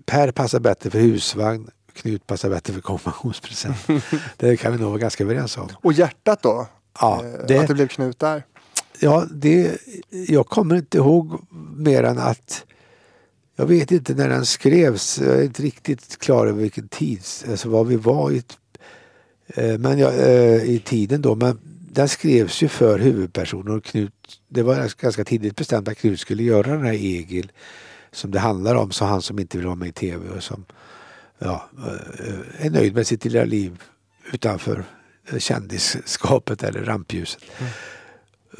Per 0.05 0.31
passar 0.31 0.59
bättre 0.59 0.89
för 0.89 0.99
husvagn, 0.99 1.69
Knut 1.93 2.27
passar 2.27 2.49
bättre 2.49 2.73
för 2.73 2.81
konfirmationspresent. 2.81 3.77
det 4.37 4.57
kan 4.57 4.71
vi 4.71 4.77
nog 4.79 4.89
vara 4.89 4.99
ganska 4.99 5.23
överens 5.23 5.57
om. 5.57 5.69
Och 5.75 5.93
hjärtat 5.93 6.41
då? 6.41 6.67
Ja, 6.99 7.23
eh, 7.25 7.45
det- 7.47 7.57
att 7.57 7.67
det 7.67 7.73
blev 7.73 7.87
Knut 7.87 8.19
där. 8.19 8.43
Ja, 8.99 9.25
det, 9.31 9.77
jag 10.09 10.47
kommer 10.47 10.75
inte 10.75 10.97
ihåg 10.97 11.41
mer 11.77 12.03
än 12.03 12.17
att 12.17 12.65
jag 13.55 13.65
vet 13.65 13.91
inte 13.91 14.13
när 14.13 14.29
den 14.29 14.45
skrevs. 14.45 15.19
Jag 15.19 15.35
är 15.35 15.43
inte 15.43 15.63
riktigt 15.63 16.19
klar 16.19 16.47
över 16.47 16.61
vilken 16.61 16.87
tid, 16.87 17.21
alltså 17.49 17.69
var 17.69 17.83
vi 17.83 17.95
var 17.95 18.31
i, 18.31 18.43
eh, 19.47 19.77
men 19.77 19.99
jag, 19.99 20.13
eh, 20.13 20.63
i 20.63 20.81
tiden 20.85 21.21
då. 21.21 21.35
Men 21.35 21.59
den 21.91 22.09
skrevs 22.09 22.63
ju 22.63 22.67
för 22.67 22.99
huvudpersonen 22.99 23.77
och 23.77 23.83
Knut, 23.83 24.13
det 24.47 24.63
var 24.63 25.01
ganska 25.01 25.25
tidigt 25.25 25.55
bestämt 25.55 25.87
att 25.87 25.97
Knut 25.97 26.19
skulle 26.19 26.43
göra 26.43 26.71
den 26.71 26.85
här 26.85 26.93
Egil 26.93 27.51
som 28.11 28.31
det 28.31 28.39
handlar 28.39 28.75
om, 28.75 28.91
så 28.91 29.05
han 29.05 29.21
som 29.21 29.39
inte 29.39 29.57
vill 29.57 29.67
vara 29.67 29.75
med 29.75 29.87
i 29.87 29.91
tv 29.91 30.29
och 30.29 30.43
som 30.43 30.65
ja, 31.39 31.69
eh, 31.77 32.65
är 32.65 32.69
nöjd 32.69 32.95
med 32.95 33.07
sitt 33.07 33.25
lilla 33.25 33.43
liv 33.43 33.81
utanför 34.33 34.83
kändisskapet 35.37 36.63
eller 36.63 36.83
rampljuset. 36.83 37.43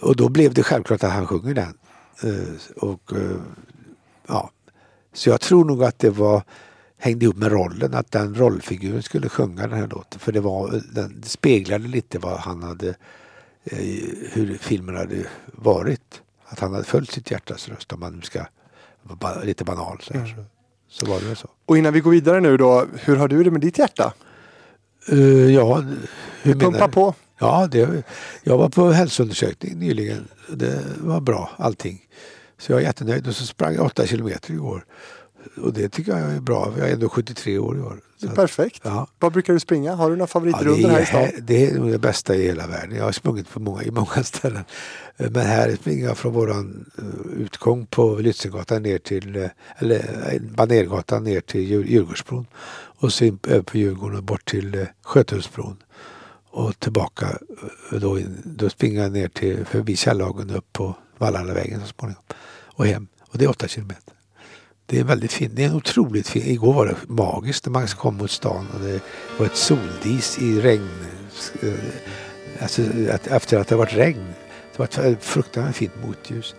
Och 0.01 0.15
då 0.15 0.29
blev 0.29 0.53
det 0.53 0.63
självklart 0.63 1.03
att 1.03 1.11
han 1.11 1.27
sjunger 1.27 1.53
den. 1.53 1.77
Och, 2.75 3.11
ja. 4.27 4.51
Så 5.13 5.29
jag 5.29 5.41
tror 5.41 5.65
nog 5.65 5.83
att 5.83 5.99
det 5.99 6.09
var 6.09 6.43
hängde 6.97 7.25
ihop 7.25 7.37
med 7.37 7.51
rollen, 7.51 7.93
att 7.93 8.11
den 8.11 8.35
rollfiguren 8.35 9.03
skulle 9.03 9.29
sjunga 9.29 9.67
den 9.67 9.79
här 9.79 9.87
låten. 9.87 10.19
För 10.19 10.31
det, 10.31 10.39
var, 10.39 10.81
den 10.93 11.23
speglade 11.23 11.87
lite 11.87 12.19
vad 12.19 12.37
han 12.37 12.63
hade, 12.63 12.89
eh, 13.63 13.77
hur 14.31 14.57
filmen 14.61 14.95
hade 14.95 15.25
varit. 15.45 16.21
Att 16.45 16.59
han 16.59 16.71
hade 16.73 16.83
följt 16.83 17.11
sitt 17.11 17.31
hjärtas 17.31 17.69
röst 17.69 17.93
om 17.93 17.99
man 17.99 18.21
ska 18.21 18.45
vara 19.03 19.43
lite 19.43 19.63
banal. 19.63 19.99
Så, 20.01 20.13
här, 20.13 20.25
så, 20.25 20.43
så 20.89 21.11
var 21.11 21.19
det 21.19 21.25
väl 21.25 21.35
så. 21.35 21.49
Och 21.65 21.77
innan 21.77 21.93
vi 21.93 21.99
går 21.99 22.11
vidare 22.11 22.41
nu 22.41 22.57
då, 22.57 22.85
hur 22.99 23.15
har 23.15 23.27
du 23.27 23.43
det 23.43 23.51
med 23.51 23.61
ditt 23.61 23.77
hjärta? 23.77 24.13
Uh, 25.11 25.53
ja, 25.53 25.83
hur 26.41 26.55
menar 26.55 26.71
Pumpa 26.71 26.87
du? 26.87 26.93
på. 26.93 27.15
Ja, 27.39 27.67
det, 27.71 28.03
jag 28.43 28.57
var 28.57 28.69
på 28.69 28.91
hälsoundersökning 28.91 29.79
nyligen. 29.79 30.27
Det 30.49 30.83
var 30.97 31.21
bra 31.21 31.51
allting. 31.57 32.01
Så 32.57 32.71
jag 32.71 32.79
är 32.81 32.83
jättenöjd 32.85 33.27
och 33.27 33.35
så 33.35 33.45
sprang 33.45 33.75
jag 33.75 33.85
8 33.85 34.05
kilometer 34.07 34.51
igår. 34.53 34.85
Och 35.57 35.73
det 35.73 35.89
tycker 35.89 36.17
jag 36.17 36.31
är 36.35 36.39
bra. 36.39 36.73
Jag 36.77 36.89
är 36.89 36.93
ändå 36.93 37.09
73 37.09 37.57
år 37.57 37.77
i 37.77 37.81
år. 37.81 37.99
Det 38.19 38.27
är 38.27 38.35
perfekt. 38.35 38.81
Ja. 38.83 39.07
Vad 39.19 39.33
brukar 39.33 39.53
du 39.53 39.59
springa? 39.59 39.95
Har 39.95 40.09
du 40.09 40.15
några 40.15 40.21
Ja, 40.23 40.27
favoritrunder 40.27 40.89
det, 40.89 40.93
här 40.93 40.97
är, 40.99 41.03
i 41.03 41.05
stan? 41.31 41.45
det 41.45 41.65
är 41.67 41.73
nog 41.79 41.91
det 41.91 41.97
bästa 41.99 42.35
i 42.35 42.43
hela 42.43 42.67
världen. 42.67 42.97
Jag 42.97 43.03
har 43.03 43.11
sprungit 43.11 43.49
på 43.49 43.59
många, 43.59 43.83
i 43.83 43.91
många 43.91 44.23
ställen. 44.23 44.63
Men 45.17 45.35
här 45.45 45.75
springer 45.75 46.05
jag 46.05 46.17
från 46.17 46.33
våran 46.33 46.85
eh, 46.97 47.41
utgång 47.41 47.85
på 47.85 48.15
Lützengatan 48.19 48.79
ner 48.79 48.97
till, 48.97 49.35
eh, 49.35 49.49
eller 49.77 50.29
eh, 50.33 50.41
Banergatan 50.41 51.23
ner 51.23 51.39
till 51.41 51.61
Djur- 51.61 51.85
Djurgårdsbron. 51.87 52.45
Och 52.75 53.13
så 53.13 53.25
in, 53.25 53.39
över 53.47 53.61
på 53.63 53.77
Djurgården 53.77 54.17
och 54.17 54.23
bort 54.23 54.45
till 54.45 54.85
Skötullsbron. 55.03 55.77
Och 56.51 56.79
tillbaka, 56.79 57.27
då, 57.91 58.19
in, 58.19 58.37
då 58.43 58.69
springer 58.69 59.01
jag 59.01 59.11
ner 59.11 59.27
till, 59.27 59.65
förbi 59.65 59.95
Källhagen 59.95 60.49
upp 60.49 60.73
på 60.73 60.95
Vallallavägen 61.23 61.81
så 61.81 61.87
småningom. 61.87 62.23
Och 62.65 62.87
hem. 62.87 63.07
Och 63.31 63.37
det 63.37 63.45
är 63.45 63.49
åtta 63.49 63.67
kilometer. 63.67 64.13
Det 64.85 64.99
är 64.99 65.03
väldigt 65.03 65.31
fint. 65.31 65.55
Det 65.55 65.63
är 65.63 65.67
en 65.67 65.75
otroligt 65.75 66.27
fin. 66.27 66.43
Igår 66.45 66.73
var 66.73 66.85
det 66.85 66.95
magiskt 67.07 67.65
när 67.65 67.71
man 67.73 67.87
kom 67.87 68.17
mot 68.17 68.31
stan 68.31 68.67
och 68.73 68.79
det 68.79 68.99
var 69.39 69.45
ett 69.45 69.55
soldis 69.55 70.37
i 70.39 70.61
regn. 70.61 70.89
eh, 71.61 71.73
Alltså 72.61 72.81
att, 73.11 73.27
efter 73.27 73.59
att 73.59 73.67
det 73.67 73.75
varit 73.75 73.93
regn. 73.93 74.33
Det 74.71 74.79
var 74.79 74.85
ett 75.11 75.23
fruktansvärt 75.23 75.75
fint 75.75 75.93
motljus. 76.05 76.55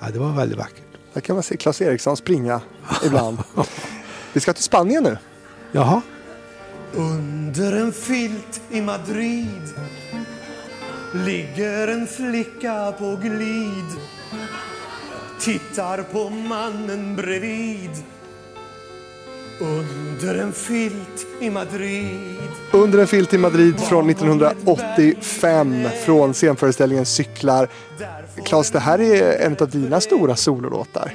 Ja, 0.00 0.06
det 0.12 0.18
var 0.18 0.32
väldigt 0.32 0.58
vackert. 0.58 0.82
Där 1.12 1.20
kan 1.20 1.36
man 1.36 1.42
se 1.42 1.56
Claes 1.56 1.80
Eriksson 1.80 2.16
springa 2.16 2.60
ibland. 3.04 3.38
Vi 4.32 4.40
ska 4.40 4.52
till 4.52 4.62
Spanien 4.64 5.02
nu. 5.02 5.18
Jaha, 5.72 6.00
Under 6.94 7.72
en 7.76 7.92
filt 7.92 8.60
i 8.70 8.80
Madrid 8.80 9.62
ligger 11.12 11.88
en 11.88 12.06
flicka 12.06 12.92
på 12.98 13.16
glid 13.22 13.84
Tittar 15.40 16.02
på 16.02 16.30
mannen 16.30 17.16
bredvid 17.16 17.90
Under 19.60 20.34
en 20.34 20.52
filt 20.52 21.26
i 21.40 21.50
Madrid 21.50 22.38
Under 22.72 22.98
en 22.98 23.06
filt 23.06 23.34
i 23.34 23.38
Madrid 23.38 23.80
från 23.80 24.10
1985 24.10 25.88
från 26.04 26.34
scenföreställningen 26.34 27.06
Cyklar. 27.06 27.68
Claes, 28.44 28.70
det 28.70 28.78
här 28.80 29.00
är 29.00 29.46
en 29.46 29.56
av 29.60 29.70
dina 29.70 30.00
stora 30.00 30.36
sololåtar. 30.36 31.14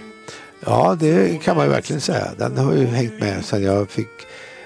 ja 0.65 0.97
det 0.99 1.43
kan 1.43 1.55
man 1.57 1.65
ju 1.65 1.71
verkligen 1.71 2.01
säga. 2.01 2.27
Den 2.37 2.57
har 2.57 2.73
ju 2.73 2.85
hängt 2.85 3.19
med 3.19 3.45
sedan 3.45 3.63
jag 3.63 3.89
fick... 3.89 4.07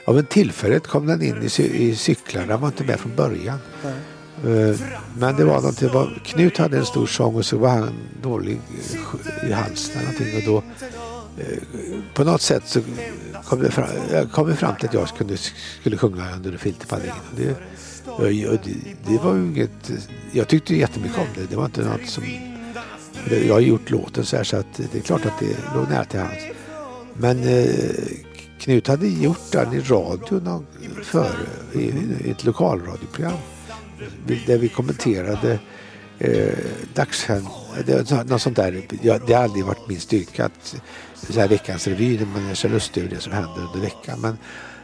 Av 0.08 0.18
en 0.20 0.26
tillfällighet 0.26 0.88
kom 0.88 1.06
den 1.08 1.22
in 1.22 1.44
i, 1.44 1.48
cy- 1.48 1.74
i 1.76 1.96
cyklar. 1.96 2.46
Den 2.46 2.62
var 2.62 2.68
inte 2.68 2.84
med 2.84 3.00
från 3.00 3.16
början. 3.16 3.60
Eh, 3.86 3.92
Eh, 4.44 4.80
men 5.18 5.36
det 5.36 5.46
var 5.46 5.56
någonting, 5.56 5.90
var, 5.90 6.22
Knut 6.24 6.58
hade 6.58 6.78
en 6.78 6.86
stor 6.86 7.06
sång 7.06 7.36
och 7.36 7.46
så 7.46 7.58
var 7.58 7.70
han 7.70 7.94
dålig 8.22 8.62
i 9.48 9.52
halsen 9.52 10.02
eller 10.02 10.12
någonting. 10.12 10.38
Och 10.38 10.44
då, 10.44 10.58
eh, 11.44 11.58
på 12.14 12.24
något 12.24 12.42
sätt 12.42 12.64
så 12.66 12.82
kom 13.46 13.60
det 13.60 13.72
fram, 13.72 13.90
jag 14.12 14.32
kom 14.32 14.56
fram 14.56 14.76
till 14.76 14.88
att 14.88 14.94
jag 14.94 15.10
skulle, 15.10 15.38
skulle 15.82 15.98
sjunga 15.98 16.36
under 16.36 16.52
en 16.52 16.58
det, 17.36 17.56
det, 18.64 18.76
det 19.08 19.18
var 19.18 19.36
inget, 19.36 19.92
jag 20.32 20.48
tyckte 20.48 20.76
jättemycket 20.76 21.18
om 21.18 21.28
det. 21.36 21.50
Det 21.50 21.56
var 21.56 21.66
inte 21.66 21.84
något 21.84 22.08
som... 22.08 22.24
Jag 23.48 23.54
har 23.54 23.60
gjort 23.60 23.90
låten 23.90 24.26
så 24.26 24.38
här 24.38 24.44
så 24.44 24.58
att 24.58 24.82
det 24.92 24.98
är 24.98 25.02
klart 25.02 25.26
att 25.26 25.40
det 25.40 25.76
låg 25.76 25.90
nära 25.90 26.06
till 26.06 26.20
hans. 26.20 26.44
Men 27.14 27.44
eh, 27.44 27.66
Knut 28.60 28.88
hade 28.88 29.08
gjort 29.08 29.52
den 29.52 29.74
i 29.74 29.80
radion 29.80 30.66
före, 31.04 31.46
i, 31.74 31.80
i 32.26 32.32
ett 32.32 32.44
lokalradioprogram 32.44 33.38
där 34.48 34.58
vi 34.58 34.70
kommenterade 34.70 35.60
eh, 36.20 36.58
dagshänd... 36.94 37.48
det 37.86 38.12
Något 38.30 38.42
sånt 38.42 38.56
där. 38.56 38.82
Jag, 39.02 39.22
det 39.28 39.34
har 39.34 39.44
aldrig 39.44 39.66
varit 39.66 39.88
min 39.88 40.00
styrka 40.00 40.46
att 40.46 40.76
så 41.30 41.40
här 41.40 41.48
veckans 41.48 41.88
revy 41.88 42.18
när 42.20 42.26
man 42.26 42.48
gör 42.48 42.56
sig 42.56 42.70
lustig 42.70 43.02
över 43.02 43.16
det 43.16 43.22
som 43.22 43.34
händer 43.34 43.62
under 43.62 43.80
veckan. 43.80 44.22
Men 44.22 44.38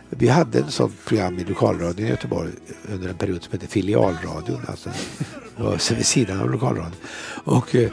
vi 0.09 0.27
hade 0.27 0.59
ett 0.59 0.71
sånt 0.71 1.05
program 1.05 1.39
i 1.39 1.43
lokalradion 1.43 2.07
i 2.07 2.09
Göteborg 2.09 2.51
under 2.91 3.09
en 3.09 3.17
period 3.17 3.43
som 3.43 3.51
hette 3.51 3.67
filialradion. 3.67 4.61
Alltså, 4.67 4.89
det 5.57 5.63
var 5.63 5.95
vid 5.95 6.05
sidan 6.05 6.39
av 6.39 6.51
lokalradion. 6.51 6.95
Och 7.43 7.75
eh, 7.75 7.91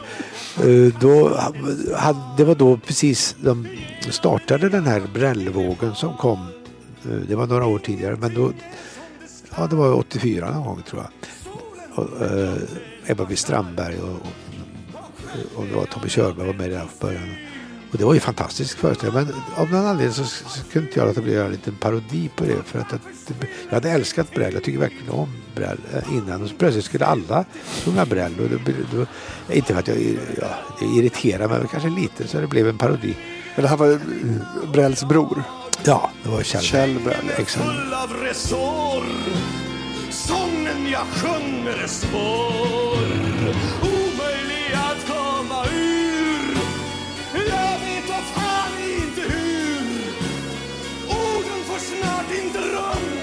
eh, 0.63 0.93
då, 0.99 1.37
hade, 1.97 2.19
det 2.37 2.43
var 2.43 2.55
då 2.55 2.77
precis 2.77 3.35
de 3.41 3.67
startade 4.09 4.69
den 4.69 4.85
här 4.85 5.01
brällvågen 5.13 5.95
som 5.95 6.17
kom. 6.17 6.47
Eh, 7.05 7.17
det 7.27 7.35
var 7.35 7.47
några 7.47 7.65
år 7.65 7.79
tidigare 7.79 8.15
men 8.15 8.33
då 8.33 8.51
Ja, 9.59 9.67
det 9.67 9.75
var 9.75 9.93
84 9.93 10.51
någon 10.51 10.63
gång 10.63 10.81
tror 10.81 11.01
jag. 11.01 11.11
Och, 11.95 12.21
eh, 12.21 12.53
Ebba 13.05 13.25
Witt 13.25 13.39
Strandberg 13.39 13.99
och, 13.99 14.09
och, 14.09 15.55
och 15.55 15.65
det 15.65 15.75
var 15.75 15.85
Tommy 15.85 16.09
Körberg 16.09 16.47
var 16.47 16.53
med 16.53 16.71
där 16.71 16.79
från 16.79 17.09
början. 17.09 17.35
Och 17.91 17.97
det 17.97 18.05
var 18.05 18.13
ju 18.13 18.19
fantastisk 18.19 18.77
föreställning. 18.77 19.23
Men 19.23 19.33
av 19.55 19.71
någon 19.71 19.85
anledning 19.85 20.13
så, 20.13 20.23
så 20.25 20.63
kunde 20.71 20.87
inte 20.87 20.99
jag 20.99 21.07
låta 21.07 21.21
bli 21.21 21.31
att 21.31 21.35
göra 21.35 21.45
en 21.45 21.51
liten 21.51 21.75
parodi 21.75 22.29
på 22.35 22.43
det. 22.43 22.63
För 22.65 22.79
att, 22.79 22.93
att 22.93 23.01
jag 23.67 23.73
hade 23.73 23.89
älskat 23.89 24.31
Brell. 24.31 24.53
Jag 24.53 24.63
tycker 24.63 24.79
verkligen 24.79 25.09
om 25.09 25.29
Brell 25.55 25.79
eh, 25.93 26.13
innan. 26.13 26.43
Och 26.43 26.49
så 26.49 26.55
plötsligt 26.55 26.85
skulle 26.85 27.05
alla 27.05 27.45
sjunga 27.85 28.05
Brell. 28.05 28.39
Och 28.39 28.49
det, 28.49 28.73
då, 28.91 29.05
inte 29.53 29.73
för 29.73 29.79
att 29.79 29.87
jag, 29.87 29.97
ja, 30.41 30.47
irriterar 30.81 31.47
mig, 31.47 31.59
men 31.59 31.67
kanske 31.67 31.89
lite. 31.89 32.27
Så 32.27 32.39
det 32.39 32.47
blev 32.47 32.67
en 32.67 32.77
parodi. 32.77 33.15
Men 33.55 33.63
det 33.63 33.69
här 33.69 33.77
var 33.77 33.99
Brells 34.73 35.03
bror, 35.03 35.43
Ja, 35.83 36.11
det 36.23 36.29
var 36.29 36.43
Kjell. 36.43 36.63
Kjell. 36.63 36.97
Exakt. 37.37 37.65
full 37.65 37.93
av 37.93 38.13
resår. 38.23 39.03
Sången 40.09 40.91
jag 40.91 41.07
sjunger 41.07 41.83
är 41.83 41.87
svår. 41.87 43.05
Omöjlig 43.81 44.73
att 44.73 45.07
komma 45.07 45.65
ur. 45.65 46.57
Jag 47.33 47.79
vet 47.79 48.09
vad 48.09 48.23
fan 48.23 48.71
inte 48.97 49.21
hur 49.21 49.81
Orden 51.07 51.63
får 51.67 51.79
snart 51.79 52.31
inte 52.43 52.59
rum. 52.59 53.19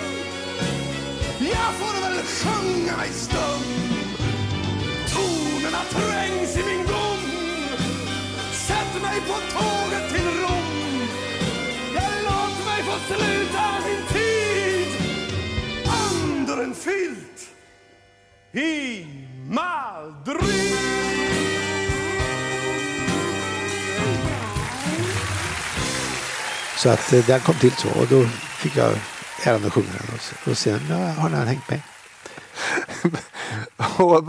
Jag 1.39 1.75
får 1.81 2.01
väl 2.03 2.19
sjunga 2.25 3.07
i 3.07 3.13
stum. 3.13 3.63
Tonerna 5.13 5.83
trängs 5.91 6.57
i 6.57 6.65
min 6.67 6.87
gom 6.87 7.19
Sätt 8.53 9.03
mig 9.03 9.21
på 9.21 9.35
tåget 9.59 10.16
låt 13.09 13.19
mig 13.19 13.29
sluta 13.29 14.13
tid 14.13 14.87
under 16.23 16.65
en 16.65 16.75
filt 16.75 17.49
i 18.53 19.07
Madrid. 19.49 20.77
Så 26.77 26.89
att 26.89 27.13
eh, 27.13 27.27
den 27.27 27.41
kom 27.41 27.55
till 27.55 27.73
så 27.73 27.89
och 27.89 28.07
då 28.07 28.25
fick 28.59 28.77
jag 28.77 28.93
äran 29.45 29.65
att 29.65 29.73
sjunga 29.73 29.87
den. 29.87 30.53
Och 30.53 30.59
sen 30.59 30.81
har 30.91 31.31
den 31.31 31.47
hängt 31.47 31.71
med. 31.71 31.81
Och, 33.99 34.25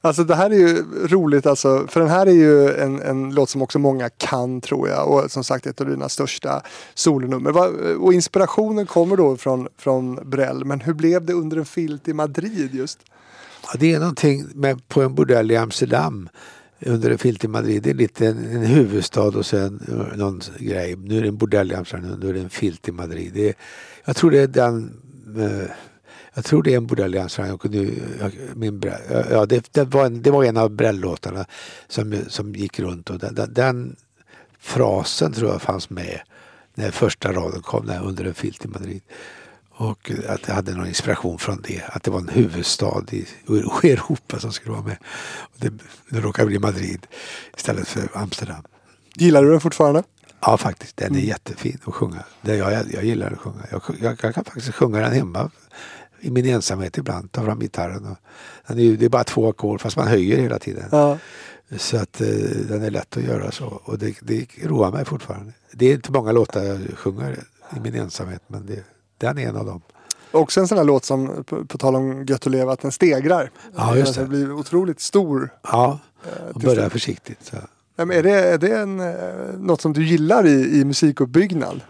Alltså 0.00 0.24
det 0.24 0.34
här 0.34 0.50
är 0.50 0.54
ju 0.54 0.84
roligt 1.06 1.46
alltså, 1.46 1.86
för 1.88 2.00
den 2.00 2.08
här 2.08 2.26
är 2.26 2.32
ju 2.32 2.74
en, 2.74 3.02
en 3.02 3.34
låt 3.34 3.50
som 3.50 3.62
också 3.62 3.78
många 3.78 4.08
kan 4.08 4.60
tror 4.60 4.88
jag 4.88 5.10
och 5.10 5.30
som 5.30 5.44
sagt 5.44 5.66
ett 5.66 5.80
av 5.80 5.86
dina 5.86 6.08
största 6.08 6.62
solonummer. 6.94 7.56
Och 8.02 8.12
inspirationen 8.12 8.86
kommer 8.86 9.16
då 9.16 9.36
från, 9.36 9.68
från 9.78 10.30
Brell, 10.30 10.64
men 10.64 10.80
hur 10.80 10.94
blev 10.94 11.24
det 11.24 11.32
under 11.32 11.56
en 11.56 11.64
filt 11.64 12.08
i 12.08 12.12
Madrid 12.12 12.74
just? 12.74 12.98
Ja, 13.62 13.70
det 13.78 13.94
är 13.94 13.98
någonting 13.98 14.46
med, 14.54 14.88
på 14.88 15.02
en 15.02 15.14
bordell 15.14 15.50
i 15.50 15.56
Amsterdam 15.56 16.28
under 16.80 17.10
en 17.10 17.18
filt 17.18 17.44
i 17.44 17.48
Madrid. 17.48 17.82
Det 17.82 17.90
är 17.90 17.94
lite 17.94 18.26
en, 18.26 18.44
en 18.44 18.64
huvudstad 18.64 19.22
och 19.38 19.46
sen 19.46 19.80
eh, 19.88 20.16
någon 20.16 20.40
grej. 20.58 20.96
Nu 20.96 21.18
är 21.18 21.22
det 21.22 21.28
en 21.28 21.36
bordell 21.36 21.72
i 21.72 21.74
Amsterdam, 21.74 22.20
nu 22.20 22.28
är 22.28 22.34
det 22.34 22.40
en 22.40 22.50
filt 22.50 22.88
i 22.88 22.92
Madrid. 22.92 23.30
Det 23.34 23.48
är, 23.48 23.54
jag 24.04 24.16
tror 24.16 24.30
det 24.30 24.40
är 24.40 24.46
den 24.46 24.92
eh, 25.38 25.70
jag 26.34 26.44
tror 26.44 26.62
det 26.62 26.72
är 26.72 26.76
en 26.76 26.86
bordell 26.86 27.14
i 27.14 27.18
Amsterdam. 27.18 27.58
Jag, 27.62 27.70
nu, 27.70 28.02
jag, 28.20 28.32
min, 28.56 28.82
ja, 29.30 29.46
det, 29.46 29.72
det, 29.72 29.84
var 29.84 30.06
en, 30.06 30.22
det 30.22 30.30
var 30.30 30.44
en 30.44 30.56
av 30.56 30.70
Brell-låtarna 30.70 31.46
som, 31.88 32.24
som 32.28 32.54
gick 32.54 32.78
runt. 32.80 33.10
Och 33.10 33.18
den, 33.18 33.54
den, 33.54 33.96
frasen 34.58 35.32
tror 35.32 35.50
jag 35.50 35.62
fanns 35.62 35.90
med 35.90 36.20
när 36.74 36.90
första 36.90 37.32
raden 37.32 37.62
kom 37.62 37.86
där 37.86 38.04
under 38.04 38.24
en 38.24 38.34
filt 38.34 38.64
i 38.64 38.68
Madrid. 38.68 39.02
Och 39.70 40.10
att 40.28 40.48
jag 40.48 40.54
hade 40.54 40.74
någon 40.74 40.86
inspiration 40.86 41.38
från 41.38 41.62
det. 41.68 41.82
Att 41.86 42.02
det 42.02 42.10
var 42.10 42.18
en 42.18 42.28
huvudstad 42.28 43.04
i 43.10 43.26
Europa 43.82 44.38
som 44.38 44.52
skulle 44.52 44.72
vara 44.72 44.82
med. 44.82 44.96
Och 45.40 45.56
det, 45.58 45.72
det 46.10 46.20
råkade 46.20 46.46
bli 46.46 46.58
Madrid 46.58 47.06
istället 47.56 47.88
för 47.88 48.08
Amsterdam. 48.14 48.62
Gillar 49.14 49.42
du 49.42 49.50
den 49.50 49.60
fortfarande? 49.60 50.02
Ja 50.40 50.56
faktiskt, 50.56 50.96
den 50.96 51.14
är 51.14 51.20
jättefin 51.20 51.78
att 51.84 51.94
sjunga. 51.94 52.24
Det, 52.42 52.56
jag, 52.56 52.72
jag, 52.72 52.92
jag 52.92 53.04
gillar 53.04 53.30
att 53.30 53.38
sjunga. 53.38 53.66
Jag, 53.70 53.82
jag, 54.00 54.18
jag 54.22 54.34
kan 54.34 54.44
faktiskt 54.44 54.74
sjunga 54.74 55.00
den 55.00 55.12
hemma 55.12 55.50
i 56.24 56.30
min 56.30 56.46
ensamhet 56.46 56.98
ibland. 56.98 57.32
Ta 57.32 57.44
fram 57.44 57.60
gitarren. 57.60 58.06
Och, 58.06 58.76
det 58.76 59.04
är 59.04 59.08
bara 59.08 59.24
två 59.24 59.48
ackord 59.48 59.80
fast 59.80 59.96
man 59.96 60.08
höjer 60.08 60.36
hela 60.36 60.58
tiden. 60.58 60.84
Ja. 60.92 61.18
Så 61.76 61.96
att 61.96 62.20
eh, 62.20 62.26
den 62.68 62.82
är 62.82 62.90
lätt 62.90 63.16
att 63.16 63.22
göra 63.22 63.50
så. 63.50 63.80
Och 63.84 63.98
det, 63.98 64.14
det 64.20 64.46
roar 64.62 64.92
mig 64.92 65.04
fortfarande. 65.04 65.52
Det 65.72 65.86
är 65.86 65.94
inte 65.94 66.12
många 66.12 66.32
låtar 66.32 66.62
jag 66.64 66.78
sjunger 66.98 67.38
i 67.76 67.80
min 67.80 67.94
ensamhet 67.94 68.42
men 68.46 68.66
det, 68.66 68.84
den 69.18 69.38
är 69.38 69.48
en 69.48 69.56
av 69.56 69.66
dem. 69.66 69.80
Också 70.30 70.60
en 70.60 70.68
sån 70.68 70.78
här 70.78 70.84
låt 70.84 71.04
som, 71.04 71.44
på, 71.44 71.64
på 71.64 71.78
tal 71.78 71.96
om 71.96 72.24
Gött 72.24 72.46
att 72.46 72.52
leva, 72.52 72.72
att 72.72 72.80
den 72.80 72.92
stegrar. 72.92 73.50
Ja, 73.76 73.96
just 73.96 74.08
Att 74.08 74.14
det. 74.14 74.20
Den 74.20 74.28
blir 74.30 74.52
otroligt 74.52 75.00
stor. 75.00 75.50
Ja, 75.62 75.98
och 76.48 76.60
tills 76.60 76.74
börjar 76.74 76.88
försiktigt. 76.88 77.38
Så. 77.42 77.56
Ja, 77.96 78.04
men 78.04 78.16
Är 78.18 78.22
det, 78.22 78.30
är 78.30 78.58
det 78.58 78.76
en, 78.76 79.00
eh, 79.00 79.58
något 79.58 79.80
som 79.80 79.92
du 79.92 80.04
gillar 80.04 80.46
i, 80.46 80.80
i 80.80 80.84
musikuppbyggnad? 80.84 81.80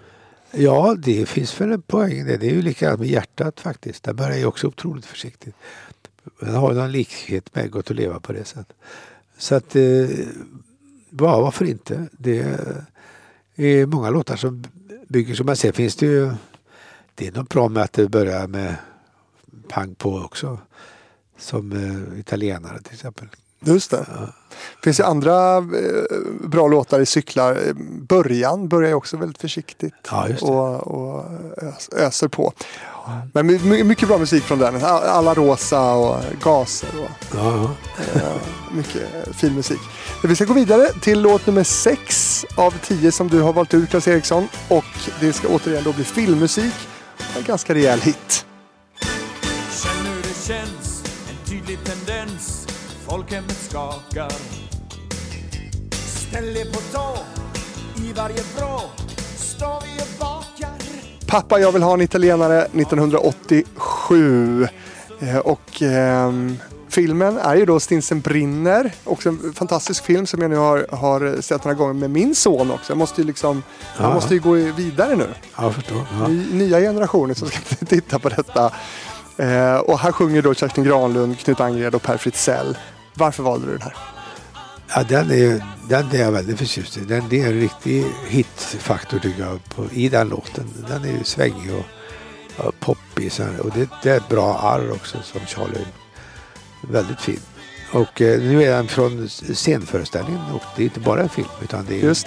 Ja, 0.57 0.95
det 0.99 1.27
finns 1.27 1.61
väl 1.61 1.73
en 1.73 1.83
poäng 1.83 2.27
det. 2.27 2.37
Det 2.37 2.47
är 2.47 2.55
ju 2.55 2.63
likadant 2.63 3.01
med 3.01 3.09
hjärtat 3.09 3.61
faktiskt. 3.61 4.05
Där 4.05 4.13
börjar 4.13 4.37
ju 4.37 4.47
också 4.47 4.67
otroligt 4.67 5.07
försiktigt. 5.07 5.55
Men 6.41 6.55
har 6.55 6.73
ju 6.73 6.79
någon 6.79 6.93
likhet 6.93 7.55
med 7.55 7.71
Gott 7.71 7.91
att 7.91 7.97
leva 7.97 8.21
på 8.21 8.33
det 8.33 8.45
sättet. 8.45 8.77
Så 9.39 9.55
att, 9.55 9.77
eh, 9.77 10.11
ja, 11.11 11.41
varför 11.41 11.65
inte? 11.65 12.09
Det 12.13 12.59
är 13.57 13.87
många 13.87 14.11
låtar 14.11 14.37
som 14.37 14.65
bygger 15.09 15.35
som 15.35 15.47
Men 15.47 15.57
sen 15.57 15.73
finns 15.73 15.97
det 15.97 16.07
ju, 16.07 16.33
det 17.15 17.27
är 17.27 17.33
nog 17.33 17.47
bra 17.47 17.69
med 17.69 17.83
att 17.83 17.93
det 17.93 18.09
börjar 18.09 18.47
med 18.47 18.77
pang 19.69 19.95
på 19.95 20.17
också. 20.17 20.59
Som 21.39 21.73
eh, 21.73 22.21
italienare 22.21 22.83
till 22.83 22.95
exempel. 22.95 23.29
Just 23.65 23.91
det. 23.91 24.07
finns 24.85 25.01
ju 25.01 25.05
andra 25.05 25.57
eh, 25.57 25.63
bra 26.49 26.69
låtar 26.69 27.01
i 27.01 27.07
cyklar. 27.07 27.59
Början 28.09 28.69
börjar 28.69 28.89
ju 28.89 28.95
också 28.95 29.17
väldigt 29.17 29.39
försiktigt. 29.41 29.95
Ja, 30.11 30.29
just 30.29 30.41
det. 30.47 30.53
och, 30.53 30.87
och 30.87 31.25
ös, 31.63 31.89
öser 31.97 32.29
på. 32.29 32.53
Men 33.33 33.47
my, 33.47 33.59
my- 33.59 33.85
mycket 33.85 34.09
bra 34.09 34.19
musik 34.19 34.43
från 34.45 34.59
den. 34.59 34.85
Alla 34.85 35.35
rosa 35.35 35.93
och 35.95 36.21
gaser 36.43 36.89
och 37.05 37.37
Ja, 37.37 37.71
ja. 38.15 38.21
eh, 38.21 38.77
mycket 38.77 39.03
fin 39.37 39.55
musik. 39.55 39.81
Vi 40.25 40.37
ska 40.37 40.45
gå 40.45 40.55
vidare 40.55 40.89
till 41.03 41.21
låt 41.21 41.47
nummer 41.47 41.65
sex 41.65 42.45
av 42.57 42.75
tio 42.83 43.13
som 43.13 43.29
du 43.29 43.41
har 43.41 43.53
valt 43.53 43.75
ut 43.75 43.91
Claes 43.91 44.09
Eriksson. 44.09 44.49
Och 44.69 44.85
det 45.21 45.33
ska 45.33 45.49
återigen 45.49 45.85
då 45.85 45.93
bli 45.93 46.05
filmmusik. 46.05 46.75
En 47.37 47.43
ganska 47.45 47.75
rejäl 47.75 48.01
hit. 48.01 48.47
Känn 49.83 50.07
hur 50.07 50.23
det 50.23 50.47
känns, 50.55 51.05
en 51.31 51.51
tydlig 51.51 51.79
tendens 51.85 52.54
Folkhemmet 53.15 53.57
skakar 53.71 54.33
Ställ 55.93 56.57
er 56.57 56.65
på 56.73 56.81
tå, 56.93 57.17
i 58.05 58.13
varje 58.13 58.43
vrå 58.57 58.81
Står 59.37 59.83
vi 59.83 60.03
och 60.03 60.09
bakar 60.21 60.71
Pappa, 61.27 61.61
jag 61.61 61.73
vill 61.73 61.83
ha 61.83 61.95
en 61.95 62.01
italienare 62.01 62.63
1987. 62.63 64.69
Eh, 65.21 65.39
och 65.39 65.83
ehm, 65.83 66.57
filmen 66.89 67.39
är 67.39 67.55
ju 67.57 67.67
då 67.67 67.81
Stinsen 67.81 68.21
brinner. 68.21 68.93
Också 69.05 69.29
en 69.29 69.53
fantastisk 69.55 70.05
film 70.05 70.27
som 70.27 70.41
jag 70.43 70.51
nu 70.51 70.57
har, 70.57 70.87
har 70.91 71.41
sett 71.41 71.65
några 71.65 71.75
gånger 71.75 71.95
med 71.95 72.11
min 72.11 72.35
son 72.35 72.71
också. 72.71 72.91
Jag 72.93 72.99
måste 72.99 73.21
ju 73.21 73.27
liksom, 73.27 73.63
jag 73.99 74.11
Ja. 74.11 74.15
måste 74.15 74.35
ju 74.35 74.41
gå 74.41 74.53
vidare 74.53 75.17
nu. 75.17 75.27
ja 75.57 75.63
jag 75.63 75.75
förstår. 75.75 76.03
Ja. 76.21 76.29
Ny, 76.29 76.47
nya 76.53 76.81
generationer 76.81 77.35
som 77.35 77.49
ska 77.49 77.59
titta 77.87 78.19
på 78.19 78.29
detta. 78.29 78.73
Eh, 79.37 79.77
och 79.77 79.99
här 79.99 80.13
sjunger 80.13 80.43
då 80.43 80.55
Kerstin 80.55 80.85
Granlund, 80.85 81.39
Knut 81.39 81.61
Angred 81.61 81.95
och 81.95 82.03
Per 82.03 82.17
Fritzell. 82.17 82.77
Varför 83.15 83.43
valde 83.43 83.67
du 83.67 83.73
den 83.73 83.83
här? 83.83 83.97
Ja, 84.95 85.03
den 85.09 85.31
är, 85.31 85.65
den 85.89 86.11
är 86.11 86.19
jag 86.19 86.33
väldigt 86.33 86.59
förtjust 86.59 86.97
i. 86.97 87.01
Den, 87.01 87.29
det 87.29 87.41
är 87.41 87.47
en 87.47 87.61
riktig 87.61 88.05
hitfaktor 88.29 89.19
tycker 89.19 89.43
jag 89.43 89.65
på, 89.69 89.87
i 89.93 90.09
den 90.09 90.29
låten. 90.29 90.65
Den 90.89 91.05
är 91.05 91.09
ju 91.19 91.25
svängig 91.25 91.73
och, 91.75 91.85
och 92.67 92.81
poppig. 92.81 93.33
Och 93.63 93.71
det, 93.75 93.89
det 94.03 94.11
är 94.11 94.17
ett 94.17 94.29
bra 94.29 94.59
arr 94.59 94.91
också 94.93 95.19
som 95.23 95.41
Charlie. 95.47 95.87
Väldigt 96.81 97.21
fin. 97.21 97.41
Och 97.93 98.21
eh, 98.21 98.41
nu 98.41 98.63
är 98.63 98.71
den 98.77 98.89
från 98.89 99.29
scenföreställningen 99.29 100.53
och 100.53 100.63
det 100.77 100.83
är 100.83 100.85
inte 100.85 101.01
bara 101.01 101.23
en 101.23 101.29
film 101.29 101.49
utan 101.63 101.85
det 101.89 101.95
är, 101.95 102.05
Just 102.05 102.27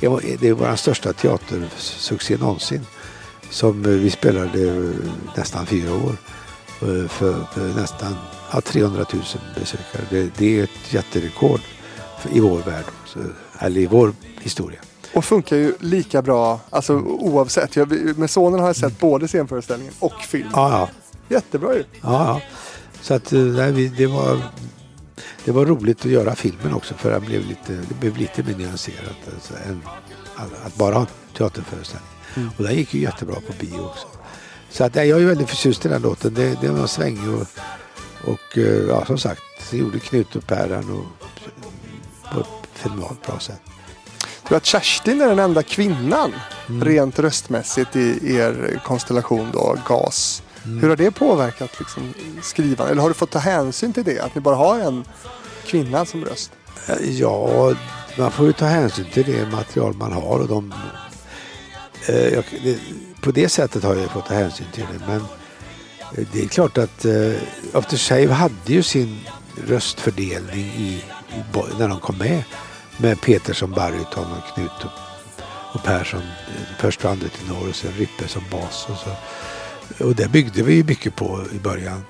det. 0.00 0.36
det 0.40 0.48
är 0.48 0.52
vår 0.52 0.76
största 0.76 1.12
teatersuccé 1.12 2.36
någonsin. 2.36 2.86
Som 3.50 3.84
eh, 3.84 3.90
vi 3.90 4.10
spelade 4.10 4.62
eh, 4.68 4.94
nästan 5.36 5.66
fyra 5.66 5.94
år. 5.94 6.16
eh, 6.80 7.08
För, 7.08 7.44
för 7.54 7.80
nästan 7.80 8.16
ja, 8.52 8.60
300 8.60 9.04
000 9.12 9.22
besökare. 9.54 10.02
Det, 10.10 10.30
det 10.38 10.58
är 10.58 10.64
ett 10.64 10.92
jätterekord 10.92 11.60
i 12.32 12.40
vår 12.40 12.58
värld. 12.58 12.84
Eller 13.58 13.80
i 13.80 13.86
vår 13.86 14.12
historia. 14.40 14.80
Och 15.14 15.24
funkar 15.24 15.56
ju 15.56 15.74
lika 15.80 16.22
bra 16.22 16.60
alltså, 16.70 16.94
oavsett. 16.98 17.76
Jag, 17.76 18.18
med 18.18 18.30
sonen 18.30 18.60
har 18.60 18.66
jag 18.66 18.76
sett 18.76 19.00
både 19.00 19.28
scenföreställningen 19.28 19.94
och 19.98 20.20
film. 20.20 20.48
Ja, 20.52 20.70
ja. 20.70 20.88
Jättebra 21.28 21.74
ju. 21.74 21.84
ja, 22.00 22.00
ja. 22.02 22.40
Så 23.00 23.14
att 23.14 23.32
eh, 23.32 23.40
nej, 23.40 23.88
det 23.88 24.06
var 24.06 24.38
det 25.44 25.52
var 25.52 25.66
roligt 25.66 26.00
att 26.00 26.10
göra 26.10 26.34
filmen 26.34 26.74
också 26.74 26.94
för 26.94 27.10
det 27.10 27.20
blev 27.20 27.46
lite, 27.46 27.72
det 27.88 27.94
blev 28.00 28.16
lite 28.16 28.42
mer 28.42 28.56
nyanserat 28.56 29.16
alltså, 29.34 29.54
än 29.68 29.82
att, 30.64 30.74
bara 30.74 30.94
ha 30.94 31.06
teaterföreställning. 31.36 32.10
Och 32.56 32.64
den 32.64 32.74
gick 32.74 32.94
ju 32.94 33.00
jättebra 33.00 33.34
på 33.34 33.52
bio 33.60 33.80
också. 33.80 34.06
Så 34.70 34.84
att, 34.84 34.94
nej, 34.94 35.08
jag 35.08 35.22
är 35.22 35.26
väldigt 35.26 35.48
förtjust 35.48 35.86
i 35.86 35.88
den 35.88 36.02
låten. 36.02 36.34
Det, 36.34 36.60
det 36.60 36.68
var 36.68 36.86
svängig 36.86 37.28
och, 37.28 37.46
och 38.26 38.58
eh, 38.58 38.64
ja, 38.88 39.04
som 39.04 39.18
sagt, 39.18 39.42
det 39.70 39.76
gjorde 39.76 39.98
Knut 39.98 40.36
och 40.36 40.42
och, 40.42 41.04
på 42.32 42.40
ett 42.40 42.46
fenomenalt 42.72 43.26
bra 43.26 43.38
sätt. 43.38 43.60
Jag 44.42 44.48
tror 44.48 44.56
att 44.56 44.64
Kerstin 44.64 45.20
är 45.20 45.28
den 45.28 45.38
enda 45.38 45.62
kvinnan 45.62 46.32
rent 46.66 47.18
röstmässigt 47.18 47.96
i 47.96 48.34
er 48.36 48.80
konstellation 48.84 49.50
då, 49.52 49.76
GAS. 49.88 50.42
Hur 50.62 50.88
har 50.88 50.96
det 50.96 51.10
påverkat 51.10 51.70
liksom, 51.78 52.14
skrivandet? 52.42 52.90
Eller 52.90 53.02
har 53.02 53.08
du 53.08 53.14
fått 53.14 53.30
ta 53.30 53.38
hänsyn 53.38 53.92
till 53.92 54.04
det? 54.04 54.20
Att 54.20 54.34
ni 54.34 54.40
bara 54.40 54.56
har 54.56 54.80
en 54.80 55.04
kvinna 55.66 56.04
som 56.04 56.24
röst? 56.24 56.50
Eh, 56.88 57.10
Ja, 57.10 57.74
man 58.18 58.30
får 58.32 58.46
ju 58.46 58.52
ta 58.52 58.64
hänsyn 58.64 59.04
till 59.12 59.24
det 59.24 59.46
material 59.52 59.94
man 59.94 60.12
har. 60.12 60.38
Och 60.38 60.48
de, 60.48 60.74
eh, 62.08 62.28
jag, 62.28 62.44
det, 62.64 62.78
på 63.20 63.30
det 63.30 63.48
sättet 63.48 63.82
har 63.82 63.94
jag 63.94 64.10
fått 64.10 64.26
ta 64.26 64.34
hänsyn 64.34 64.66
till 64.72 64.84
det. 64.92 65.06
Men 65.06 65.20
eh, 66.16 66.28
det 66.32 66.42
är 66.42 66.48
klart 66.48 66.78
att 66.78 67.04
eh, 67.04 67.32
After 67.76 67.96
Shave 67.96 68.32
hade 68.32 68.54
ju 68.72 68.82
sin 68.82 69.18
röstfördelning 69.66 70.64
i, 70.64 71.02
i, 71.30 71.42
när 71.78 71.88
de 71.88 72.00
kom 72.00 72.18
med. 72.18 72.42
Med 72.96 73.20
Peter 73.20 73.54
som 73.54 73.70
baryton 73.70 74.32
och 74.32 74.54
Knut 74.54 74.70
och, 74.84 74.90
och 75.74 75.84
Persson 75.84 76.20
eh, 76.20 76.78
först 76.78 77.04
och 77.04 77.10
andra 77.10 77.28
tenor 77.28 77.68
och 77.68 77.74
sen 77.74 77.92
Rippe 77.92 78.28
som 78.28 78.42
bas. 78.50 78.86
Och, 78.88 78.96
så. 78.96 80.04
och 80.04 80.14
det 80.14 80.28
byggde 80.28 80.62
vi 80.62 80.74
ju 80.74 80.84
mycket 80.84 81.16
på 81.16 81.44
i 81.52 81.58
början. 81.58 82.04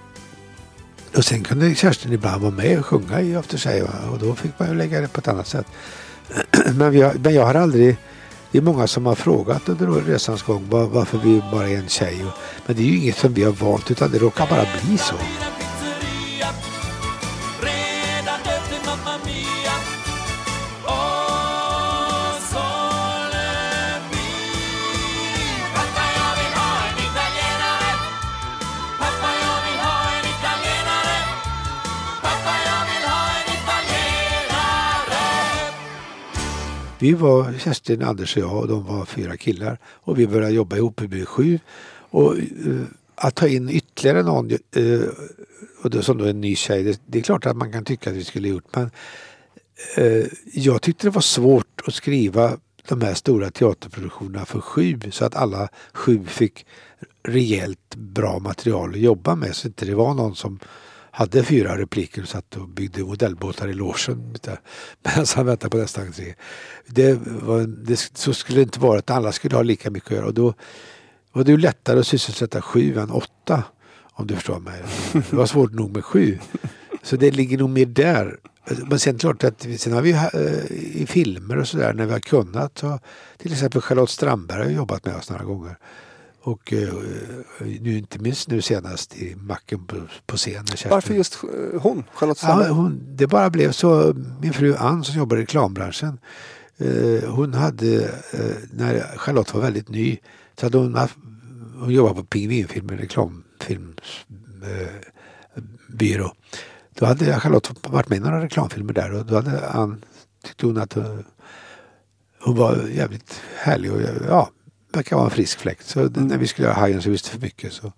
Och 1.16 1.24
sen 1.24 1.44
kunde 1.44 1.74
Kerstin 1.74 2.12
ibland 2.12 2.42
vara 2.42 2.52
med 2.52 2.78
och 2.78 2.86
sjunga 2.86 3.20
i 3.20 3.36
After 3.36 3.58
Shave 3.58 3.88
och 4.12 4.18
då 4.18 4.34
fick 4.34 4.58
man 4.58 4.68
ju 4.68 4.74
lägga 4.74 5.00
det 5.00 5.08
på 5.08 5.20
ett 5.20 5.28
annat 5.28 5.46
sätt. 5.46 5.66
men, 6.74 6.90
vi 6.90 7.02
har, 7.02 7.14
men 7.14 7.34
jag 7.34 7.46
har 7.46 7.54
aldrig... 7.54 7.96
Det 8.50 8.58
är 8.58 8.62
många 8.62 8.86
som 8.86 9.06
har 9.06 9.14
frågat 9.14 9.68
under 9.68 9.86
resans 9.86 10.42
gång 10.42 10.66
varför 10.68 11.18
vi 11.18 11.42
bara 11.52 11.68
är 11.68 11.76
en 11.76 11.88
tjej. 11.88 12.24
Men 12.66 12.76
det 12.76 12.82
är 12.82 12.86
ju 12.86 12.96
inget 12.96 13.16
som 13.16 13.34
vi 13.34 13.42
har 13.42 13.52
valt 13.52 13.90
utan 13.90 14.10
det 14.10 14.18
råkar 14.18 14.46
bara 14.46 14.66
bli 14.82 14.98
så. 14.98 15.14
Vi 37.06 37.12
var 37.12 37.54
Kerstin, 37.58 38.02
Anders 38.02 38.36
och 38.36 38.42
jag 38.42 38.56
och 38.56 38.68
de 38.68 38.84
var 38.84 39.04
fyra 39.04 39.36
killar. 39.36 39.78
Och 39.84 40.18
vi 40.18 40.26
började 40.26 40.54
jobba 40.54 40.76
ihop, 40.76 41.00
vi 41.00 41.08
blev 41.08 41.24
sju. 41.24 41.58
Och 42.10 42.36
uh, 42.36 42.82
att 43.14 43.34
ta 43.34 43.48
in 43.48 43.68
ytterligare 43.68 44.22
någon 44.22 44.50
uh, 44.76 45.08
och 45.82 45.90
då, 45.90 46.02
som 46.02 46.18
då 46.18 46.24
är 46.24 46.30
en 46.30 46.40
ny 46.40 46.56
tjej, 46.56 46.82
det, 46.82 47.00
det 47.06 47.18
är 47.18 47.22
klart 47.22 47.46
att 47.46 47.56
man 47.56 47.72
kan 47.72 47.84
tycka 47.84 48.10
att 48.10 48.16
vi 48.16 48.24
skulle 48.24 48.48
gjort 48.48 48.76
men 48.76 48.90
uh, 49.98 50.26
jag 50.52 50.82
tyckte 50.82 51.06
det 51.06 51.10
var 51.10 51.20
svårt 51.20 51.82
att 51.86 51.94
skriva 51.94 52.58
de 52.88 53.00
här 53.00 53.14
stora 53.14 53.50
teaterproduktionerna 53.50 54.46
för 54.46 54.60
sju 54.60 55.00
så 55.10 55.24
att 55.24 55.36
alla 55.36 55.68
sju 55.92 56.24
fick 56.24 56.66
rejält 57.22 57.94
bra 57.96 58.38
material 58.38 58.90
att 58.90 59.00
jobba 59.00 59.34
med 59.34 59.56
så 59.56 59.68
inte 59.68 59.84
det 59.84 59.94
var 59.94 60.14
någon 60.14 60.36
som 60.36 60.58
hade 61.16 61.44
fyra 61.44 61.78
repliker 61.78 62.22
och 62.22 62.28
satt 62.28 62.56
och 62.56 62.68
byggde 62.68 63.04
modellbåtar 63.04 63.68
i 63.68 63.72
logen 63.72 64.32
medan 64.32 65.26
han 65.36 65.46
väntade 65.46 65.70
på 65.70 65.76
nästa 65.76 66.00
entré. 66.00 66.34
Det 66.86 67.18
var, 67.24 67.60
det, 67.60 68.10
så 68.14 68.34
skulle 68.34 68.58
det 68.58 68.62
inte 68.62 68.80
vara 68.80 68.98
att 68.98 69.10
alla 69.10 69.32
skulle 69.32 69.56
ha 69.56 69.62
lika 69.62 69.90
mycket 69.90 70.10
att 70.10 70.16
göra 70.16 70.26
och 70.26 70.34
då 70.34 70.54
var 71.32 71.44
det 71.44 71.50
ju 71.50 71.58
lättare 71.58 71.98
att 72.00 72.06
sysselsätta 72.06 72.62
sju 72.62 72.98
än 72.98 73.10
åtta 73.10 73.64
om 74.12 74.26
du 74.26 74.34
förstår 74.34 74.60
mig. 74.60 74.82
Det 75.12 75.32
var 75.32 75.46
svårt 75.46 75.72
nog 75.72 75.94
med 75.94 76.04
sju. 76.04 76.38
Så 77.02 77.16
det 77.16 77.30
ligger 77.30 77.58
nog 77.58 77.70
mer 77.70 77.86
där. 77.86 78.38
Men 78.86 78.98
sen 78.98 79.18
klart 79.18 79.44
att 79.44 79.66
sen 79.78 79.92
har 79.92 80.02
vi 80.02 80.10
eh, 80.12 81.02
i 81.02 81.06
filmer 81.08 81.58
och 81.58 81.68
sådär 81.68 81.92
när 81.92 82.06
vi 82.06 82.12
har 82.12 82.20
kunnat. 82.20 82.84
Till 83.36 83.52
exempel 83.52 83.80
Charlotte 83.80 84.10
Strandberg 84.10 84.62
har 84.62 84.70
jobbat 84.70 85.04
med 85.04 85.16
oss 85.16 85.30
några 85.30 85.44
gånger. 85.44 85.76
Och 86.46 86.72
eh, 86.72 86.94
nu, 87.58 87.98
inte 87.98 88.18
minst 88.18 88.48
nu 88.48 88.62
senast 88.62 89.16
i 89.16 89.34
Macken 89.36 89.86
på, 89.86 89.96
på 90.26 90.36
scen. 90.36 90.52
när 90.52 90.76
Kerstin- 90.76 90.90
Varför 90.90 91.14
just 91.14 91.34
eh, 91.44 91.80
hon, 91.80 92.04
Charlotte 92.14 92.38
Ja, 92.42 92.68
hon, 92.68 93.00
det 93.16 93.26
bara 93.26 93.50
blev 93.50 93.72
så. 93.72 94.14
Min 94.40 94.52
fru 94.52 94.74
Ann 94.74 95.04
som 95.04 95.18
jobbar 95.18 95.36
i 95.36 95.40
reklambranschen. 95.40 96.18
Eh, 96.78 97.30
hon 97.30 97.54
hade, 97.54 98.04
eh, 98.32 98.56
när 98.72 99.16
Charlotte 99.16 99.54
var 99.54 99.60
väldigt 99.60 99.88
ny, 99.88 100.18
så 100.60 100.66
hade 100.66 100.78
hon, 100.78 100.94
haft, 100.94 101.16
hon 101.80 101.90
jobbade 101.90 102.14
på 102.14 102.24
Pingvinfilm, 102.24 102.90
en 102.90 102.98
reklamfilmsbyrå. 102.98 104.02
Eh, 104.62 105.62
byrå. 105.88 106.32
då 106.94 107.06
hade 107.06 107.40
Charlotte 107.40 107.70
varit 107.88 108.08
med 108.08 108.16
i 108.16 108.20
några 108.20 108.44
reklamfilmer 108.44 108.92
där 108.92 109.12
och 109.14 109.26
då 109.26 109.34
hade 109.34 109.68
Ann, 109.68 110.04
tyckte 110.44 110.66
hon 110.66 110.78
att 110.78 110.96
eh, 110.96 111.18
hon 112.40 112.56
var 112.56 112.76
jävligt 112.88 113.40
härlig 113.56 113.92
och 113.92 114.00
ja, 114.28 114.50
verkar 114.96 115.16
vara 115.16 115.26
en 115.26 115.30
frisk 115.30 115.58
fläkt. 115.58 115.86
Så 115.86 116.00
när 116.08 116.38
vi 116.38 116.46
skulle 116.46 116.68
göra 116.68 116.76
Hajen 116.76 117.02
så 117.02 117.10
visste 117.10 117.30
för 117.30 117.38
mycket 117.38 117.72
så 117.72 117.92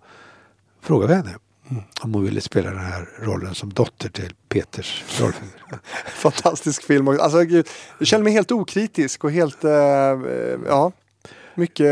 frågade 0.81 1.07
vi 1.07 1.15
henne 1.15 1.35
om 2.01 2.13
hon 2.13 2.23
ville 2.23 2.41
spela 2.41 2.69
den 2.69 2.79
här 2.79 3.09
rollen 3.19 3.55
som 3.55 3.73
dotter 3.73 4.09
till 4.09 4.33
Peters 4.49 5.03
rollfigur. 5.19 5.79
Fantastisk 6.05 6.83
film. 6.83 7.07
Alltså, 7.07 7.43
gud, 7.43 7.67
jag 7.97 8.07
känner 8.07 8.23
mig 8.23 8.33
helt 8.33 8.51
okritisk 8.51 9.23
och 9.23 9.31
helt, 9.31 9.63
eh, 9.63 9.71
eh, 9.71 10.59
ja, 10.67 10.91
mycket, 11.55 11.85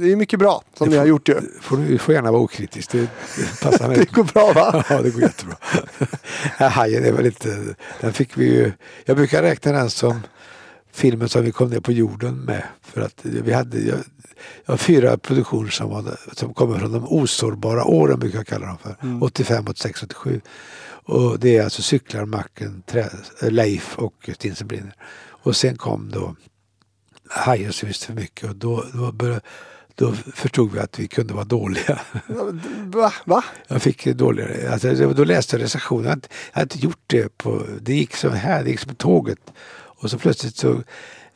det 0.00 0.12
är 0.12 0.16
mycket 0.16 0.38
bra 0.38 0.62
som 0.74 0.88
ni 0.88 0.96
har 0.96 1.06
gjort 1.06 1.28
ju. 1.28 1.40
Får 1.60 1.76
du 1.76 1.98
får 1.98 2.14
gärna 2.14 2.32
vara 2.32 2.42
okritisk. 2.42 2.90
Det, 2.90 2.98
det 2.98 3.60
passar 3.62 3.88
mig. 3.88 3.96
Det 3.96 4.12
går 4.12 4.24
bra 4.24 4.52
va? 4.52 4.84
Ja, 4.90 5.02
det 5.02 5.10
går 5.10 5.22
jättebra. 5.22 5.56
Hajen 6.68 7.04
är 7.04 7.12
väl 7.12 7.26
inte... 7.26 7.74
Den 8.00 8.12
fick 8.12 8.38
vi 8.38 8.44
ju... 8.44 8.72
Jag 9.04 9.16
brukar 9.16 9.42
räkna 9.42 9.72
den 9.72 9.90
som 9.90 10.20
filmen 10.94 11.28
som 11.28 11.44
vi 11.44 11.52
kom 11.52 11.70
ner 11.70 11.80
på 11.80 11.92
jorden 11.92 12.34
med. 12.34 12.62
För 12.82 13.00
att 13.00 13.20
vi 13.22 13.52
hade... 13.52 13.78
Jag, 13.78 13.98
jag 14.66 14.80
fyra 14.80 15.16
produktioner 15.18 15.70
som, 15.70 15.90
var, 15.90 16.16
som 16.32 16.54
kommer 16.54 16.78
från 16.78 16.92
de 16.92 17.04
osårbara 17.08 17.84
åren, 17.84 18.18
brukar 18.18 18.38
jag 18.38 18.46
kalla 18.46 18.66
dem 18.66 18.78
för. 18.78 18.96
85, 19.22 19.64
86, 19.68 20.02
87. 20.02 20.40
Och 21.06 21.38
det 21.38 21.56
är 21.56 21.64
alltså 21.64 21.82
Cyklar, 21.82 22.24
Macken, 22.24 22.82
Trä, 22.86 23.10
Leif 23.40 23.98
och 23.98 24.30
Stinsen 24.34 24.66
brinner. 24.66 24.94
Och 25.44 25.56
sen 25.56 25.76
kom 25.76 26.10
då 26.10 26.36
Hajen 27.28 27.72
som 27.72 27.86
visste 27.86 28.06
för 28.06 28.14
mycket 28.14 28.48
och 28.48 28.56
då, 28.56 28.84
då, 28.94 29.12
började, 29.12 29.40
då 29.94 30.12
förstod 30.12 30.72
vi 30.72 30.78
att 30.78 30.98
vi 30.98 31.08
kunde 31.08 31.34
vara 31.34 31.44
dåliga. 31.44 32.00
Va? 32.84 33.12
va? 33.24 33.44
Jag 33.68 33.82
fick 33.82 34.04
dåliga, 34.04 34.72
alltså, 34.72 35.12
då 35.12 35.24
läste 35.24 35.56
jag 35.56 35.62
recensionen. 35.62 36.04
Jag 36.04 36.10
hade, 36.10 36.28
jag 36.52 36.60
hade 36.60 36.74
inte 36.74 36.84
gjort 36.84 37.04
det 37.06 37.38
på, 37.38 37.62
det 37.80 37.94
gick 37.94 38.16
så 38.16 38.28
här, 38.28 38.64
det 38.64 38.70
gick 38.70 38.80
som 38.80 38.94
tåget. 38.94 39.52
Och 40.04 40.10
så 40.10 40.18
plötsligt 40.18 40.56
så, 40.56 40.82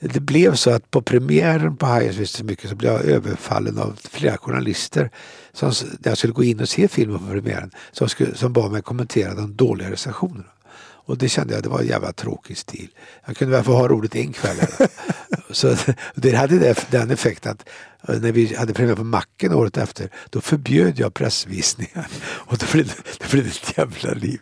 det 0.00 0.20
blev 0.20 0.54
så 0.54 0.70
att 0.70 0.90
på 0.90 1.02
premiären 1.02 1.76
på 1.76 1.86
Hayes 1.86 2.16
visste 2.16 2.38
så 2.38 2.44
mycket 2.44 2.70
så 2.70 2.76
blev 2.76 2.92
jag 2.92 3.04
överfallen 3.04 3.78
av 3.78 3.98
flera 4.10 4.36
journalister 4.38 5.10
som, 5.52 5.72
när 5.98 6.10
jag 6.10 6.18
skulle 6.18 6.32
gå 6.32 6.44
in 6.44 6.60
och 6.60 6.68
se 6.68 6.88
filmen 6.88 7.18
på 7.18 7.26
premiären 7.26 7.70
som, 7.92 8.08
skulle, 8.08 8.34
som 8.34 8.52
bad 8.52 8.72
mig 8.72 8.82
kommentera 8.82 9.34
de 9.34 9.56
dåliga 9.56 9.90
recensionerna. 9.90 10.44
Och 10.80 11.18
det 11.18 11.28
kände 11.28 11.54
jag, 11.54 11.62
det 11.62 11.68
var 11.68 11.80
en 11.80 11.86
jävla 11.86 12.12
tråkig 12.12 12.58
stil. 12.58 12.88
Jag 13.26 13.36
kunde 13.36 13.56
väl 13.56 13.64
få 13.64 13.72
ha 13.72 13.88
roligt 13.88 14.16
en 14.16 14.32
kväll. 14.32 14.56
så 15.50 15.76
det 16.14 16.32
hade 16.32 16.74
den 16.90 17.10
effekten 17.10 17.52
att 17.52 17.68
eh, 18.08 18.20
när 18.20 18.32
vi 18.32 18.54
hade 18.54 18.74
premiär 18.74 18.96
på 18.96 19.04
Macken 19.04 19.54
året 19.54 19.76
efter, 19.76 20.10
då 20.30 20.40
förbjöd 20.40 20.98
jag 20.98 21.14
pressvisningar. 21.14 22.08
Och 22.30 22.58
då 22.58 22.66
blev 22.72 22.86
det, 22.86 22.94
det 23.18 23.30
blev 23.30 23.46
ett 23.46 23.78
jävla 23.78 24.12
liv. 24.12 24.40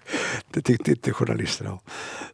Det 0.50 0.62
tyckte 0.62 0.90
inte 0.90 1.12
journalisterna 1.12 1.72
om. 1.72 1.80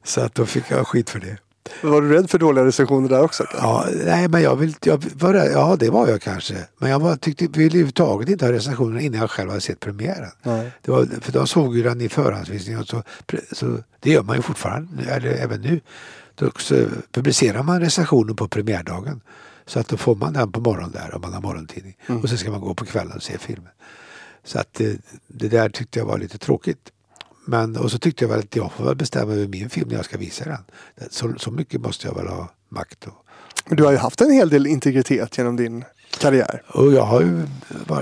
Så 0.05 0.21
att 0.21 0.35
då 0.35 0.47
fick 0.47 0.65
jag 0.71 0.87
skit 0.87 1.11
för 1.11 1.21
det. 1.21 1.39
Var 1.83 2.03
du 2.03 2.09
rädd 2.09 2.31
för 2.31 2.39
dåliga 2.39 2.65
recensioner 2.65 3.09
där 3.09 3.23
också? 3.23 3.47
Ja, 3.55 3.87
nej, 4.05 4.29
men 4.29 4.43
jag 4.43 4.57
vill, 4.57 4.75
jag 4.85 5.05
var, 5.15 5.35
ja, 5.35 5.77
det 5.77 5.91
var 5.91 6.09
jag 6.09 6.23
kanske. 6.23 6.55
Men 6.79 6.91
jag 6.91 7.01
var, 7.01 7.17
tyckte 7.17 7.47
vi 7.53 7.65
överhuvudtaget 7.65 8.29
inte 8.29 8.45
ha 8.45 8.53
recensioner 8.53 9.01
innan 9.01 9.21
jag 9.21 9.31
själv 9.31 9.49
hade 9.49 9.61
sett 9.61 9.81
premiären. 9.81 10.31
Nej. 10.43 10.73
Det 10.83 10.91
var, 10.91 11.09
för 11.21 11.33
de 11.33 11.47
såg 11.47 11.77
ju 11.77 11.83
den 11.83 12.01
i 12.01 12.09
förhandsvisningen. 12.09 12.81
och 12.81 12.89
Så, 12.89 13.03
så 13.53 13.79
det 14.01 14.11
gör 14.11 14.23
man 14.23 14.37
ju 14.37 14.43
fortfarande, 14.43 15.05
eller 15.05 15.31
även 15.31 15.61
nu. 15.61 15.81
Då 16.35 16.51
så 16.59 16.85
publicerar 17.13 17.63
man 17.63 17.81
recensionen 17.81 18.37
på 18.37 18.49
premiärdagen. 18.49 19.21
Så 19.67 19.81
att 19.81 19.89
då 19.89 19.97
får 19.97 20.15
man 20.15 20.33
den 20.33 20.53
på 20.53 20.61
morgonen 20.61 20.93
där 20.93 21.15
om 21.15 21.21
man 21.21 21.33
har 21.33 21.41
morgontidning. 21.41 21.97
Och 22.23 22.29
sen 22.29 22.39
ska 22.39 22.51
man 22.51 22.61
gå 22.61 22.75
på 22.75 22.85
kvällen 22.85 23.17
och 23.17 23.23
se 23.23 23.39
filmen. 23.39 23.73
Så 24.45 24.59
att 24.59 24.75
det, 24.75 25.01
det 25.27 25.49
där 25.49 25.69
tyckte 25.69 25.99
jag 25.99 26.07
var 26.07 26.19
lite 26.19 26.39
tråkigt. 26.39 26.93
Men, 27.45 27.77
och 27.77 27.91
så 27.91 27.99
tyckte 27.99 28.25
jag 28.25 28.29
väl 28.29 28.39
att 28.39 28.57
jag 28.57 28.73
får 28.73 28.85
väl 28.85 28.97
bestämma 28.97 29.33
över 29.33 29.49
min 29.49 29.71
film 29.71 29.89
när 29.89 29.97
jag 29.97 30.05
ska 30.05 30.19
visa 30.19 30.45
den. 30.45 30.65
Så, 31.11 31.35
så 31.39 31.51
mycket 31.51 31.81
måste 31.81 32.07
jag 32.07 32.15
väl 32.15 32.27
ha 32.27 32.49
makt 32.69 33.07
och, 33.07 33.27
Men 33.67 33.77
du 33.77 33.85
har 33.85 33.93
ju 33.93 33.99
haft 33.99 34.21
en 34.21 34.33
hel 34.33 34.49
del 34.49 34.67
integritet 34.67 35.39
genom 35.39 35.57
din 35.57 35.85
karriär. 36.19 36.63
Och 36.69 36.93
jag 36.93 37.05
har 37.05 37.21
ju 37.21 37.47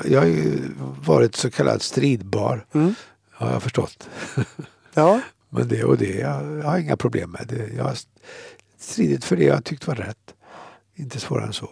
jag 0.05 0.20
har 0.20 0.26
ju 0.26 0.59
varit 1.05 1.34
så 1.36 1.51
kallad 1.51 1.82
stridbar. 1.82 2.66
Mm. 2.72 2.95
Har 3.30 3.53
jag 3.53 3.62
förstått. 3.62 4.09
Ja, 4.95 5.20
Men 5.51 5.68
det 5.68 5.84
och 5.84 5.99
det, 5.99 6.14
jag, 6.14 6.59
jag 6.59 6.64
har 6.64 6.78
inga 6.78 6.97
problem 6.97 7.30
med 7.30 7.47
det. 7.49 7.68
Jag 7.76 7.84
har 7.84 7.97
stridit 8.78 9.24
för 9.24 9.36
det 9.36 9.45
jag 9.45 9.64
tyckt 9.64 9.86
var 9.86 9.95
rätt. 9.95 10.34
Inte 10.95 11.20
svårare 11.20 11.47
än 11.47 11.53
så. 11.53 11.70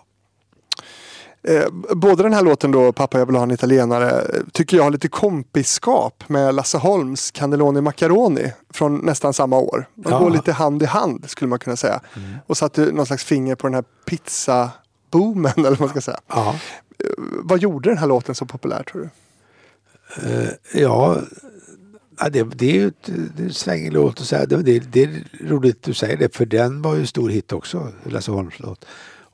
Eh, 1.43 1.65
både 1.97 2.23
den 2.23 2.33
här 2.33 2.43
låten 2.43 2.71
då, 2.71 2.93
Pappa 2.93 3.19
jag 3.19 3.27
vill 3.27 3.37
ha 3.37 3.43
en 3.43 3.51
italienare, 3.51 4.11
eh, 4.21 4.41
tycker 4.53 4.77
jag 4.77 4.85
har 4.85 4.91
lite 4.91 5.09
kompiskap 5.09 6.25
med 6.29 6.55
Lasse 6.55 6.79
Holms 6.79 7.31
Cannelloni 7.31 7.81
Macaroni 7.81 8.53
från 8.71 8.97
nästan 8.99 9.33
samma 9.35 9.59
år. 9.59 9.87
De 9.95 10.13
Ja. 10.13 10.19
går 10.19 10.31
lite 10.31 10.53
hand 10.53 10.83
i 10.83 10.87
hand 10.87 11.25
skulle 11.31 11.49
man 11.49 11.59
kunna 11.59 11.77
säga. 11.77 12.01
Och 12.47 12.57
satte 12.57 12.81
någon 12.93 13.07
slags 13.07 13.25
finger 13.25 13.55
på 13.55 13.67
den 13.67 13.75
här 13.75 13.85
pizzaboomen 14.07 15.53
eller 15.57 15.71
vad 15.71 15.81
man 15.81 15.89
ska 15.89 16.01
säga. 16.01 16.21
Ja, 16.29 16.55
Vad 17.43 17.59
gjorde 17.59 17.89
den 17.91 17.99
här 17.99 18.07
låten 18.07 18.35
så 18.35 18.47
populär 18.47 18.83
tror 18.83 19.01
du? 19.03 19.09
eh, 20.31 20.49
ja 20.83 21.17
det, 22.31 22.43
det 22.43 22.67
är 22.71 22.75
ju 22.75 22.93
en 23.39 23.53
svängig 23.53 23.93
låt. 23.93 24.19
Så 24.19 24.37
här. 24.37 24.47
Det, 24.47 24.57
det, 24.63 24.79
det 24.79 25.03
är 25.03 25.25
roligt 25.49 25.77
att 25.77 25.83
du 25.83 25.95
säger 25.95 26.17
det 26.17 26.37
för 26.37 26.47
den 26.47 26.83
var 26.83 26.95
ju 26.95 27.01
en 27.01 27.07
stor 27.07 27.29
hit 27.29 27.53
också, 27.53 27.89
Lasse 28.05 28.31
Holms 28.31 28.59
låt. 28.59 28.85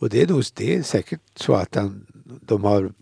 Och 0.05 0.11
det 0.11 0.23
är, 0.23 0.27
nog, 0.27 0.45
det 0.55 0.75
är 0.77 0.83
säkert 0.83 1.21
så 1.37 1.55
att 1.55 1.73
den, 1.73 2.07
de 2.25 2.65
har 2.65 2.93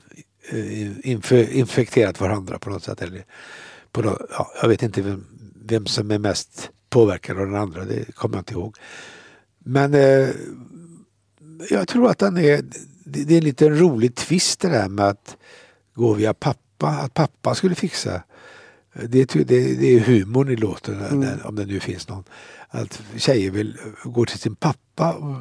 eh, 0.51 0.57
inf- 1.05 1.51
infekterat 1.51 2.21
varandra 2.21 2.59
på 2.59 2.71
något 2.71 2.85
sätt. 2.85 3.03
Eller 3.03 3.25
på 3.93 4.03
något, 4.03 4.23
ja, 4.31 4.53
jag 4.63 4.69
vet 4.69 4.83
inte 4.83 5.03
vem, 5.03 5.25
vem 5.65 5.87
som 5.87 6.11
är 6.11 6.19
mest 6.19 6.71
påverkad 6.91 7.39
av 7.39 7.47
den 7.47 7.55
andra, 7.55 7.85
det 7.85 8.15
kommer 8.15 8.37
jag 8.37 8.41
inte 8.41 8.53
ihåg. 8.55 8.77
Men 9.59 9.95
eh, 9.95 10.29
jag 11.71 11.89
tror 11.89 12.11
att 12.11 12.19
den 12.19 12.37
är, 12.37 12.63
det, 13.05 13.25
det 13.25 13.35
är 13.35 13.39
en 13.39 13.45
liten 13.45 13.79
rolig 13.79 14.15
twist 14.15 14.61
det 14.61 14.69
där 14.69 14.89
med 14.89 15.09
att 15.09 15.37
gå 15.95 16.15
via 16.15 16.35
pappa, 16.35 16.89
att 16.89 17.15
pappa 17.15 17.55
skulle 17.55 17.75
fixa. 17.75 18.23
Det, 18.95 19.25
det, 19.33 19.45
det 19.75 19.97
är 19.97 20.01
humorn 20.01 20.49
i 20.49 20.57
låten, 20.57 21.21
när- 21.21 21.47
om 21.47 21.55
det 21.57 21.67
nu 21.67 21.81
finns 21.81 22.09
någon. 22.09 22.25
Att 22.75 23.03
tjejer 23.17 23.51
vill 23.51 23.79
gå 24.05 24.25
till 24.25 24.39
sin 24.39 24.55
pappa 24.55 25.13
och 25.13 25.37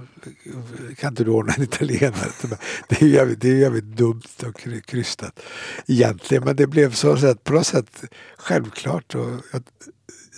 kan 0.98 1.12
inte 1.14 1.24
du 1.24 1.32
ordna 1.32 1.54
en 1.54 1.64
italienare 1.64 2.32
till 2.40 2.50
mig? 2.50 2.58
Det 2.90 3.02
är 3.02 3.06
ju 3.06 3.14
jävligt, 3.14 3.42
det 3.42 3.50
är 3.50 3.56
jävligt 3.56 3.84
dumt 3.84 4.22
och 4.46 4.86
krystat 4.86 5.40
egentligen. 5.88 6.44
Men 6.44 6.56
det 6.56 6.68
blev 6.68 6.94
så 6.94 7.28
att 7.28 7.44
på 7.44 7.54
något 7.54 7.68
sätt 7.68 8.04
självklart. 8.38 9.16
Och 9.16 9.30
jag, 9.52 9.64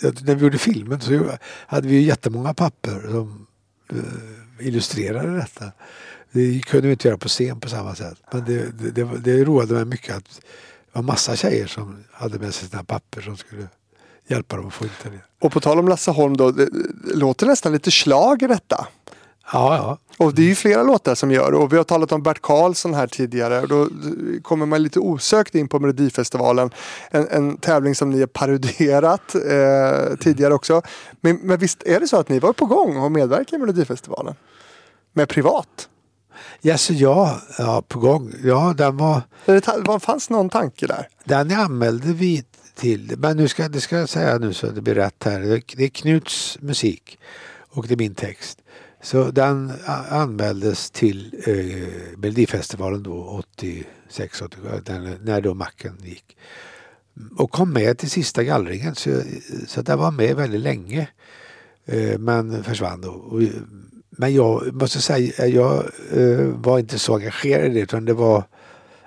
jag, 0.02 0.28
när 0.28 0.36
vi 0.36 0.44
gjorde 0.44 0.58
filmen 0.58 1.02
så 1.02 1.38
hade 1.68 1.88
vi 1.88 1.94
ju 1.94 2.02
jättemånga 2.02 2.54
papper 2.54 3.08
som 3.12 3.48
eh, 3.92 4.68
illustrerade 4.68 5.38
detta. 5.38 5.72
Det 6.32 6.62
kunde 6.66 6.88
vi 6.88 6.94
inte 6.94 7.08
göra 7.08 7.18
på 7.18 7.28
scen 7.28 7.60
på 7.60 7.70
samma 7.70 7.96
sätt. 7.96 8.18
Men 8.32 8.46
det, 8.46 8.72
det, 8.80 8.92
det, 8.92 9.18
det 9.18 9.44
roade 9.44 9.74
mig 9.74 9.86
mycket 9.86 10.16
att 10.16 10.26
det 10.26 10.42
var 10.92 11.02
massa 11.02 11.36
tjejer 11.36 11.68
som 11.68 12.04
hade 12.12 12.40
med 12.40 12.54
sig 12.54 12.70
sina 12.70 12.84
papper 12.84 13.22
som 13.22 13.38
skulle 13.38 13.68
hjälpa 14.28 14.56
dem 14.56 14.68
att 14.68 14.74
få 14.74 14.84
internet. 14.84 15.22
Och 15.42 15.52
på 15.52 15.60
tal 15.60 15.80
om 15.80 15.88
Lasse 15.88 16.12
Holm 16.12 16.38
då, 16.38 16.52
det, 16.52 16.66
det 16.66 17.16
låter 17.16 17.48
nästan 17.48 17.72
lite 17.72 17.92
slag 17.92 18.44
i 18.44 18.48
detta. 18.48 18.88
Ja, 19.52 19.76
ja. 19.78 19.98
Och 20.26 20.34
det 20.34 20.42
är 20.42 20.46
ju 20.46 20.56
flera 20.56 20.84
låtar 20.84 21.16
som 21.16 21.32
gör 21.32 21.52
det. 21.52 21.58
Och 21.58 21.74
vi 21.74 21.78
har 21.78 21.84
talat 21.84 22.12
om 22.12 22.24
Bert 22.24 22.42
Karlsson 22.42 22.94
här 22.94 23.08
tidigare. 23.08 23.62
Och 23.62 23.68
då 23.68 23.88
kommer 24.42 24.66
man 24.66 24.84
lite 24.84 25.00
osökt 25.00 25.56
in 25.56 25.68
på 25.68 25.80
Melodifestivalen. 25.80 26.70
En, 27.12 27.28
en 27.28 27.58
tävling 27.58 27.96
som 27.96 28.10
ni 28.10 28.20
har 28.20 28.28
parodierat 28.28 29.36
eh, 29.36 30.16
tidigare 30.20 30.54
också. 30.54 30.82
Men, 31.22 31.36
men 31.36 31.58
visst 31.58 31.84
är 31.84 32.00
det 32.00 32.08
så 32.08 32.18
att 32.18 32.30
ni 32.30 32.40
var 32.40 32.54
på 32.54 32.66
gång 32.66 32.98
och 32.98 33.12
medverkade 33.12 33.56
i 33.56 33.60
Melodifestivalen? 33.60 34.36
Med 35.14 35.30
privat? 35.30 35.90
Ja, 36.62 36.78
så 36.78 36.94
ja, 36.94 37.42
ja, 37.58 37.84
på 37.88 38.00
gång. 38.00 38.34
Ja, 38.44 38.74
den 38.78 38.98
var... 38.98 39.22
Vad 39.78 40.02
fanns 40.02 40.30
någon 40.30 40.50
tanke 40.50 40.88
där? 40.88 41.08
Den 41.24 41.52
anmälde 41.52 42.14
vi 42.14 42.44
till. 42.76 43.14
Men 43.18 43.38
nu 43.38 43.48
ska, 43.48 43.70
det 43.70 43.82
ska 43.82 43.98
jag 43.98 44.10
säga 44.10 44.38
nu 44.38 44.54
så 44.54 44.68
att 44.68 44.76
det 44.76 44.82
blir 44.82 44.96
rätt 44.96 45.24
här. 45.24 45.40
Det- 45.40 45.84
är 45.84 45.90
Knuts 45.90 46.58
musik 46.62 47.20
och 47.70 47.88
det 47.88 47.94
är 47.94 47.98
min 47.98 48.16
text. 48.16 48.60
Så 49.02 49.32
den 49.32 49.72
anmäldes 50.10 50.92
till 50.92 51.36
eh, 51.48 52.18
Melodifestivalen 52.18 53.04
då 53.04 53.44
86, 53.58 54.42
87, 54.42 54.68
när, 54.88 55.18
när 55.24 55.42
då 55.42 55.54
Macken 55.54 55.98
gick. 56.04 56.38
Och 57.38 57.52
kom 57.52 57.74
med 57.74 57.98
till 57.98 58.10
sista 58.10 58.44
gallringen 58.44 58.96
så, 58.96 59.22
så 59.68 59.82
den 59.82 60.00
var 60.00 60.12
med 60.12 60.36
väldigt 60.36 60.62
länge. 60.62 61.08
Eh, 61.86 62.20
men 62.20 62.64
försvann 62.64 63.02
då. 63.02 63.10
Och, 63.12 63.42
men 64.10 64.34
jag 64.34 64.74
måste 64.74 65.02
säga, 65.02 65.34
eh, 65.38 65.56
jag 65.56 65.86
eh, 66.12 66.46
var 66.46 66.80
inte 66.80 67.00
så 67.00 67.16
engagerad 67.16 67.66
i 67.66 67.74
det 67.74 67.80
utan 67.80 68.06
det 68.06 68.14
var 68.14 68.44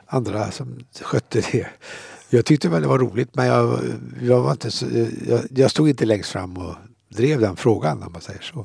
andra 0.07 0.51
som 0.51 0.79
skötte 1.01 1.41
det. 1.53 1.67
Jag 2.31 2.45
tyckte 2.45 2.69
väl 2.69 2.83
det 2.83 2.89
var 2.89 2.99
roligt 2.99 3.35
men 3.35 3.47
jag, 3.47 3.79
jag, 4.23 4.41
var 4.41 4.51
inte 4.53 4.71
så, 4.71 4.87
jag, 5.29 5.41
jag 5.51 5.71
stod 5.71 5.89
inte 5.89 6.05
längst 6.05 6.31
fram 6.31 6.57
och 6.57 6.75
drev 7.09 7.41
den 7.41 7.57
frågan 7.57 8.03
om 8.03 8.13
man 8.13 8.21
säger 8.23 8.41
så. 8.41 8.63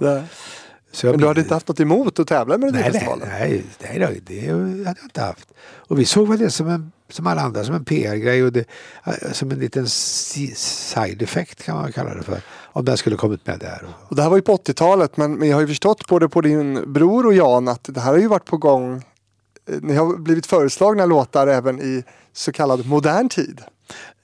så 0.91 1.05
jag 1.07 1.13
Men 1.13 1.19
du 1.21 1.27
hade 1.27 1.41
inte 1.41 1.53
haft 1.53 1.67
något 1.67 1.79
emot 1.79 2.19
att 2.19 2.27
tävla 2.27 2.57
Nej, 2.57 2.71
nej, 2.71 2.81
Melodifestivalen? 2.81 3.27
nej, 3.29 3.63
nej, 3.83 3.99
nej, 3.99 4.21
det 4.25 4.47
hade 4.87 4.99
jag 4.99 5.03
inte 5.05 5.21
haft. 5.21 5.47
Och 5.63 5.99
vi 5.99 6.05
såg 6.05 6.27
väl 6.29 6.39
det 6.39 6.49
som, 6.51 6.67
en, 6.67 6.91
som 7.09 7.27
alla 7.27 7.41
andra, 7.41 7.63
som 7.63 7.75
en 7.75 7.85
PR-grej 7.85 8.43
och 8.43 8.51
det, 8.51 8.65
eh, 9.05 9.31
som 9.31 9.51
en 9.51 9.59
liten 9.59 9.87
si- 9.89 10.53
side-effekt 10.55 11.63
kan 11.63 11.75
man 11.77 11.91
kalla 11.91 12.13
det 12.15 12.23
för. 12.23 12.41
Om 12.73 12.85
den 12.85 12.97
skulle 12.97 13.15
kommit 13.15 13.47
med 13.47 13.59
där. 13.59 13.87
Och 14.07 14.15
det 14.15 14.21
här 14.21 14.29
var 14.29 14.37
ju 14.37 14.41
på 14.41 14.55
80-talet 14.57 15.17
men, 15.17 15.33
men 15.35 15.49
jag 15.49 15.55
har 15.57 15.61
ju 15.61 15.67
förstått 15.67 16.07
både 16.07 16.29
på 16.29 16.41
din 16.41 16.93
bror 16.93 17.25
och 17.25 17.33
Jan 17.33 17.67
att 17.67 17.83
det 17.83 17.99
här 17.99 18.11
har 18.11 18.19
ju 18.19 18.27
varit 18.27 18.45
på 18.45 18.57
gång. 18.57 19.03
Eh, 19.71 19.77
Ni 19.81 19.95
har 19.95 20.17
blivit 20.17 20.45
föreslagna 20.45 21.05
låtar 21.05 21.47
även 21.47 21.79
i 21.81 22.03
så 22.33 22.51
kallad 22.51 22.85
modern 22.85 23.29
tid. 23.29 23.61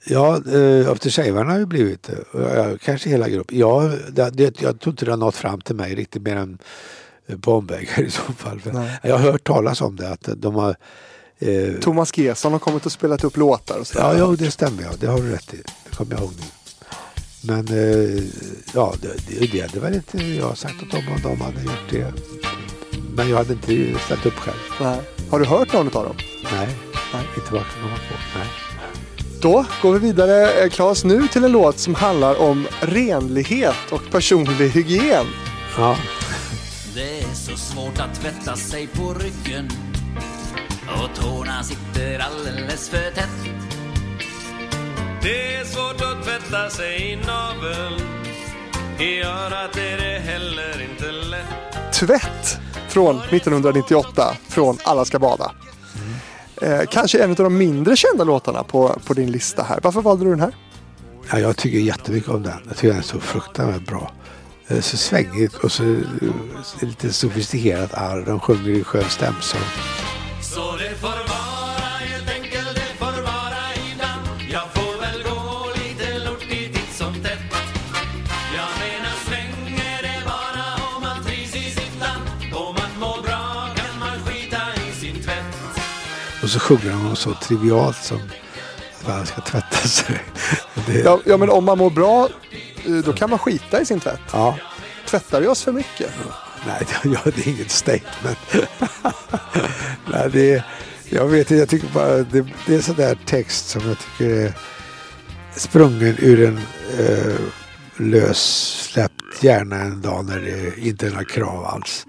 Ja, 0.06 0.36
eh, 0.52 0.90
After 0.90 1.10
Shavarna 1.10 1.52
har 1.52 1.58
ju 1.58 1.66
blivit 1.66 2.02
det. 2.02 2.24
Jag- 2.32 2.80
Kanske 2.80 3.10
hela 3.10 3.28
gruppen. 3.28 3.58
Ja, 3.58 3.90
det, 4.12 4.60
jag 4.60 4.80
tror 4.80 4.92
inte 4.92 5.04
det 5.04 5.10
har 5.12 5.16
nått 5.16 5.34
fram 5.36 5.60
till 5.60 5.76
mig 5.76 5.94
riktigt 5.94 6.22
mer 6.22 6.36
än 6.36 6.58
eh, 7.26 7.38
på 7.38 7.52
omvägar 7.52 8.00
i 8.02 8.10
så 8.10 8.22
fall. 8.22 8.60
Nej. 8.72 8.98
jag 9.02 9.18
har 9.18 9.32
hört 9.32 9.44
talas 9.46 9.80
om 9.80 9.96
det, 9.96 10.10
att 10.10 10.28
de 10.36 10.54
har 10.54 10.76
eh, 11.38 11.72
Thomas 11.80 12.18
Gesson 12.18 12.52
har 12.52 12.58
kommit 12.58 12.86
och 12.86 12.92
spelat 12.92 13.24
upp 13.24 13.36
låtar 13.36 13.78
och. 13.78 13.86
Ja, 13.94 14.14
jo, 14.18 14.36
det 14.36 14.50
stämmer. 14.50 14.82
Ja. 14.82 14.90
Det 15.00 15.06
har 15.06 15.18
du 15.20 15.30
rätt 15.30 15.54
i. 15.54 15.62
Det 15.90 15.96
kommer 15.96 16.12
jag 16.12 16.20
ihåg 16.20 16.32
nu. 16.36 16.44
Men 17.42 17.68
eh, 17.68 18.24
ja, 18.74 18.94
det, 19.02 19.08
det, 19.40 19.46
det 19.52 19.60
hade 19.60 19.80
väl 19.80 19.94
inte 19.94 20.18
jag 20.26 20.58
sagt 20.58 20.82
åt 20.82 20.90
dem 20.90 21.02
om 21.14 21.20
de 21.22 21.40
hade 21.40 21.62
gjort 21.62 21.90
det. 21.90 22.12
Men 23.18 23.28
jag 23.30 23.36
hade 23.36 23.52
inte 23.52 24.00
ställt 24.04 24.26
upp 24.26 24.38
själv. 24.38 24.56
Nej. 24.80 25.00
Har 25.30 25.38
du 25.38 25.44
hört 25.46 25.72
någon 25.72 25.86
av 25.86 26.04
dem? 26.04 26.16
Nej, 26.52 26.68
Nej. 27.12 27.24
inte 27.36 27.52
vad 27.52 27.60
jag 27.60 27.66
kan 27.68 27.82
komma 27.82 27.96
på. 27.96 28.38
Nej. 28.38 28.48
Då 29.42 29.64
går 29.82 29.92
vi 29.92 29.98
vidare, 29.98 30.52
eh, 30.52 30.70
Claes, 30.70 31.04
nu 31.04 31.28
till 31.28 31.44
en 31.44 31.52
låt 31.52 31.78
som 31.78 31.94
handlar 31.94 32.40
om 32.40 32.66
renlighet 32.80 33.76
och 33.90 34.02
personlig 34.10 34.68
hygien. 34.68 35.26
Ja, 35.76 35.96
Det 36.94 37.18
är 37.18 37.34
så 37.34 37.56
svårt 37.56 37.98
att 38.00 38.20
tvätta 38.20 38.56
sig 38.56 38.86
på 38.86 39.14
ryggen 39.14 39.70
och 40.86 41.22
tårna 41.22 41.62
sitter 41.62 42.18
alldeles 42.18 42.88
för 42.88 43.10
tätt. 43.10 43.28
Det 45.22 45.54
är 45.54 45.64
svårt 45.64 46.00
att 46.00 46.24
tvätta 46.24 46.70
sig 46.70 47.12
i 47.12 47.16
naveln 47.16 48.00
I 48.98 49.22
örat 49.22 49.76
är 49.76 49.96
det 49.98 50.18
heller 50.18 50.82
inte 50.90 51.12
lätt 51.12 51.92
Tvätt 51.94 52.67
från 52.88 53.16
1998 53.18 54.36
från 54.48 54.78
Alla 54.84 55.04
ska 55.04 55.18
bada. 55.18 55.52
Eh, 56.62 56.80
kanske 56.90 57.22
en 57.24 57.30
av 57.30 57.36
de 57.36 57.58
mindre 57.58 57.96
kända 57.96 58.24
låtarna 58.24 58.62
på, 58.62 58.96
på 59.06 59.14
din 59.14 59.30
lista 59.30 59.62
här. 59.62 59.80
Varför 59.82 60.00
valde 60.02 60.24
du 60.24 60.30
den 60.30 60.40
här? 60.40 60.56
ja, 61.30 61.38
jag 61.38 61.56
tycker 61.56 61.78
jättemycket 61.78 62.30
om 62.30 62.42
den. 62.42 62.58
Jag 62.68 62.76
tycker 62.76 62.88
den 62.88 62.98
är 62.98 63.02
så 63.02 63.20
fruktansvärt 63.20 63.86
bra. 63.86 64.12
Eh, 64.68 64.80
Så 64.80 64.96
svängigt 64.96 65.54
och 65.54 65.72
så 65.72 65.84
eh, 65.84 65.98
lite 66.80 67.12
sofistikerat 67.12 67.94
arr. 67.94 68.24
De 68.26 68.40
sjunger 68.40 68.68
i 68.70 68.84
skön 68.84 69.04
stämsång. 69.10 69.60
Och 86.48 86.52
så 86.52 86.60
sjunger 86.60 86.90
de 86.90 87.16
så 87.16 87.34
trivialt 87.34 87.96
som 87.96 88.16
att 89.00 89.08
man 89.08 89.26
ska 89.26 89.40
tvätta 89.40 89.76
sig. 89.76 90.20
Det, 90.86 90.98
Ja, 90.98 91.20
ja, 91.24 91.36
men 91.36 91.50
om 91.50 91.64
man 91.64 91.78
mår 91.78 91.90
bra, 91.90 92.28
eh, 92.86 92.92
då 92.92 93.12
kan 93.12 93.30
man 93.30 93.38
skita 93.38 93.80
i 93.80 93.86
sin 93.86 94.00
tvätt. 94.00 94.20
ja. 94.32 94.58
Tvättar 95.06 95.40
vi 95.40 95.46
oss 95.46 95.62
för 95.62 95.72
mycket? 95.72 96.10
Nej, 96.66 96.86
det, 97.02 97.08
ja, 97.08 97.20
det 97.24 97.46
är 97.46 97.48
inget 97.48 97.70
statement. 97.70 98.38
Nej, 100.12 100.30
det 100.32 100.54
är, 100.54 100.64
jag 101.08 101.26
vet 101.26 101.38
inte, 101.38 101.54
jag 101.54 101.68
tycker 101.68 101.88
bara 101.88 102.16
det, 102.16 102.46
det 102.66 102.74
är 102.74 102.80
sån 102.80 102.96
där 102.96 103.18
text 103.26 103.68
som 103.68 103.88
jag 103.88 103.96
tycker 103.98 104.30
är 104.30 104.52
sprungen 105.56 106.16
ur 106.18 106.48
en 106.48 106.60
eh, 106.98 107.36
lössläppt 107.96 109.42
hjärna 109.42 109.76
en 109.76 110.02
dag 110.02 110.24
när 110.24 110.38
det 110.40 110.78
inte 110.78 111.06
är 111.06 111.10
några 111.10 111.24
krav 111.24 111.64
alls. 111.64 112.06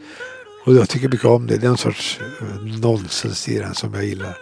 Och 0.66 0.74
jag 0.74 0.90
tycker 0.90 1.10
mycket 1.10 1.26
om 1.26 1.48
det. 1.48 1.58
Det 1.58 1.68
är 1.68 1.72
en 1.72 1.78
sorts 1.78 2.20
eh, 2.42 2.80
nonsens 2.82 3.50
i 3.50 3.60
den 3.60 3.76
som 3.76 3.94
jag 3.94 4.06
gillar. 4.06 4.38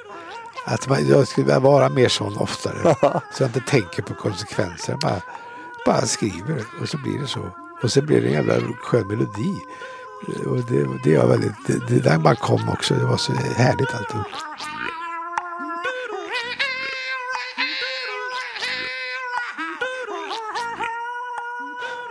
Att 0.66 0.90
man, 0.90 1.08
jag 1.10 1.28
skulle 1.28 1.46
vilja 1.46 1.60
vara 1.60 1.90
mer 1.90 2.10
sån 2.10 2.38
oftare. 2.38 2.96
så 3.34 3.44
jag 3.44 3.50
inte 3.50 3.60
tänker 3.60 4.04
på 4.04 4.14
konsekvenser. 4.14 4.98
Bara, 5.02 5.22
bara 5.86 6.02
skriver 6.02 6.64
och 6.82 6.90
så 6.90 6.98
blir 6.98 7.20
det 7.20 7.28
så. 7.28 7.50
Och 7.84 7.92
så 7.92 8.02
blir 8.02 8.22
det 8.22 8.28
en 8.28 8.34
jävla 8.34 8.74
skön 8.82 9.08
melodi. 9.08 9.56
Och 10.46 10.58
det, 10.58 10.88
det, 11.04 11.16
är 11.16 11.28
väldigt, 11.28 11.68
det, 11.68 11.88
det 11.88 12.00
där 12.00 12.18
bara 12.18 12.36
kom 12.36 12.70
också. 12.70 12.94
Det 12.94 13.06
var 13.06 13.18
så 13.18 13.34
härligt 13.34 13.96
alltihop. 13.96 14.28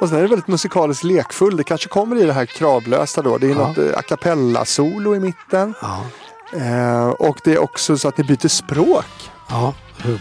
Och 0.01 0.09
sen 0.09 0.19
är 0.19 0.23
det 0.23 0.29
väldigt 0.29 0.49
musikaliskt 0.49 1.05
lekfull. 1.05 1.57
Det 1.57 1.65
kanske 1.65 1.89
kommer 1.89 2.17
i 2.17 2.25
det 2.27 2.33
här 2.33 2.47
kravlösa 2.47 3.23
då. 3.23 3.39
Det 3.39 3.47
är 3.47 3.51
Ja. 3.51 3.57
något 3.69 3.79
eh, 3.79 3.99
a 3.99 4.03
cappella-solo 4.03 5.17
i 5.17 5.21
mitten. 5.21 5.75
Ja, 5.83 6.07
Eh, 6.53 7.07
och 7.09 7.41
det 7.45 7.53
är 7.53 7.59
också 7.59 7.99
så 7.99 8.09
att 8.09 8.19
ni 8.19 8.25
byter 8.25 8.49
språk. 8.49 9.31
ja 9.49 9.75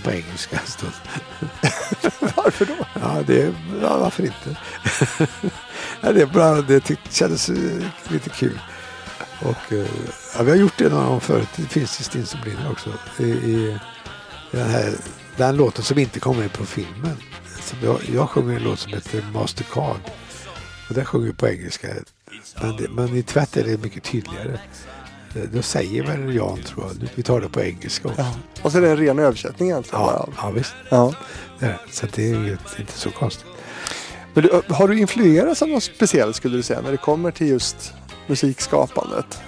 på 0.04 0.12
engelska 0.12 0.56
en 0.60 0.68
stund. 0.72 0.92
Varför 2.36 2.66
då? 2.66 2.74
Ja, 3.02 3.18
det, 3.28 3.54
ja 3.82 3.98
varför 3.98 4.24
inte? 4.24 4.58
ja, 6.02 6.12
det 6.12 6.22
är 6.22 6.26
bra. 6.26 6.56
Det 6.62 6.80
tyck, 6.80 7.00
kändes 7.10 7.50
eh, 7.50 7.56
lite 8.08 8.30
kul. 8.30 8.60
Och, 9.42 9.74
eh, 9.74 9.86
ja, 10.38 10.44
vi 10.44 10.50
har 10.52 10.58
gjort 10.58 10.78
det 10.78 10.90
någon 10.90 11.06
gång 11.06 11.20
förut. 11.20 11.48
Det 11.56 11.64
finns 11.68 12.00
i 12.00 12.04
Stinn 12.04 12.26
som 12.26 12.42
brinner 12.42 12.72
också. 12.72 12.90
I, 13.18 13.24
i 13.24 13.80
den, 14.52 14.70
här, 14.70 14.94
den 15.38 15.56
låten 15.56 15.84
som 15.84 15.98
inte 16.00 16.20
kommer 16.20 16.42
med 16.42 16.54
på 16.54 16.66
filmen. 16.66 17.18
Som 17.66 17.78
jag, 17.84 18.00
jag 18.14 18.30
sjunger 18.30 18.56
en 18.56 18.64
låt 18.64 18.80
som 18.80 18.94
heter 18.94 19.26
Mastercard. 19.34 20.00
Och 20.90 20.96
den 20.96 21.06
sjunger 21.06 21.32
på 21.32 21.48
engelska. 21.48 21.88
Men, 22.62 22.76
det, 22.76 22.90
men 22.90 23.16
i 23.18 23.24
tvätt 23.24 23.58
är 23.58 23.64
det 23.64 23.84
mycket 23.84 24.04
tydligare. 24.04 24.60
Eh, 25.36 25.42
Då 25.54 25.62
säger 25.62 26.04
väl 26.04 26.36
Jan 26.36 26.64
tror 26.64 26.86
jag. 26.86 27.10
Vi 27.16 27.24
tar 27.24 27.42
det 27.42 27.50
på 27.50 27.62
engelska 27.62 28.08
också. 28.08 28.22
Ja. 28.22 28.34
Och 28.62 28.72
så 28.72 28.78
är 28.78 28.82
det 28.82 28.90
en 28.90 28.98
ren 28.98 29.20
översättning 29.20 29.70
egentligen. 29.70 30.02
Ja, 30.02 30.30
bara. 30.36 30.48
ja 30.48 30.52
visst. 30.52 30.74
Ja. 30.90 31.14
Det 31.60 31.78
så 31.92 32.06
det 32.16 32.24
är 32.32 32.36
ju 32.36 32.58
inte 32.80 32.94
så 32.94 33.12
konstigt. 33.12 33.46
Men 34.34 34.44
du, 34.44 34.62
har 34.70 34.88
du 34.88 35.00
influerats 35.00 35.62
av 35.62 35.68
något 35.68 35.84
speciellt 35.84 36.36
skulle 36.36 36.58
du 36.58 36.64
säga 36.64 36.82
när 36.82 36.92
det 36.92 36.98
kommer 36.98 37.32
till 37.32 37.48
just 37.48 37.94
musikskapandet? 38.28 39.40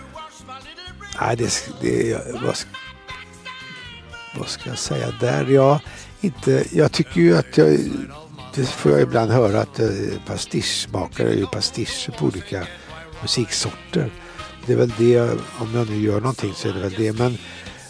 Nej, 1.22 1.36
det, 1.36 1.70
det 1.82 2.18
vad, 2.34 2.58
vad 4.38 4.48
ska 4.48 4.70
jag 4.70 4.78
säga 4.80 5.14
där? 5.20 5.46
Jag, 5.46 5.80
inte, 6.22 6.66
jag 6.72 6.92
tycker 6.92 7.22
ju 7.22 7.38
att 7.38 7.58
jag, 7.58 7.80
det 8.56 8.66
får 8.66 8.92
jag 8.92 9.02
ibland 9.02 9.32
höra 9.32 9.62
att 9.62 9.80
eh, 9.80 9.90
pastischmakare 10.26 11.34
gör 11.34 11.46
pastischer 11.46 12.12
på 12.12 12.26
olika 12.26 12.68
musiksorter. 13.22 14.12
Det 14.66 14.74
är 14.74 14.78
väl 14.78 14.94
det, 14.98 15.22
om 15.58 15.76
jag 15.76 15.90
nu 15.90 16.02
gör 16.02 16.22
någonting 16.22 16.54
så 16.56 16.70
är 16.70 16.74
det 16.74 16.80
väl 16.80 16.94
det. 16.98 17.14
Men 17.14 17.38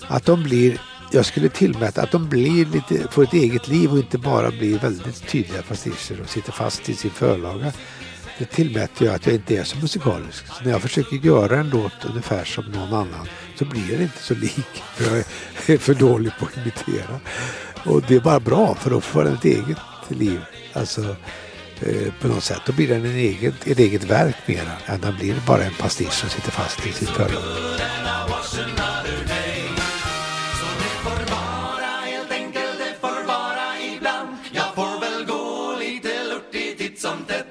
att 0.08 0.26
de 0.26 0.44
blir, 0.44 0.82
jag 1.12 1.26
skulle 1.26 1.50
tillmäta 1.50 2.02
att 2.02 2.12
de 2.12 2.30
blir 2.30 2.66
lite, 2.66 3.12
får 3.12 3.24
ett 3.24 3.34
eget 3.34 3.68
liv 3.68 3.92
och 3.92 3.98
inte 3.98 4.18
bara 4.18 4.52
blir 4.52 4.80
väldigt 4.80 5.28
tydliga 5.28 5.62
pastischer 5.62 6.22
och 6.22 6.30
sitter 6.30 6.52
fast 6.52 6.90
i 6.90 6.94
sin 6.94 7.12
förlaga. 7.12 7.74
det 8.40 8.46
tillmäter 8.46 9.06
jag 9.06 9.16
att 9.16 9.26
jag 9.26 9.36
inte 9.36 9.58
är 9.58 9.64
så 9.64 9.78
musikalisk. 9.78 10.48
Så 10.48 10.64
när 10.64 10.72
jag 10.72 10.82
försöker 10.82 11.16
göra 11.16 11.60
en 11.60 11.70
låt 11.70 12.06
ungefär 12.06 12.46
som 12.46 12.66
någon 12.66 12.94
annan 12.94 13.28
så 13.56 13.66
blir 13.66 13.92
den 13.92 14.02
inte 14.02 14.24
så 14.24 14.34
lik. 14.34 14.84
För 14.96 15.16
jag 15.16 15.24
är 15.68 15.78
för 15.78 15.94
dålig 15.94 16.32
på 16.40 16.46
att 16.46 16.58
imitera. 16.58 17.20
Och 17.88 18.02
det 18.08 18.16
är 18.16 18.20
bara 18.20 18.40
bra 18.40 18.76
för 18.76 18.90
då 18.90 19.02
får 19.02 19.24
den 19.24 19.34
ett 19.34 19.46
eget 19.46 19.78
liv. 20.08 20.42
Alltså 20.74 21.02
eh, 21.82 22.14
på 22.22 22.28
något 22.28 22.44
sätt. 22.44 22.62
Då 22.66 22.74
blir 22.74 22.88
den 22.88 23.06
en 23.06 23.16
eget, 23.16 23.68
ett 23.68 23.80
eget 23.80 24.04
verk 24.04 24.36
mera 24.46 24.72
än 24.86 25.02
den 25.02 25.16
blir 25.16 25.36
bara 25.48 25.64
en 25.64 25.74
pastisch 25.74 26.14
som 26.14 26.30
sitter 26.30 26.52
fast 26.52 26.88
i 26.88 26.92
sitt 26.92 27.10
föremål. 27.10 27.42
helt 32.06 32.32
enkelt 32.32 32.78
det 32.78 33.02
får 33.02 33.28
vara 33.28 33.80
ibland 33.96 34.38
Jag 34.52 34.76
får 34.76 35.00
väl 35.00 35.26
gå 35.26 35.76
lite 35.80 36.78
titt 36.78 37.02
som 37.02 37.24
tätt 37.28 37.48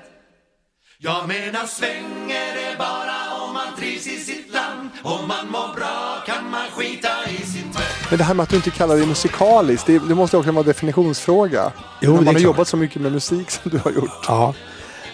Jag 0.99 1.29
menar 1.29 1.67
svänger 1.67 2.55
det 2.55 2.79
bara 2.79 3.43
om 3.43 3.55
man 3.55 3.77
trivs 3.79 4.07
i 4.07 4.21
sitt 4.21 4.53
land 4.53 4.91
Om 5.03 5.29
man 5.29 5.47
mår 5.51 5.75
bra 5.75 6.23
kan 6.27 6.51
man 6.51 6.71
skita 6.71 7.31
i 7.31 7.47
sin 7.47 7.73
tvätt 7.73 7.95
men 8.09 8.19
det 8.19 8.24
här 8.24 8.35
med 8.35 8.43
att 8.43 8.49
du 8.51 8.57
inte 8.57 8.70
kallar 8.70 8.97
dig 8.97 9.07
musikalisk, 9.07 9.87
det, 9.87 9.99
det 9.99 10.15
måste 10.15 10.37
också 10.37 10.51
vara 10.53 10.61
en 10.61 10.66
definitionsfråga. 10.66 11.73
Jo, 12.01 12.11
När 12.12 12.19
är 12.19 12.24
man 12.24 12.27
har 12.27 12.33
klart. 12.33 12.43
jobbat 12.43 12.69
så 12.69 12.77
mycket 12.77 13.03
med 13.03 13.12
musik 13.12 13.51
som 13.51 13.70
du 13.70 13.78
har 13.78 13.91
gjort. 13.93 14.11
Ja, 14.28 14.55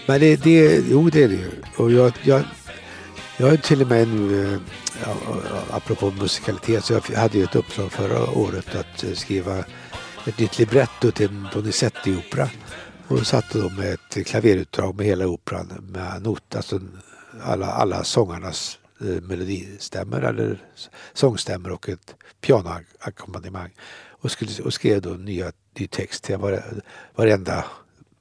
men 0.06 0.20
det, 0.20 0.36
det, 0.36 0.82
jo 0.90 1.10
det 1.10 1.22
är 1.24 1.28
det 1.28 1.34
ju. 1.34 1.50
Och 1.76 1.90
jag, 1.90 2.12
jag, 2.22 2.42
jag 3.36 3.50
ju 3.50 3.56
till 3.56 3.82
och 3.82 3.88
med 3.88 4.08
nu, 4.08 4.52
eh, 4.54 4.58
ja, 5.06 5.14
apropå 5.70 6.10
musikalitet, 6.10 6.84
så 6.84 6.92
jag 6.92 7.18
hade 7.18 7.38
ju 7.38 7.44
ett 7.44 7.56
uppdrag 7.56 7.92
förra 7.92 8.30
året 8.30 8.74
att 8.74 9.04
eh, 9.04 9.12
skriva 9.12 9.58
ett 10.26 10.38
nytt 10.38 10.58
libretto 10.58 11.10
till 11.10 11.28
en 11.28 11.48
Donizetti-opera. 11.52 12.48
Och 13.08 13.26
satte 13.26 13.58
då 13.58 13.68
med 13.68 13.92
ett 13.94 14.26
klaverutdrag 14.26 14.96
med 14.96 15.06
hela 15.06 15.26
operan 15.26 15.72
med 15.92 16.22
not, 16.22 16.54
alltså 16.56 16.80
alla, 17.42 17.66
alla 17.66 18.04
sångarnas 18.04 18.78
eh, 19.02 19.22
melodistämmer 19.22 20.20
eller 20.22 20.62
s- 20.74 20.90
sångstämmer 21.12 21.70
och 21.70 21.88
ett 21.88 22.14
pianoackompanjemang. 22.40 23.70
Och, 24.08 24.30
skulle, 24.30 24.62
och 24.62 24.74
skrev 24.74 25.02
då 25.02 25.10
nya, 25.10 25.52
ny 25.78 25.86
text 25.86 26.24
till 26.24 26.36
vare, 26.36 26.64
varenda, 27.14 27.64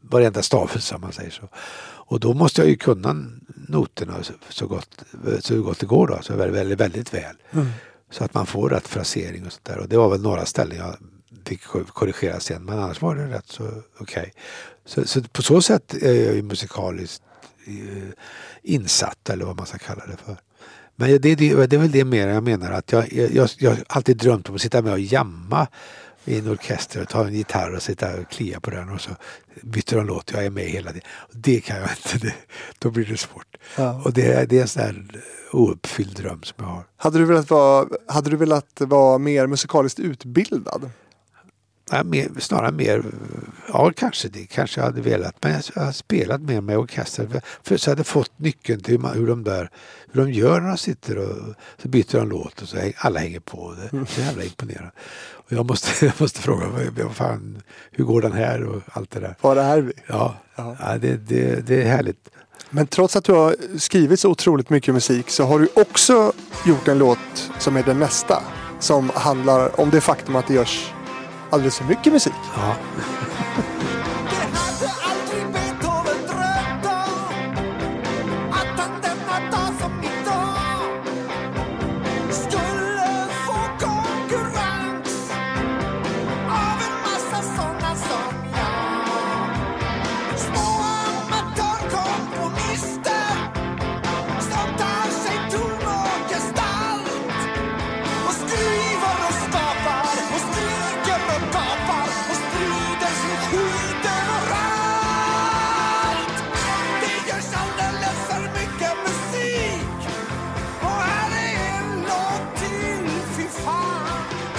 varenda 0.01 0.41
stavelse 0.41 0.95
om 0.95 1.01
man 1.01 1.13
säger 1.13 1.31
så. 1.31 1.49
Och 2.03 2.19
då 2.19 2.33
måste 2.33 2.61
jag 2.61 2.69
ju 2.69 2.75
kunna 2.75 3.15
noterna 3.67 4.23
så, 4.23 4.33
så, 4.49 4.67
gott, 4.67 5.03
så 5.39 5.61
gott 5.61 5.79
det 5.79 5.85
går 5.85 6.07
då, 6.07 6.19
så 6.21 6.35
väldigt, 6.35 6.57
väldigt, 6.59 6.79
väldigt 6.79 7.13
väl. 7.13 7.35
Så 8.09 8.23
att 8.23 8.33
man 8.33 8.45
får 8.45 8.69
rätt 8.69 8.87
frasering 8.87 9.45
och 9.45 9.51
sånt 9.51 9.65
där. 9.65 9.77
Och 9.77 9.89
det 9.89 9.97
var 9.97 10.09
väl 10.09 10.21
några 10.21 10.45
ställen 10.45 10.77
jag 10.77 10.97
fick 11.45 11.63
korrigera 11.87 12.39
sen 12.39 12.65
men 12.65 12.79
annars 12.79 13.01
var 13.01 13.15
det 13.15 13.27
rätt 13.29 13.47
så 13.49 13.83
okej. 13.97 14.33
Så, 14.85 15.07
så 15.07 15.21
på 15.23 15.41
så 15.41 15.61
sätt 15.61 15.93
är 15.93 16.25
jag 16.25 16.35
ju 16.35 16.41
musikaliskt 16.41 17.23
eh, 17.67 18.09
insatt 18.63 19.29
eller 19.29 19.45
vad 19.45 19.57
man 19.57 19.65
ska 19.65 19.77
kalla 19.77 20.05
det 20.05 20.17
för. 20.17 20.37
Men 21.02 21.10
det, 21.10 21.36
det, 21.36 21.65
det 21.65 21.76
är 21.76 21.80
väl 21.80 21.91
det 21.91 22.06
mer 22.06 22.28
jag 22.28 22.44
menar 22.44 22.72
att 22.72 22.91
jag, 22.91 23.14
jag, 23.14 23.49
jag, 23.57 23.69
har 23.72 23.80
alltid 23.88 24.18
drömt 24.18 24.49
om 24.49 24.56
att 24.56 24.61
sitta 24.61 24.82
med 24.82 24.94
och 24.94 24.99
jamma 24.99 25.68
i 26.26 26.40
en 26.40 26.48
orkester 26.52 27.02
och 27.02 27.10
ta 27.10 27.26
en 27.28 27.34
gitarr 27.34 27.76
och 27.76 27.82
sitta 27.82 28.19
och 28.19 28.30
klia 28.32 28.60
på 28.60 28.69
den 28.69 28.90
och 28.90 29.02
så 29.02 29.10
byter 29.61 29.95
de 29.95 30.06
låt. 30.06 30.32
Jag 30.32 30.45
är 30.45 30.49
med 30.49 30.64
hela 30.65 30.91
tiden. 30.91 31.07
Och 31.11 31.36
Det 31.38 31.60
kan 31.61 31.78
jag 31.78 31.90
inte. 32.14 32.28
Det, 32.28 32.34
då 32.80 32.90
blir 32.91 33.06
det 33.06 33.18
svårt. 33.18 33.57
Ja. 33.78 34.02
Och 34.06 34.14
det, 34.14 34.26
är- 34.34 34.45
det 34.45 34.57
är 34.57 34.61
en 34.61 34.68
sån 34.68 34.82
här 34.82 35.06
ouppfylld 35.52 36.15
dröm 36.18 36.44
som 36.44 36.56
jag 36.57 36.65
har. 36.72 36.84
Hade 36.98 37.18
du 37.19 37.26
velat 37.26 37.49
vara, 37.49 37.88
hade 38.07 38.30
du 38.30 38.36
velat 38.38 38.68
vara 38.82 39.18
mer 39.18 39.48
musikaliskt 39.48 39.99
utbildad? 39.99 40.90
Ja, 41.91 42.03
mer, 42.03 42.30
snarare 42.39 42.72
mer, 42.72 43.03
ja 43.73 43.91
kanske 43.95 44.27
det 44.30 44.45
kanske 44.45 44.80
jag 44.80 44.85
hade 44.85 45.01
velat. 45.01 45.35
Men 45.41 45.61
jag, 45.76 45.81
har 45.84 45.91
spelat 45.91 46.41
mer 46.41 46.61
med 46.61 46.77
orkester. 46.77 47.27
För, 47.27 47.41
för 47.63 47.77
så 47.77 47.91
hade 47.91 47.99
jag 47.99 48.07
fått 48.07 48.31
nyckeln 48.39 48.81
till 48.81 48.91
hur, 48.93 48.99
man, 48.99 49.13
hur, 49.18 49.27
de 49.27 49.43
där, 49.43 49.69
hur 50.11 50.22
de 50.26 50.31
gör 50.31 50.59
när 50.61 50.68
de 50.68 50.77
sitter 50.77 51.18
och 51.18 51.55
så 51.81 51.88
byter 51.88 52.18
de 52.19 52.30
låt 52.30 52.61
och 52.61 52.68
så 52.68 52.77
häng- 52.77 52.93
alla 52.97 53.19
hänger 53.19 53.39
på. 53.39 53.76
Det 53.91 53.97
är 53.97 54.05
så 54.05 54.22
jävla 54.22 54.43
imponerande. 54.43 54.91
Och 55.31 55.51
jag 55.51 55.65
måste, 55.65 56.05
jag 56.05 56.13
måste 56.22 56.39
fråga, 56.41 56.65
vad, 57.03 57.15
fan, 57.15 57.61
hur 57.91 58.03
går 58.03 58.22
den 58.22 58.31
här 58.34 58.63
och 58.63 58.81
allt 58.91 59.11
det 59.11 59.19
där. 59.19 59.35
Var 59.41 59.55
är 59.55 59.81
vi? 59.81 59.93
Ja, 60.07 60.35
Ja. 60.55 60.76
ja. 60.80 60.97
det, 60.97 61.18
det, 61.18 61.68
det 61.68 61.81
är 61.84 61.88
härligt. 61.88 62.30
Men 62.69 62.88
trots 62.88 63.15
att 63.15 63.23
du 63.23 63.31
har 63.34 63.55
skrivit 63.77 64.19
så 64.19 64.30
otroligt 64.30 64.69
mycket 64.69 64.93
musik 64.93 65.30
så 65.30 65.43
har 65.43 65.59
du 65.59 65.68
också 65.76 66.34
gjort 66.65 66.88
en 66.88 66.97
låt 66.97 67.51
som 67.59 67.77
är 67.77 67.84
den 67.84 67.99
nästa. 67.99 68.43
Som 68.80 69.11
handlar 69.15 69.80
om 69.80 69.89
det 69.89 70.01
faktum 70.01 70.35
att 70.35 70.47
det 70.47 70.53
görs 70.53 70.91
alldeles 71.52 71.78
för 71.78 71.86
mycket 71.86 72.14
musik. 72.14 72.34
Ja. 72.56 72.76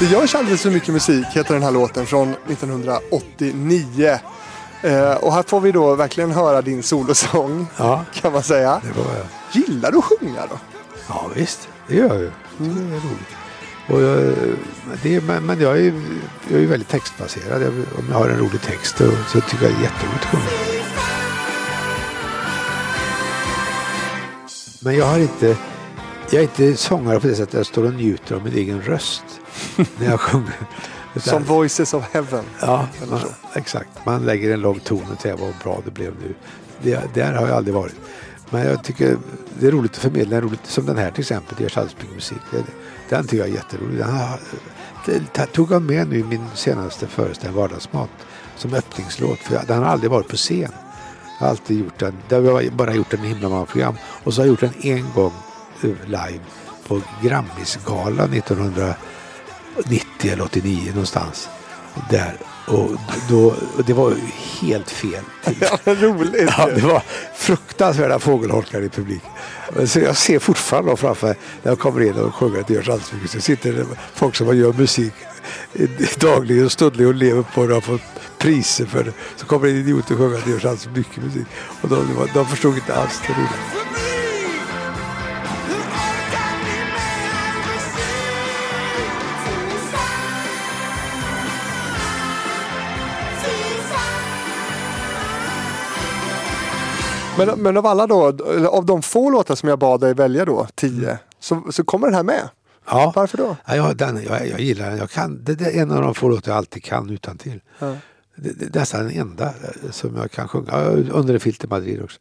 Det 0.02 0.08
görs 0.08 0.34
alldeles 0.34 0.62
för 0.62 0.70
mycket 0.70 0.88
musik 0.94 1.26
heter 1.30 1.54
den 1.54 1.62
här 1.62 1.70
låten 1.70 2.06
från 2.06 2.34
1989. 2.48 4.18
Eh, 4.82 5.12
och 5.14 5.32
här 5.34 5.42
får 5.42 5.60
vi 5.60 5.72
då 5.72 5.94
verkligen 5.94 6.30
höra 6.30 6.62
din 6.62 6.82
solosång 6.82 7.66
Ja. 7.76 8.04
kan 8.14 8.32
man 8.32 8.42
säga. 8.42 8.80
Det 8.84 8.98
var 9.00 9.16
jag. 9.16 9.26
Gillar 9.62 9.92
du 9.92 9.98
att 9.98 10.04
sjunga 10.04 10.46
då? 10.50 10.58
Ja 11.08 11.30
visst, 11.34 11.68
det 11.88 11.94
gör 11.94 12.08
jag 12.08 12.18
ju. 12.20 12.30
Det 12.58 12.64
är 12.64 13.00
roligt. 13.00 13.36
Och 13.88 14.02
jag, 14.02 14.34
det, 15.02 15.20
men 15.24 15.46
men 15.46 15.60
jag 15.60 15.78
är, 15.78 15.92
jag 16.48 16.60
är 16.62 16.66
väldigt 16.66 16.88
textbaserad. 16.88 17.62
Jag, 17.62 17.68
om 17.72 18.04
jag 18.10 18.16
har 18.18 18.28
en 18.28 18.38
rolig 18.38 18.62
text 18.62 18.98
så, 18.98 19.10
så 19.28 19.40
tycker 19.40 19.64
jag 19.64 19.72
det 19.74 19.78
är 19.78 19.82
jätteroligt 19.82 20.24
att 20.24 20.30
sjunga. 20.30 20.44
Men 24.80 24.96
jag 24.96 25.06
har 25.06 25.18
inte, 25.18 25.56
jag 26.30 26.38
är 26.38 26.42
inte 26.42 26.76
sångare 26.76 27.20
på 27.20 27.26
det 27.26 27.34
sättet 27.34 27.48
att 27.48 27.58
jag 27.58 27.66
står 27.66 27.84
och 27.84 27.94
njuter 27.94 28.34
av 28.34 28.44
min 28.44 28.54
egen 28.54 28.82
röst 28.82 29.24
när 29.98 30.06
jag 30.10 30.20
sjunger. 30.20 30.54
Som 31.16 31.44
Voices 31.44 31.94
of 31.94 32.04
Heaven. 32.12 32.44
Ja, 32.60 32.86
man, 33.10 33.20
exakt. 33.54 33.88
Man 34.06 34.22
lägger 34.26 34.54
en 34.54 34.60
lång 34.60 34.80
ton 34.80 35.02
och 35.14 35.20
säger 35.22 35.36
vad 35.36 35.54
bra 35.62 35.80
det 35.84 35.90
blev 35.90 36.14
nu. 36.22 36.34
Det, 36.82 37.14
där 37.14 37.32
har 37.32 37.46
jag 37.48 37.56
aldrig 37.56 37.74
varit. 37.74 37.94
Men 38.50 38.66
jag 38.66 38.84
tycker 38.84 39.16
det 39.58 39.66
är 39.66 39.70
roligt 39.70 39.90
att 39.92 39.98
förmedla. 39.98 40.36
en 40.36 40.42
Roligt, 40.42 40.60
som 40.66 40.86
den 40.86 40.96
här 40.98 41.10
till 41.10 41.20
exempel, 41.20 41.54
det 41.58 41.62
görs 41.62 41.76
alldeles 41.78 42.14
musik. 42.14 42.38
Det, 42.50 42.62
den 43.08 43.24
tycker 43.24 43.36
jag 43.36 43.48
är 43.48 43.52
jätterolig. 43.54 43.98
Den 43.98 44.10
har, 44.12 44.40
det 45.06 45.46
tog 45.46 45.72
jag 45.72 45.82
med 45.82 46.08
nu 46.08 46.18
i 46.18 46.24
min 46.24 46.46
senaste 46.54 47.06
föreställning, 47.06 47.60
Vardagsmat, 47.60 48.10
som 48.56 48.74
öppningslåt. 48.74 49.38
För 49.38 49.54
jag- 49.54 49.66
den 49.66 49.78
har 49.78 49.84
aldrig 49.86 50.10
varit 50.10 50.28
på 50.28 50.36
scen. 50.36 50.72
Jag 51.38 51.46
har 51.46 51.50
alltid 51.50 51.78
gjort 51.78 51.98
den. 51.98 52.14
Där 52.28 52.52
har 52.52 52.70
bara 52.70 52.94
gjort 52.94 53.10
den 53.10 53.24
i 53.24 53.28
himla 53.28 53.48
program. 53.66 53.94
Och 54.24 54.34
så 54.34 54.40
har 54.40 54.46
jag 54.46 54.50
gjort 54.50 54.60
den 54.60 54.74
en 54.98 55.06
gång 55.14 55.32
eh, 55.82 55.90
live 56.06 56.40
på 56.88 57.00
Grammisgalan 57.22 58.34
1990 59.78 60.32
eller 60.32 60.44
89 60.44 60.90
någonstans. 60.90 61.48
Där. 62.10 62.36
Och 62.66 62.90
då, 63.28 63.46
och 63.46 63.84
det 63.86 63.92
var 63.92 64.14
helt 64.60 64.90
fel. 64.90 65.24
Ja, 65.60 65.94
roligt. 65.94 66.52
Ja, 66.58 66.66
det 66.66 66.80
var 66.80 67.02
fruktansvärda 67.34 68.18
fågelholkar 68.18 68.82
i 68.82 68.88
publiken. 68.88 69.30
Så 69.86 70.00
jag 70.00 70.16
ser 70.16 70.38
fortfarande 70.38 70.90
då 70.90 70.96
framför 70.96 71.26
mig 71.26 71.36
när 71.62 71.70
jag 71.70 71.78
kommer 71.78 72.02
in 72.02 72.14
och 72.14 72.34
sjunger 72.34 72.60
att 72.60 72.66
det 72.66 72.74
görs 72.74 72.88
alldeles 72.88 73.08
för 73.08 73.16
mycket. 73.16 73.30
Så 73.30 73.40
sitter 73.40 73.72
det 73.72 73.86
folk 74.14 74.34
som 74.34 74.56
gör 74.58 74.72
musik 74.72 75.12
dagligen 76.16 76.64
och 76.64 76.72
stundligen 76.72 77.08
och 77.08 77.14
lever 77.14 77.42
på 77.54 77.66
det 77.66 77.74
och 77.74 77.82
har 77.82 77.98
fått 77.98 78.02
priser 78.38 78.86
för 78.86 79.04
det. 79.04 79.12
Så 79.36 79.46
kommer 79.46 79.68
en 79.68 79.76
idiot 79.76 80.10
och 80.10 80.18
sjunger 80.18 80.38
att 80.38 80.44
det 80.44 80.50
görs 80.50 80.64
alldeles 80.64 80.84
för 80.84 80.90
mycket 80.90 81.24
musik. 81.24 81.46
Och 81.82 81.88
de, 81.88 82.28
de 82.34 82.46
förstod 82.46 82.74
inte 82.74 82.94
alls 82.94 83.20
det 83.26 83.32
roliga. 83.32 84.11
Men, 97.38 97.62
men 97.62 97.76
av 97.76 97.86
alla 97.86 98.06
då, 98.06 98.26
av 98.68 98.86
de 98.86 99.02
få 99.02 99.30
låtar 99.30 99.54
som 99.54 99.68
jag 99.68 99.78
bad 99.78 100.00
dig 100.00 100.14
välja 100.14 100.44
då, 100.44 100.66
tio, 100.74 101.18
så, 101.40 101.62
så 101.70 101.84
kommer 101.84 102.06
den 102.06 102.14
här 102.14 102.22
med. 102.22 102.48
Ja. 102.86 103.12
Varför 103.16 103.38
då? 103.38 103.56
Ja, 103.66 103.76
jag, 103.76 103.96
den, 103.96 104.22
jag, 104.24 104.48
jag 104.48 104.60
gillar 104.60 104.90
den. 104.90 104.98
Jag 104.98 105.10
kan, 105.10 105.44
det, 105.44 105.54
det 105.54 105.64
är 105.64 105.82
en 105.82 105.90
av 105.90 106.02
de 106.02 106.14
få 106.14 106.28
låtar 106.28 106.52
jag 106.52 106.58
alltid 106.58 106.84
kan 106.84 107.10
utan 107.10 107.38
till. 107.38 107.60
Ja. 107.78 107.96
Det, 108.36 108.52
det, 108.52 108.74
nästan 108.78 109.04
den 109.04 109.12
enda 109.20 109.46
eh, 109.46 109.90
som 109.90 110.16
jag 110.16 110.30
kan 110.30 110.48
sjunga. 110.48 110.72
Under 111.10 111.34
en 111.34 111.40
filt 111.40 111.64
i 111.64 111.66
Madrid 111.66 112.02
också. 112.02 112.20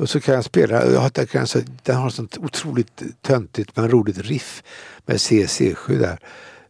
Och 0.00 0.10
så 0.10 0.20
kan 0.20 0.34
jag 0.34 0.44
spela, 0.44 0.86
jag 0.86 1.00
har, 1.00 1.10
jag 1.14 1.30
kan, 1.30 1.46
så, 1.46 1.58
den 1.82 1.96
har 1.96 2.10
sånt 2.10 2.38
otroligt 2.38 3.02
töntigt 3.22 3.76
men 3.76 3.90
roligt 3.90 4.18
riff 4.18 4.62
med 5.06 5.20
C, 5.20 5.46
C7 5.46 5.98
där. 5.98 6.18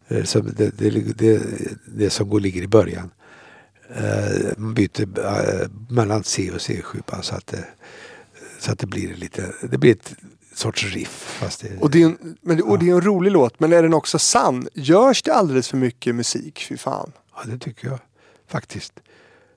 Eh, 0.08 0.24
Som 0.24 0.50
det, 0.56 0.78
det, 0.78 0.90
det, 0.90 1.40
det 1.86 2.10
som 2.10 2.28
går, 2.28 2.40
ligger 2.40 2.62
i 2.62 2.68
början. 2.68 3.10
Eh, 3.96 4.46
Man 4.56 4.74
byter 4.74 5.06
mellan 5.92 6.24
C 6.24 6.50
och 6.50 6.58
C7 6.58 7.02
bara 7.10 7.22
så 7.22 7.34
att 7.34 7.46
det, 7.46 7.64
så 8.58 8.72
att 8.72 8.78
det 8.78 8.86
blir 8.86 9.14
lite, 9.14 9.52
det 9.70 9.78
blir 9.78 9.92
ett 9.92 10.14
sorts 10.54 10.84
riff. 10.84 11.36
Fast 11.40 11.60
det, 11.60 11.78
Och 11.78 11.90
det, 11.90 12.02
är 12.02 12.06
en, 12.06 12.36
men, 12.42 12.62
och 12.62 12.78
det 12.78 12.88
är 12.90 12.94
en 12.94 13.00
rolig 13.00 13.32
låt, 13.32 13.60
men 13.60 13.72
är 13.72 13.82
den 13.82 13.94
också 13.94 14.18
sann? 14.18 14.68
Görs 14.74 15.22
det 15.22 15.34
alldeles 15.34 15.68
för 15.68 15.76
mycket 15.76 16.14
musik? 16.14 16.66
Fy 16.68 16.76
fan. 16.76 17.12
Ja, 17.34 17.42
det 17.46 17.58
tycker 17.58 17.88
jag 17.88 17.98
faktiskt. 18.48 18.92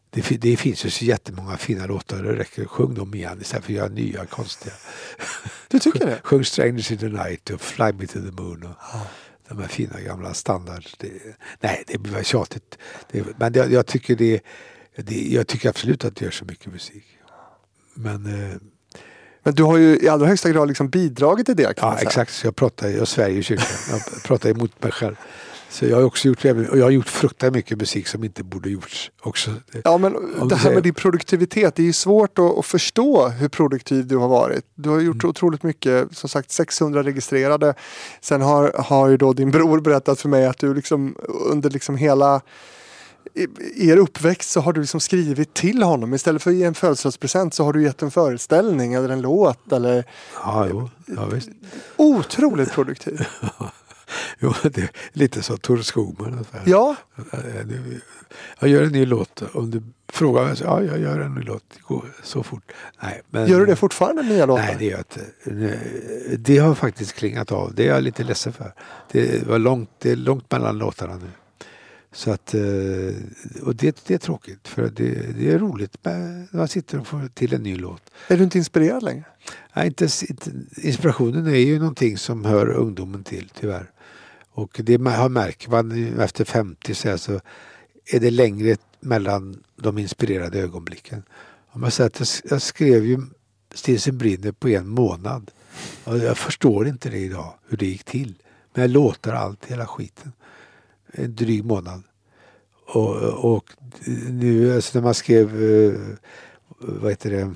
Det, 0.09 0.41
det 0.41 0.57
finns 0.57 0.85
ju 0.85 0.89
så 0.89 1.05
jättemånga 1.05 1.57
fina 1.57 1.85
låtar. 1.85 2.23
Det 2.23 2.35
räcker 2.35 2.65
sjung 2.65 2.93
dem 2.93 3.13
igen 3.13 3.41
istället 3.41 3.65
för 3.65 3.73
att 3.73 3.77
göra 3.77 3.89
nya 3.89 4.25
konstiga. 4.25 4.73
Du 5.67 5.79
tycker 5.79 6.05
det? 6.05 6.19
Sjung 6.23 6.45
Strangers 6.45 6.91
in 6.91 6.97
the 6.97 7.09
night 7.09 7.49
och 7.49 7.61
Fly 7.61 7.93
me 7.93 8.07
to 8.07 8.19
the 8.19 8.41
moon. 8.41 8.63
Och 8.63 8.75
De 9.47 9.57
här 9.57 9.67
fina 9.67 10.01
gamla 10.01 10.33
standard. 10.33 10.85
Nej, 11.59 11.83
det 11.87 11.97
blir 11.97 12.13
väl 12.13 12.25
tjatigt. 12.25 12.77
Men 13.37 13.53
jag, 13.53 13.71
jag, 13.71 13.85
tycker 13.85 14.15
det, 14.15 14.41
det, 14.95 15.27
jag 15.27 15.47
tycker 15.47 15.69
absolut 15.69 16.05
att 16.05 16.15
det 16.15 16.25
gör 16.25 16.31
så 16.31 16.45
mycket 16.45 16.71
musik. 16.71 17.05
Men 17.93 18.25
eh, 18.25 18.57
Men 19.43 19.53
du 19.53 19.63
har 19.63 19.77
ju 19.77 19.99
i 19.99 20.09
allra 20.09 20.27
högsta 20.27 20.49
grad 20.49 20.67
liksom 20.67 20.89
bidragit 20.89 21.45
till 21.45 21.55
det 21.55 21.73
ja, 21.77 21.97
exakt, 22.01 22.33
så 22.33 22.47
jag 22.47 22.55
pratar, 22.55 22.89
jag 23.17 23.31
i 23.31 23.43
kyrkan. 23.43 23.65
Jag 23.91 24.23
pratar 24.23 24.49
emot 24.49 24.83
mig 24.83 24.91
själv. 24.91 25.15
Så 25.71 25.85
jag 25.85 25.97
har 25.97 26.03
också 26.03 26.27
gjort, 26.27 26.45
och 26.45 26.77
jag 26.77 26.83
har 26.83 26.89
gjort 26.89 27.09
fruktansvärt 27.09 27.55
mycket 27.55 27.77
musik 27.77 28.07
som 28.07 28.23
inte 28.23 28.43
borde 28.43 28.69
gjorts 28.69 29.11
också. 29.21 29.51
Ja 29.83 29.97
men 29.97 30.13
det 30.49 30.55
här 30.55 30.73
med 30.73 30.83
din 30.83 30.93
produktivitet, 30.93 31.75
det 31.75 31.81
är 31.81 31.85
ju 31.85 31.93
svårt 31.93 32.39
att, 32.39 32.57
att 32.57 32.65
förstå 32.65 33.27
hur 33.29 33.49
produktiv 33.49 34.07
du 34.07 34.17
har 34.17 34.27
varit. 34.27 34.65
Du 34.75 34.89
har 34.89 34.99
gjort 34.99 35.23
Mm. 35.23 35.29
otroligt 35.29 35.63
mycket, 35.63 36.17
som 36.17 36.29
sagt 36.29 36.51
600 36.51 37.03
registrerade. 37.03 37.73
Sen 38.21 38.41
har, 38.41 38.71
har 38.77 39.09
ju 39.09 39.17
då 39.17 39.33
din 39.33 39.51
bror 39.51 39.79
berättat 39.79 40.21
för 40.21 40.29
mig 40.29 40.45
att 40.45 40.57
du 40.57 40.73
liksom 40.73 41.15
under 41.49 41.69
liksom 41.69 41.95
hela 41.97 42.41
i- 43.33 43.89
er 43.89 43.97
uppväxt 43.97 44.49
så 44.51 44.59
har 44.61 44.73
du 44.73 44.81
liksom 44.81 44.99
skrivit 44.99 45.53
till 45.53 45.83
honom. 45.83 46.13
Istället 46.13 46.41
för 46.41 46.49
att 46.51 46.57
ge 46.57 46.63
en 46.63 46.73
födelsedagspresent 46.73 47.53
så 47.53 47.63
har 47.63 47.73
du 47.73 47.83
gett 47.83 48.01
en 48.01 48.11
föreställning 48.11 48.93
eller 48.93 49.09
en 49.09 49.21
låt. 49.21 49.71
Eller... 49.71 50.03
Ja, 50.43 50.67
jo, 50.69 50.89
ja 51.05 51.25
visst. 51.25 51.49
Otroligt 51.97 52.71
produktiv. 52.71 53.27
Jo, 54.39 54.53
det 54.63 54.77
är 54.77 54.89
lite 55.13 55.43
så 55.43 55.57
Tor 55.57 55.77
Skogman. 55.77 56.45
Ja, 56.65 56.95
Jag 58.59 58.69
gör 58.69 58.81
en 58.83 58.91
ny 58.91 59.05
låt. 59.05 59.43
Om 59.53 59.71
du 59.71 59.83
frågar 60.13 60.45
mig 60.45 60.55
så 60.57 60.63
ja, 60.63 60.83
jag 60.83 60.99
gör 60.99 61.19
en 61.19 61.33
ny 61.35 61.41
låt. 61.41 61.63
Det 61.73 61.81
går 61.87 62.05
så 62.23 62.43
fort. 62.43 62.63
Nej, 63.03 63.21
men, 63.29 63.47
gör 63.47 63.59
du 63.59 63.65
det 63.65 63.75
fortfarande 63.75 64.21
nya 64.23 64.45
låtar? 64.45 64.63
Nej, 64.63 64.75
det 64.79 64.85
gör 64.85 64.91
jag 64.91 64.99
inte. 64.99 66.37
Det 66.37 66.57
har 66.57 66.75
faktiskt 66.75 67.13
klingat 67.13 67.51
av. 67.51 67.73
Det 67.75 67.83
är 67.87 67.93
jag 67.93 68.03
lite 68.03 68.23
ledsen 68.23 68.53
för. 68.53 68.73
Det, 69.11 69.47
var 69.47 69.59
långt, 69.59 69.89
det 69.99 70.11
är 70.11 70.15
långt 70.15 70.51
mellan 70.51 70.77
låtarna 70.77 71.15
nu. 71.15 71.27
Så 72.13 72.31
att, 72.31 72.53
eh, 72.53 72.61
och 73.61 73.75
det, 73.75 74.03
det 74.07 74.13
är 74.13 74.17
tråkigt. 74.17 74.67
För 74.67 74.81
det, 74.81 75.37
det 75.37 75.51
är 75.51 75.59
roligt 75.59 75.97
när 76.01 76.57
man 76.57 76.67
sitter 76.67 76.99
och 76.99 77.07
får 77.07 77.29
till 77.33 77.53
en 77.53 77.63
ny 77.63 77.75
låt. 77.75 78.01
Är 78.27 78.37
du 78.37 78.43
inte 78.43 78.57
inspirerad 78.57 79.03
längre? 79.03 79.23
Nej, 79.73 79.87
inte, 79.87 80.07
inte, 80.29 80.51
inspirationen 80.77 81.47
är 81.47 81.55
ju 81.55 81.79
någonting 81.79 82.17
som 82.17 82.45
hör 82.45 82.69
ungdomen 82.69 83.23
till 83.23 83.51
tyvärr. 83.59 83.91
Och 84.51 84.81
det 84.83 85.03
har 85.03 85.29
märker 85.29 85.69
man 85.69 86.19
efter 86.19 86.45
50 86.45 86.95
så, 86.95 87.09
här, 87.09 87.17
så 87.17 87.39
är 88.05 88.19
det 88.19 88.31
längre 88.31 88.77
mellan 88.99 89.63
de 89.75 89.97
inspirerade 89.97 90.59
ögonblicken. 90.59 91.23
Om 91.71 91.83
jag 91.83 91.93
säger 91.93 92.07
att 92.07 92.41
jag, 92.49 92.61
skrev 92.61 93.05
ju 93.05 93.21
Stilsen 93.73 94.17
brinner 94.17 94.51
på 94.51 94.69
en 94.69 94.87
månad. 94.87 95.51
Och 96.03 96.17
jag 96.17 96.37
förstår 96.37 96.87
inte 96.87 97.09
det 97.09 97.17
idag, 97.17 97.53
hur 97.67 97.77
det 97.77 97.85
gick 97.85 98.03
till. 98.03 98.33
Men 98.73 98.81
jag 98.81 98.91
låtar 98.91 99.33
allt, 99.33 99.65
hela 99.65 99.85
skiten. 99.85 100.31
En 101.11 101.35
dryg 101.35 101.65
månad. 101.65 102.03
Och, 102.87 103.15
och 103.55 103.65
nu 104.29 104.75
alltså 104.75 104.99
när 104.99 105.03
man 105.03 105.13
skrev, 105.13 105.63
eh, 105.63 105.99
vad 106.79 107.11
heter 107.11 107.31
det, 107.31 107.53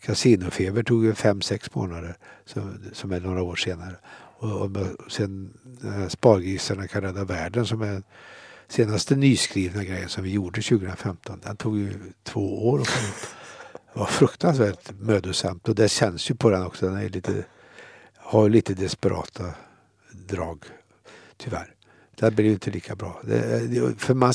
Casinofeber 0.00 0.82
tog 0.82 1.04
ju 1.04 1.14
fem, 1.14 1.40
sex 1.40 1.74
månader 1.74 2.16
som, 2.44 2.78
som 2.92 3.12
är 3.12 3.20
några 3.20 3.42
år 3.42 3.56
senare. 3.56 3.96
Och, 4.38 4.76
och 4.76 5.12
sen 5.12 5.50
Spargrisarna 6.08 6.88
kan 6.88 7.02
rädda 7.02 7.24
världen 7.24 7.66
som 7.66 7.82
är 7.82 8.02
senaste 8.68 9.16
nyskrivna 9.16 9.84
grejen 9.84 10.08
som 10.08 10.24
vi 10.24 10.30
gjorde 10.30 10.62
2015. 10.62 11.40
Den 11.44 11.56
tog 11.56 11.78
ju 11.78 11.92
två 12.22 12.68
år 12.68 12.80
att 12.80 12.88
ut. 12.88 13.28
Det 13.92 14.00
var 14.00 14.06
fruktansvärt 14.06 14.90
mödosamt 15.00 15.68
och 15.68 15.74
det 15.74 15.88
känns 15.88 16.30
ju 16.30 16.34
på 16.34 16.50
den 16.50 16.66
också. 16.66 16.86
Den 16.86 16.96
är 16.96 17.08
lite, 17.08 17.44
har 18.16 18.48
lite 18.48 18.74
desperata 18.74 19.54
drag 20.12 20.64
tyvärr. 21.36 21.75
Det 22.20 22.30
blir 22.30 22.52
inte 22.52 22.70
lika 22.70 22.94
bra. 22.94 23.20
Det, 23.24 23.66
det, 23.66 24.00
för 24.00 24.14
man, 24.14 24.32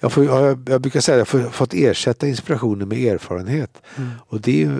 jag, 0.00 0.12
får, 0.12 0.24
jag, 0.24 0.68
jag 0.68 0.80
brukar 0.80 1.00
säga 1.00 1.22
att 1.22 1.32
jag 1.32 1.40
har 1.40 1.50
fått 1.50 1.74
ersätta 1.74 2.26
inspirationen 2.26 2.88
med 2.88 2.98
erfarenhet. 2.98 3.82
Och 4.18 4.40
det, 4.40 4.70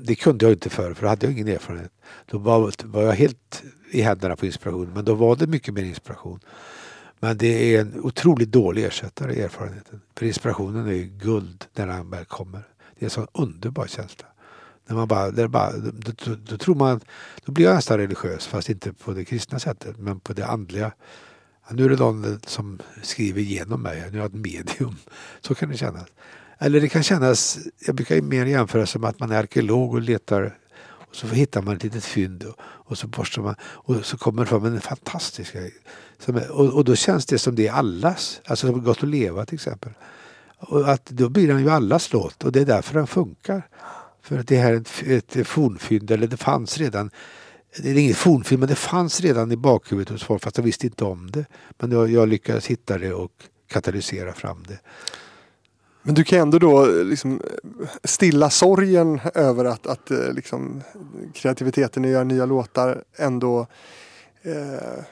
det 0.00 0.14
kunde 0.14 0.44
jag 0.44 0.52
inte 0.52 0.70
förr, 0.70 0.94
för 0.94 1.02
då 1.02 1.08
hade 1.08 1.26
jag 1.26 1.32
ingen 1.32 1.48
erfarenhet. 1.48 1.92
Då 2.26 2.38
var, 2.38 2.72
var 2.84 3.02
jag 3.02 3.12
helt 3.12 3.62
i 3.90 4.00
händerna 4.00 4.36
på 4.36 4.46
inspiration, 4.46 4.92
men 4.94 5.04
då 5.04 5.14
var 5.14 5.36
det 5.36 5.46
mycket 5.46 5.74
mer 5.74 5.82
inspiration. 5.82 6.40
Men 7.20 7.38
det 7.38 7.74
är 7.74 7.80
en 7.80 8.00
otroligt 8.00 8.52
dålig 8.52 8.84
ersättare, 8.84 9.42
erfarenheten. 9.42 10.00
För 10.16 10.26
inspirationen 10.26 10.86
är 10.86 10.92
ju 10.92 11.04
guld 11.04 11.64
när 11.76 11.86
den 11.86 12.10
väl 12.10 12.24
kommer. 12.24 12.62
Det 12.98 13.02
är 13.02 13.04
en 13.04 13.10
sån 13.10 13.26
underbar 13.32 13.86
känsla. 13.86 14.26
När 14.86 14.96
man 14.96 15.08
bara, 15.08 15.30
det 15.30 15.42
är 15.42 15.48
bara, 15.48 15.72
då, 15.72 16.12
då, 16.24 16.34
då 16.34 16.58
tror 16.58 16.74
man, 16.74 17.00
då 17.44 17.52
blir 17.52 17.64
jag 17.64 17.74
nästan 17.74 17.98
religiös, 17.98 18.46
fast 18.46 18.70
inte 18.70 18.92
på 18.92 19.12
det 19.12 19.24
kristna 19.24 19.58
sättet, 19.58 19.98
men 19.98 20.20
på 20.20 20.32
det 20.32 20.46
andliga. 20.46 20.92
Nu 21.70 21.84
är 21.84 21.88
det 21.88 21.96
någon 21.96 22.40
som 22.46 22.78
skriver 23.02 23.40
genom 23.40 23.82
mig, 23.82 24.04
nu 24.10 24.18
är 24.18 24.22
jag 24.22 24.26
ett 24.26 24.34
medium. 24.34 24.96
Så 25.40 25.54
kan 25.54 25.68
det 25.68 25.76
kännas. 25.76 26.06
Eller 26.58 26.80
det 26.80 26.88
kan 26.88 27.02
kännas, 27.02 27.58
jag 27.86 27.94
brukar 27.94 28.20
mer 28.20 28.46
jämföra 28.46 28.86
som 28.86 29.04
att 29.04 29.20
man 29.20 29.32
är 29.32 29.38
arkeolog 29.38 29.94
och 29.94 30.00
letar 30.00 30.58
och 30.88 31.16
så 31.16 31.26
hittar 31.26 31.62
man 31.62 31.76
ett 31.76 31.82
litet 31.82 32.04
fynd 32.04 32.44
och, 32.44 32.54
och 32.60 32.98
så 32.98 33.06
borstar 33.06 33.42
man 33.42 33.54
och 33.62 34.06
så 34.06 34.18
kommer 34.18 34.42
det 34.42 34.48
fram 34.48 34.64
en 34.64 34.80
fantastisk 34.80 35.52
grej. 35.52 35.74
Och, 36.50 36.74
och 36.74 36.84
då 36.84 36.94
känns 36.94 37.26
det 37.26 37.38
som 37.38 37.54
det 37.54 37.66
är 37.66 37.72
allas, 37.72 38.40
alltså 38.46 38.66
som 38.66 38.84
Gott 38.84 39.02
att 39.02 39.08
leva 39.08 39.46
till 39.46 39.54
exempel. 39.54 39.92
Och 40.58 40.88
att 40.88 41.04
då 41.04 41.28
blir 41.28 41.48
den 41.48 41.60
ju 41.60 41.70
allas 41.70 42.12
låt 42.12 42.44
och 42.44 42.52
det 42.52 42.60
är 42.60 42.64
därför 42.64 42.94
den 42.94 43.06
funkar. 43.06 43.62
För 44.22 44.38
att 44.38 44.48
det 44.48 44.56
här 44.56 44.72
är 44.72 44.76
ett, 44.76 45.36
ett 45.36 45.46
fornfynd, 45.46 46.10
eller 46.10 46.26
det 46.26 46.36
fanns 46.36 46.78
redan 46.78 47.10
det 47.78 47.90
är 47.90 47.98
ingen 47.98 48.14
fornfilm 48.14 48.60
men 48.60 48.68
det 48.68 48.74
fanns 48.74 49.20
redan 49.20 49.52
i 49.52 49.56
bakhuvudet 49.56 50.12
hos 50.12 50.24
folk 50.24 50.42
fast 50.42 50.56
de 50.56 50.62
visste 50.64 50.86
inte 50.86 51.04
om 51.04 51.30
det. 51.30 51.44
Men 51.78 51.90
jag, 51.90 52.10
jag 52.10 52.28
lyckades 52.28 52.66
hitta 52.66 52.98
det 52.98 53.12
och 53.12 53.32
katalysera 53.68 54.32
fram 54.32 54.64
det. 54.68 54.78
Men 56.02 56.14
du 56.14 56.24
kan 56.24 56.38
ändå 56.38 56.58
då 56.58 56.86
eh, 56.86 57.04
liksom 57.04 57.32
eh, 57.32 57.88
stilla 58.04 58.50
sorgen 58.50 59.20
över 59.34 59.64
att, 59.64 59.86
att 59.86 60.10
eh, 60.10 60.32
liksom, 60.32 60.82
kreativiteten 61.34 62.04
i 62.04 62.08
att 62.08 62.12
göra 62.12 62.24
nya 62.24 62.46
låtar 62.46 63.04
ändå 63.16 63.66
eh, 64.42 65.04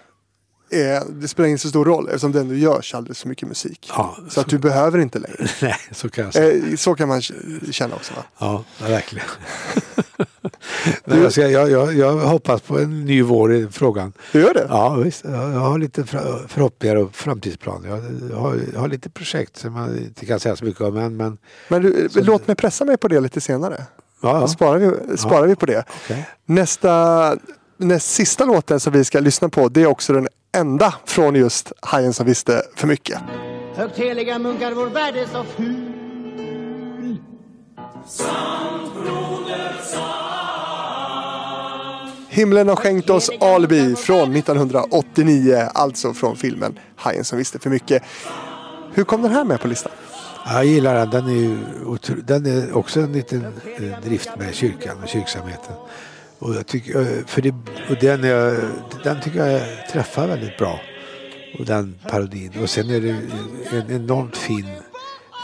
är, 0.82 1.02
det 1.20 1.28
spelar 1.28 1.48
inte 1.48 1.62
så 1.62 1.68
stor 1.68 1.84
roll 1.84 2.06
eftersom 2.08 2.32
det 2.32 2.40
ändå 2.40 2.54
görs 2.54 2.94
alldeles 2.94 3.20
för 3.20 3.28
mycket 3.28 3.48
musik. 3.48 3.90
Ja, 3.96 4.16
så 4.28 4.40
att 4.40 4.48
du 4.48 4.58
behöver 4.58 4.98
inte 4.98 5.18
längre. 5.18 5.48
Nej, 5.62 5.76
så 5.90 6.08
kan. 6.08 6.26
Eh, 6.26 6.76
så 6.76 6.94
kan 6.94 7.08
man 7.08 7.22
känna 7.70 7.94
också 7.94 8.14
va? 8.14 8.22
Ja, 8.38 8.64
ja 8.78 8.88
verkligen. 8.88 9.26
Men 11.04 11.22
jag, 11.22 11.32
ska, 11.32 11.48
jag, 11.48 11.70
jag, 11.70 11.94
jag 11.94 12.12
hoppas 12.12 12.60
på 12.60 12.78
en 12.78 13.04
ny 13.04 13.22
vår 13.22 13.54
i 13.54 13.68
frågan. 13.70 14.12
Du 14.32 14.40
gör 14.40 14.54
det? 14.54 14.66
Ja, 14.68 14.94
visst. 14.94 15.24
Jag, 15.24 15.30
har 15.36 15.78
lite 15.78 16.04
förhoppningar 16.04 16.96
och 16.96 17.14
framtidsplaner. 17.14 17.88
Jag, 18.30 18.36
har, 18.36 18.60
jag 18.72 18.80
har 18.80 18.88
lite 18.88 19.10
projekt 19.10 19.56
som 19.56 19.72
man 19.72 19.98
inte 19.98 20.26
kan 20.26 20.40
säga 20.40 20.56
så 20.56 20.64
mycket 20.64 20.80
om 20.80 20.96
än. 20.96 21.16
Men 21.16 21.38
Men 21.68 21.82
du, 21.82 22.04
eh, 22.04 22.24
låt 22.24 22.46
mig 22.46 22.56
pressa 22.56 22.84
mig 22.84 22.96
på 22.96 23.08
det 23.08 23.20
lite 23.20 23.40
senare. 23.40 23.84
ja, 24.22 24.40
ja. 24.40 24.48
Sparar, 24.48 24.78
vi, 24.78 25.16
sparar 25.16 25.46
vi 25.46 25.56
på 25.56 25.66
det. 25.66 25.84
Okej. 26.04 26.28
Nästa, 26.46 27.36
näst 27.76 28.10
sista 28.10 28.44
låten 28.44 28.80
som 28.80 28.92
vi 28.92 29.04
ska 29.04 29.20
lyssna 29.20 29.48
på 29.48 29.68
det 29.68 29.82
är 29.82 29.86
också 29.86 30.12
den 30.12 30.28
enda 30.54 30.94
från 31.04 31.34
just 31.34 31.72
Hajen 31.80 32.12
som 32.12 32.26
visste 32.26 32.62
för 32.76 32.86
mycket. 32.86 33.18
Högt 33.74 33.98
heliga 33.98 34.38
munkar, 34.38 34.72
vår 34.72 34.86
värld 34.86 35.16
är 35.16 35.26
så 35.26 35.44
ful. 35.56 35.94
Himlen 42.28 42.68
har 42.68 42.76
skänkt 42.76 43.10
oss 43.10 43.30
Alibi 43.40 43.96
från 43.96 44.36
1989, 44.36 45.68
alltså 45.74 46.14
från 46.14 46.36
filmen 46.36 46.78
Hajen 46.96 47.24
som 47.24 47.38
visste 47.38 47.58
för 47.58 47.70
mycket. 47.70 48.02
Hur 48.94 49.04
kom 49.04 49.22
den 49.22 49.32
här 49.32 49.44
med 49.44 49.60
på 49.60 49.68
listan? 49.68 49.92
Jag 50.46 50.64
gillar 50.64 50.94
den. 50.94 51.10
Den 51.10 51.28
är, 51.28 52.22
den 52.26 52.46
är 52.46 52.76
också 52.76 53.00
en 53.00 53.12
liten 53.12 53.44
eh, 53.44 54.00
drift 54.04 54.30
med 54.38 54.54
kyrkan 54.54 54.96
och 55.02 55.08
kyrksamheten. 55.08 55.74
Och, 56.38 56.54
jag 56.54 56.66
tycker, 56.66 57.00
eh, 57.00 57.24
för 57.26 57.42
det, 57.42 57.54
och 57.90 57.96
den, 58.00 58.24
är, 58.24 58.70
den 59.04 59.20
tycker 59.20 59.46
jag 59.46 59.88
träffar 59.92 60.26
väldigt 60.26 60.56
bra. 60.56 60.80
Och 61.58 61.64
den 61.64 61.98
parodin. 62.08 62.52
Och 62.62 62.70
sen 62.70 62.90
är 62.90 63.00
det 63.00 63.16
en 63.70 63.90
enormt 63.90 64.36
fin 64.36 64.66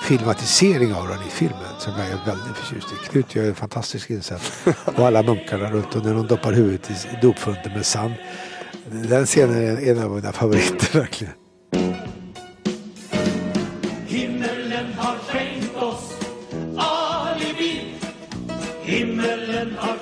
filmatisering 0.03 0.95
av 0.95 1.09
den 1.09 1.19
i 1.29 1.31
filmen 1.31 1.75
som 1.79 1.93
jag 1.93 2.07
är 2.07 2.27
väldigt 2.27 2.57
förtjust 2.57 2.89
i. 2.93 3.09
Knut 3.09 3.35
gör 3.35 3.45
en 3.45 3.55
fantastisk 3.55 4.11
insats. 4.11 4.65
Och 4.85 5.07
alla 5.07 5.23
munkarna 5.23 5.71
runt 5.71 5.97
och 5.97 6.05
när 6.05 6.15
de 6.15 6.27
doppar 6.27 6.53
huvudet 6.53 6.91
i 6.91 6.93
i 6.93 7.21
dopfunten 7.23 7.73
med 7.73 7.87
sand. 7.87 8.15
Den 8.91 9.27
scenen 9.27 9.57
är 9.57 9.91
en 9.91 10.03
av 10.03 10.11
mina 10.11 10.33
favoriter 10.33 10.99
verkligen. 10.99 11.33
Himmelen 14.07 14.93
har 14.97 15.17
skänkt 15.19 15.77
oss 15.77 16.15
alibi 16.77 18.01
Himmelen 18.83 19.75
har 19.79 19.97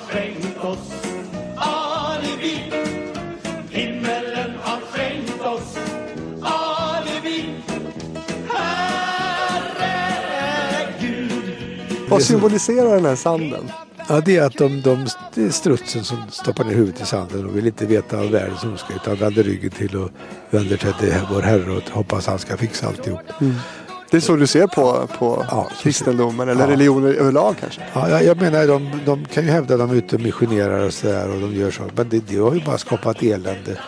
Vad 12.09 12.23
symboliserar 12.23 12.95
den 12.95 13.05
här 13.05 13.17
sanden? 13.17 13.71
Ja, 14.09 14.21
det 14.21 14.37
är 14.37 14.43
att 14.43 14.57
de, 14.57 14.81
de, 14.83 15.07
det 15.35 15.43
är 15.45 15.51
strutsen 15.51 16.05
som 16.05 16.17
stoppar 16.31 16.65
ner 16.65 16.75
huvudet 16.75 17.01
i 17.03 17.07
sanden 17.07 17.47
och 17.47 17.57
vill 17.57 17.67
inte 17.67 17.87
veta 17.87 18.19
av 18.19 18.31
världens 18.31 18.65
ondska 18.65 18.95
utan 18.95 19.17
vänder 19.17 19.43
ryggen 19.43 19.71
till 19.71 19.97
och 19.97 20.11
vänder 20.51 20.77
sig 20.77 20.93
till 21.01 21.15
vår 21.33 21.43
Herre 21.43 21.71
och 21.71 21.83
hoppas 21.91 22.27
han 22.27 22.39
ska 22.39 22.57
fixa 22.57 22.87
alltihop. 22.87 23.21
Det 24.11 24.17
är 24.17 24.21
så 24.21 24.37
du 24.37 24.47
ser 24.47 24.67
på, 24.67 25.09
på 25.19 25.47
Ja, 25.51 25.69
kristendomen 25.83 26.49
eller 26.49 26.61
Ja. 26.65 26.71
religioner 26.71 27.15
överlag 27.15 27.55
kanske? 27.61 27.81
Ja, 27.95 28.11
jag, 28.11 28.25
jag 28.25 28.41
menar, 28.41 28.67
de, 28.67 29.01
de 29.07 29.25
kan 29.25 29.45
ju 29.45 29.51
hävda 29.51 29.75
att 29.75 29.81
de 29.81 29.91
är 29.91 29.95
ute 29.95 30.17
och 30.17 30.23
missionerar 30.23 30.87
och 30.87 30.93
sådär 30.95 31.29
och 31.31 31.41
de 31.41 31.55
gör 31.55 31.71
så. 31.71 31.83
Men 31.97 32.09
det, 32.09 32.19
det 32.29 32.37
har 32.37 32.55
ju 32.55 32.65
bara 32.65 32.79
skapat 32.79 33.23
elände 33.23 33.79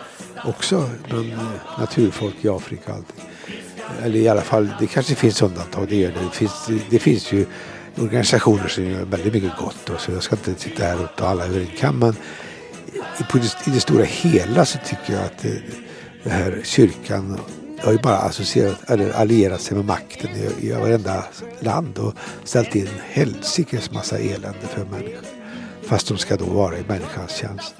också 0.45 0.75
eh, 1.09 1.79
naturfolk 1.79 2.35
i 2.41 2.49
Afrika 2.49 2.91
och 2.91 2.97
allting. 2.97 3.25
Eller 4.03 4.17
i 4.19 4.27
alla 4.29 4.41
fall, 4.41 4.69
det 4.79 4.87
kanske 4.87 5.15
finns 5.15 5.41
undantag, 5.41 5.87
det 5.89 5.95
gör 5.95 6.09
det. 6.11 6.19
Det 6.23 6.35
finns, 6.35 6.69
det 6.89 6.99
finns 6.99 7.31
ju 7.31 7.45
organisationer 7.97 8.67
som 8.67 8.85
gör 8.85 9.05
väldigt 9.05 9.33
mycket 9.33 9.57
gott 9.57 9.89
och 9.89 9.99
så 9.99 10.11
jag 10.11 10.23
ska 10.23 10.35
inte 10.35 10.61
sitta 10.61 10.83
här 10.83 11.03
och 11.03 11.09
ta 11.17 11.27
alla 11.27 11.45
över 11.45 11.59
en 11.59 11.77
kam. 11.77 11.99
Men 11.99 12.15
i, 13.65 13.69
det, 13.71 13.79
stora 13.79 14.03
hela 14.03 14.65
så 14.65 14.77
tycker 14.85 15.13
jag 15.13 15.23
att 15.23 15.37
det, 15.37 15.61
det 16.23 16.29
här 16.29 16.61
kyrkan 16.63 17.39
har 17.83 17.91
ju 17.91 17.97
bara 17.97 18.17
associerat, 18.17 18.89
eller 18.89 19.11
allierat 19.11 19.61
sig 19.61 19.77
med 19.77 19.85
makten 19.85 20.29
i, 20.31 20.67
i 20.67 20.71
varenda 20.71 21.23
land 21.59 21.97
och 21.97 22.13
ställt 22.43 22.75
in 22.75 22.89
helsikes 23.09 23.91
massa 23.91 24.17
elände 24.17 24.67
för 24.67 24.85
människor. 24.85 25.27
Fast 25.83 26.07
de 26.07 26.17
ska 26.17 26.35
då 26.35 26.45
vara 26.45 26.77
i 26.77 26.83
människans 26.87 27.31
tjänst. 27.31 27.75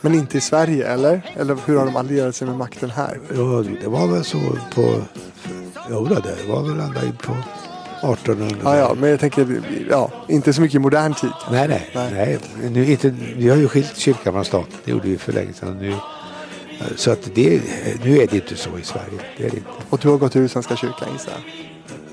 Men 0.00 0.14
inte 0.14 0.38
i 0.38 0.40
Sverige 0.40 0.86
eller? 0.86 1.34
Eller 1.36 1.58
hur 1.66 1.78
har 1.78 1.86
de 1.86 1.96
allierat 1.96 2.36
sig 2.36 2.46
med 2.46 2.56
makten 2.56 2.90
här? 2.90 3.20
Ja, 3.28 3.64
det 3.82 3.88
var 3.88 4.06
väl 4.06 4.24
så 4.24 4.40
på... 4.74 5.02
Jo, 5.90 6.04
det 6.04 6.48
var 6.48 6.62
väl 6.62 6.80
ända 6.80 7.04
in 7.04 7.16
på 7.16 7.36
1800 8.02 8.56
Ja, 8.64 8.76
ja, 8.76 8.94
men 8.98 9.10
jag 9.10 9.20
tänker, 9.20 9.62
ja, 9.90 10.10
inte 10.28 10.52
så 10.52 10.60
mycket 10.60 10.74
i 10.74 10.78
modern 10.78 11.14
tid. 11.14 11.30
Nej, 11.50 11.68
nej. 11.68 11.90
Nej. 11.94 12.10
nej. 12.12 12.38
Nu, 12.70 12.90
inte, 12.90 13.14
vi 13.36 13.48
har 13.48 13.56
ju 13.56 13.68
skilt 13.68 13.96
kyrkan 13.96 14.32
från 14.32 14.44
staten. 14.44 14.74
Det 14.84 14.90
gjorde 14.90 15.08
vi 15.08 15.18
för 15.18 15.32
länge 15.32 15.52
sedan. 15.52 15.78
Nu, 15.78 15.94
så 16.96 17.10
att 17.10 17.34
det, 17.34 17.62
nu 18.04 18.18
är 18.18 18.26
det 18.26 18.34
inte 18.34 18.56
så 18.56 18.78
i 18.78 18.82
Sverige. 18.82 19.20
Det 19.36 19.44
är 19.44 19.50
det 19.50 19.56
inte. 19.56 19.70
Och 19.90 19.98
du 20.02 20.08
har 20.08 20.18
gått 20.18 20.36
ur 20.36 20.48
Svenska 20.48 20.76
kyrkan 20.76 21.08
gissar? 21.12 21.34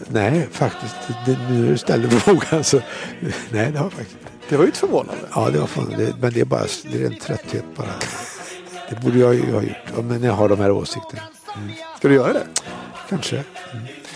Nej, 0.07 0.47
faktiskt. 0.51 0.95
Det, 1.25 1.37
nu 1.49 1.67
du 1.67 1.77
ställer 1.77 2.09
frågan 2.09 2.63
så... 2.63 2.81
Nej, 3.49 3.71
det 3.71 3.79
har 3.79 3.89
faktiskt 3.89 4.17
inte. 4.19 4.31
Det 4.49 4.57
var 4.57 4.63
ju 4.63 4.69
ett 4.69 4.77
förvånande. 4.77 5.21
Ja, 5.35 5.49
det 5.49 5.59
var 5.59 5.97
det, 5.97 6.13
men 6.21 6.33
det 6.33 6.39
är 6.39 6.45
bara 6.45 6.65
det 6.91 7.01
är 7.01 7.05
en 7.05 7.17
trötthet 7.17 7.65
bara. 7.75 7.87
Det 8.89 9.01
borde 9.01 9.19
jag 9.19 9.33
ju 9.33 9.51
ha 9.53 9.61
gjort. 9.61 10.03
Men 10.03 10.23
jag 10.23 10.33
har 10.33 10.49
de 10.49 10.59
här 10.59 10.71
åsikterna. 10.71 11.21
Ska 11.97 12.07
du 12.07 12.15
göra 12.15 12.33
det? 12.33 12.47
Kanske. 13.09 13.43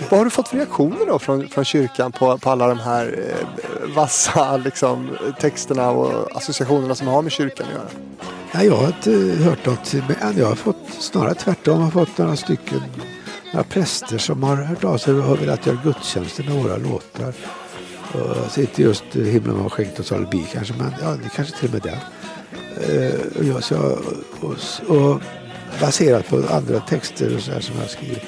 Vad 0.10 0.18
har 0.20 0.26
du 0.26 0.32
fått 0.32 0.48
för 0.48 0.58
reaktioner 0.58 1.06
då 1.06 1.20
från, 1.20 1.48
från 1.48 1.66
kyrkan 1.66 2.12
på, 2.12 2.38
på 2.38 2.50
alla 2.50 2.68
de 2.68 2.80
här 2.80 3.20
eh, 3.30 3.96
vassa 3.96 4.58
liksom, 4.58 5.18
texterna 5.40 5.90
och 5.90 6.38
associationerna 6.38 6.96
som 6.96 7.08
har 7.08 7.22
med 7.22 7.32
kyrkan 7.32 7.68
att 7.68 7.74
göra? 7.74 7.88
Nej, 8.52 8.68
jag 8.68 8.76
har 8.76 8.88
inte 8.88 9.44
hört 9.44 9.66
något. 9.66 9.94
Men 9.94 10.38
jag 10.38 10.48
har 10.48 10.56
fått 10.56 10.90
snarare 11.00 11.34
tvärtom. 11.34 11.80
Jag 11.80 11.86
har 11.86 11.92
fått 12.06 12.18
några 12.18 12.36
stycken 12.36 12.82
några 13.52 13.64
präster 13.64 14.18
som 14.18 14.44
har 14.44 14.56
hört 14.56 14.84
av 14.84 14.98
sig 14.98 15.14
och 15.14 15.24
har 15.24 15.36
velat 15.36 15.66
göra 15.66 15.78
gudstjänster 15.84 16.44
med 16.44 16.54
våra 16.54 16.78
låtar. 16.78 17.34
Och 18.14 18.38
alltså 18.44 18.62
inte 18.62 18.82
just 18.82 19.04
Himlen 19.16 19.60
har 19.60 19.70
skänkt 19.70 20.00
oss 20.00 20.12
alibi 20.12 20.46
kanske, 20.54 20.74
men 20.78 20.94
ja, 21.02 21.10
det 21.24 21.30
kanske 21.36 21.58
till 21.58 21.68
och 21.68 21.74
med 21.74 21.82
den. 21.82 22.00
Uh, 22.96 23.14
och, 23.40 23.46
jag, 23.46 23.64
så, 23.64 24.00
och, 24.42 24.98
och 24.98 25.22
baserat 25.82 26.30
på 26.30 26.36
andra 26.36 26.80
texter 26.80 27.36
och 27.36 27.42
så 27.42 27.52
här 27.52 27.60
som 27.60 27.76
jag 27.80 27.90
skrivit. 27.90 28.24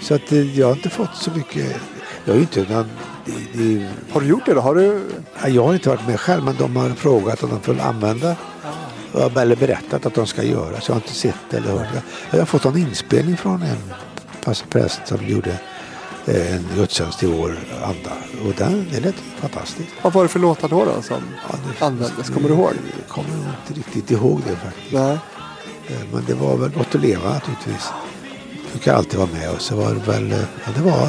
Så 0.00 0.14
att 0.14 0.32
eh, 0.32 0.58
jag 0.58 0.66
har 0.66 0.72
inte 0.72 0.90
fått 0.90 1.16
så 1.16 1.30
mycket. 1.30 1.76
Jag 2.24 2.36
ju 2.36 2.40
inte 2.42 2.66
någon, 2.72 2.90
det, 3.24 3.58
det, 3.58 3.88
Har 4.12 4.20
du 4.20 4.26
gjort 4.26 4.46
det 4.46 4.54
då? 4.54 4.60
Har 4.60 4.74
du... 4.74 5.00
Ja, 5.42 5.48
Jag 5.48 5.64
har 5.66 5.74
inte 5.74 5.88
varit 5.88 6.06
med 6.06 6.20
själv 6.20 6.44
men 6.44 6.56
de 6.56 6.76
har 6.76 6.88
frågat 6.90 7.42
om 7.42 7.50
de 7.50 7.60
får 7.60 7.80
använda 7.80 8.36
eller 9.36 9.56
berättat 9.56 10.06
att 10.06 10.14
de 10.14 10.26
ska 10.26 10.42
göra 10.42 10.80
så 10.80 10.90
jag 10.90 10.94
har 10.94 11.00
inte 11.00 11.14
sett 11.14 11.54
eller 11.54 11.68
hört. 11.70 11.86
Jag, 12.30 12.38
har 12.38 12.46
fått 12.46 12.64
en 12.64 12.76
inspelning 12.76 13.36
från 13.36 13.62
en 13.62 13.76
präst 14.70 15.00
som 15.04 15.26
gjorde 15.26 15.50
eh, 16.26 16.54
en 16.56 16.68
gudstjänst 16.76 17.22
i 17.22 17.26
vår 17.26 17.58
anda 17.82 18.12
och 18.48 18.54
den, 18.56 18.86
det 18.92 19.00
lät 19.00 19.14
fantastiskt. 19.40 19.88
Vad 20.02 20.12
var 20.12 20.22
det 20.22 20.28
för 20.28 20.38
låtar 20.38 20.68
då, 20.68 20.84
då 20.84 21.02
som 21.02 21.16
Ja, 21.50 21.56
det- 21.78 21.84
användes? 21.84 22.28
Kommer 22.28 22.48
du 22.48 22.54
ihåg? 22.54 22.72
Jag 22.98 23.08
kommer 23.08 23.28
inte 23.68 23.80
riktigt 23.80 24.10
ihåg 24.10 24.40
det 24.48 24.56
faktiskt. 24.56 24.92
Nej. 24.92 25.18
Eh, 25.88 25.96
Men 26.12 26.24
det 26.26 26.34
var 26.34 26.56
väl 26.56 26.70
Gott 26.70 26.94
att 26.94 27.00
leva 27.00 27.32
naturligtvis. 27.32 27.88
Brukar 28.72 28.94
alltid 28.94 29.18
vara 29.18 29.28
med 29.32 29.50
och 29.50 29.60
så 29.60 29.76
var 29.76 29.94
det 29.94 30.00
väl, 30.12 30.30
ja, 30.66 30.72
det 30.76 30.82
var, 30.82 31.08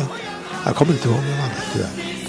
jag 0.65 0.75
kommer 0.75 0.93
inte 0.93 1.07
ihåg 1.07 1.17
något 1.17 1.39
annat 1.39 1.63
tyvärr. 1.73 2.20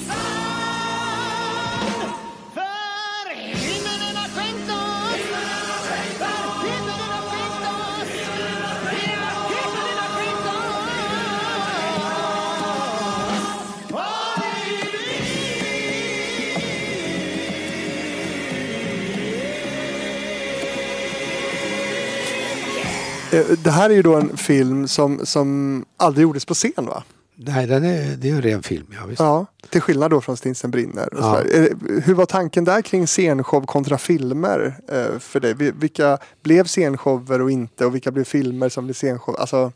Det 23.62 23.70
här 23.70 23.90
är 23.90 23.94
ju 23.94 24.02
då 24.02 24.14
en 24.16 24.36
film 24.36 24.88
som, 24.88 25.26
som 25.26 25.84
aldrig 25.96 26.22
gjordes 26.22 26.44
på 26.44 26.54
scen 26.54 26.86
va? 26.86 27.02
Nej, 27.36 27.66
den 27.66 27.84
är, 27.84 28.16
det 28.16 28.28
är 28.30 28.32
en 28.34 28.42
ren 28.42 28.62
film, 28.62 28.86
ja 29.00 29.06
visst. 29.06 29.20
Ja, 29.20 29.46
till 29.68 29.80
skillnad 29.80 30.10
då 30.10 30.20
från 30.20 30.36
Stinsen 30.36 30.70
brinner. 30.70 31.08
Ja. 31.12 31.40
det- 31.44 31.72
Hur 32.04 32.14
var 32.14 32.26
tanken 32.26 32.64
där 32.64 32.82
kring 32.82 33.06
scenshow 33.06 33.66
kontra 33.66 33.98
filmer 33.98 34.74
eh, 34.88 35.18
för 35.18 35.40
dig? 35.40 35.54
Vi- 35.54 35.70
Vilka 35.70 36.18
blev 36.42 36.64
scenshower 36.66 37.40
och 37.42 37.50
inte 37.50 37.86
och 37.86 37.94
vilka 37.94 38.10
blev 38.10 38.24
filmer 38.24 38.68
som 38.68 38.84
blev 38.84 38.94
scenshow? 38.94 39.36
Alltså, 39.38 39.72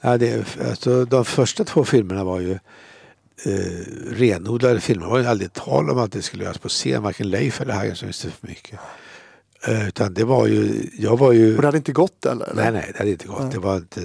Ja, 0.00 0.18
det, 0.18 0.44
alltså, 0.70 1.04
de 1.04 1.24
första 1.24 1.64
två 1.64 1.84
filmerna 1.84 2.24
var 2.24 2.40
ju 2.40 2.52
eh, 3.46 3.86
renodlade 4.10 4.80
filmer. 4.80 5.04
Det 5.06 5.10
var 5.12 5.18
ju 5.18 5.26
aldrig 5.26 5.52
tal 5.52 5.90
om 5.90 5.98
att 5.98 6.12
det 6.12 6.22
skulle 6.22 6.44
göras 6.44 6.58
på 6.58 6.68
scen. 6.68 7.02
Varken 7.02 7.30
Leif 7.30 7.60
eller 7.60 7.74
Hagen 7.74 7.96
visste 8.06 8.30
för 8.30 8.48
mycket. 8.48 8.78
Eh, 9.66 9.88
utan 9.88 10.14
det 10.14 10.24
var 10.24 10.46
ju, 10.46 10.90
jag 10.98 11.16
var 11.16 11.32
ju... 11.32 11.56
och 11.56 11.62
det 11.62 11.68
hade 11.68 11.78
inte 11.78 11.92
gått 11.92 12.26
eller? 12.26 12.52
Nej, 12.54 12.72
nej, 12.72 12.90
det 12.92 12.98
hade 12.98 13.10
inte 13.10 13.26
gått. 13.26 13.52
Det 13.52 13.58
var 13.58 13.76
inte, 13.76 14.00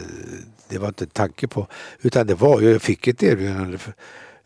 det 0.69 0.77
var 0.77 0.87
inte 0.87 1.03
en 1.03 1.09
tanke 1.09 1.47
på. 1.47 1.67
Utan 2.01 2.27
det 2.27 2.33
var 2.33 2.61
ju, 2.61 2.71
jag 2.71 2.81
fick 2.81 3.07
ett 3.07 3.23
erbjudande 3.23 3.77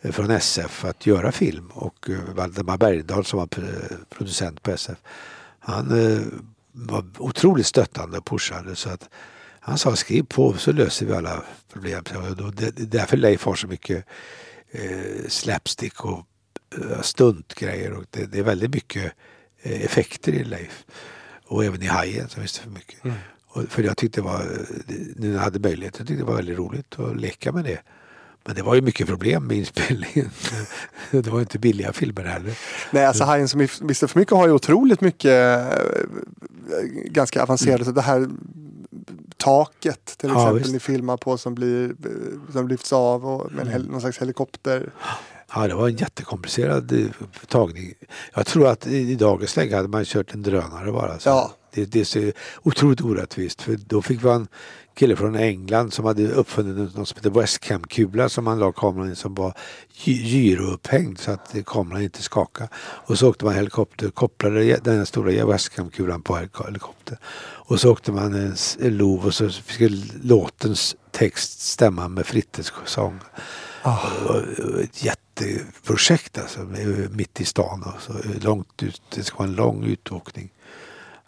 från 0.03 0.31
SF 0.31 0.86
att 0.86 1.06
göra 1.06 1.31
film 1.31 1.68
och 1.73 2.10
eh, 2.10 2.36
Valdemar 2.36 2.77
Bergdahl 2.77 3.26
som 3.26 3.40
var 3.40 3.49
producent 4.10 4.64
på 4.64 4.72
SF. 4.72 4.98
Han 5.60 6.14
eh, 6.14 6.22
var 6.72 7.06
otroligt 7.18 7.65
stöttande 7.65 8.18
och 8.18 8.26
pushade 8.26 8.76
så 8.76 8.90
att 8.90 9.10
han 9.60 9.77
sa 9.77 9.95
skriv 9.95 10.23
på 10.23 10.53
så 10.53 10.72
löser 10.72 11.06
vi 11.06 11.14
alla 11.14 11.44
problem. 11.73 12.03
Det 12.53 12.65
är 12.65 12.72
därför 12.86 13.18
Leif 13.18 13.44
har 13.44 13.56
så 13.56 13.68
mycket 13.68 14.06
slapstick 15.27 16.06
och 16.06 16.26
stuntgrejer 17.02 17.94
och 17.94 18.03
det, 18.10 18.26
det 18.26 18.40
är 18.40 18.44
väldigt 18.44 18.73
mycket 18.73 19.14
effekter 19.64 20.31
i 20.31 20.44
Leif. 20.44 20.86
Och 21.45 21.65
även 21.65 21.81
i 21.84 21.86
Hajen 21.86 22.30
som 22.30 22.41
visste 22.41 22.60
för 22.61 22.69
mycket. 22.69 22.99
Och 23.48 23.64
för 23.69 23.84
jag 23.84 23.98
tyckte 23.98 24.22
det 24.22 24.26
var, 24.26 24.44
nu 24.88 25.27
när 25.27 25.34
jag 25.34 25.40
hade 25.41 25.60
möjlighet, 25.60 25.95
jag 25.99 26.07
tyckte 26.07 26.23
det 26.23 26.27
var 26.27 26.36
väldigt 26.36 26.57
roligt 26.57 26.99
att 26.99 27.18
leka 27.22 27.52
med 27.52 27.64
det. 27.65 27.80
Men 28.45 28.56
det 28.56 28.61
var 28.61 28.76
ju 28.76 28.81
mycket 28.81 29.07
problem 29.07 29.44
med 29.48 29.57
inspelningen. 29.57 30.30
det 31.11 31.27
var 31.27 31.40
inte 31.40 31.60
billiga 31.60 31.94
filmer 31.94 32.23
heller. 32.23 32.57
Nej, 32.91 33.06
alltså 33.06 33.23
Hajen 33.23 33.48
som 33.48 33.68
visste 33.81 34.07
för 34.07 34.19
mycket 34.19 34.34
har 34.38 34.48
ju 34.48 34.53
otroligt 34.53 35.02
mycket 35.02 35.31
eh, 35.72 35.77
ganska 37.06 37.44
avancerade. 37.44 37.86
Så 37.86 37.91
det 37.91 38.02
här 38.02 38.30
taket 39.38 40.06
till 40.18 40.30
Ja, 40.30 40.36
exempel 40.36 40.60
visst. 40.60 40.73
ni 40.73 40.80
filmar 40.80 41.18
på 41.18 41.38
som, 41.38 41.56
blir, 41.56 41.90
eh, 41.90 42.52
som 42.53 42.68
lyfts 42.68 42.94
av 42.94 43.26
och 43.26 43.52
med 43.52 43.61
en 43.61 43.72
hel, 43.72 43.90
någon 43.90 44.02
slags 44.02 44.18
helikopter. 44.22 44.91
Ja, 45.55 45.67
det 45.67 45.73
var 45.76 45.88
en 45.88 45.95
jättekomplicerad 45.95 46.91
eh, 46.91 47.05
tagning. 47.47 47.93
Jag 48.34 48.45
tror 48.45 48.67
att 48.67 48.88
i, 48.88 49.15
dagens 49.15 49.55
läge 49.55 49.76
hade 49.76 49.88
man 49.88 50.05
kört 50.05 50.34
en 50.34 50.43
drönare 50.43 50.91
bara. 50.91 51.19
Så. 51.19 51.30
Ja, 51.30 51.51
Det, 51.73 51.85
det 51.85 51.99
är 51.99 52.03
så 52.05 52.31
otroligt 52.63 53.01
orättvist. 53.01 53.61
För 53.61 53.76
då 53.76 54.01
fick 54.01 54.23
vi 54.23 54.30
en 54.30 54.47
kille 54.95 55.15
från 55.15 55.35
England 55.35 55.93
som 55.93 56.05
hade 56.05 56.27
uppfunnit 56.31 56.95
något 56.95 57.07
som 57.07 57.15
heter 57.17 57.30
Westcam-kula 57.30 58.30
som 58.30 58.43
man 58.43 58.59
la 58.59 58.71
kameran 58.71 59.11
i 59.11 59.15
som 59.15 59.35
var 59.35 59.53
gy- 60.03 60.21
gyroupphängd 60.23 61.19
så 61.19 61.31
att 61.31 61.55
kameran 61.65 62.01
inte 62.01 62.21
skakade. 62.21 62.69
Och 62.77 63.17
så 63.19 63.30
åkte 63.30 63.45
man 63.45 63.53
helikopter, 63.55 64.09
kopplade 64.09 64.80
den 64.84 64.97
här 64.97 65.05
stora 65.05 65.45
Westcam-kulan 65.45 66.21
på 66.21 66.35
helik- 66.35 66.65
helikopter. 66.65 67.17
Och 67.67 67.80
så 67.80 67.91
åkte 67.91 68.11
man 68.11 68.34
en, 68.34 68.97
lov 68.97 69.26
och 69.26 69.34
så 69.34 69.49
skulle 69.49 70.03
låtens 70.23 70.95
text 71.11 71.61
stämma 71.61 72.07
med 72.07 72.26
Frittes 72.26 72.71
sång. 72.85 73.19
Och 73.84 74.81
Ett 74.84 75.03
jätteprojekt 75.03 76.38
alltså, 76.38 76.60
mitt 77.10 77.41
i 77.41 77.45
stan. 77.45 77.84
Och 77.84 78.01
så 78.01 78.14
långt 78.41 78.84
ut, 78.84 79.01
det 79.15 79.23
ska 79.23 79.38
vara 79.38 79.47
en 79.47 79.56
lång 79.56 79.84
utåkning. 79.84 80.49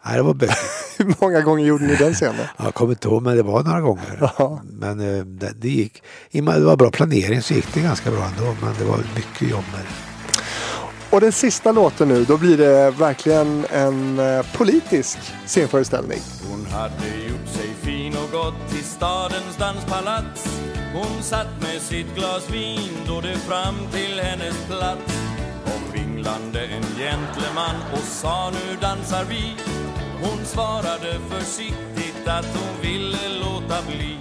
Nej, 0.05 0.15
det 0.15 0.21
var 0.21 0.33
bökigt. 0.33 0.59
Hur 0.97 1.15
många 1.21 1.41
gånger 1.41 1.65
gjorde 1.65 1.85
ni 1.85 1.95
den 1.95 2.13
scenen? 2.13 2.45
Jag 2.57 2.73
kommer 2.73 2.91
inte 2.91 3.07
ihåg, 3.07 3.23
men 3.23 3.37
det 3.37 3.43
var 3.43 3.63
några 3.63 3.81
gånger. 3.81 4.31
Ja. 4.37 4.61
Men 4.63 4.99
eh, 4.99 5.25
det, 5.25 5.53
det 5.55 5.69
gick, 5.69 6.03
i 6.31 6.39
och 6.39 6.43
med 6.43 6.53
att 6.53 6.59
det 6.59 6.65
var 6.65 6.75
bra 6.75 6.91
planering 6.91 7.41
så 7.41 7.53
gick 7.53 7.73
det 7.73 7.81
ganska 7.81 8.11
bra 8.11 8.23
ändå. 8.25 8.55
Men 8.61 8.73
det 8.79 8.85
var 8.85 8.97
mycket 9.15 9.49
jobb 9.49 9.63
med 9.71 9.81
det. 9.81 10.11
Och 11.09 11.21
den 11.21 11.31
sista 11.31 11.71
låten 11.71 12.07
nu, 12.07 12.25
då 12.25 12.37
blir 12.37 12.57
det 12.57 12.91
verkligen 12.91 13.65
en 13.69 14.19
eh, 14.19 14.45
politisk 14.57 15.17
scenföreställning. 15.45 16.19
Hon 16.49 16.65
hade 16.65 17.07
gjort 17.29 17.47
sig 17.47 17.69
fin 17.81 18.15
och 18.15 18.31
gått 18.31 18.69
till 18.69 18.83
stadens 18.83 19.57
danspalats 19.59 20.60
hon 20.93 21.23
satt 21.23 21.61
med 21.61 21.81
sitt 21.81 22.15
glas 22.15 22.49
vin 22.49 22.91
då 23.07 23.21
det 23.21 23.37
fram 23.37 23.75
till 23.91 24.19
hennes 24.19 24.65
plats. 24.67 25.13
Kom 25.65 25.91
vinglande 25.93 26.59
en 26.65 26.83
gentleman 26.83 27.75
och 27.93 28.03
sa 28.03 28.49
nu 28.49 28.77
dansar 28.81 29.25
vi. 29.25 29.55
Hon 30.21 30.45
svarade 30.45 31.19
försiktigt 31.29 32.27
att 32.27 32.45
hon 32.45 32.81
ville 32.81 33.29
låta 33.39 33.81
bli. 33.87 34.17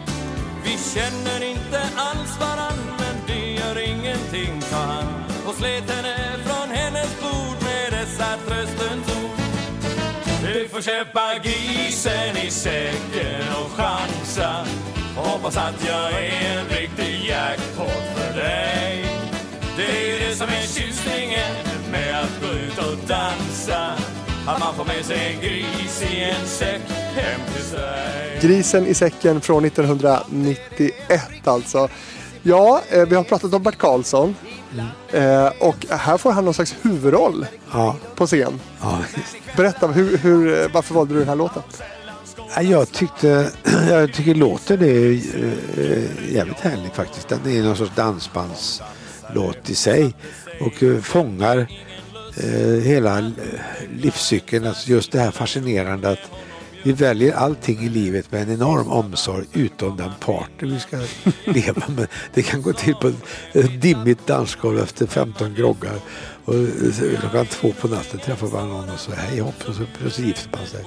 Vi 0.65 0.79
känner 0.95 1.51
inte 1.51 1.81
alls 1.97 2.41
varann 2.41 2.79
men 2.99 3.17
det 3.27 3.51
gör 3.53 3.79
ingenting 3.79 4.63
sa 4.63 4.77
han 4.77 5.25
och 5.47 5.55
slet 5.55 5.91
henne 5.91 6.17
från 6.45 6.69
hennes 6.77 7.21
bord 7.21 7.63
med 7.63 8.01
dessa 8.01 8.37
tröstens 8.47 9.09
ord. 9.23 9.41
Du 10.43 10.69
får 10.69 10.81
köpa 10.81 11.35
grisen 11.43 12.37
i 12.47 12.51
säcken 12.51 13.49
och 13.65 13.71
chansa 13.71 14.67
hoppas 15.17 15.57
att 15.57 15.85
jag 15.89 16.13
är 16.13 16.59
en 16.59 16.67
riktig 16.69 17.29
jackpot 17.29 18.03
för 18.17 18.41
dig. 18.41 19.07
Det 19.77 20.13
är 20.13 20.29
det 20.29 20.35
som 20.35 20.47
är 20.49 20.63
tjusningen 20.63 21.55
med 21.93 22.21
att 22.21 22.41
gå 22.41 22.47
ut 22.59 22.79
och 22.79 23.09
dansa. 23.09 23.93
Att 24.47 24.61
man 24.61 24.75
får 24.75 24.85
med 24.85 25.05
sig 25.05 25.35
en 25.35 25.41
gris 25.41 26.03
i 26.13 26.21
en 26.25 26.47
säck 26.47 26.81
hem 27.15 27.41
till 27.55 27.65
sig. 27.65 28.39
Grisen 28.41 28.87
i 28.87 28.95
säcken 28.95 29.41
från 29.41 29.65
1991 29.65 31.23
alltså. 31.45 31.89
Ja, 32.43 32.81
eh, 32.91 33.05
vi 33.09 33.15
har 33.17 33.25
pratat 33.25 33.55
om 33.55 33.63
Bert 33.63 33.79
Karlsson. 33.79 34.37
Eh, 35.13 35.47
och 35.61 35.87
här 35.91 36.17
får 36.17 36.33
han 36.33 36.45
någon 36.45 36.55
slags 36.55 36.75
huvudroll 36.83 37.47
Ja, 37.73 37.97
på 38.15 38.27
scen. 38.27 38.61
ja. 38.81 38.99
Berätta, 39.57 39.87
hur, 39.87 40.17
hur, 40.19 40.63
eh, 40.63 40.67
varför 40.73 40.95
valde 40.95 41.15
du 41.15 41.19
den 41.21 41.29
här 41.29 41.37
låten? 41.37 41.63
Ja, 42.57 42.63
Jag 42.63 42.93
tyckte, 42.93 43.51
jag 43.89 44.13
tycker 44.13 44.35
låten 44.35 44.83
är 44.83 45.11
eh, 45.13 46.33
jävligt 46.35 46.61
härlig 46.61 46.93
faktiskt. 46.95 47.29
Den 47.29 47.47
är 47.57 47.63
någon 47.63 47.77
sorts 47.77 47.93
dansbandslåt 47.97 49.71
i 49.71 49.75
sig 49.75 50.15
och 50.61 50.83
eh, 50.83 51.01
fångar 51.01 51.59
eh, 52.37 52.83
hela 52.83 53.33
livscykeln. 53.97 54.67
Alltså 54.67 54.91
just 54.91 55.13
det 55.13 55.21
här 55.21 55.31
fascinerande 55.31 56.09
att 56.11 56.31
vi 56.83 56.93
väljer 56.93 57.33
allting 57.35 57.81
i 57.81 57.89
livet 57.89 58.33
med 58.33 58.43
en 58.43 58.53
enorm 58.55 58.89
omsorg 58.89 59.47
utom 59.53 59.97
den 59.97 60.11
partner 60.21 60.69
vi 60.69 60.81
ska 60.81 60.97
leva 61.53 61.83
med. 61.89 62.07
Det 62.35 62.43
kan 62.43 62.63
gå 62.63 62.73
till 62.73 62.95
på 62.95 63.09
ett- 63.53 63.81
dimmigt 63.83 64.27
dansgolv 64.27 64.79
efter 64.79 65.07
15 65.07 65.55
groggar 65.55 65.95
och 66.45 66.55
klockan 67.21 67.47
två 67.47 67.73
på 67.81 67.89
natten 67.89 68.21
träffar 68.21 68.47
man 68.47 68.69
någon 68.69 68.91
och 68.91 69.01
så 69.01 69.13
hej 69.13 69.41
hopp 69.41 69.69
och 69.69 69.75
så, 69.75 69.83
och 70.07 70.13
så 70.13 70.23
gifter 70.23 70.51
man 70.59 70.67
sig. 70.67 70.85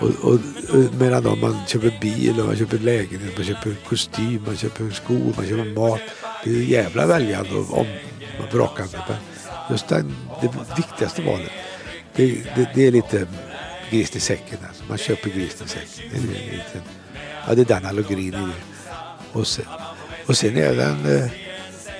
Och, 0.00 0.08
och, 0.08 0.32
och 0.70 0.94
medan 0.98 1.22
då 1.22 1.36
man 1.36 1.66
köper 1.66 1.98
bil, 2.00 2.40
och 2.40 2.46
man 2.46 2.56
köper 2.56 2.78
lägenhet, 2.78 3.36
man 3.36 3.46
köper 3.46 3.74
kostym, 3.88 4.42
man 4.46 4.56
köper 4.56 4.90
skor, 4.90 5.32
man 5.36 5.46
köper 5.46 5.74
mat. 5.74 6.00
Det 6.44 6.50
är 6.50 6.54
jävla 6.54 7.06
väljande 7.06 7.54
och 7.54 7.78
om, 7.78 7.86
och 8.38 8.54
vrakande. 8.54 8.98
Men 9.08 9.16
just 9.70 9.88
den, 9.88 10.16
det 10.40 10.50
viktigaste 10.76 11.22
valet, 11.22 11.50
det, 12.16 12.26
det, 12.56 12.68
det 12.74 12.86
är 12.86 12.92
lite 12.92 13.26
gris 13.90 14.16
i 14.16 14.20
säcken. 14.20 14.58
Alltså. 14.68 14.84
Man 14.88 14.98
köper 14.98 15.30
gris 15.30 15.62
i 15.64 15.68
säcken. 15.68 16.10
Det 16.12 16.38
är, 16.38 16.52
lite, 16.52 16.80
ja, 17.48 17.54
det 17.54 17.60
är 17.60 17.64
den 17.64 17.86
allogrin 17.86 18.18
i 18.18 18.30
det. 18.30 18.52
Och 19.32 19.46
sen, 19.46 19.64
och 20.26 20.36
sen 20.36 20.56
är 20.56 20.74
den 20.74 21.16
eh, 21.16 21.24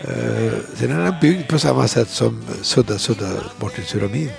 eh, 0.01 0.53
sen 0.75 0.91
är 0.91 1.05
den 1.05 1.15
byggd 1.21 1.49
på 1.49 1.59
samma 1.59 1.89
sätt 1.89 2.09
som 2.09 2.45
Sudda 2.63 2.99
Sudda 2.99 3.31
Martin 3.61 3.85
Suramin 3.85 4.31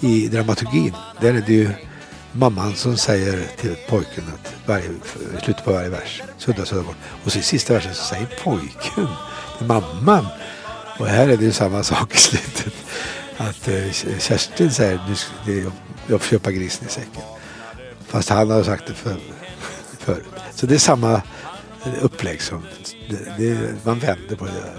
i 0.00 0.28
dramaturgin. 0.28 0.94
Där 1.20 1.34
är 1.34 1.44
det 1.46 1.52
ju 1.52 1.70
mamman 2.34 2.74
som 2.74 2.96
säger 2.96 3.46
till 3.60 3.76
pojken 3.88 4.24
att 4.34 4.54
varje, 4.66 4.90
slutet 5.42 5.64
på 5.64 5.72
varje 5.72 5.88
vers, 5.88 6.22
sudda 6.38 6.64
sudda 6.64 6.82
bort. 6.82 6.96
Och 7.24 7.32
så 7.32 7.38
i 7.38 7.42
sista 7.42 7.74
versen 7.74 7.94
så 7.94 8.04
säger 8.04 8.28
pojken 8.44 9.08
till 9.58 9.66
mamman. 9.66 10.26
Och 10.98 11.06
här 11.06 11.28
är 11.28 11.36
det 11.36 11.44
ju 11.44 11.52
samma 11.52 11.82
sak 11.82 12.14
i 12.14 12.18
slutet. 12.18 12.74
Att 13.36 13.68
eh, 13.68 13.90
Kerstin 14.18 14.70
säger 14.70 15.00
nu 15.08 15.14
det, 15.46 15.70
jag, 16.06 16.20
får 16.20 16.30
köpa 16.30 16.52
grisen 16.52 16.86
i 16.86 16.90
säcken. 16.90 17.22
Fast 18.06 18.28
han 18.28 18.50
har 18.50 18.62
sagt 18.62 18.86
det 18.86 18.94
för, 18.94 19.16
förut. 19.98 20.24
Så 20.54 20.66
det 20.66 20.74
är 20.74 20.78
samma 20.78 21.22
upplägg 22.00 22.42
som, 22.42 22.62
det, 23.10 23.32
det, 23.38 23.74
man 23.84 23.98
vänder 23.98 24.36
på 24.36 24.44
det. 24.44 24.72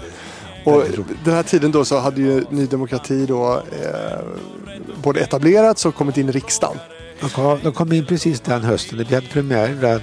Och 0.70 0.84
den 1.24 1.34
här 1.34 1.42
tiden 1.42 1.72
då 1.72 1.84
så 1.84 1.98
hade 1.98 2.20
ju 2.20 2.44
Ny 2.50 2.66
Demokrati 2.66 3.26
då 3.26 3.62
eh, 3.82 4.18
både 5.02 5.20
etablerats 5.20 5.86
och 5.86 5.94
kommit 5.94 6.16
in 6.16 6.28
i 6.28 6.32
riksdagen. 6.32 6.78
De 7.20 7.30
kom, 7.30 7.58
de 7.62 7.72
kom 7.72 7.92
in 7.92 8.06
precis 8.06 8.40
den 8.40 8.62
hösten. 8.64 9.04
Vi 9.08 9.14
hade 9.14 9.26
premiär 9.26 9.68
där 9.80 10.02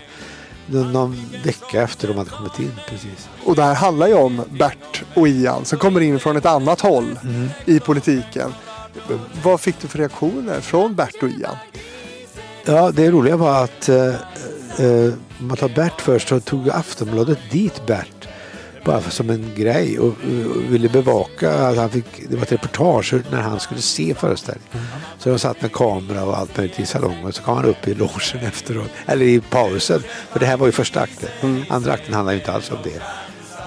någon, 0.65 1.25
vecka 1.43 1.81
efter 1.81 2.07
de 2.07 2.17
hade 2.17 2.29
kommit 2.29 2.59
in. 2.59 2.71
Precis. 2.89 3.29
Och 3.45 3.55
det 3.55 3.63
här 3.63 3.75
handlar 3.75 4.07
ju 4.07 4.13
om 4.13 4.41
Bert 4.59 5.03
och 5.13 5.27
Ian 5.27 5.65
som 5.65 5.79
kommer 5.79 6.01
in 6.01 6.19
från 6.19 6.37
ett 6.37 6.45
annat 6.45 6.81
håll 6.81 7.19
i 7.65 7.79
politiken. 7.79 8.53
Vad 9.43 9.61
fick 9.61 9.81
du 9.81 9.87
för 9.87 9.99
reaktioner 9.99 10.61
från 10.61 10.95
Bert 10.95 11.23
och 11.23 11.29
Ian? 11.29 11.55
Ja, 12.65 12.91
det 12.91 13.11
roliga 13.11 13.37
var 13.37 13.63
att 13.63 13.89
eh, 13.89 14.07
eh, 14.77 15.13
om 15.39 15.47
man 15.47 15.57
tar 15.57 15.69
Bert 15.69 16.01
först 16.01 16.27
så 16.27 16.39
tog 16.39 16.69
Aftonbladet 16.69 17.39
dit 17.51 17.85
Bert 17.87 18.27
bara 18.83 19.01
som 19.01 19.29
en 19.29 19.51
grej 19.55 19.99
och, 19.99 20.07
och 20.07 20.73
ville 20.73 20.89
bevaka 20.89 21.53
att 21.53 21.77
han 21.77 21.89
fick, 21.89 22.29
det 22.29 22.35
var 22.35 22.43
ett 22.43 22.51
reportage 22.51 23.13
när 23.31 23.41
han 23.41 23.59
skulle 23.59 23.81
se 23.81 24.15
föreställningen. 24.15 24.87
Så 25.17 25.29
de 25.29 25.39
satt 25.39 25.61
med 25.61 25.71
kamera 25.71 26.23
och 26.23 26.37
allt 26.37 26.57
möjligt 26.57 26.79
i 26.79 26.85
salongen 26.85 27.33
så 27.33 27.43
kom 27.43 27.55
han 27.55 27.65
upp 27.65 27.87
i 27.87 27.93
logen 27.93 28.39
efteråt, 28.41 28.89
eller 29.05 29.25
i 29.25 29.39
pausen. 29.39 30.03
För 30.31 30.39
det 30.39 30.45
här 30.45 30.57
var 30.57 30.65
ju 30.65 30.71
första 30.71 31.01
akten. 31.01 31.65
Andra 31.69 31.93
akten 31.93 32.13
handlade 32.13 32.35
ju 32.35 32.41
inte 32.41 32.53
alls 32.53 32.71
om 32.71 32.77
det. 32.83 33.01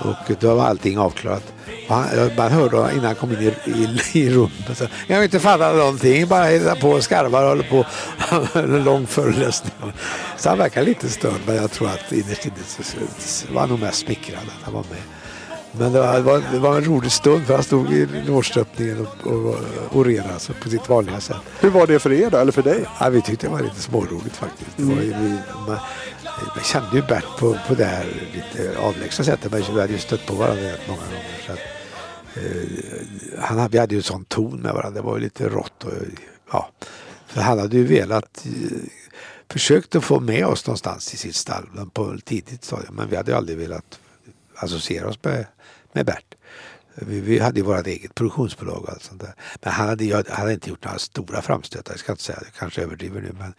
Och 0.08 0.36
då 0.40 0.54
var 0.54 0.66
allting 0.66 0.98
avklarat. 0.98 1.55
Och 1.88 2.32
bara 2.36 2.48
hörde 2.48 2.92
innan 2.92 3.04
han 3.04 3.14
kom 3.14 3.32
in 3.32 3.38
i, 3.38 3.70
i, 3.70 4.20
i 4.20 4.30
rummet. 4.30 4.78
Så, 4.78 4.86
jag 5.06 5.16
har 5.16 5.24
inte 5.24 5.40
fattat 5.40 5.76
någonting. 5.76 6.28
Bara 6.28 6.44
hittar 6.44 6.74
på 6.74 6.90
och 6.90 7.04
skarvar 7.04 7.42
och 7.42 7.48
håller 7.48 7.62
på. 7.70 7.86
en 8.58 8.84
lång 8.84 9.06
föreläsning. 9.06 9.72
Så 10.36 10.48
han 10.48 10.58
verkar 10.58 10.82
lite 10.82 11.08
störd. 11.08 11.40
Men 11.46 11.56
jag 11.56 11.70
tror 11.70 11.88
att 11.88 12.12
innerst 12.12 12.46
inne 12.46 12.54
så, 12.66 12.82
var 13.52 13.60
han 13.60 13.70
nog 13.70 13.80
mest 13.80 13.98
smickrad 13.98 14.42
att 14.58 14.64
han 14.64 14.74
var 14.74 14.84
med. 14.90 15.02
Men 15.78 15.92
det 15.92 16.00
var, 16.00 16.14
det 16.14 16.20
var, 16.20 16.42
det 16.52 16.58
var 16.58 16.76
en 16.76 16.84
rolig 16.84 17.12
stund 17.12 17.46
för 17.46 17.54
han 17.54 17.62
stod 17.62 17.92
i 17.92 18.06
logeöppningen 18.26 19.06
och, 19.06 19.26
och 19.32 19.56
orerade 19.92 20.32
alltså, 20.32 20.52
på 20.62 20.68
sitt 20.68 20.88
vanliga 20.88 21.20
sätt. 21.20 21.36
Hur 21.60 21.70
var 21.70 21.86
det 21.86 21.98
för 21.98 22.12
er 22.12 22.30
då, 22.30 22.38
eller 22.38 22.52
för 22.52 22.62
dig? 22.62 22.84
Ja, 23.00 23.08
vi 23.08 23.22
tyckte 23.22 23.46
det 23.46 23.52
var 23.52 23.60
lite 23.60 23.80
småroligt 23.80 24.36
faktiskt. 24.36 24.70
Var 24.76 25.02
ju, 25.02 25.14
vi, 25.20 25.38
man, 25.66 25.78
man 26.54 26.64
kände 26.64 26.96
ju 26.96 27.02
Bert 27.02 27.24
på, 27.38 27.56
på 27.68 27.74
det 27.74 27.84
här 27.84 28.06
lite 28.34 28.78
avlägsna 28.78 29.24
sättet. 29.24 29.52
Men 29.52 29.62
vi 29.74 29.80
hade 29.80 29.92
ju 29.92 29.98
stött 29.98 30.26
på 30.26 30.34
varandra 30.34 30.64
rätt 30.64 30.88
många 30.88 31.00
gånger. 31.00 31.75
Eh, 32.36 33.40
han, 33.40 33.68
vi 33.70 33.78
hade 33.78 33.94
ju 33.94 33.98
en 33.98 34.02
sån 34.02 34.24
ton 34.24 34.60
med 34.60 34.74
varandra. 34.74 35.00
Det 35.00 35.06
var 35.06 35.16
ju 35.16 35.22
lite 35.22 35.48
rått. 35.48 35.84
Och, 35.84 35.92
ja. 36.52 36.70
För 37.26 37.40
han 37.40 37.58
hade 37.58 37.76
ju 37.76 37.84
velat 37.84 38.46
eh, 38.46 38.78
försökt 39.50 39.94
att 39.94 40.04
få 40.04 40.20
med 40.20 40.46
oss 40.46 40.66
någonstans 40.66 41.14
i 41.14 41.16
sitt 41.16 41.36
stall 41.36 41.66
på 41.92 42.12
ett 42.12 42.24
tidigt 42.24 42.64
stadium. 42.64 42.94
Men 42.94 43.08
vi 43.08 43.16
hade 43.16 43.30
ju 43.30 43.36
aldrig 43.36 43.58
velat 43.58 43.98
associera 44.54 45.08
oss 45.08 45.18
med, 45.22 45.46
med 45.92 46.06
Bert. 46.06 46.34
Vi, 46.94 47.20
vi 47.20 47.38
hade 47.38 47.60
ju 47.60 47.66
vårt 47.66 47.86
eget 47.86 48.14
produktionsbolag 48.14 48.82
och 48.82 48.88
allt 48.90 49.02
sånt 49.02 49.20
där. 49.20 49.34
Men 49.62 49.72
han 49.72 49.88
hade, 49.88 50.04
ju- 50.04 50.14
han 50.14 50.24
hade 50.28 50.52
inte 50.52 50.70
gjort 50.70 50.84
några 50.84 50.98
stora 50.98 51.42
framstötar. 51.42 51.92
Jag 51.92 52.00
ska 52.00 52.12
inte 52.12 52.22
säga, 52.24 52.38
jag 52.44 52.52
kanske 52.54 52.82
överdriver 52.82 53.20
nu. 53.20 53.32
Men 53.38 53.54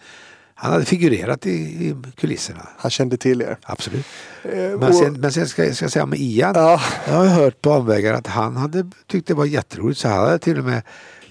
han 0.59 0.71
hade 0.71 0.85
figurerat 0.85 1.45
i, 1.45 1.49
i 1.51 1.95
kulisserna. 2.15 2.67
Han 2.77 2.91
kände 2.91 3.17
till 3.17 3.41
er. 3.41 3.57
Absolut. 3.63 4.05
Eh, 4.43 4.51
Men 4.57 4.83
och- 4.83 4.95
sen, 4.95 5.13
men 5.19 5.31
sen 5.31 5.47
ska, 5.47 5.65
jag- 5.65 5.75
ska 5.75 5.85
jag 5.85 5.91
säga 5.91 6.03
om 6.03 6.13
Ian. 6.13 6.53
Ja. 6.55 6.81
Jag 7.07 7.13
har 7.13 7.25
hört 7.27 7.61
på 7.61 7.71
omvägar 7.71 8.13
att 8.13 8.27
han 8.27 8.55
hade 8.57 8.91
tyckt 9.07 9.27
det 9.27 9.33
var 9.33 9.45
jätteroligt. 9.45 9.99
Så 9.99 10.07
han 10.07 10.19
hade 10.19 10.39
till 10.39 10.59
och 10.59 10.65
med 10.65 10.81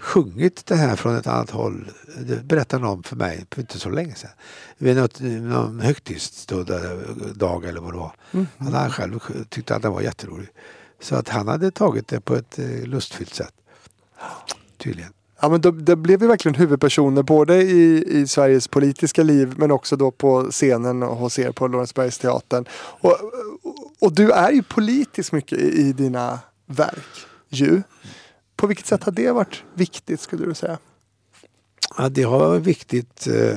sjungit 0.01 0.67
det 0.67 0.75
här 0.77 0.97
från 0.97 1.17
ett 1.17 1.27
annat 1.27 1.51
håll. 1.51 1.91
Det 2.27 2.45
berättade 2.45 2.83
någon 2.83 3.03
för 3.03 3.17
mig 3.17 3.47
för 3.51 3.61
inte 3.61 3.79
så 3.79 3.91
länge 3.91 4.15
sedan. 4.15 4.31
Vid 4.79 4.97
något, 4.97 5.21
någon 5.21 5.81
högtidsdag 5.81 7.65
eller 7.65 7.81
vad 7.81 7.93
det 7.93 7.99
var. 7.99 8.13
Han 8.59 8.73
hade 8.75 8.91
själv 8.91 9.19
tyckte 9.49 9.77
att 9.77 9.83
den 9.83 9.93
var 9.93 10.01
jätterolig. 10.01 10.49
Så 11.03 11.15
att 11.17 11.29
han 11.29 11.49
hade 11.49 11.71
tagit 11.71 12.09
det 12.09 12.21
på 12.21 12.35
ett 12.37 12.59
eh, 12.59 12.83
lustfyllt 12.85 13.35
sätt. 13.35 13.53
Tydligen. 14.79 15.13
Ja, 15.47 15.51
men 15.51 15.61
då, 15.61 15.71
det 15.71 15.97
blev 15.97 16.23
ju 16.23 16.29
verkligen 16.29 16.55
huvudpersoner 16.55 17.23
både 17.23 17.63
i, 17.63 18.05
i 18.21 18.27
Sveriges 18.27 18.69
politiska 18.69 19.23
liv 19.23 19.55
men 19.57 19.71
också 19.71 19.97
då 19.97 20.11
på 20.11 20.51
scenen 20.51 21.03
och 21.03 21.17
hos 21.17 21.39
er 21.39 21.53
på 21.53 21.67
Lorensbergsteatern. 21.67 22.65
Och, 22.75 23.17
och, 24.01 24.13
du 24.13 24.31
är 24.31 24.51
ju 24.51 24.63
politisk 24.63 25.33
mycket 25.33 25.59
i, 25.59 25.81
i 25.81 25.93
dina 25.93 26.39
verk. 26.67 27.27
Ju. 27.49 27.83
På 28.57 28.67
vilket 28.67 28.87
sätt 28.87 29.05
har 29.05 29.13
det 29.13 29.33
varit 29.33 29.63
viktigt 29.75 30.21
skulle 30.21 30.47
du 30.47 30.55
säga? 30.55 30.79
Ja, 31.99 32.09
det 32.09 32.23
har 32.23 32.39
varit 32.39 32.63
viktigt. 32.63 33.27
Eh, 33.27 33.57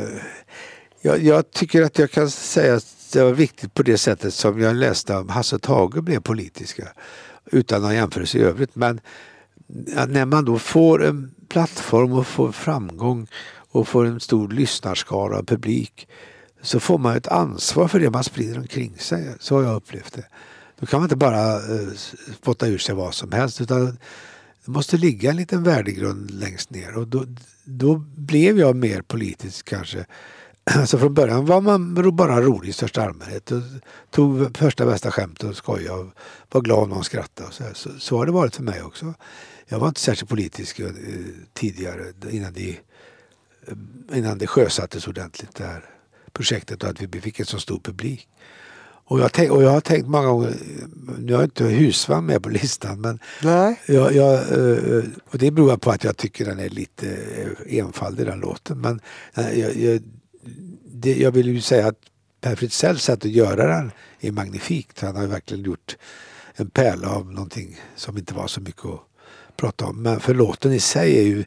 jag, 1.02 1.24
jag 1.24 1.52
tycker 1.52 1.82
att 1.82 2.00
jag 2.00 2.12
kan 2.12 2.30
säga 2.30 2.76
att 2.76 3.10
det 3.14 3.24
var 3.24 3.32
viktigt 3.32 3.74
på 3.74 3.84
det 3.84 3.98
sättet 3.98 4.34
som 4.34 4.62
jag 4.62 4.76
läste 4.76 5.16
om 5.16 5.30
Hasse 5.30 5.56
och 5.56 5.62
Tage 5.62 6.04
blev 6.04 6.20
politiska. 6.20 6.88
Utan 7.46 7.82
någon 7.82 7.96
jämförelse 7.96 8.38
i 8.38 8.42
övrigt. 8.42 8.76
Men 8.76 9.02
när 10.08 10.26
man 10.26 10.46
då 10.46 10.60
får 10.60 11.06
en 11.06 11.32
plattform 11.50 12.14
och 12.14 12.28
får 12.28 12.52
framgång 12.52 13.28
och 13.72 13.88
får 13.88 14.06
en 14.06 14.20
stor 14.20 14.50
lyssnarskara 14.50 15.40
och 15.40 15.48
publik 15.48 16.08
så 16.62 16.80
får 16.80 16.98
man 16.98 17.16
ett 17.16 17.28
ansvar 17.28 17.88
för 17.88 18.00
det 18.00 18.10
man 18.10 18.24
sprider 18.24 18.58
omkring 18.58 18.98
sig. 18.98 19.36
Så 19.40 19.56
har 19.56 19.64
jag 19.64 19.76
upplevt 19.76 20.14
det. 20.14 20.26
Då 20.80 20.86
kan 20.86 21.00
man 21.00 21.06
inte 21.06 21.16
bara 21.16 21.54
eh, 21.56 21.90
spotta 22.42 22.68
ur 22.68 22.78
sig 22.78 22.96
vad 22.96 23.14
som 23.14 23.32
helst 23.32 23.62
utan 23.62 23.86
det 24.66 24.72
måste 24.72 24.98
ligga 24.98 25.30
en 25.30 25.38
liten 25.38 25.64
värdegrund 25.64 26.32
längst 26.32 26.70
ner 26.70 26.98
och 26.98 27.08
då, 27.08 27.26
då 27.64 27.96
blev 28.16 28.60
jag 28.60 28.76
mer 28.76 29.02
politisk 29.02 29.70
kanske. 29.70 30.06
Alltså 30.76 30.98
från 30.98 31.14
början 31.14 31.46
var 31.46 31.62
man 31.62 32.16
bara 32.16 32.42
rolig 32.42 32.70
i 32.70 32.74
största 32.74 33.04
allmänhet 33.04 33.52
och 33.52 33.62
tog 34.10 34.58
första 34.58 34.86
bästa 34.86 35.12
skämt 35.12 35.44
och 35.44 35.56
skojade 35.56 36.00
och 36.00 36.08
var 36.52 36.62
glad 36.62 36.84
om 36.84 36.90
någon 36.90 37.04
skrattade. 37.04 37.52
Så, 37.52 37.64
så, 37.74 37.90
så 38.00 38.18
har 38.18 38.26
det 38.26 38.32
varit 38.32 38.56
för 38.56 38.64
mig 38.64 38.82
också. 38.84 39.14
Jag 39.72 39.80
var 39.80 39.88
inte 39.88 40.00
särskilt 40.00 40.30
politisk 40.30 40.80
eh, 40.80 40.92
tidigare 41.54 42.14
innan 42.30 42.54
det, 42.54 42.70
eh, 43.68 44.18
innan 44.18 44.38
det 44.38 44.48
sjösattes 44.48 45.08
ordentligt 45.08 45.56
det 45.56 45.64
här 45.64 45.86
projektet 46.34 46.84
och 46.84 46.90
att 46.90 47.02
vi 47.02 47.22
fick 47.22 47.40
en 47.40 47.46
så 47.46 47.60
stor 47.60 47.80
publik. 47.80 48.28
Och 49.10 49.20
jag, 49.20 49.34
tänk, 49.34 49.52
och 49.52 49.64
jag 49.64 49.70
har 49.70 49.82
tänkt 49.82 50.08
många 50.08 50.28
gånger, 50.28 50.56
nu 51.18 51.34
har 51.34 51.42
jag 51.42 51.48
inte 51.48 51.64
husvagn 51.64 52.26
med 52.26 52.44
på 52.44 52.50
listan 52.50 53.02
men 53.02 53.20
Nej. 53.44 53.80
jag, 53.86 54.16
jag, 54.16 54.34
eh, 54.34 55.04
och 55.26 55.38
det 55.38 55.52
beror 55.52 55.78
på 55.78 55.92
att 55.92 56.04
jag 56.04 56.18
tycker 56.18 56.46
den 56.46 56.60
är 56.60 56.70
lite 56.70 57.10
eh, 57.68 57.78
enfaldig 57.80 58.26
den 58.26 58.40
låten. 58.40 58.82
Men 58.82 59.00
eh, 59.34 59.60
jag, 59.60 59.76
jag, 59.76 60.02
det, 60.86 61.16
jag 61.16 61.32
vill 61.32 61.48
ju 61.48 61.62
säga 61.62 61.88
att 61.88 62.00
Per 62.42 62.56
Fritzell 62.56 63.00
sätt 63.00 63.26
att 63.26 63.32
göra 63.32 63.68
den 63.78 63.92
är 64.20 64.32
magnifikt. 64.32 65.02
Han 65.02 65.16
har 65.16 65.28
verkligen 65.28 65.64
gjort 65.64 65.98
en 66.56 66.70
pärla 66.70 67.10
av 67.10 67.32
någonting 67.32 67.80
som 67.96 68.18
inte 68.18 68.34
var 68.34 68.48
så 68.48 68.62
mycket 68.62 68.86
att 68.86 69.09
prata 69.60 69.86
om. 69.86 70.02
Men 70.02 70.20
för 70.20 70.34
låten 70.34 70.74
i 70.74 70.80
sig 70.80 71.18
är 71.18 71.24
ju 71.24 71.46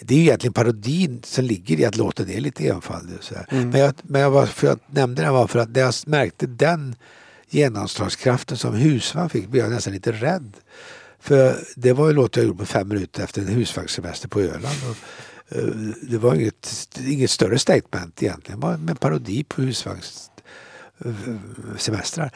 det 0.00 0.14
är 0.14 0.18
ju 0.18 0.24
egentligen 0.24 0.52
parodin 0.52 1.22
som 1.24 1.44
ligger 1.44 1.80
i 1.80 1.84
att 1.84 1.96
låten 1.96 2.30
är 2.30 2.40
lite 2.40 2.68
enfaldig. 2.68 3.16
Så 3.20 3.34
här. 3.34 3.46
Men, 3.50 3.80
jag, 3.80 3.94
men 4.02 4.20
jag 4.20 4.30
var, 4.30 4.46
för 4.46 4.66
jag 4.66 4.78
nämnde 4.86 5.22
den 5.22 5.32
var 5.32 5.46
för 5.46 5.58
att 5.58 5.68
när 5.68 5.80
jag 5.80 5.94
märkte 6.06 6.46
den 6.46 6.96
genomslagskraften 7.48 8.56
som 8.56 8.74
husvagn 8.74 9.28
fick 9.28 9.48
blev 9.48 9.64
jag 9.64 9.72
nästan 9.72 9.92
lite 9.92 10.12
rädd. 10.12 10.52
För 11.20 11.56
det 11.76 11.92
var 11.92 12.08
en 12.08 12.14
låt 12.14 12.36
jag 12.36 12.44
gjorde 12.44 12.58
på 12.58 12.66
fem 12.66 12.88
minuter 12.88 13.24
efter 13.24 13.42
en 13.42 13.48
husvagnssemester 13.48 14.28
på 14.28 14.40
Öland. 14.40 14.76
Och, 14.90 14.96
eh, 15.56 15.64
det 16.02 16.18
var 16.18 16.34
inget, 16.34 16.88
inget 17.06 17.30
större 17.30 17.58
statement 17.58 18.22
egentligen. 18.22 18.60
Det 18.60 18.66
var 18.66 18.74
en 18.74 18.96
parodi 18.96 19.44
på 19.44 19.62
husvagnssemestrar. 19.62 22.30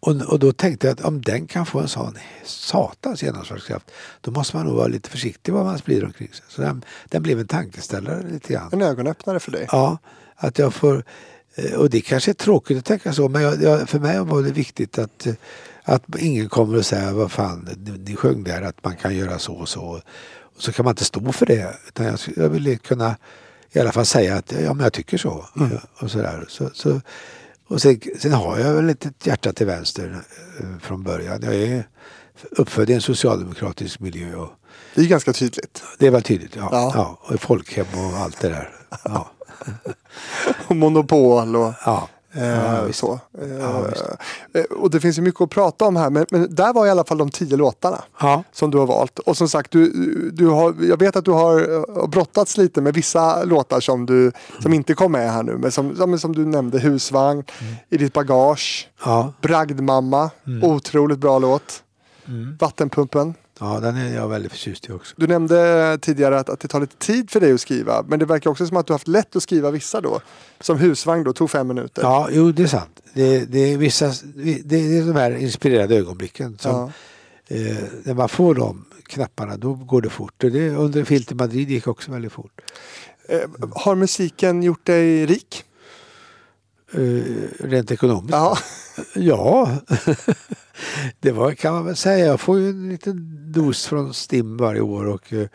Och, 0.00 0.16
och 0.22 0.38
då 0.38 0.52
tänkte 0.52 0.86
jag 0.86 0.94
att 0.94 1.04
om 1.04 1.22
den 1.22 1.46
kan 1.46 1.66
få 1.66 1.80
en 1.80 1.88
sån 1.88 2.18
satans 2.44 3.22
genomslagskraft 3.22 3.90
då 4.20 4.30
måste 4.30 4.56
man 4.56 4.66
nog 4.66 4.76
vara 4.76 4.86
lite 4.86 5.10
försiktig 5.10 5.52
vad 5.52 5.64
man 5.64 5.78
sprider 5.78 6.04
omkring 6.06 6.28
sig. 6.28 6.44
Så 6.48 6.62
den, 6.62 6.84
den 7.08 7.22
blev 7.22 7.40
en 7.40 7.46
tankeställare 7.46 8.22
lite 8.30 8.52
grann. 8.52 8.68
En 8.72 8.82
ögonöppnare 8.82 9.40
för 9.40 9.52
dig. 9.52 9.66
Ja, 9.72 9.98
att 10.36 10.58
jag 10.58 10.74
får... 10.74 11.04
eh, 11.54 11.72
Och 11.74 11.90
det 11.90 12.00
kanske 12.00 12.30
är 12.30 12.34
tråkigt 12.34 12.78
att 12.78 12.84
tänka 12.84 13.12
så 13.12 13.28
men 13.28 13.42
jag, 13.42 13.62
jag, 13.62 13.88
för 13.88 13.98
mig 13.98 14.18
var 14.20 14.42
det 14.42 14.52
viktigt 14.52 14.98
att, 14.98 15.26
eh, 15.26 15.34
att 15.84 16.02
ingen 16.18 16.48
kommer 16.48 16.78
att 16.78 16.86
säga 16.86 17.12
vad 17.12 17.32
fan, 17.32 17.68
ni, 18.04 18.16
sjöng 18.16 18.44
där 18.44 18.62
att 18.62 18.84
man 18.84 18.96
kan 18.96 19.16
göra 19.16 19.38
så 19.38 19.54
och 19.54 19.68
så. 19.68 20.00
Och 20.56 20.62
så 20.62 20.72
kan 20.72 20.84
man 20.84 20.92
inte 20.92 21.04
stå 21.04 21.32
för 21.32 21.46
det. 21.46 21.76
Utan 21.88 22.06
jag, 22.06 22.18
jag 22.36 22.48
ville 22.48 22.76
kunna 22.76 23.16
i 23.72 23.80
alla 23.80 23.92
fall 23.92 24.06
säga 24.06 24.36
att 24.36 24.52
ja, 24.52 24.74
men 24.74 24.84
jag 24.84 24.92
tycker 24.92 25.18
så. 25.18 25.44
Och, 26.00 26.10
sådär. 26.10 26.44
Så, 26.48 26.70
så, 26.74 27.00
och 27.68 27.82
sen, 27.82 28.00
sen 28.18 28.32
har 28.32 28.58
jag 28.58 28.74
väl 28.74 28.90
ett 28.90 29.06
hjärta 29.26 29.52
till 29.52 29.66
vänster 29.66 30.22
eh, 30.60 30.78
från 30.82 31.02
början. 31.02 31.42
Jag 31.42 31.54
är 31.54 31.88
uppfödd 32.50 32.90
i 32.90 32.92
en 32.92 33.00
socialdemokratisk 33.00 34.00
miljö. 34.00 34.34
Och 34.34 34.50
Det 34.94 35.00
är 35.00 35.06
ganska 35.06 35.32
tydligt. 35.32 35.82
det 35.98 36.06
är 36.06 36.10
väl 36.10 36.22
tydligt. 36.22 36.56
Ja. 36.56 36.68
Ja. 36.72 36.92
Ja. 36.94 37.18
och 37.34 37.40
folkhem 37.40 37.86
och 37.94 38.18
allt 38.18 38.40
det 38.40 38.48
där. 38.48 38.70
Ja. 39.04 39.30
Och 40.68 40.76
monopol 40.76 41.56
och 41.56 41.72
Ja. 41.84 42.08
Eh, 42.32 42.46
Ja, 42.48 42.82
visst. 42.86 42.98
så. 42.98 43.20
Eh, 43.40 43.48
Ja, 43.60 43.80
visst. 43.90 44.04
eh, 44.54 44.62
och 44.78 44.90
det 44.90 45.00
finns 45.00 45.18
ju 45.18 45.22
mycket 45.22 45.40
att 45.40 45.50
prata 45.50 45.84
om 45.84 45.96
här 45.96 46.10
men, 46.10 46.26
men 46.30 46.54
där 46.54 46.72
var 46.72 46.86
i 46.86 46.90
alla 46.90 47.04
fall 47.04 47.18
de 47.18 47.30
tio 47.30 47.56
låtarna. 47.56 48.02
Ja. 48.20 48.42
som 48.52 48.70
du 48.70 48.78
har 48.78 48.86
valt. 48.86 49.18
Och 49.18 49.36
som 49.36 49.48
sagt, 49.48 49.70
du, 49.70 49.90
du 50.34 50.46
har, 50.46 50.74
jag 50.82 50.98
vet 50.98 51.16
att 51.16 51.24
du 51.24 51.30
har 51.30 51.60
eh, 52.00 52.06
brottats 52.08 52.56
lite 52.56 52.80
med 52.80 52.94
vissa 52.94 53.44
låtar 53.44 53.80
som, 53.80 54.06
du, 54.06 54.32
som 54.62 54.72
inte 54.74 54.94
kom 54.94 55.12
med 55.12 55.32
här 55.32 55.42
nu. 55.42 55.56
Men 55.58 55.72
som, 55.72 55.96
som, 55.96 56.18
som 56.18 56.34
du 56.34 56.46
nämnde, 56.46 56.78
Husvagn, 56.78 57.44
I 57.90 57.96
ditt 57.96 58.12
bagage, 58.12 58.88
Ja. 59.04 59.32
Bragdmamma, 59.42 60.30
otroligt 60.62 61.18
bra 61.18 61.38
låt. 61.38 61.82
Vattenpumpen. 62.60 63.34
Ja, 63.58 63.80
den 63.80 63.96
är 63.96 64.14
jag 64.14 64.28
väldigt 64.28 64.52
förtjust 64.52 64.88
i 64.88 64.92
också. 64.92 65.14
Du 65.18 65.26
nämnde 65.26 65.98
tidigare 66.02 66.38
att, 66.38 66.48
att 66.48 66.60
det 66.60 66.68
tar 66.68 66.80
lite 66.80 66.96
tid 66.96 67.30
för 67.30 67.40
dig 67.40 67.52
att 67.52 67.60
skriva. 67.60 68.04
Men 68.08 68.18
det 68.18 68.24
verkar 68.24 68.50
också 68.50 68.66
som 68.66 68.76
att 68.76 68.86
du 68.86 68.92
har 68.92 68.94
haft 68.98 69.08
lätt 69.08 69.36
att 69.36 69.42
skriva 69.42 69.70
vissa 69.70 70.00
då. 70.00 70.20
Som 70.60 70.78
Husvagn 70.78 71.24
då, 71.24 71.32
tog 71.32 71.50
fem 71.50 71.68
minuter. 71.68 72.02
Ja, 72.02 72.28
jo 72.32 72.52
det 72.52 72.62
är 72.62 72.66
sant. 72.66 73.00
Det, 73.14 73.44
det, 73.44 73.58
är, 73.72 73.76
vissa, 73.76 74.12
det 74.64 74.76
är 74.76 75.06
de 75.06 75.12
här 75.16 75.36
inspirerade 75.36 75.96
ögonblicken. 75.96 76.58
Som, 76.58 76.72
Ja. 77.48 77.56
eh, 77.56 77.76
när 78.04 78.14
man 78.14 78.28
får 78.28 78.54
de 78.54 78.84
knapparna 79.06 79.56
då 79.56 79.74
går 79.74 80.02
det 80.02 80.10
fort. 80.10 80.44
Och 80.44 80.50
det, 80.50 80.70
under 80.70 81.04
Filt 81.04 81.32
i 81.32 81.34
Madrid 81.34 81.70
gick 81.70 81.86
också 81.86 82.10
väldigt 82.12 82.32
fort. 82.32 82.60
Eh, 83.28 83.40
har 83.74 83.94
musiken 83.94 84.62
gjort 84.62 84.84
dig 84.86 85.26
rik? 85.26 85.64
Eh, 86.92 87.00
rent 87.60 87.90
ekonomiskt. 87.90 88.32
Ja. 88.32 88.58
Ja, 89.14 89.70
det 91.20 91.32
var, 91.32 91.52
kan 91.52 91.74
man 91.74 91.84
väl 91.86 91.96
säga. 91.96 92.26
Jag 92.26 92.40
får 92.40 92.58
ju 92.58 92.68
en 92.70 92.88
liten 92.88 93.38
dos 93.52 93.86
från 93.86 94.14
STIM 94.14 94.56
varje 94.56 94.80
år 94.80 95.06
och 95.06 95.32
eh, 95.32 95.46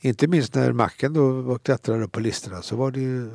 inte 0.00 0.26
minst 0.26 0.54
när 0.54 0.72
Macken 0.72 1.12
då 1.14 1.30
var- 1.30 1.58
klättrade 1.58 2.04
upp 2.04 2.12
på 2.12 2.20
listorna 2.20 2.62
så 2.62 2.76
var 2.76 2.90
det 2.90 3.00
ju 3.00 3.30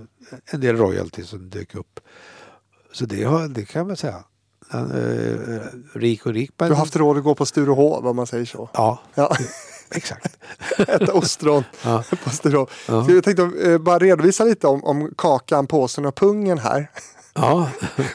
en 0.45 0.61
del 0.61 0.77
royalty 0.77 1.23
som 1.23 1.49
dök 1.49 1.75
upp. 1.75 1.99
Så 2.93 3.05
det, 3.05 3.23
har, 3.23 3.47
det 3.47 3.65
kan 3.65 3.87
man 3.87 3.97
säga. 3.97 4.23
Han, 4.69 4.91
eh, 4.91 5.59
rik 5.99 6.25
och 6.25 6.33
rik. 6.33 6.51
Men, 6.57 6.67
Du 6.69 6.73
har 6.73 6.79
haft 6.79 6.95
råd 6.95 7.17
att 7.17 7.23
gå 7.23 7.35
på 7.35 7.45
Sturehof 7.45 8.05
om 8.05 8.15
man 8.15 8.27
säger 8.27 8.45
så. 8.45 8.69
Ja, 8.73 8.99
Ja. 9.15 9.35
exakt. 9.95 10.37
Äta 10.77 11.13
ostron 11.13 11.63
Ja. 11.83 12.03
på 12.23 12.29
Sturehof. 12.29 12.85
Ja. 12.87 13.05
Så 13.05 13.11
jag 13.11 13.23
tänkte 13.23 13.51
eh, 13.63 13.77
bara 13.77 13.99
redovisa 13.99 14.43
lite 14.43 14.67
om, 14.67 14.83
om 14.83 15.13
kakan, 15.17 15.67
påsen 15.67 16.05
och 16.05 16.15
pungen 16.15 16.57
här. 16.57 16.91
Ja, 17.33 17.69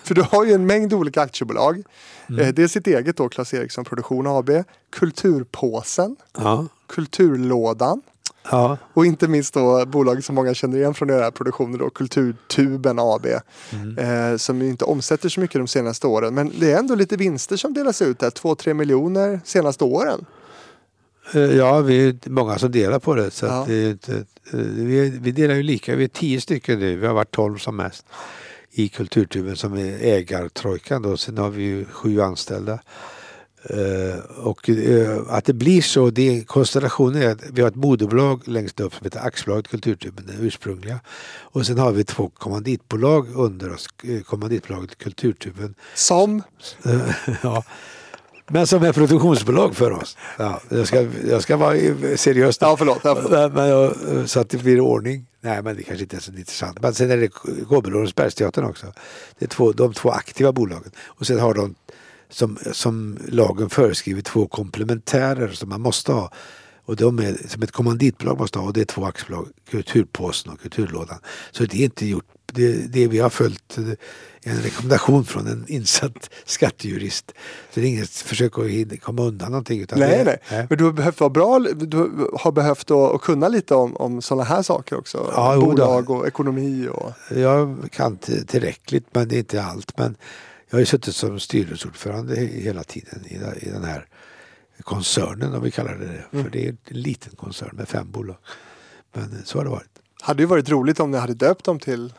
För 0.05 0.15
du 0.15 0.23
har 0.23 0.45
ju 0.45 0.53
en 0.53 0.67
mängd 0.67 0.93
olika 0.93 1.21
aktiebolag. 1.23 1.83
Mm. 2.29 2.41
Eh, 2.41 2.55
det 2.55 2.63
är 2.63 2.69
sitt 2.69 2.87
eget 2.87 3.17
då, 3.17 3.29
Clas 3.29 3.55
Eriksson 3.55 3.85
Produktion 3.85 4.27
AB. 4.27 4.51
Kulturpåsen, 4.91 6.17
ja, 6.39 6.67
Kulturlådan 6.87 8.03
ja, 8.51 8.79
och 8.95 9.07
inte 9.07 9.29
minst 9.29 9.55
då 9.55 9.87
bolaget 9.87 10.25
som 10.25 10.35
många 10.35 10.55
känner 10.55 10.77
igen 10.77 10.95
från 10.95 11.11
era 11.11 11.31
produktioner 11.31 11.79
då, 11.79 11.91
Kulturtuben 11.91 12.99
AB. 12.99 13.27
Mm. 13.73 13.99
Eh, 14.33 14.37
som 14.37 14.63
inte 14.63 14.85
omsätter 14.85 15.29
så 15.29 15.41
mycket 15.41 15.61
de 15.61 15.67
senaste 15.69 16.07
åren. 16.07 16.35
Men 16.35 16.53
det 16.61 16.73
är 16.73 16.79
ändå 16.79 16.95
lite 16.95 17.17
vinster 17.17 17.57
som 17.57 17.75
delas 17.75 18.03
ut 18.03 18.19
där. 18.19 18.31
2-3 18.31 18.75
miljoner 18.75 19.41
senaste 19.45 19.85
åren. 19.85 20.25
Eh, 21.35 21.41
ja, 21.41 21.81
vi 21.81 22.09
är 22.09 22.31
många 22.31 22.59
som 22.59 22.73
delar 22.73 22.99
på 22.99 23.15
det. 23.15 23.31
Så 23.31 23.47
Ja. 23.47 23.65
det 23.69 23.91
inte, 23.91 24.15
eh, 24.15 24.59
vi, 24.61 25.19
vi 25.21 25.33
delar 25.33 25.55
ju 25.55 25.63
lika. 25.63 25.97
Vi 25.97 26.05
är 26.05 26.09
tio 26.09 26.41
stycken 26.41 26.79
nu. 26.79 26.97
Vi 26.97 27.07
har 27.07 27.15
varit 27.15 27.31
tolv 27.31 27.59
som 27.59 27.77
mest 27.77 28.07
i 28.79 28.89
Kulturtuben 28.89 29.57
som 29.57 29.75
är 29.75 29.99
ägartrojkan. 30.03 31.03
Då. 31.03 31.17
Sen 31.17 31.39
har 31.39 31.51
vi 31.51 31.63
ju 31.63 31.85
sju 31.85 32.21
anställda. 32.21 32.79
Eh, 33.71 34.19
och 34.45 34.69
eh, 34.69 35.19
att 35.29 35.45
det 35.45 35.53
blir 35.53 35.83
så, 35.83 36.11
det, 36.11 36.45
konstellationen 36.47 37.23
är 37.23 37.31
att 37.31 37.43
vi 37.53 37.63
har 37.63 37.69
ett 37.69 37.75
moderbolag 37.75 38.49
längst 38.49 38.81
upp 38.81 38.95
som 38.95 39.05
heter 39.05 39.21
Aktiebolaget 39.21 39.69
Kulturtuben, 39.69 40.27
det 40.27 40.47
ursprungliga. 40.47 41.01
Och 41.41 41.67
sen 41.67 41.79
har 41.79 41.93
vi 41.93 42.05
två 42.05 42.29
kommanditbolag 42.29 43.29
under 43.37 43.73
oss, 43.73 43.89
eh, 44.05 44.23
kommanditbolaget 44.23 44.99
Kulturtuben 44.99 45.75
Som, 45.95 46.43
Eh, 46.85 47.01
ja. 47.43 47.65
Men 48.49 48.67
som 48.67 48.83
är 48.83 48.93
produktionsbolag 48.93 49.77
för 49.77 49.91
oss. 49.91 50.17
Ja, 50.39 50.61
jag, 50.69 50.87
ska, 50.87 51.07
jag 51.29 51.43
ska 51.43 51.57
vara 51.57 51.77
seriös. 52.17 52.59
Ja, 52.61 52.77
förlåt, 52.77 53.01
ja, 53.05 53.19
förlåt. 53.23 53.53
Men, 53.55 54.29
så 54.29 54.41
att 54.41 54.51
det 54.51 54.59
blir 54.59 54.81
ordning. 54.81 55.27
Nej, 55.47 55.63
men 55.63 55.77
det 55.77 55.83
kanske 55.83 56.03
inte 56.03 56.17
är 56.17 56.21
så 56.21 56.33
intressant. 56.33 56.83
Men 56.83 56.95
sen 56.95 57.11
är 57.11 57.17
det 57.17 57.33
Gobelorensbergsteatern 57.69 58.65
också. 58.65 58.93
Det 59.39 59.45
är 59.45 59.49
två, 59.49 59.73
de 59.73 59.93
två 59.93 60.11
aktiva 60.11 60.53
bolagen. 60.53 60.93
Och 61.05 61.27
sen 61.27 61.41
har 61.41 61.55
de, 61.55 61.75
som, 62.29 62.59
som 62.73 63.19
lagen 63.29 63.71
föreskriver, 63.71 64.23
två 64.23 64.47
komplementärer 64.47 65.49
som 65.49 65.69
man 65.69 65.81
måste 65.81 66.13
ha. 66.13 66.33
Och 66.85 66.97
de 66.97 67.19
är 67.19 67.49
som 67.49 67.63
ett 67.63 67.71
kommanditbolag 67.71 68.39
måste 68.39 68.59
ha 68.59 68.67
och 68.67 68.73
det 68.73 68.81
är 68.81 68.85
två 68.85 69.05
aktiebolag, 69.05 69.49
Kulturpåsen 69.71 70.53
och 70.53 70.61
Kulturlådan. 70.61 71.19
Så 71.51 71.65
det 71.65 71.77
är 71.77 71.85
inte 71.85 72.07
gjort, 72.07 72.27
det, 72.57 72.73
det 72.93 73.07
vi 73.09 73.19
har 73.19 73.31
följt 73.31 73.77
en 74.43 74.57
rekommendation 74.63 75.25
från 75.25 75.47
en 75.47 75.65
insatt 75.69 76.31
skattejurist. 76.45 77.33
Så 77.75 77.81
det 77.81 77.87
är 77.87 77.91
inget 77.91 78.11
försök 78.11 78.53
att 78.59 79.01
komma 79.01 79.23
undan 79.23 79.51
någonting. 79.51 79.81
Utan 79.81 79.99
Nej, 79.99 80.25
det, 80.25 80.39
nej. 80.51 80.67
Men 80.69 80.79
du 80.79 80.85
har 80.85 80.93
behövt 80.93 81.21
vara 81.21 81.31
bra, 81.31 81.59
du 81.59 81.97
har 82.41 82.53
behövt 82.53 82.91
att, 82.91 83.21
kunna 83.21 83.49
lite 83.49 83.75
om, 83.75 83.97
om 83.97 84.23
sådana 84.23 84.45
här 84.45 84.63
saker 84.63 84.99
också. 84.99 85.33
Ja. 85.37 85.57
Bolag 85.61 86.11
och 86.11 86.27
ekonomi 86.27 86.89
och... 86.93 87.13
Jag 87.37 87.89
kan 87.93 88.17
tillräckligt 88.47 89.07
men 89.13 89.29
det 89.29 89.35
är 89.37 89.39
inte 89.39 89.63
allt. 89.63 89.99
Men 89.99 90.17
jag 90.69 90.75
har 90.77 90.81
ju 90.81 90.87
suttit 90.87 91.15
som 91.17 91.41
styrelseordförande 91.41 92.35
he- 92.35 92.61
hela 92.63 92.83
tiden 92.85 93.25
i, 93.27 93.39
den- 93.39 93.59
i 93.59 93.71
den 93.71 93.85
här 93.85 94.07
koncernen 94.83 95.55
om 95.55 95.63
vi 95.63 95.71
kallar 95.71 95.95
det 95.95 96.07
det. 96.07 96.25
Mm. 96.33 96.45
För 96.45 96.51
det 96.53 96.65
är 96.67 96.69
en 96.69 97.01
liten 97.01 97.33
koncern 97.37 97.71
med 97.77 97.89
fem 97.89 98.11
bolag. 98.11 98.37
Men 99.13 99.43
så 99.45 99.59
har 99.59 99.65
det 99.65 99.71
varit. 99.71 99.91
Hade 100.21 100.43
ju 100.43 100.47
varit 100.47 100.69
roligt 100.69 101.01
om 101.01 101.11
ni 101.11 101.19
hade 101.19 101.35
döpt 101.35 101.65
dem 101.65 101.81
till 101.81 102.13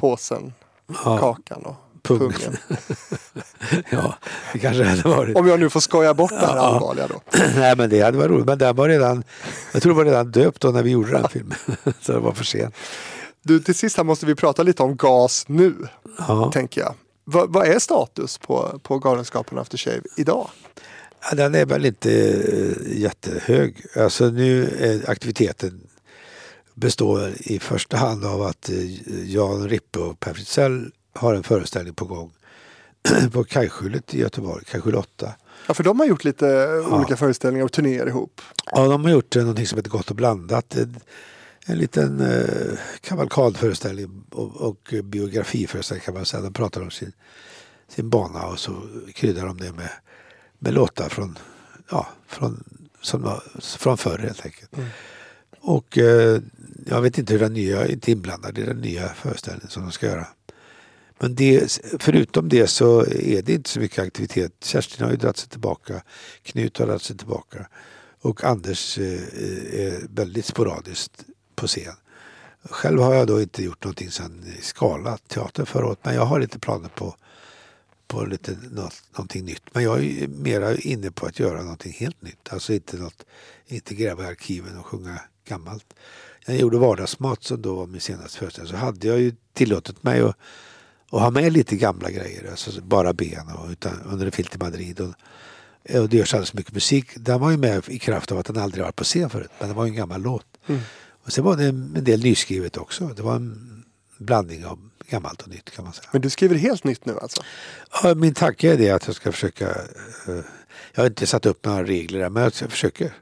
påsen, 0.00 0.52
Ja, 1.04 1.18
kakan 1.18 1.62
och 1.62 1.74
pungen. 2.02 2.32
pungen. 2.32 2.56
ja, 3.90 4.14
det 4.52 4.58
kanske 4.58 4.84
hade 4.84 5.08
varit. 5.08 5.36
Om 5.36 5.46
jag 5.48 5.60
nu 5.60 5.70
får 5.70 5.80
skoja 5.80 6.14
bort 6.14 6.30
det 6.30 6.46
här 6.46 6.56
Ja. 6.56 6.62
allvarliga 6.62 7.06
då. 7.06 7.20
Nej 7.56 7.76
men 7.76 7.90
det 7.90 8.00
hade 8.00 8.18
varit 8.18 8.30
roligt. 8.30 8.46
Men 8.46 8.58
den 8.58 8.76
var 8.76 8.88
redan, 8.88 9.24
jag 9.72 9.82
tror 9.82 9.92
det 9.92 9.96
var 9.96 10.04
redan 10.04 10.30
döpt 10.30 10.60
då 10.60 10.68
när 10.68 10.82
vi 10.82 10.90
gjorde 10.90 11.10
den 11.12 11.28
filmen. 11.28 11.58
så 12.00 12.12
det 12.12 12.18
var 12.18 12.32
för 12.32 12.44
sent. 12.44 12.74
Du, 13.42 13.60
till 13.60 13.74
sist 13.74 13.96
här 13.96 14.04
måste 14.04 14.26
vi 14.26 14.34
prata 14.34 14.62
lite 14.62 14.82
om 14.82 14.96
gas 14.96 15.44
nu, 15.48 15.74
Ja. 16.18 16.50
tänker 16.52 16.80
jag. 16.80 16.94
Vad, 17.24 17.52
vad 17.52 17.66
är 17.66 17.78
status 17.78 18.38
på, 18.38 18.80
på 18.82 18.98
Galenskapen 18.98 19.58
After 19.58 19.78
Shave 19.78 20.00
idag? 20.16 20.48
Ja, 21.30 21.36
den 21.36 21.54
är 21.54 21.66
väl 21.66 21.86
inte 21.86 22.10
eh, 22.12 22.98
jättehög. 23.00 23.86
Alltså 23.96 24.24
nu 24.30 24.64
är 24.80 25.10
aktiviteten 25.10 25.80
består 26.74 27.32
i 27.38 27.58
första 27.58 27.96
hand 27.96 28.24
av 28.24 28.42
att 28.42 28.68
eh, 28.68 28.76
Jan 29.24 29.68
Rippe 29.68 29.98
och 29.98 30.20
Per 30.20 30.34
Fritzell 30.34 30.90
har 31.12 31.34
en 31.34 31.42
föreställning 31.42 31.94
på 31.94 32.04
gång 32.04 32.32
på 33.32 33.44
Kajskjulet 33.44 34.14
i 34.14 34.20
Göteborg, 34.20 34.64
Kajskjul 34.64 34.94
8. 34.94 35.34
Ja, 35.66 35.74
för 35.74 35.84
de 35.84 36.00
har 36.00 36.06
gjort 36.06 36.24
lite 36.24 36.68
olika 36.90 37.16
föreställningar 37.16 37.64
och 37.64 37.72
turnéer 37.72 38.06
ihop. 38.06 38.40
Ja, 38.72 38.88
de 38.88 39.04
har 39.04 39.10
gjort 39.10 39.36
eh, 39.36 39.42
någonting 39.42 39.66
som 39.66 39.78
heter 39.78 39.90
Gott 39.90 40.10
och 40.10 40.16
blandat. 40.16 40.76
En, 40.76 40.96
en 41.66 41.78
liten 41.78 42.20
eh, 42.20 42.78
kavalkadföreställning 43.00 44.24
och, 44.30 44.56
och 44.56 44.94
biografiföreställning 45.04 46.04
kan 46.04 46.14
man 46.14 46.26
säga. 46.26 46.42
De 46.42 46.52
pratar 46.52 46.80
om 46.80 46.90
sin, 46.90 47.12
sin 47.88 48.10
bana 48.10 48.46
och 48.46 48.58
så 48.58 48.82
kryddar 49.14 49.46
de 49.46 49.58
det 49.58 49.72
med, 49.72 49.90
med 50.58 50.74
låtar 50.74 51.08
från, 51.08 51.38
ja, 51.90 52.08
från, 52.26 52.64
som, 53.00 53.40
från 53.58 53.98
förr 53.98 54.18
helt 54.18 54.44
enkelt. 54.44 54.70
Och 55.60 55.98
eh, 55.98 56.40
jag 56.86 57.02
vet 57.02 57.18
inte 57.18 57.32
hur 57.32 57.40
den 57.40 57.52
nya, 57.52 57.80
är 57.80 57.90
inte 57.90 58.10
inblandad 58.10 58.58
i 58.58 58.62
den 58.62 58.80
nya 58.80 59.08
föreställningen 59.08 59.70
som 59.70 59.82
de 59.82 59.92
ska 59.92 60.06
göra. 60.06 60.26
Men 61.18 61.34
det, 61.34 61.80
förutom 62.00 62.48
det 62.48 62.66
så 62.66 63.00
är 63.06 63.42
det 63.42 63.52
inte 63.52 63.70
så 63.70 63.80
mycket 63.80 63.98
aktivitet. 63.98 64.52
Kerstin 64.64 65.04
har 65.04 65.10
ju 65.10 65.16
dragit 65.16 65.36
sig 65.36 65.48
tillbaka. 65.48 66.02
Knut 66.42 66.78
har 66.78 66.86
dragit 66.86 67.02
sig 67.02 67.16
tillbaka. 67.16 67.66
Och 68.20 68.44
Anders 68.44 68.98
eh, 68.98 69.04
är 69.04 70.14
väldigt 70.14 70.44
sporadiskt 70.44 71.24
på 71.54 71.66
scen. 71.66 71.94
Själv 72.62 73.00
har 73.00 73.14
jag 73.14 73.26
då 73.26 73.42
inte 73.42 73.62
gjort 73.62 73.84
någonting 73.84 74.10
sedan 74.10 74.44
Skala 74.60 75.16
teater 75.16 75.64
förra 75.64 75.86
året. 75.86 75.98
Men 76.02 76.14
jag 76.14 76.24
har 76.24 76.40
lite 76.40 76.58
planer 76.58 76.88
på, 76.88 77.16
på 78.06 78.24
lite, 78.24 78.56
något, 78.70 79.02
någonting 79.12 79.44
nytt. 79.44 79.62
Men 79.72 79.82
jag 79.82 80.04
är 80.04 80.28
mera 80.28 80.76
inne 80.76 81.10
på 81.10 81.26
att 81.26 81.38
göra 81.38 81.62
någonting 81.62 81.92
helt 81.92 82.22
nytt. 82.22 82.52
Alltså 82.52 82.72
inte, 82.72 82.96
något, 82.96 83.26
inte 83.66 83.94
gräva 83.94 84.24
i 84.24 84.26
arkiven 84.26 84.78
och 84.78 84.86
sjunga 84.86 85.20
gammalt. 85.44 85.94
När 86.50 86.54
jag 86.56 86.60
gjorde 86.60 86.78
vardagsmat 86.78 87.44
som 87.44 87.62
då 87.62 87.74
var 87.74 87.86
min 87.86 88.00
senaste 88.00 88.38
föreställning 88.38 88.70
så 88.70 88.76
hade 88.76 89.06
jag 89.06 89.20
ju 89.20 89.34
tillåtit 89.52 90.02
mig 90.02 90.20
att, 90.20 90.36
att 91.10 91.20
ha 91.20 91.30
med 91.30 91.52
lite 91.52 91.76
gamla 91.76 92.10
grejer. 92.10 92.50
Alltså 92.50 92.80
bara 92.82 93.12
ben 93.12 93.48
och 93.48 93.70
utan, 93.70 94.02
under 94.02 94.26
en 94.26 94.32
filt 94.32 94.54
i 94.54 94.58
Madrid. 94.58 95.00
Och, 95.00 95.14
och 96.00 96.08
det 96.08 96.16
görs 96.16 96.34
alldeles 96.34 96.54
mycket 96.54 96.74
musik. 96.74 97.06
Den 97.16 97.40
var 97.40 97.50
ju 97.50 97.56
med 97.56 97.88
i 97.88 97.98
kraft 97.98 98.32
av 98.32 98.38
att 98.38 98.46
den 98.46 98.56
aldrig 98.56 98.84
varit 98.84 98.96
på 98.96 99.04
scen 99.04 99.30
förut. 99.30 99.50
Men 99.58 99.68
det 99.68 99.74
var 99.74 99.84
ju 99.84 99.90
en 99.90 99.96
gammal 99.96 100.22
låt. 100.22 100.46
Och 101.24 101.32
sen 101.32 101.44
var 101.44 101.56
det 101.56 101.64
en 101.64 102.04
del 102.04 102.22
nyskrivet 102.22 102.76
också. 102.76 103.08
Det 103.16 103.22
var 103.22 103.36
en 103.36 103.84
blandning 104.18 104.66
av 104.66 104.78
gammalt 105.10 105.42
och 105.42 105.48
nytt 105.48 105.70
kan 105.70 105.84
man 105.84 105.92
säga. 105.94 106.08
Men 106.12 106.22
du 106.22 106.30
skriver 106.30 106.56
helt 106.56 106.84
nytt 106.84 107.04
nu 107.04 107.18
alltså? 107.22 107.42
Ja, 108.02 108.14
min 108.14 108.34
tanke 108.34 108.72
är 108.72 108.78
det 108.78 108.90
att 108.90 109.06
jag 109.06 109.16
ska 109.16 109.32
försöka. 109.32 109.68
eh, 110.28 110.44
jag 110.94 111.02
har 111.02 111.06
inte 111.06 111.26
satt 111.26 111.46
upp 111.46 111.64
några 111.64 111.84
regler 111.84 112.18
där, 112.18 112.30
men 112.30 112.42
jag 112.42 112.52
försöker. 112.54 113.12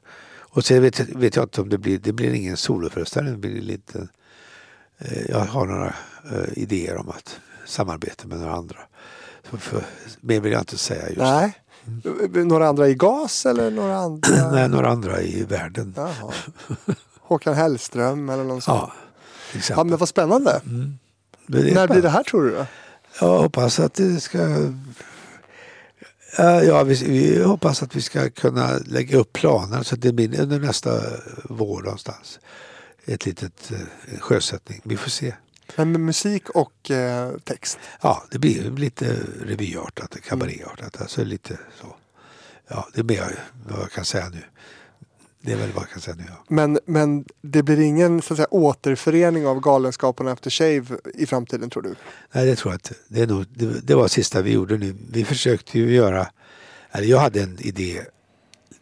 Och 0.59 0.65
sen 0.65 0.83
vet, 0.83 1.01
vet 1.01 1.37
jag 1.37 1.45
inte 1.45 1.61
om 1.61 1.69
det 1.69 1.79
blir, 1.79 1.99
det 1.99 2.13
blir 2.13 2.33
ingen 2.33 2.57
soloföreställning. 2.57 3.33
Det 3.33 3.39
blir 3.49 3.63
lite, 3.63 4.09
eh, 4.99 5.31
jag 5.31 5.39
har 5.39 5.67
några 5.67 5.95
eh, 6.33 6.53
idéer 6.53 6.97
om 6.97 7.09
att 7.09 7.41
samarbeta 7.67 8.27
med 8.27 8.39
några 8.39 8.55
andra. 8.55 8.79
Så 9.51 9.57
för, 9.57 9.85
mer 10.21 10.41
vill 10.41 10.53
jag 10.53 10.61
inte 10.61 10.79
säga 10.79 11.09
just 11.09 11.19
Nej. 11.19 11.59
Några 12.45 12.69
andra 12.69 12.89
i 12.89 12.95
gas 12.95 13.47
eller 13.47 13.71
några 13.71 13.97
andra? 13.97 14.51
Nej, 14.53 14.69
några 14.69 14.89
andra 14.89 15.21
i 15.23 15.43
världen. 15.43 15.95
Jaha. 15.97 16.33
Håkan 17.21 17.55
Hellström 17.55 18.29
eller 18.29 18.45
någon 18.45 18.61
sån? 18.61 18.75
Ja, 18.75 18.93
till 19.53 19.61
Ja, 19.69 19.85
men 19.85 19.99
vad 19.99 20.09
spännande. 20.09 20.51
Är 20.51 20.61
När 20.67 20.99
blir 21.47 21.71
spännande. 21.71 22.01
det 22.01 22.09
här 22.09 22.23
tror 22.23 22.45
du? 22.45 22.51
Då? 22.51 22.67
Jag 23.21 23.39
hoppas 23.39 23.81
att 23.81 23.95
det 23.95 24.21
ska... 24.21 24.39
Ja, 26.37 26.83
vi, 26.83 26.95
vi 26.95 27.43
hoppas 27.43 27.83
att 27.83 27.97
vi 27.97 28.03
ska 28.03 28.31
kunna 28.31 28.79
lägga 28.79 29.19
upp 29.19 29.33
planer 29.33 29.83
så 29.83 29.95
att 29.95 30.03
det 30.03 30.13
blir 30.13 30.41
under 30.41 30.59
nästa 30.59 31.01
vår 31.45 31.83
någonstans. 31.83 32.41
Ett 33.05 33.27
litet 33.27 33.73
eh, 33.73 34.19
sjösättning. 34.19 34.81
Vi 34.85 34.97
får 34.97 35.11
se. 35.11 35.35
Men 35.77 35.93
med 35.93 36.01
musik 36.01 36.51
och 36.51 36.91
eh, 36.91 37.33
text. 37.45 37.79
Ja, 38.01 38.25
det 38.31 38.39
blir 38.39 38.71
lite 38.71 39.17
revyartat, 39.43 40.17
kabaréartat. 40.23 41.01
Alltså 41.01 41.25
lite 41.25 41.59
så. 41.81 41.97
Ja, 42.69 42.89
det 42.95 43.01
är 43.01 43.05
mer 43.05 43.45
vad 43.69 43.81
jag 43.81 43.91
kan 43.91 44.05
säga 44.05 44.29
nu. 44.29 44.43
Det 45.41 45.53
är 45.53 45.57
väl 45.57 45.73
vad 45.73 45.83
jag 45.83 45.91
kan 45.91 46.01
säga 46.01 46.17
nu. 46.17 46.25
Ja. 46.29 46.45
Men, 46.49 46.79
men 46.85 47.25
det 47.43 47.63
blir 47.63 47.81
ingen 47.81 48.23
så 48.23 48.35
att 48.35 48.39
säga, 48.39 48.49
återförening 48.51 49.47
av 49.47 49.61
Galenskaparna 49.61 50.33
After 50.33 50.51
Shave 50.51 50.85
i 51.15 51.27
framtiden 51.27 51.71
tror 51.71 51.83
du? 51.83 51.95
Nej, 52.33 52.47
det 52.47 52.57
tror 52.57 52.73
jag 52.73 52.77
inte. 52.77 52.95
Det, 53.09 53.21
är 53.21 53.27
nog, 53.27 53.47
det, 53.55 53.87
det 53.87 53.95
var 53.95 54.03
det 54.03 54.09
sista 54.09 54.43
vi 54.43 54.53
gjorde 54.53 54.79
nu. 54.79 54.97
Vi 55.11 55.25
försökte 55.25 55.79
ju 55.79 55.95
göra, 55.95 56.31
eller 56.91 57.07
jag 57.07 57.19
hade 57.19 57.43
en 57.43 57.59
idé 57.61 58.01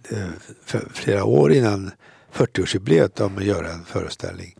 eh, 0.08 0.28
för 0.64 0.88
flera 0.92 1.24
år 1.24 1.52
innan 1.52 1.90
40-årsjubileet 2.32 3.20
om 3.20 3.38
att 3.38 3.44
göra 3.44 3.72
en 3.72 3.84
föreställning 3.84 4.56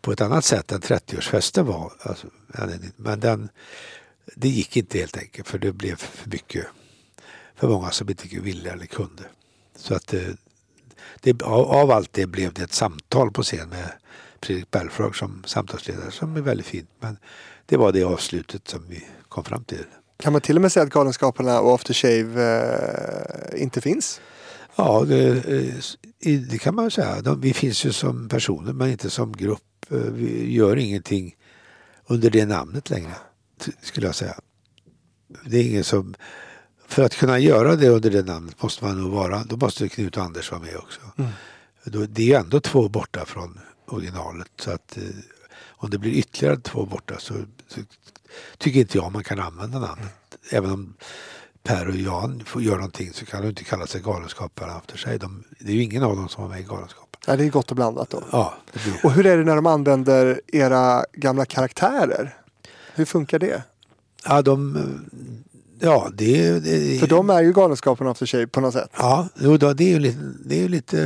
på 0.00 0.12
ett 0.12 0.20
annat 0.20 0.44
sätt 0.44 0.72
än 0.72 0.80
30-årsfesten 0.80 1.62
var. 1.62 1.92
Alltså, 2.00 2.26
men 2.96 3.20
den, 3.20 3.48
det 4.34 4.48
gick 4.48 4.76
inte 4.76 4.98
helt 4.98 5.16
enkelt 5.16 5.48
för 5.48 5.58
det 5.58 5.72
blev 5.72 5.96
för 5.96 6.30
mycket, 6.30 6.66
för 7.56 7.68
många 7.68 7.90
som 7.90 8.08
inte 8.08 8.28
ville 8.28 8.70
eller 8.70 8.86
kunde. 8.86 9.22
Så 9.76 9.94
att 9.94 10.14
eh, 10.14 10.22
det, 11.20 11.42
av, 11.42 11.70
av 11.70 11.90
allt 11.90 12.12
det 12.12 12.26
blev 12.26 12.52
det 12.52 12.62
ett 12.62 12.72
samtal 12.72 13.30
på 13.30 13.42
scen 13.42 13.68
med 13.68 13.92
Fredrik 14.42 14.70
Belfrage 14.70 15.16
som 15.16 15.42
samtalsledare 15.46 16.10
som 16.10 16.36
är 16.36 16.40
väldigt 16.40 16.66
fint. 16.66 16.90
Men 17.00 17.16
det 17.66 17.76
var 17.76 17.92
det 17.92 18.04
avslutet 18.04 18.68
som 18.68 18.84
vi 18.88 19.04
kom 19.28 19.44
fram 19.44 19.64
till. 19.64 19.84
Kan 20.18 20.32
man 20.32 20.42
till 20.42 20.56
och 20.56 20.62
med 20.62 20.72
säga 20.72 20.82
att 20.82 20.90
Galenskaparna 20.90 21.60
och 21.60 21.74
After 21.74 21.94
Shave 21.94 22.42
eh, 23.52 23.62
inte 23.62 23.80
finns? 23.80 24.20
Ja, 24.76 25.04
det, 25.08 25.28
eh, 26.20 26.40
det 26.50 26.58
kan 26.58 26.74
man 26.74 26.90
säga. 26.90 27.20
De, 27.20 27.40
vi 27.40 27.54
finns 27.54 27.84
ju 27.84 27.92
som 27.92 28.28
personer 28.28 28.72
men 28.72 28.90
inte 28.90 29.10
som 29.10 29.32
grupp. 29.32 29.60
Eh, 29.90 29.98
Vi 29.98 30.52
gör 30.52 30.76
ingenting 30.76 31.36
under 32.06 32.30
det 32.30 32.46
namnet 32.46 32.90
längre, 32.90 33.14
skulle 33.82 34.06
jag 34.06 34.14
säga. 34.14 34.34
Det 35.46 35.58
är 35.58 35.64
ingen 35.68 35.84
som... 35.84 36.14
För 36.86 37.02
att 37.04 37.14
kunna 37.14 37.38
göra 37.38 37.76
det 37.76 37.88
under 37.88 38.10
det 38.10 38.22
namnet 38.22 38.62
måste 38.62 38.84
man 38.84 39.02
nog 39.02 39.12
vara, 39.12 39.44
då 39.44 39.56
måste 39.56 39.88
Knut 39.88 40.16
och 40.16 40.22
Anders 40.24 40.50
vara 40.50 40.62
med 40.62 40.76
också. 40.76 41.00
Då, 41.84 42.06
det 42.06 42.22
är 42.22 42.26
ju 42.26 42.34
ändå 42.34 42.60
två 42.60 42.88
borta 42.88 43.24
från 43.24 43.60
originalet 43.86 44.48
så 44.60 44.70
att 44.70 44.96
eh, 44.96 45.02
om 45.68 45.90
det 45.90 45.98
blir 45.98 46.12
ytterligare 46.12 46.56
två 46.56 46.86
borta 46.86 47.14
så, 47.18 47.34
så 47.68 47.80
tycker 48.58 48.80
inte 48.80 48.98
jag 48.98 49.12
man 49.12 49.24
kan 49.24 49.40
använda 49.40 49.78
namnet. 49.78 50.14
Även 50.50 50.70
om 50.70 50.94
Per 51.62 51.88
och 51.88 51.96
Jan 51.96 52.42
får 52.46 52.62
göra 52.62 52.76
någonting 52.76 53.12
så 53.12 53.26
kan 53.26 53.42
de 53.42 53.48
inte 53.48 53.64
kalla 53.64 53.86
sig 53.86 54.00
Galenskaparna 54.00 54.78
efter 54.78 54.96
sig. 54.98 55.18
De, 55.18 55.44
det 55.60 55.72
är 55.72 55.76
ju 55.76 55.82
ingen 55.82 56.02
av 56.02 56.16
dem 56.16 56.28
som 56.28 56.42
var 56.42 56.50
med 56.50 56.60
i 56.60 56.64
Galenskaparna. 56.64 57.08
Ja, 57.26 57.36
det 57.36 57.44
är 57.44 57.50
gott 57.50 57.70
och 57.70 57.76
blandat 57.76 58.10
då. 58.10 58.22
Ja, 58.32 58.54
Och 59.02 59.12
hur 59.12 59.26
är 59.26 59.36
det 59.36 59.44
när 59.44 59.56
de 59.56 59.66
använder 59.66 60.40
era 60.46 61.04
gamla 61.12 61.44
karaktärer? 61.44 62.36
Hur 62.94 63.04
funkar 63.04 63.38
det? 63.38 63.62
ja, 64.26 64.42
de, 64.42 64.78
Ja, 65.84 66.10
det, 66.14 66.58
det, 66.58 66.98
För 66.98 67.06
de 67.06 67.30
är 67.30 67.42
ju 67.42 67.52
Galenskaparna 67.52 68.10
After 68.10 68.26
Shave 68.26 68.46
på 68.46 68.60
något 68.60 68.72
sätt. 68.72 68.90
Ja, 68.96 69.28
jo, 69.40 69.56
då, 69.56 69.72
det 69.72 69.84
är 69.84 69.88
ju 69.88 69.98
lite, 69.98 70.18
det 70.44 70.56
är 70.56 70.60
ju 70.60 70.68
lite, 70.68 70.96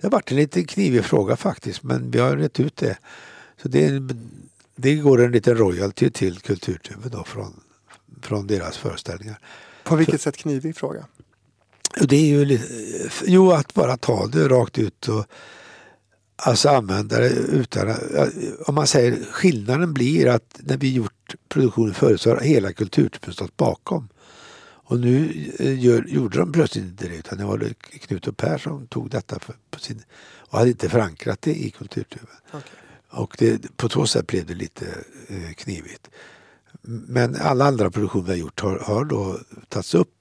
det 0.00 0.02
har 0.02 0.10
varit 0.10 0.30
en 0.30 0.36
lite 0.36 0.64
knivig 0.64 1.04
fråga 1.04 1.36
faktiskt, 1.36 1.82
men 1.82 2.10
vi 2.10 2.18
har 2.18 2.36
rätt 2.36 2.60
ut 2.60 2.76
det. 2.76 2.98
Så 3.62 3.68
det, 3.68 4.02
det 4.76 4.94
går 4.94 5.24
en 5.24 5.32
liten 5.32 5.56
royalty 5.56 6.10
till 6.10 6.38
Kulturtv 6.40 7.10
då 7.10 7.24
från, 7.24 7.60
från 8.22 8.46
deras 8.46 8.76
föreställningar. 8.76 9.38
På 9.84 9.96
vilket 9.96 10.20
sätt 10.20 10.36
knivig 10.36 10.76
fråga? 10.76 11.06
Det 12.00 12.16
är 12.16 12.26
ju 12.26 12.44
lite, 12.44 12.64
jo, 13.26 13.52
att 13.52 13.74
bara 13.74 13.96
ta 13.96 14.26
det 14.26 14.48
rakt 14.48 14.78
ut 14.78 15.08
och 15.08 15.24
alltså 16.36 16.68
använda 16.68 17.18
det 17.18 17.28
utan 17.30 17.94
om 18.66 18.74
man 18.74 18.86
säger 18.86 19.24
skillnaden 19.32 19.94
blir 19.94 20.28
att 20.28 20.58
när 20.58 20.76
vi 20.76 20.94
gjort 20.94 21.12
produktionen 21.48 21.94
förut 21.94 22.20
så 22.20 22.30
har 22.30 22.40
hela 22.40 22.72
kulturtypen 22.72 23.32
stått 23.32 23.56
bakom. 23.56 24.08
Och 24.60 25.00
nu 25.00 25.48
eh, 25.58 25.84
gör, 25.84 26.04
gjorde 26.08 26.38
de 26.38 26.52
plötsligt 26.52 26.84
inte 26.84 27.08
det 27.08 27.16
utan 27.16 27.38
det 27.38 27.44
var 27.44 27.72
Knut 28.00 28.26
och 28.26 28.36
Per 28.36 28.58
som 28.58 28.86
tog 28.86 29.10
detta 29.10 29.38
för, 29.38 29.54
på 29.70 29.78
sin, 29.78 30.02
och 30.38 30.58
hade 30.58 30.70
inte 30.70 30.88
förankrat 30.88 31.42
det 31.42 31.54
i 31.54 31.70
kulturtuben. 31.70 32.36
Och 33.10 33.36
det, 33.38 33.76
på 33.76 33.88
så 33.88 34.06
sätt 34.06 34.26
blev 34.26 34.46
det 34.46 34.54
lite 34.54 34.86
eh, 35.28 35.52
knivigt. 35.56 36.10
Men 36.82 37.36
alla 37.36 37.64
andra 37.64 37.90
produktioner 37.90 38.24
vi 38.24 38.30
har 38.30 38.38
gjort 38.38 38.60
har, 38.60 38.78
har 38.78 39.04
då 39.04 39.38
tagits 39.68 39.94
upp 39.94 40.12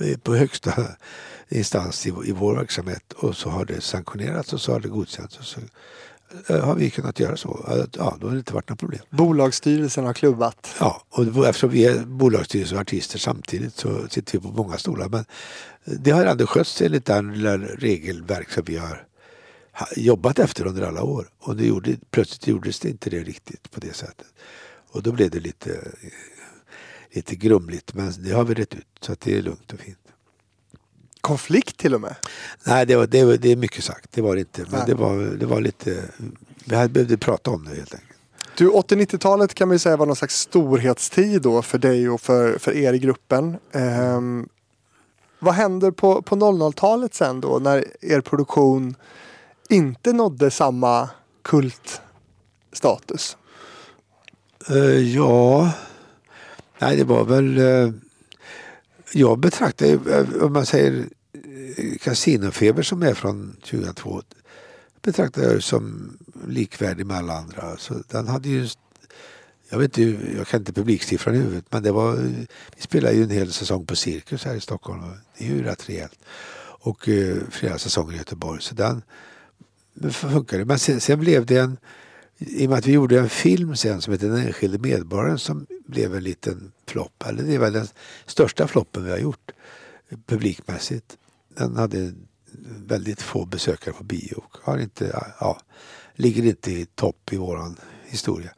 eh, 0.00 0.18
på 0.18 0.34
högsta 0.34 0.86
instans 1.48 2.06
i, 2.06 2.08
i 2.24 2.32
vår 2.32 2.54
verksamhet 2.54 3.12
och 3.12 3.36
så 3.36 3.50
har 3.50 3.64
det 3.64 3.80
sanktionerats 3.80 4.52
och 4.52 4.60
så 4.60 4.72
har 4.72 4.80
det 4.80 4.88
godkänts. 4.88 5.38
Och 5.38 5.44
så 5.44 5.60
har 6.48 6.74
vi 6.74 6.90
kunnat 6.90 7.20
göra 7.20 7.36
så. 7.36 7.64
Ja, 7.98 8.16
då 8.20 8.26
har 8.26 8.32
det 8.32 8.38
inte 8.38 8.54
varit 8.54 8.68
några 8.68 8.76
problem. 8.76 9.00
Bolagsstyrelsen 9.10 10.04
har 10.04 10.12
klubbat. 10.12 10.74
Ja, 10.80 11.02
och 11.10 11.46
eftersom 11.46 11.70
vi 11.70 11.84
är 11.86 12.04
bolagsstyrelse 12.04 12.74
och 12.74 12.80
artister 12.80 13.18
samtidigt 13.18 13.74
så 13.76 14.08
sitter 14.08 14.32
vi 14.32 14.38
på 14.40 14.48
många 14.52 14.78
stolar. 14.78 15.08
Men 15.08 15.24
det 15.84 16.10
har 16.10 16.24
ändå 16.26 16.46
skötts 16.46 16.82
enligt 16.82 17.04
den 17.04 17.32
lilla 17.32 17.58
regelverk 17.58 18.50
som 18.50 18.62
vi 18.66 18.76
har 18.76 19.06
ha- 19.72 19.86
jobbat 19.96 20.38
efter 20.38 20.66
under 20.66 20.82
alla 20.82 21.02
år. 21.02 21.28
Och 21.40 21.56
det 21.56 21.66
gjorde, 21.66 21.96
plötsligt 22.10 22.46
gjordes 22.46 22.80
det 22.80 22.88
inte 22.88 23.10
det 23.10 23.18
riktigt 23.22 23.70
på 23.70 23.80
det 23.80 23.94
sättet. 23.96 24.26
Och 24.92 25.02
då 25.02 25.12
blev 25.12 25.30
det 25.30 25.40
lite, 25.40 25.92
lite 27.12 27.36
grumligt. 27.36 27.94
Men 27.94 28.12
det 28.18 28.30
har 28.32 28.44
vi 28.44 28.54
rätt 28.54 28.74
ut 28.74 28.86
så 29.00 29.12
att 29.12 29.20
det 29.20 29.38
är 29.38 29.42
lugnt 29.42 29.72
och 29.72 29.78
fint. 29.80 29.98
Konflikt 31.20 31.76
till 31.76 31.94
och 31.94 32.00
med. 32.00 32.14
Nej, 32.64 32.86
det, 32.86 32.96
var, 32.96 33.06
det, 33.06 33.24
var, 33.24 33.36
det 33.36 33.52
är 33.52 33.56
mycket 33.56 33.84
sagt. 33.84 34.12
Det 34.12 34.22
var 34.22 34.34
det 34.34 34.40
inte. 34.40 34.62
Men 34.62 34.70
Nej. 34.72 34.82
det 34.86 34.94
var, 34.94 35.16
det 35.16 35.46
var 35.46 35.60
lite... 35.60 36.04
Vi 36.64 36.76
hade 36.76 36.88
behövde 36.88 37.16
prata 37.16 37.50
om 37.50 37.64
det 37.64 37.70
helt 37.70 37.94
enkelt. 37.94 38.10
Du, 38.56 38.70
80-90-talet 38.70 39.54
kan 39.54 39.68
man 39.68 39.74
ju 39.74 39.78
säga 39.78 39.96
var 39.96 40.06
någon 40.06 40.16
slags 40.16 40.38
storhetstid 40.38 41.42
då 41.42 41.62
för 41.62 41.78
dig 41.78 42.08
och 42.08 42.20
för, 42.20 42.58
för 42.58 42.76
er 42.76 42.92
i 42.92 42.98
gruppen. 42.98 43.56
Ehm, 43.72 44.48
vad 45.38 45.54
händer 45.54 45.90
på, 45.90 46.22
på 46.22 46.36
00-talet 46.36 47.14
sen 47.14 47.40
då 47.40 47.58
när 47.58 47.84
er 48.00 48.20
produktion 48.20 48.94
inte 49.68 50.12
nådde 50.12 50.50
samma 50.50 51.08
kultstatus? 51.42 53.36
Eh, 54.68 55.14
ja, 55.14 55.72
nej 56.78 56.96
det 56.96 57.04
var 57.04 57.24
väl... 57.24 57.58
eh, 57.58 57.92
jag 59.12 59.38
betraktar 59.38 59.86
ju, 59.86 59.98
om 60.40 60.52
man 60.52 60.66
säger 60.66 60.92
eh, 60.92 61.98
kasinofeber 61.98 61.98
Casinofeber 61.98 62.82
som 62.82 63.02
är 63.02 63.14
från 63.14 63.56
2002 63.64 64.22
betraktar 65.02 65.42
jag 65.42 65.62
som 65.62 66.12
likvärdig 66.48 67.06
med 67.06 67.16
alla 67.16 67.32
andra. 67.32 67.76
Så 67.76 67.94
den 68.08 68.28
hade 68.28 68.48
ju... 68.48 68.68
Jag 69.68 69.78
vet 69.78 69.98
inte, 69.98 70.32
jag 70.36 70.46
kan 70.46 70.60
inte 70.60 70.72
publiksiffran 70.72 71.34
i 71.34 71.38
huvudet 71.38 71.64
men 71.70 71.82
det 71.82 71.92
var... 71.92 72.16
Vi 72.76 72.82
spelade 72.82 73.14
ju 73.14 73.22
en 73.22 73.30
hel 73.30 73.52
säsong 73.52 73.86
på 73.86 73.96
Cirkus 73.96 74.44
här 74.44 74.54
i 74.54 74.60
Stockholm. 74.60 75.04
och 75.04 75.16
Det 75.38 75.44
är 75.44 75.48
ju 75.48 75.62
rätt 75.62 75.88
rejält. 75.88 76.18
Och 76.82 77.08
eh, 77.08 77.36
flera 77.50 77.78
säsonger 77.78 78.14
i 78.14 78.16
Göteborg. 78.16 78.62
Så 78.62 78.74
den 78.74 79.02
funkade. 80.12 80.64
Men 80.64 80.78
sen, 80.78 81.00
sen 81.00 81.20
blev 81.20 81.46
det 81.46 81.58
en... 81.58 81.76
I 82.42 82.66
och 82.66 82.70
med 82.70 82.78
att 82.78 82.86
vi 82.86 82.92
gjorde 82.92 83.18
en 83.18 83.28
film 83.28 83.76
sen 83.76 84.00
som 84.00 84.12
heter 84.12 84.28
Den 84.28 84.46
enskilde 84.46 84.78
medborgaren 84.78 85.38
som 85.38 85.66
blev 85.86 86.14
en 86.14 86.24
liten 86.24 86.72
flopp. 86.86 87.24
Eller 87.26 87.42
det 87.42 87.54
är 87.54 87.58
väl 87.58 87.72
den 87.72 87.88
största 88.26 88.68
floppen 88.68 89.04
vi 89.04 89.10
har 89.10 89.18
gjort 89.18 89.50
publikmässigt. 90.26 91.16
Den 91.56 91.76
hade 91.76 92.12
väldigt 92.86 93.22
få 93.22 93.46
besökare 93.46 93.94
på 93.94 94.04
bio 94.04 94.34
och 94.36 94.56
har 94.62 94.78
inte, 94.78 95.22
ja, 95.40 95.60
ligger 96.14 96.44
inte 96.44 96.72
i 96.72 96.86
topp 96.86 97.32
i 97.32 97.36
våran 97.36 97.76
historia. 98.04 98.50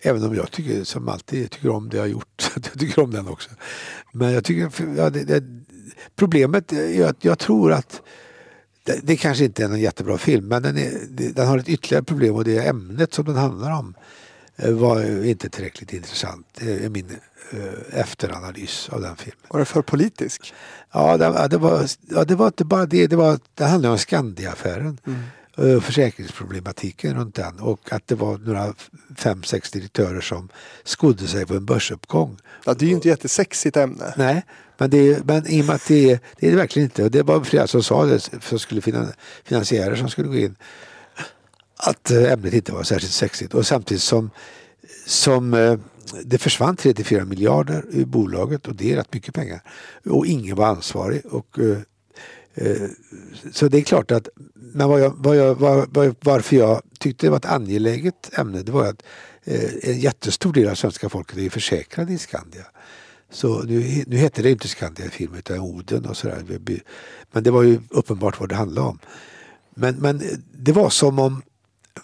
Även 0.00 0.24
om 0.24 0.34
jag 0.34 0.50
tycker, 0.50 0.84
som 0.84 1.08
alltid 1.08 1.50
tycker 1.50 1.68
om 1.68 1.88
det 1.88 1.96
jag 1.96 2.04
har 2.04 2.08
gjort. 2.08 2.50
Jag 2.54 2.78
tycker 2.78 3.02
om 3.02 3.10
den 3.10 3.28
också. 3.28 3.50
Men 4.12 4.32
jag 4.32 4.44
tycker, 4.44 4.96
ja, 4.96 5.10
det, 5.10 5.24
det, 5.24 5.44
problemet 6.16 6.72
är 6.72 7.06
att 7.06 7.24
jag 7.24 7.38
tror 7.38 7.72
att 7.72 8.02
det, 8.90 9.00
det 9.02 9.16
kanske 9.16 9.44
inte 9.44 9.64
är 9.64 9.68
någon 9.68 9.80
jättebra 9.80 10.18
film 10.18 10.48
men 10.48 10.62
den, 10.62 10.78
är, 10.78 10.92
den 11.08 11.46
har 11.46 11.58
ett 11.58 11.68
ytterligare 11.68 12.04
problem 12.04 12.34
och 12.34 12.44
det 12.44 12.58
är 12.58 12.70
ämnet 12.70 13.14
som 13.14 13.24
den 13.24 13.36
handlar 13.36 13.70
om 13.70 13.94
eh, 14.56 14.72
var 14.72 15.24
inte 15.24 15.48
tillräckligt 15.48 15.92
intressant. 15.92 16.46
Det 16.58 16.84
är 16.84 16.88
min 16.88 17.10
eh, 17.52 18.00
efteranalys 18.00 18.88
av 18.88 19.00
den 19.00 19.16
filmen. 19.16 19.46
Var 19.48 19.58
den 19.58 19.66
för 19.66 19.82
politisk? 19.82 20.54
Ja, 20.92 21.16
det, 21.16 21.48
det, 21.48 21.58
var, 21.58 21.86
ja, 22.10 22.24
det 22.24 22.34
var 22.34 22.46
inte 22.46 22.64
bara 22.64 22.86
det. 22.86 23.06
Det, 23.06 23.16
var, 23.16 23.38
det 23.54 23.64
handlade 23.64 23.92
om 23.92 23.98
Skandiaaffären. 23.98 24.98
Mm. 25.06 25.20
Försäkringsproblematiken 25.80 27.14
runt 27.14 27.34
den 27.34 27.58
och 27.58 27.92
att 27.92 28.06
det 28.06 28.14
var 28.14 28.38
några 28.38 28.74
fem, 29.16 29.42
sex 29.42 29.70
direktörer 29.70 30.20
som 30.20 30.48
skodde 30.84 31.26
sig 31.26 31.46
på 31.46 31.54
en 31.54 31.64
börsuppgång. 31.64 32.36
Ja, 32.64 32.74
det 32.74 32.84
är 32.84 32.88
ju 32.88 32.94
inte 32.94 33.08
jättesexigt 33.08 33.76
ämne. 33.76 34.14
Nej, 34.16 34.44
men, 34.78 34.90
det, 34.90 35.26
men 35.26 35.46
i 35.46 35.62
och 35.62 35.66
med 35.66 35.74
att 35.74 35.86
det, 35.88 36.20
det 36.36 36.46
är 36.46 36.50
det 36.50 36.56
verkligen 36.56 36.86
inte. 36.86 37.04
Och 37.04 37.10
det 37.10 37.22
var 37.22 37.44
flera 37.44 37.66
som 37.66 37.82
sa 37.82 38.04
det, 38.04 38.30
som 38.42 38.58
skulle 38.58 38.80
finan, 38.80 39.12
finansiärer 39.44 39.96
som 39.96 40.08
skulle 40.08 40.28
gå 40.28 40.36
in. 40.36 40.56
Att 41.76 42.10
eh, 42.10 42.32
ämnet 42.32 42.54
inte 42.54 42.72
var 42.72 42.82
särskilt 42.82 43.12
sexigt. 43.12 43.54
Och 43.54 43.66
samtidigt 43.66 44.02
som, 44.02 44.30
som 45.06 45.54
eh, 45.54 45.74
det 46.24 46.38
försvann 46.38 46.76
34 46.76 47.24
miljarder 47.24 47.84
i 47.90 48.04
bolaget 48.04 48.68
och 48.68 48.74
det 48.74 48.92
är 48.92 48.96
rätt 48.96 49.14
mycket 49.14 49.34
pengar. 49.34 49.62
Och 50.04 50.26
ingen 50.26 50.56
var 50.56 50.66
ansvarig. 50.66 51.26
Och, 51.26 51.58
eh, 51.58 51.70
eh, 51.70 51.78
Eh, 52.54 52.88
så 53.52 53.68
det 53.68 53.78
är 53.78 53.82
klart 53.82 54.10
att 54.10 54.28
men 54.54 54.88
vad 54.88 55.00
jag, 55.00 55.14
vad 55.16 55.36
jag, 55.36 55.54
var, 55.54 56.14
varför 56.20 56.56
jag 56.56 56.82
tyckte 56.98 57.26
det 57.26 57.30
var 57.30 57.36
ett 57.36 57.44
angeläget 57.44 58.38
ämne 58.38 58.62
det 58.62 58.72
var 58.72 58.86
att 58.86 59.02
eh, 59.44 59.70
en 59.82 60.00
jättestor 60.00 60.52
del 60.52 60.68
av 60.68 60.74
svenska 60.74 61.08
folket 61.08 61.38
är 61.38 61.50
försäkrade 61.50 62.12
i 62.12 62.18
Skandia. 62.18 62.66
Så 63.30 63.62
nu, 63.62 64.04
nu 64.06 64.16
heter 64.16 64.42
det 64.42 64.50
inte 64.50 64.68
Skandia 64.68 65.06
i 65.06 65.10
filmen 65.10 65.38
utan 65.38 65.58
Oden 65.58 66.06
och 66.06 66.16
sådär. 66.16 66.44
Men 67.32 67.44
det 67.44 67.50
var 67.50 67.62
ju 67.62 67.80
uppenbart 67.90 68.40
vad 68.40 68.48
det 68.48 68.54
handlade 68.54 68.88
om. 68.88 68.98
Men, 69.74 69.96
men 69.96 70.22
det 70.52 70.72
var 70.72 70.90
som 70.90 71.18
om 71.18 71.42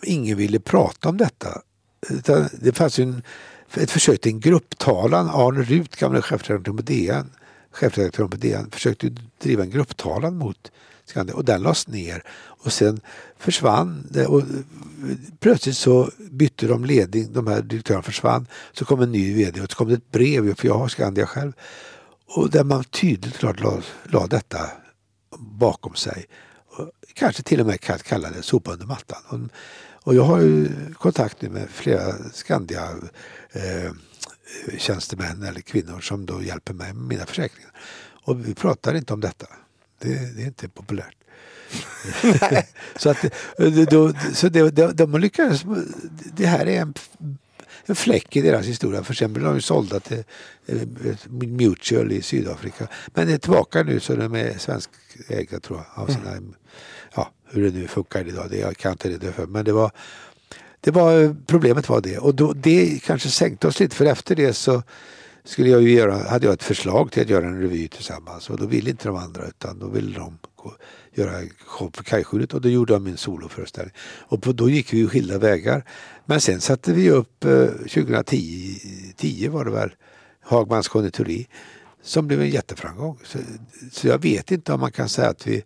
ingen 0.03 0.37
ville 0.37 0.61
prata 0.61 1.09
om 1.09 1.17
detta. 1.17 1.63
Det 2.53 2.73
fanns 2.73 2.99
ju 2.99 3.03
en, 3.03 3.23
ett 3.75 3.91
försök 3.91 4.21
till 4.21 4.33
en 4.33 4.41
grupptalan. 4.41 5.31
Arne 5.31 5.63
Rut, 5.63 5.97
gamla 5.97 6.23
chefredaktör 6.23 6.73
på 6.73 6.83
DN, 6.83 7.31
chefredaktören 7.77 8.31
på 8.31 8.37
DN 8.37 8.71
försökte 8.71 9.11
driva 9.43 9.63
en 9.63 9.71
grupptalan 9.71 10.37
mot 10.37 10.73
Skandia 11.05 11.35
och 11.37 11.45
den 11.45 11.63
lades 11.63 11.89
ner. 11.89 12.23
Och 12.39 12.73
sen 12.73 13.01
försvann 13.39 14.07
det 14.11 14.27
och 14.27 14.43
plötsligt 15.41 15.77
så 15.77 16.11
bytte 16.31 16.67
de 16.67 16.85
ledning, 16.85 17.33
de 17.33 17.47
här 17.47 17.63
direktörerna 17.63 18.03
försvann. 18.03 18.47
Så 18.73 18.85
kom 18.85 19.01
en 19.01 19.13
ny 19.13 19.35
vd 19.35 19.61
och 19.61 19.71
så 19.71 19.77
kom 19.77 19.89
det 19.89 19.95
ett 19.95 20.11
brev, 20.11 20.55
för 20.55 20.69
jag 20.69 20.79
har 20.79 20.89
Skandia 20.89 21.27
själv. 21.27 21.53
Och 22.27 22.51
där 22.51 22.65
man 22.65 22.85
tydligt 22.85 23.39
klart 23.39 23.61
la, 23.61 23.83
la 24.05 24.27
detta 24.27 24.71
bakom 25.39 25.95
sig. 25.95 26.27
Och 26.67 26.91
kanske 27.15 27.43
till 27.43 27.61
och 27.61 27.67
med 27.67 27.81
kan 27.81 27.99
kalla 27.99 28.31
det 28.31 28.43
sopa 28.43 28.73
under 28.73 28.87
mattan. 28.87 29.21
Och, 29.29 29.39
och 30.07 30.15
jag 30.15 30.23
har 30.23 30.41
ju 30.41 30.69
kontakt 30.95 31.43
nu 31.43 31.49
med 31.49 31.71
flera 31.71 32.15
Skandia 32.33 32.89
eh, 33.53 33.93
tjänstemän 34.79 35.43
eller 35.43 35.61
kvinnor 35.61 36.01
som 36.01 36.27
då 36.27 36.43
hjälper 36.43 36.75
mig 36.75 36.93
med 36.95 37.05
mina 37.05 37.27
försäkringar. 37.27 37.71
Och 38.25 38.49
vi 38.49 38.55
pratar 38.55 38.95
inte 38.95 39.13
om 39.15 39.21
detta. 39.21 39.47
Det, 39.99 40.37
det 40.37 40.43
är 40.43 40.47
inte 40.47 40.69
populärt. 40.69 41.15
så 42.97 43.11
att, 43.11 43.23
det- 43.57 43.91
då, 43.91 44.13
så 44.35 44.49
det, 44.49 44.71
de, 44.71 44.93
de 44.93 45.13
har 45.13 45.21
lyckats. 45.21 45.65
Det 46.37 46.47
här 46.47 46.67
är 46.67 46.81
en, 46.81 46.95
en 47.87 47.97
fläck 47.97 48.37
i 48.37 48.41
deras 48.41 48.67
historia. 48.67 49.05
För 49.05 49.15
sen 49.15 49.33
blev 49.33 49.45
de 49.45 49.55
ju 49.55 49.61
sålda 49.61 50.01
till 50.01 50.25
eh, 50.67 50.81
Mutual 51.31 52.13
i 52.13 52.23
Sydafrika. 52.23 52.89
Men 53.15 53.27
det 53.27 53.33
är 53.33 53.39
tillbaka 53.39 53.83
nu 53.83 54.01
så 54.01 54.15
de 54.17 54.35
är 54.35 54.59
svenskägda 54.59 55.61
tror 55.61 55.79
jag. 55.79 56.03
Av 56.03 56.07
sina, 56.07 56.53
ja, 57.15 57.31
hur 57.51 57.63
det 57.71 57.79
nu 57.79 57.89
funkar 57.89 58.29
idag, 58.29 58.51
det 58.51 58.59
jag 58.59 58.77
kan 58.77 58.93
inte 58.93 59.09
det 59.09 59.33
för. 59.33 59.47
Men 59.47 59.65
det 59.65 59.73
var, 59.73 59.91
det 60.87 60.93
var, 60.93 61.37
problemet 61.47 61.89
var 61.89 62.01
det. 62.01 62.19
Och 62.19 62.35
då, 62.35 62.53
det 62.53 63.03
kanske 63.05 63.29
sänkte 63.29 63.67
oss 63.67 63.81
lite 63.81 63.97
för 63.97 64.05
efter 64.05 64.37
det 64.37 64.53
så 64.53 64.83
skulle 65.45 65.69
jag 65.71 65.83
ju 65.83 65.91
göra, 65.91 66.29
hade 66.29 66.47
jag 66.47 66.53
ett 66.53 66.63
förslag 66.63 67.13
till 67.13 67.23
att 67.23 67.29
göra 67.29 67.47
en 67.47 67.61
revy 67.61 67.89
tillsammans 67.89 68.51
och 68.51 68.59
då 68.59 68.67
ville 68.67 68.91
inte 68.91 69.09
de 69.09 69.17
andra 69.17 69.47
utan 69.47 69.79
då 69.79 69.89
ville 69.89 70.19
de 70.19 70.39
gå, 70.57 70.75
göra 71.15 71.33
show 71.67 71.91
på 71.91 72.03
Kajskjulet 72.03 72.55
och 72.55 72.61
då 72.61 72.69
gjorde 72.69 72.93
jag 72.93 73.03
min 73.03 73.17
soloföreställning. 73.17 73.95
Och 74.29 74.43
på, 74.43 74.53
då 74.53 74.71
gick 74.71 74.93
vi 74.93 74.99
ju 74.99 75.09
skilda 75.09 75.39
vägar. 75.39 75.85
Men 76.25 76.41
sen 76.41 76.61
satte 76.61 76.93
vi 76.93 77.11
upp 77.11 77.45
eh, 77.45 77.67
2010 77.67 78.81
10 79.17 79.49
var 79.49 79.65
det 79.65 79.71
väl, 79.71 79.91
Hagmans 80.41 80.89
konditori 80.89 81.49
som 82.03 82.27
blev 82.27 82.41
en 82.41 82.51
jätteframgång. 82.51 83.19
Så, 83.25 83.39
så 83.93 84.09
jag 84.09 84.23
vet 84.23 84.51
inte 84.51 84.73
om 84.73 84.81
man 84.81 84.93
kan 84.93 85.09
säga 85.09 85.29
att 85.29 85.47
vi, 85.47 85.65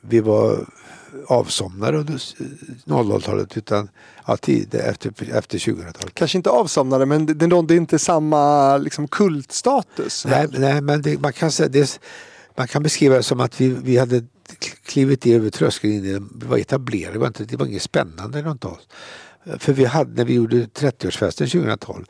vi 0.00 0.20
var 0.20 0.66
avsomnade 1.26 1.98
under 1.98 2.14
s- 2.14 2.34
00-talet 2.84 3.56
utan 3.56 3.88
ja, 4.26 4.36
tid, 4.36 4.74
efter, 4.74 5.12
efter 5.32 5.58
2000-talet. 5.58 6.14
Kanske 6.14 6.38
inte 6.38 6.50
avsomnade 6.50 7.06
men 7.06 7.26
det, 7.26 7.34
det, 7.34 7.46
det 7.46 7.74
är 7.74 7.76
inte 7.76 7.98
samma 7.98 8.76
liksom, 8.76 9.08
kultstatus. 9.08 10.24
Nej, 10.28 10.46
nej 10.50 10.80
men 10.80 11.02
det, 11.02 11.20
man, 11.20 11.32
kan 11.32 11.52
säga, 11.52 11.68
det, 11.68 12.00
man 12.56 12.68
kan 12.68 12.82
beskriva 12.82 13.16
det 13.16 13.22
som 13.22 13.40
att 13.40 13.60
vi, 13.60 13.68
vi 13.68 13.96
hade 13.96 14.24
klivit 14.84 15.26
över 15.26 15.50
tröskeln 15.50 15.92
in 15.92 16.04
i 16.04 16.12
det. 16.12 16.22
Var 16.46 16.58
etablerade, 16.58 17.12
det 17.12 17.18
var, 17.18 17.26
inte, 17.26 17.44
det 17.44 17.56
var 17.56 17.66
inget 17.66 17.82
spännande 17.82 18.42
runt 18.42 18.64
oss. 18.64 18.88
För 19.58 19.72
vi 19.72 19.84
hade, 19.84 20.10
när 20.10 20.24
vi 20.24 20.34
gjorde 20.34 20.56
30-årsfesten 20.56 21.50
2012 21.52 22.04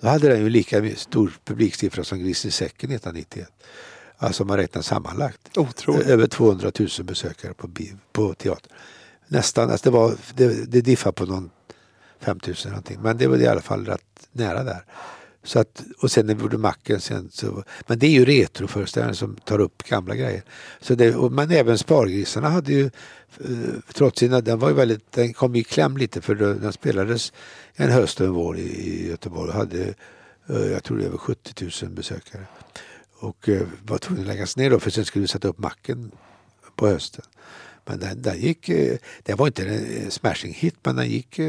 då 0.00 0.08
hade 0.08 0.28
den 0.28 0.40
ju 0.40 0.48
lika 0.48 0.96
stor 0.96 1.32
publiksiffra 1.44 2.04
som 2.04 2.18
Grisen 2.18 2.48
i 2.48 2.52
säcken 2.52 2.90
1991. 2.90 3.48
Alltså 4.16 4.44
man 4.44 4.56
räknar 4.56 4.82
sammanlagt. 4.82 5.58
Otroligt. 5.58 6.06
Över 6.06 6.26
200 6.26 6.72
000 6.78 6.88
besökare 7.02 7.54
på, 7.54 7.70
på 8.12 8.34
teater. 8.34 8.72
Nästan, 9.28 9.70
alltså 9.70 9.90
det, 9.90 9.96
var, 9.96 10.14
det, 10.34 10.70
det 10.70 10.80
diffar 10.80 11.12
på 11.12 11.26
någon 11.26 11.50
5 12.20 12.40
000 12.46 12.56
någonting. 12.64 12.98
Men 13.02 13.18
det 13.18 13.26
var 13.26 13.36
i 13.36 13.46
alla 13.46 13.60
fall 13.60 13.86
rätt 13.86 14.28
nära 14.32 14.62
där. 14.62 14.84
Så 15.44 15.58
att, 15.58 15.82
och 15.98 16.10
sen 16.10 16.26
när 16.26 16.34
vi 16.34 16.42
gjorde 16.42 16.58
Macken 16.58 17.00
sen 17.00 17.30
så, 17.32 17.64
men 17.86 17.98
det 17.98 18.06
är 18.06 18.10
ju 18.10 18.24
retroföreställningar 18.24 19.14
som 19.14 19.36
tar 19.36 19.60
upp 19.60 19.82
gamla 19.82 20.14
grejer. 20.14 20.42
Så 20.80 20.94
det, 20.94 21.14
och, 21.14 21.32
men 21.32 21.50
även 21.50 21.78
Spargrisarna 21.78 22.48
hade 22.48 22.72
ju, 22.72 22.84
eh, 23.40 23.50
trots 23.94 24.18
sina, 24.18 24.40
den 24.40 24.58
var 24.58 24.68
ju 24.68 24.74
väldigt, 24.74 25.12
den 25.12 25.32
kom 25.32 25.54
i 25.54 25.64
kläm 25.64 25.96
lite 25.96 26.20
för 26.20 26.34
den 26.34 26.72
spelades 26.72 27.32
en 27.74 27.90
höst 27.90 28.20
och 28.20 28.26
en 28.26 28.32
vår 28.32 28.58
i, 28.58 28.60
i 28.60 29.08
Göteborg 29.08 29.48
och 29.48 29.56
hade, 29.56 29.94
eh, 30.48 30.66
jag 30.72 30.84
tror 30.84 31.02
över 31.02 31.18
70 31.18 31.70
000 31.82 31.90
besökare. 31.90 32.46
Och 33.24 33.48
eh, 33.48 33.66
var 33.82 33.98
tvungen 33.98 34.22
att 34.22 34.28
läggas 34.28 34.56
ner 34.56 34.70
då 34.70 34.80
för 34.80 34.90
sen 34.90 35.04
skulle 35.04 35.22
vi 35.22 35.28
sätta 35.28 35.48
upp 35.48 35.58
Macken 35.58 36.10
på 36.76 36.88
hösten. 36.88 37.24
Men 37.84 37.98
den, 37.98 38.22
den 38.22 38.40
gick, 38.40 38.68
eh, 38.68 38.96
det 39.22 39.34
var 39.34 39.46
inte 39.46 39.62
en 39.62 40.02
eh, 40.02 40.08
smashing 40.08 40.54
hit 40.54 40.74
men 40.82 40.96
den 40.96 41.08
gick 41.08 41.40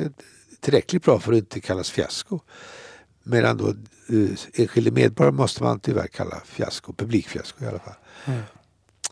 tillräckligt 0.60 1.04
bra 1.04 1.20
för 1.20 1.32
att 1.32 1.38
inte 1.38 1.60
kallas 1.60 1.92
fiasko. 1.92 2.40
Medan 3.24 3.58
då 3.58 3.74
enskilda 4.54 4.92
medborgare 4.92 5.36
måste 5.36 5.64
man 5.64 5.80
tyvärr 5.80 6.08
kalla 6.08 6.42
fiasko, 6.46 6.94
publikfiasko 6.94 7.66
i 7.66 7.68
alla 7.68 7.80
fall. 7.80 7.96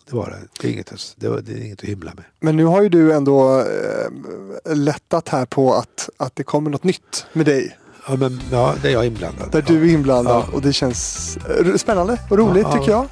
Det 0.10 0.16
var 0.16 0.30
det. 0.30 0.48
Det 0.60 0.68
är, 0.68 0.72
inget, 0.72 1.16
det, 1.16 1.30
var, 1.30 1.42
det 1.42 1.52
är 1.52 1.66
inget 1.66 1.84
att 1.84 1.90
hymla 1.90 2.14
med. 2.16 2.24
Men 2.40 2.56
nu 2.56 2.64
har 2.66 2.82
ju 2.82 2.90
du 2.90 3.14
ändå 3.14 3.60
eh, 3.60 4.76
lättat 4.76 5.30
här 5.30 5.46
på 5.46 5.74
att, 5.74 6.10
att 6.18 6.36
det 6.36 6.44
kommer 6.44 6.70
något 6.70 6.84
nytt 6.84 7.26
med 7.34 7.46
dig. 7.46 7.78
Ja, 8.08 8.16
men, 8.16 8.42
ja 8.52 8.76
där 8.82 8.90
jag 8.90 9.04
är 9.04 9.08
inblandad. 9.08 9.52
Där 9.52 9.60
ja. 9.68 9.74
du 9.74 9.90
är 9.90 9.94
inblandad 9.94 10.44
Ja. 10.48 10.54
och 10.56 10.62
det 10.62 10.74
känns 10.74 11.38
spännande 11.78 12.18
och 12.30 12.38
roligt 12.38 12.72
tycker 12.74 12.92
jag. 12.92 13.06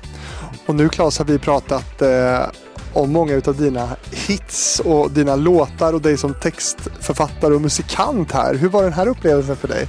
Och 0.65 0.75
nu 0.75 0.89
Claes 0.89 1.17
har 1.17 1.25
vi 1.25 1.39
pratat 1.39 2.01
eh, 2.01 2.39
om 2.93 3.11
många 3.11 3.33
utav 3.33 3.55
dina 3.57 3.89
hits 4.11 4.79
och 4.85 5.11
dina 5.11 5.35
låtar 5.35 5.93
och 5.93 6.01
dig 6.01 6.17
som 6.17 6.33
textförfattare 6.33 7.53
och 7.53 7.61
musikant 7.61 8.31
här. 8.31 8.55
Hur 8.55 8.69
var 8.69 8.83
den 8.83 8.93
här 8.93 9.07
upplevelsen 9.07 9.55
för 9.55 9.67
dig? 9.67 9.87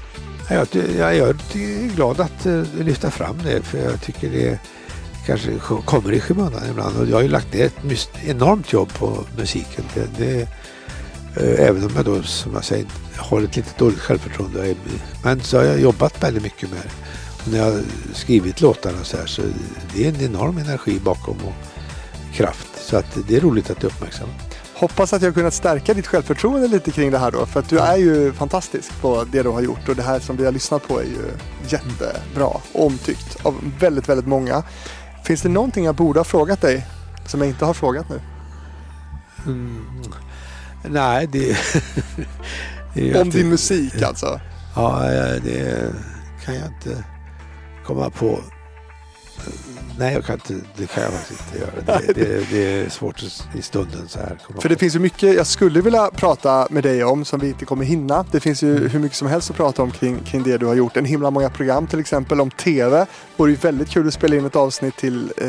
Ja, 0.49 0.55
Jag, 0.55 0.69
jag, 0.99 1.17
jag 1.17 1.29
är 1.29 1.95
glad 1.95 2.21
att 2.21 2.47
uh, 2.47 2.65
lyfta 2.79 3.11
fram 3.11 3.39
det 3.45 3.63
för 3.63 3.79
jag 3.79 4.01
tycker 4.03 4.31
det 4.31 4.59
kanske 5.27 5.51
sk- 5.51 5.85
kommer 5.85 6.13
i 6.13 6.21
skymundan 6.21 6.63
ibland. 6.71 6.97
Och 7.01 7.07
jag 7.09 7.17
har 7.17 7.23
ju 7.23 7.29
lagt 7.29 7.53
ner 7.55 7.65
ett 7.67 8.09
enormt 8.27 8.73
jobb 8.73 8.93
på 8.95 9.19
musiken. 9.37 9.85
Det, 9.95 10.07
det, 10.19 10.49
även 11.37 11.85
om 11.85 11.91
jag 11.97 12.05
då 12.05 12.23
som 12.23 12.55
jag 12.55 12.65
säger 12.65 12.87
har 13.17 13.43
ett 13.43 13.57
lite 13.57 13.79
dåligt 13.79 13.99
självförtroende. 13.99 14.75
Men 15.25 15.41
så 15.41 15.57
har 15.57 15.65
jag 15.65 15.81
jobbat 15.81 16.23
väldigt 16.23 16.43
mycket 16.43 16.71
med 16.71 16.79
det. 16.79 16.91
Och 17.43 17.49
när 17.53 17.59
jag 17.59 17.65
har 17.65 17.83
skrivit 18.13 18.61
låtarna 18.61 19.05
så 19.05 19.17
här 19.17 19.27
så 19.27 19.43
det 19.95 20.05
är 20.05 20.09
en 20.09 20.21
enorm 20.21 20.59
energi 20.59 21.01
bakom 21.05 21.37
och 21.37 21.55
kraft. 22.35 22.69
Så 22.77 22.97
att 22.97 23.19
det 23.29 23.37
är 23.37 23.41
roligt 23.41 23.71
att 23.71 23.81
du 23.81 23.87
uppmärksammar. 23.87 24.35
Hoppas 24.75 25.13
att 25.13 25.23
jag 25.23 25.29
har 25.29 25.35
kunnat 25.35 25.55
stärka 25.55 25.95
ditt 25.95 26.07
självförtroende 26.07 26.69
lite 26.69 26.91
kring 26.91 27.11
det 27.11 27.19
här 27.19 27.31
då. 27.31 27.47
För 27.47 27.61
att 27.61 27.69
du 27.69 27.79
är 27.79 27.97
ju 27.97 28.33
fantastisk 28.33 29.01
på 29.01 29.25
det 29.33 29.43
du 29.43 29.49
har 29.49 29.61
gjort 29.61 29.89
och 29.89 29.97
det 29.97 30.03
här 30.03 30.21
som 30.21 30.37
vi 30.37 30.45
har 30.45 30.53
lyssnat 30.53 30.89
på 30.89 30.99
är 31.01 31.05
ju 31.05 31.31
jättebra 31.69 32.51
omtyckt 32.73 33.47
av 33.47 33.55
väldigt, 33.79 34.09
väldigt 34.09 34.27
många. 34.27 34.63
Finns 35.25 35.43
det 35.43 35.49
någonting 35.49 35.85
jag 35.85 35.95
borde 35.95 36.21
ha 36.21 36.25
frågat 36.25 36.61
dig 36.61 36.87
som 37.27 37.41
jag 37.41 37.49
inte 37.49 37.65
har 37.65 37.75
frågat 37.75 38.07
nu? 38.09 38.21
Nej, 40.85 41.27
det... 41.27 41.57
det 42.95 43.21
Om 43.21 43.31
din 43.31 43.49
musik 43.49 44.03
alltså. 44.03 44.41
Ja, 44.75 45.13
ja, 45.13 45.39
det 45.45 45.93
kan 46.45 46.55
jag 46.55 46.67
inte 46.67 47.05
komma 47.85 48.11
på. 48.11 48.41
Nej, 50.03 50.15
jag 50.15 50.25
kan 50.25 50.35
inte, 50.35 50.55
det 50.77 50.87
kan 50.87 51.03
jag 51.03 51.13
faktiskt 51.13 51.41
inte 51.47 51.59
göra. 51.59 52.01
Det, 52.01 52.13
det, 52.13 52.51
det 52.51 52.81
är 52.81 52.89
svårt 52.89 53.23
i 53.59 53.63
stunden 53.63 54.09
så 54.09 54.19
här. 54.19 54.39
För 54.61 54.69
det 54.69 54.77
finns 54.77 54.95
ju 54.95 54.99
mycket 54.99 55.35
jag 55.35 55.47
skulle 55.47 55.81
vilja 55.81 56.11
prata 56.11 56.67
med 56.71 56.83
dig 56.83 57.05
om 57.05 57.25
som 57.25 57.41
vi 57.41 57.49
inte 57.49 57.65
kommer 57.65 57.85
hinna. 57.85 58.25
Det 58.31 58.41
finns 58.41 58.63
ju 58.63 58.89
hur 58.89 58.99
mycket 58.99 59.19
som 59.19 59.29
helst 59.29 59.51
att 59.51 59.57
prata 59.57 59.83
om 59.83 59.91
kring, 59.91 60.19
kring 60.19 60.43
det 60.43 60.59
du 60.59 60.67
har 60.67 60.75
gjort. 60.75 60.97
En 60.97 61.05
himla 61.05 61.31
många 61.31 61.51
program 61.51 61.87
till 61.87 62.01
exempel 62.01 62.41
om 62.41 62.51
TV. 62.51 63.07
Vore 63.37 63.51
ju 63.51 63.57
väldigt 63.57 63.89
kul 63.89 64.09
att 64.09 64.15
spela 64.15 64.37
in 64.37 64.47
ett 64.47 64.57
avsnitt 64.57 64.97
till 64.97 65.33
eh, 65.37 65.47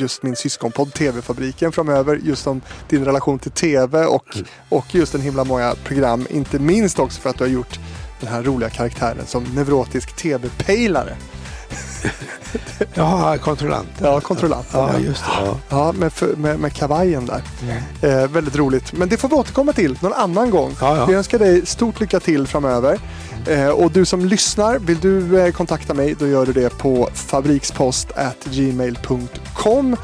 just 0.00 0.22
min 0.22 0.36
syskonpodd 0.36 0.94
TV-fabriken 0.94 1.72
framöver. 1.72 2.20
Just 2.22 2.46
om 2.46 2.60
din 2.88 3.04
relation 3.04 3.38
till 3.38 3.50
TV 3.50 4.04
och, 4.04 4.36
och 4.68 4.94
just 4.94 5.14
en 5.14 5.20
himla 5.20 5.44
många 5.44 5.74
program. 5.84 6.26
Inte 6.30 6.58
minst 6.58 6.98
också 6.98 7.20
för 7.20 7.30
att 7.30 7.38
du 7.38 7.44
har 7.44 7.50
gjort 7.50 7.78
den 8.20 8.28
här 8.28 8.42
roliga 8.42 8.70
karaktären 8.70 9.26
som 9.26 9.44
neurotisk 9.44 10.16
TV-pejlare. 10.16 11.16
Jaha, 12.94 13.38
kontrollant. 13.38 13.88
Ja, 13.98 14.20
kontrollanten. 14.20 14.80
Ja, 14.80 14.98
just 14.98 15.24
det. 15.24 15.30
Ja. 15.44 15.56
Ja, 15.68 15.92
med, 15.92 16.12
med, 16.36 16.60
med 16.60 16.72
kavajen 16.72 17.26
där. 17.26 17.42
Eh, 18.02 18.28
väldigt 18.28 18.56
roligt. 18.56 18.92
Men 18.92 19.08
det 19.08 19.16
får 19.16 19.28
vi 19.28 19.34
återkomma 19.34 19.72
till 19.72 19.98
någon 20.00 20.12
annan 20.12 20.50
gång. 20.50 20.76
Ja. 20.80 21.04
Vi 21.04 21.14
önskar 21.14 21.38
dig 21.38 21.66
stort 21.66 22.00
lycka 22.00 22.20
till 22.20 22.46
framöver. 22.46 22.98
Eh, 23.46 23.68
och 23.68 23.90
du 23.90 24.04
som 24.04 24.24
lyssnar, 24.24 24.78
vill 24.78 25.00
du 25.00 25.40
eh, 25.40 25.52
kontakta 25.52 25.94
mig 25.94 26.16
då 26.18 26.26
gör 26.26 26.46
du 26.46 26.52
det 26.52 26.78
på 26.78 27.08
fabrikspost@gmail.com. 27.14 29.96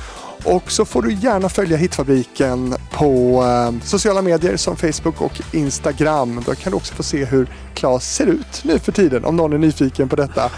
Och 0.45 0.71
så 0.71 0.85
får 0.85 1.03
du 1.03 1.13
gärna 1.13 1.49
följa 1.49 1.77
Hitfabriken 1.77 2.75
på 2.91 3.43
eh, 3.43 3.85
sociala 3.85 4.23
medier 4.23 4.57
som 4.57 4.77
Facebook 4.77 5.21
och 5.21 5.41
Instagram. 5.53 6.43
Då 6.47 6.55
kan 6.55 6.71
du 6.71 6.77
också 6.77 6.95
få 6.95 7.03
se 7.03 7.25
hur 7.25 7.49
Claes 7.75 8.15
ser 8.15 8.27
ut 8.27 8.61
nu 8.65 8.79
för 8.79 8.93
tiden 8.93 9.25
om 9.25 9.37
någon 9.37 9.53
är 9.53 9.59
nyfiken 9.59 10.09
på 10.09 10.17
detta. 10.17 10.51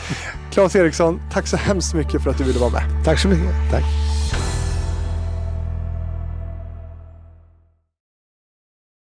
Claes 0.52 0.76
Eriksson, 0.76 1.20
tack 1.32 1.46
så 1.46 1.56
hemskt 1.56 1.94
mycket 1.94 2.22
för 2.22 2.30
att 2.30 2.38
du 2.38 2.44
ville 2.44 2.58
vara 2.58 2.70
med. 2.70 3.04
Tack 3.04 3.18
så 3.18 3.28
mycket. 3.28 3.54
Tack. 3.70 3.84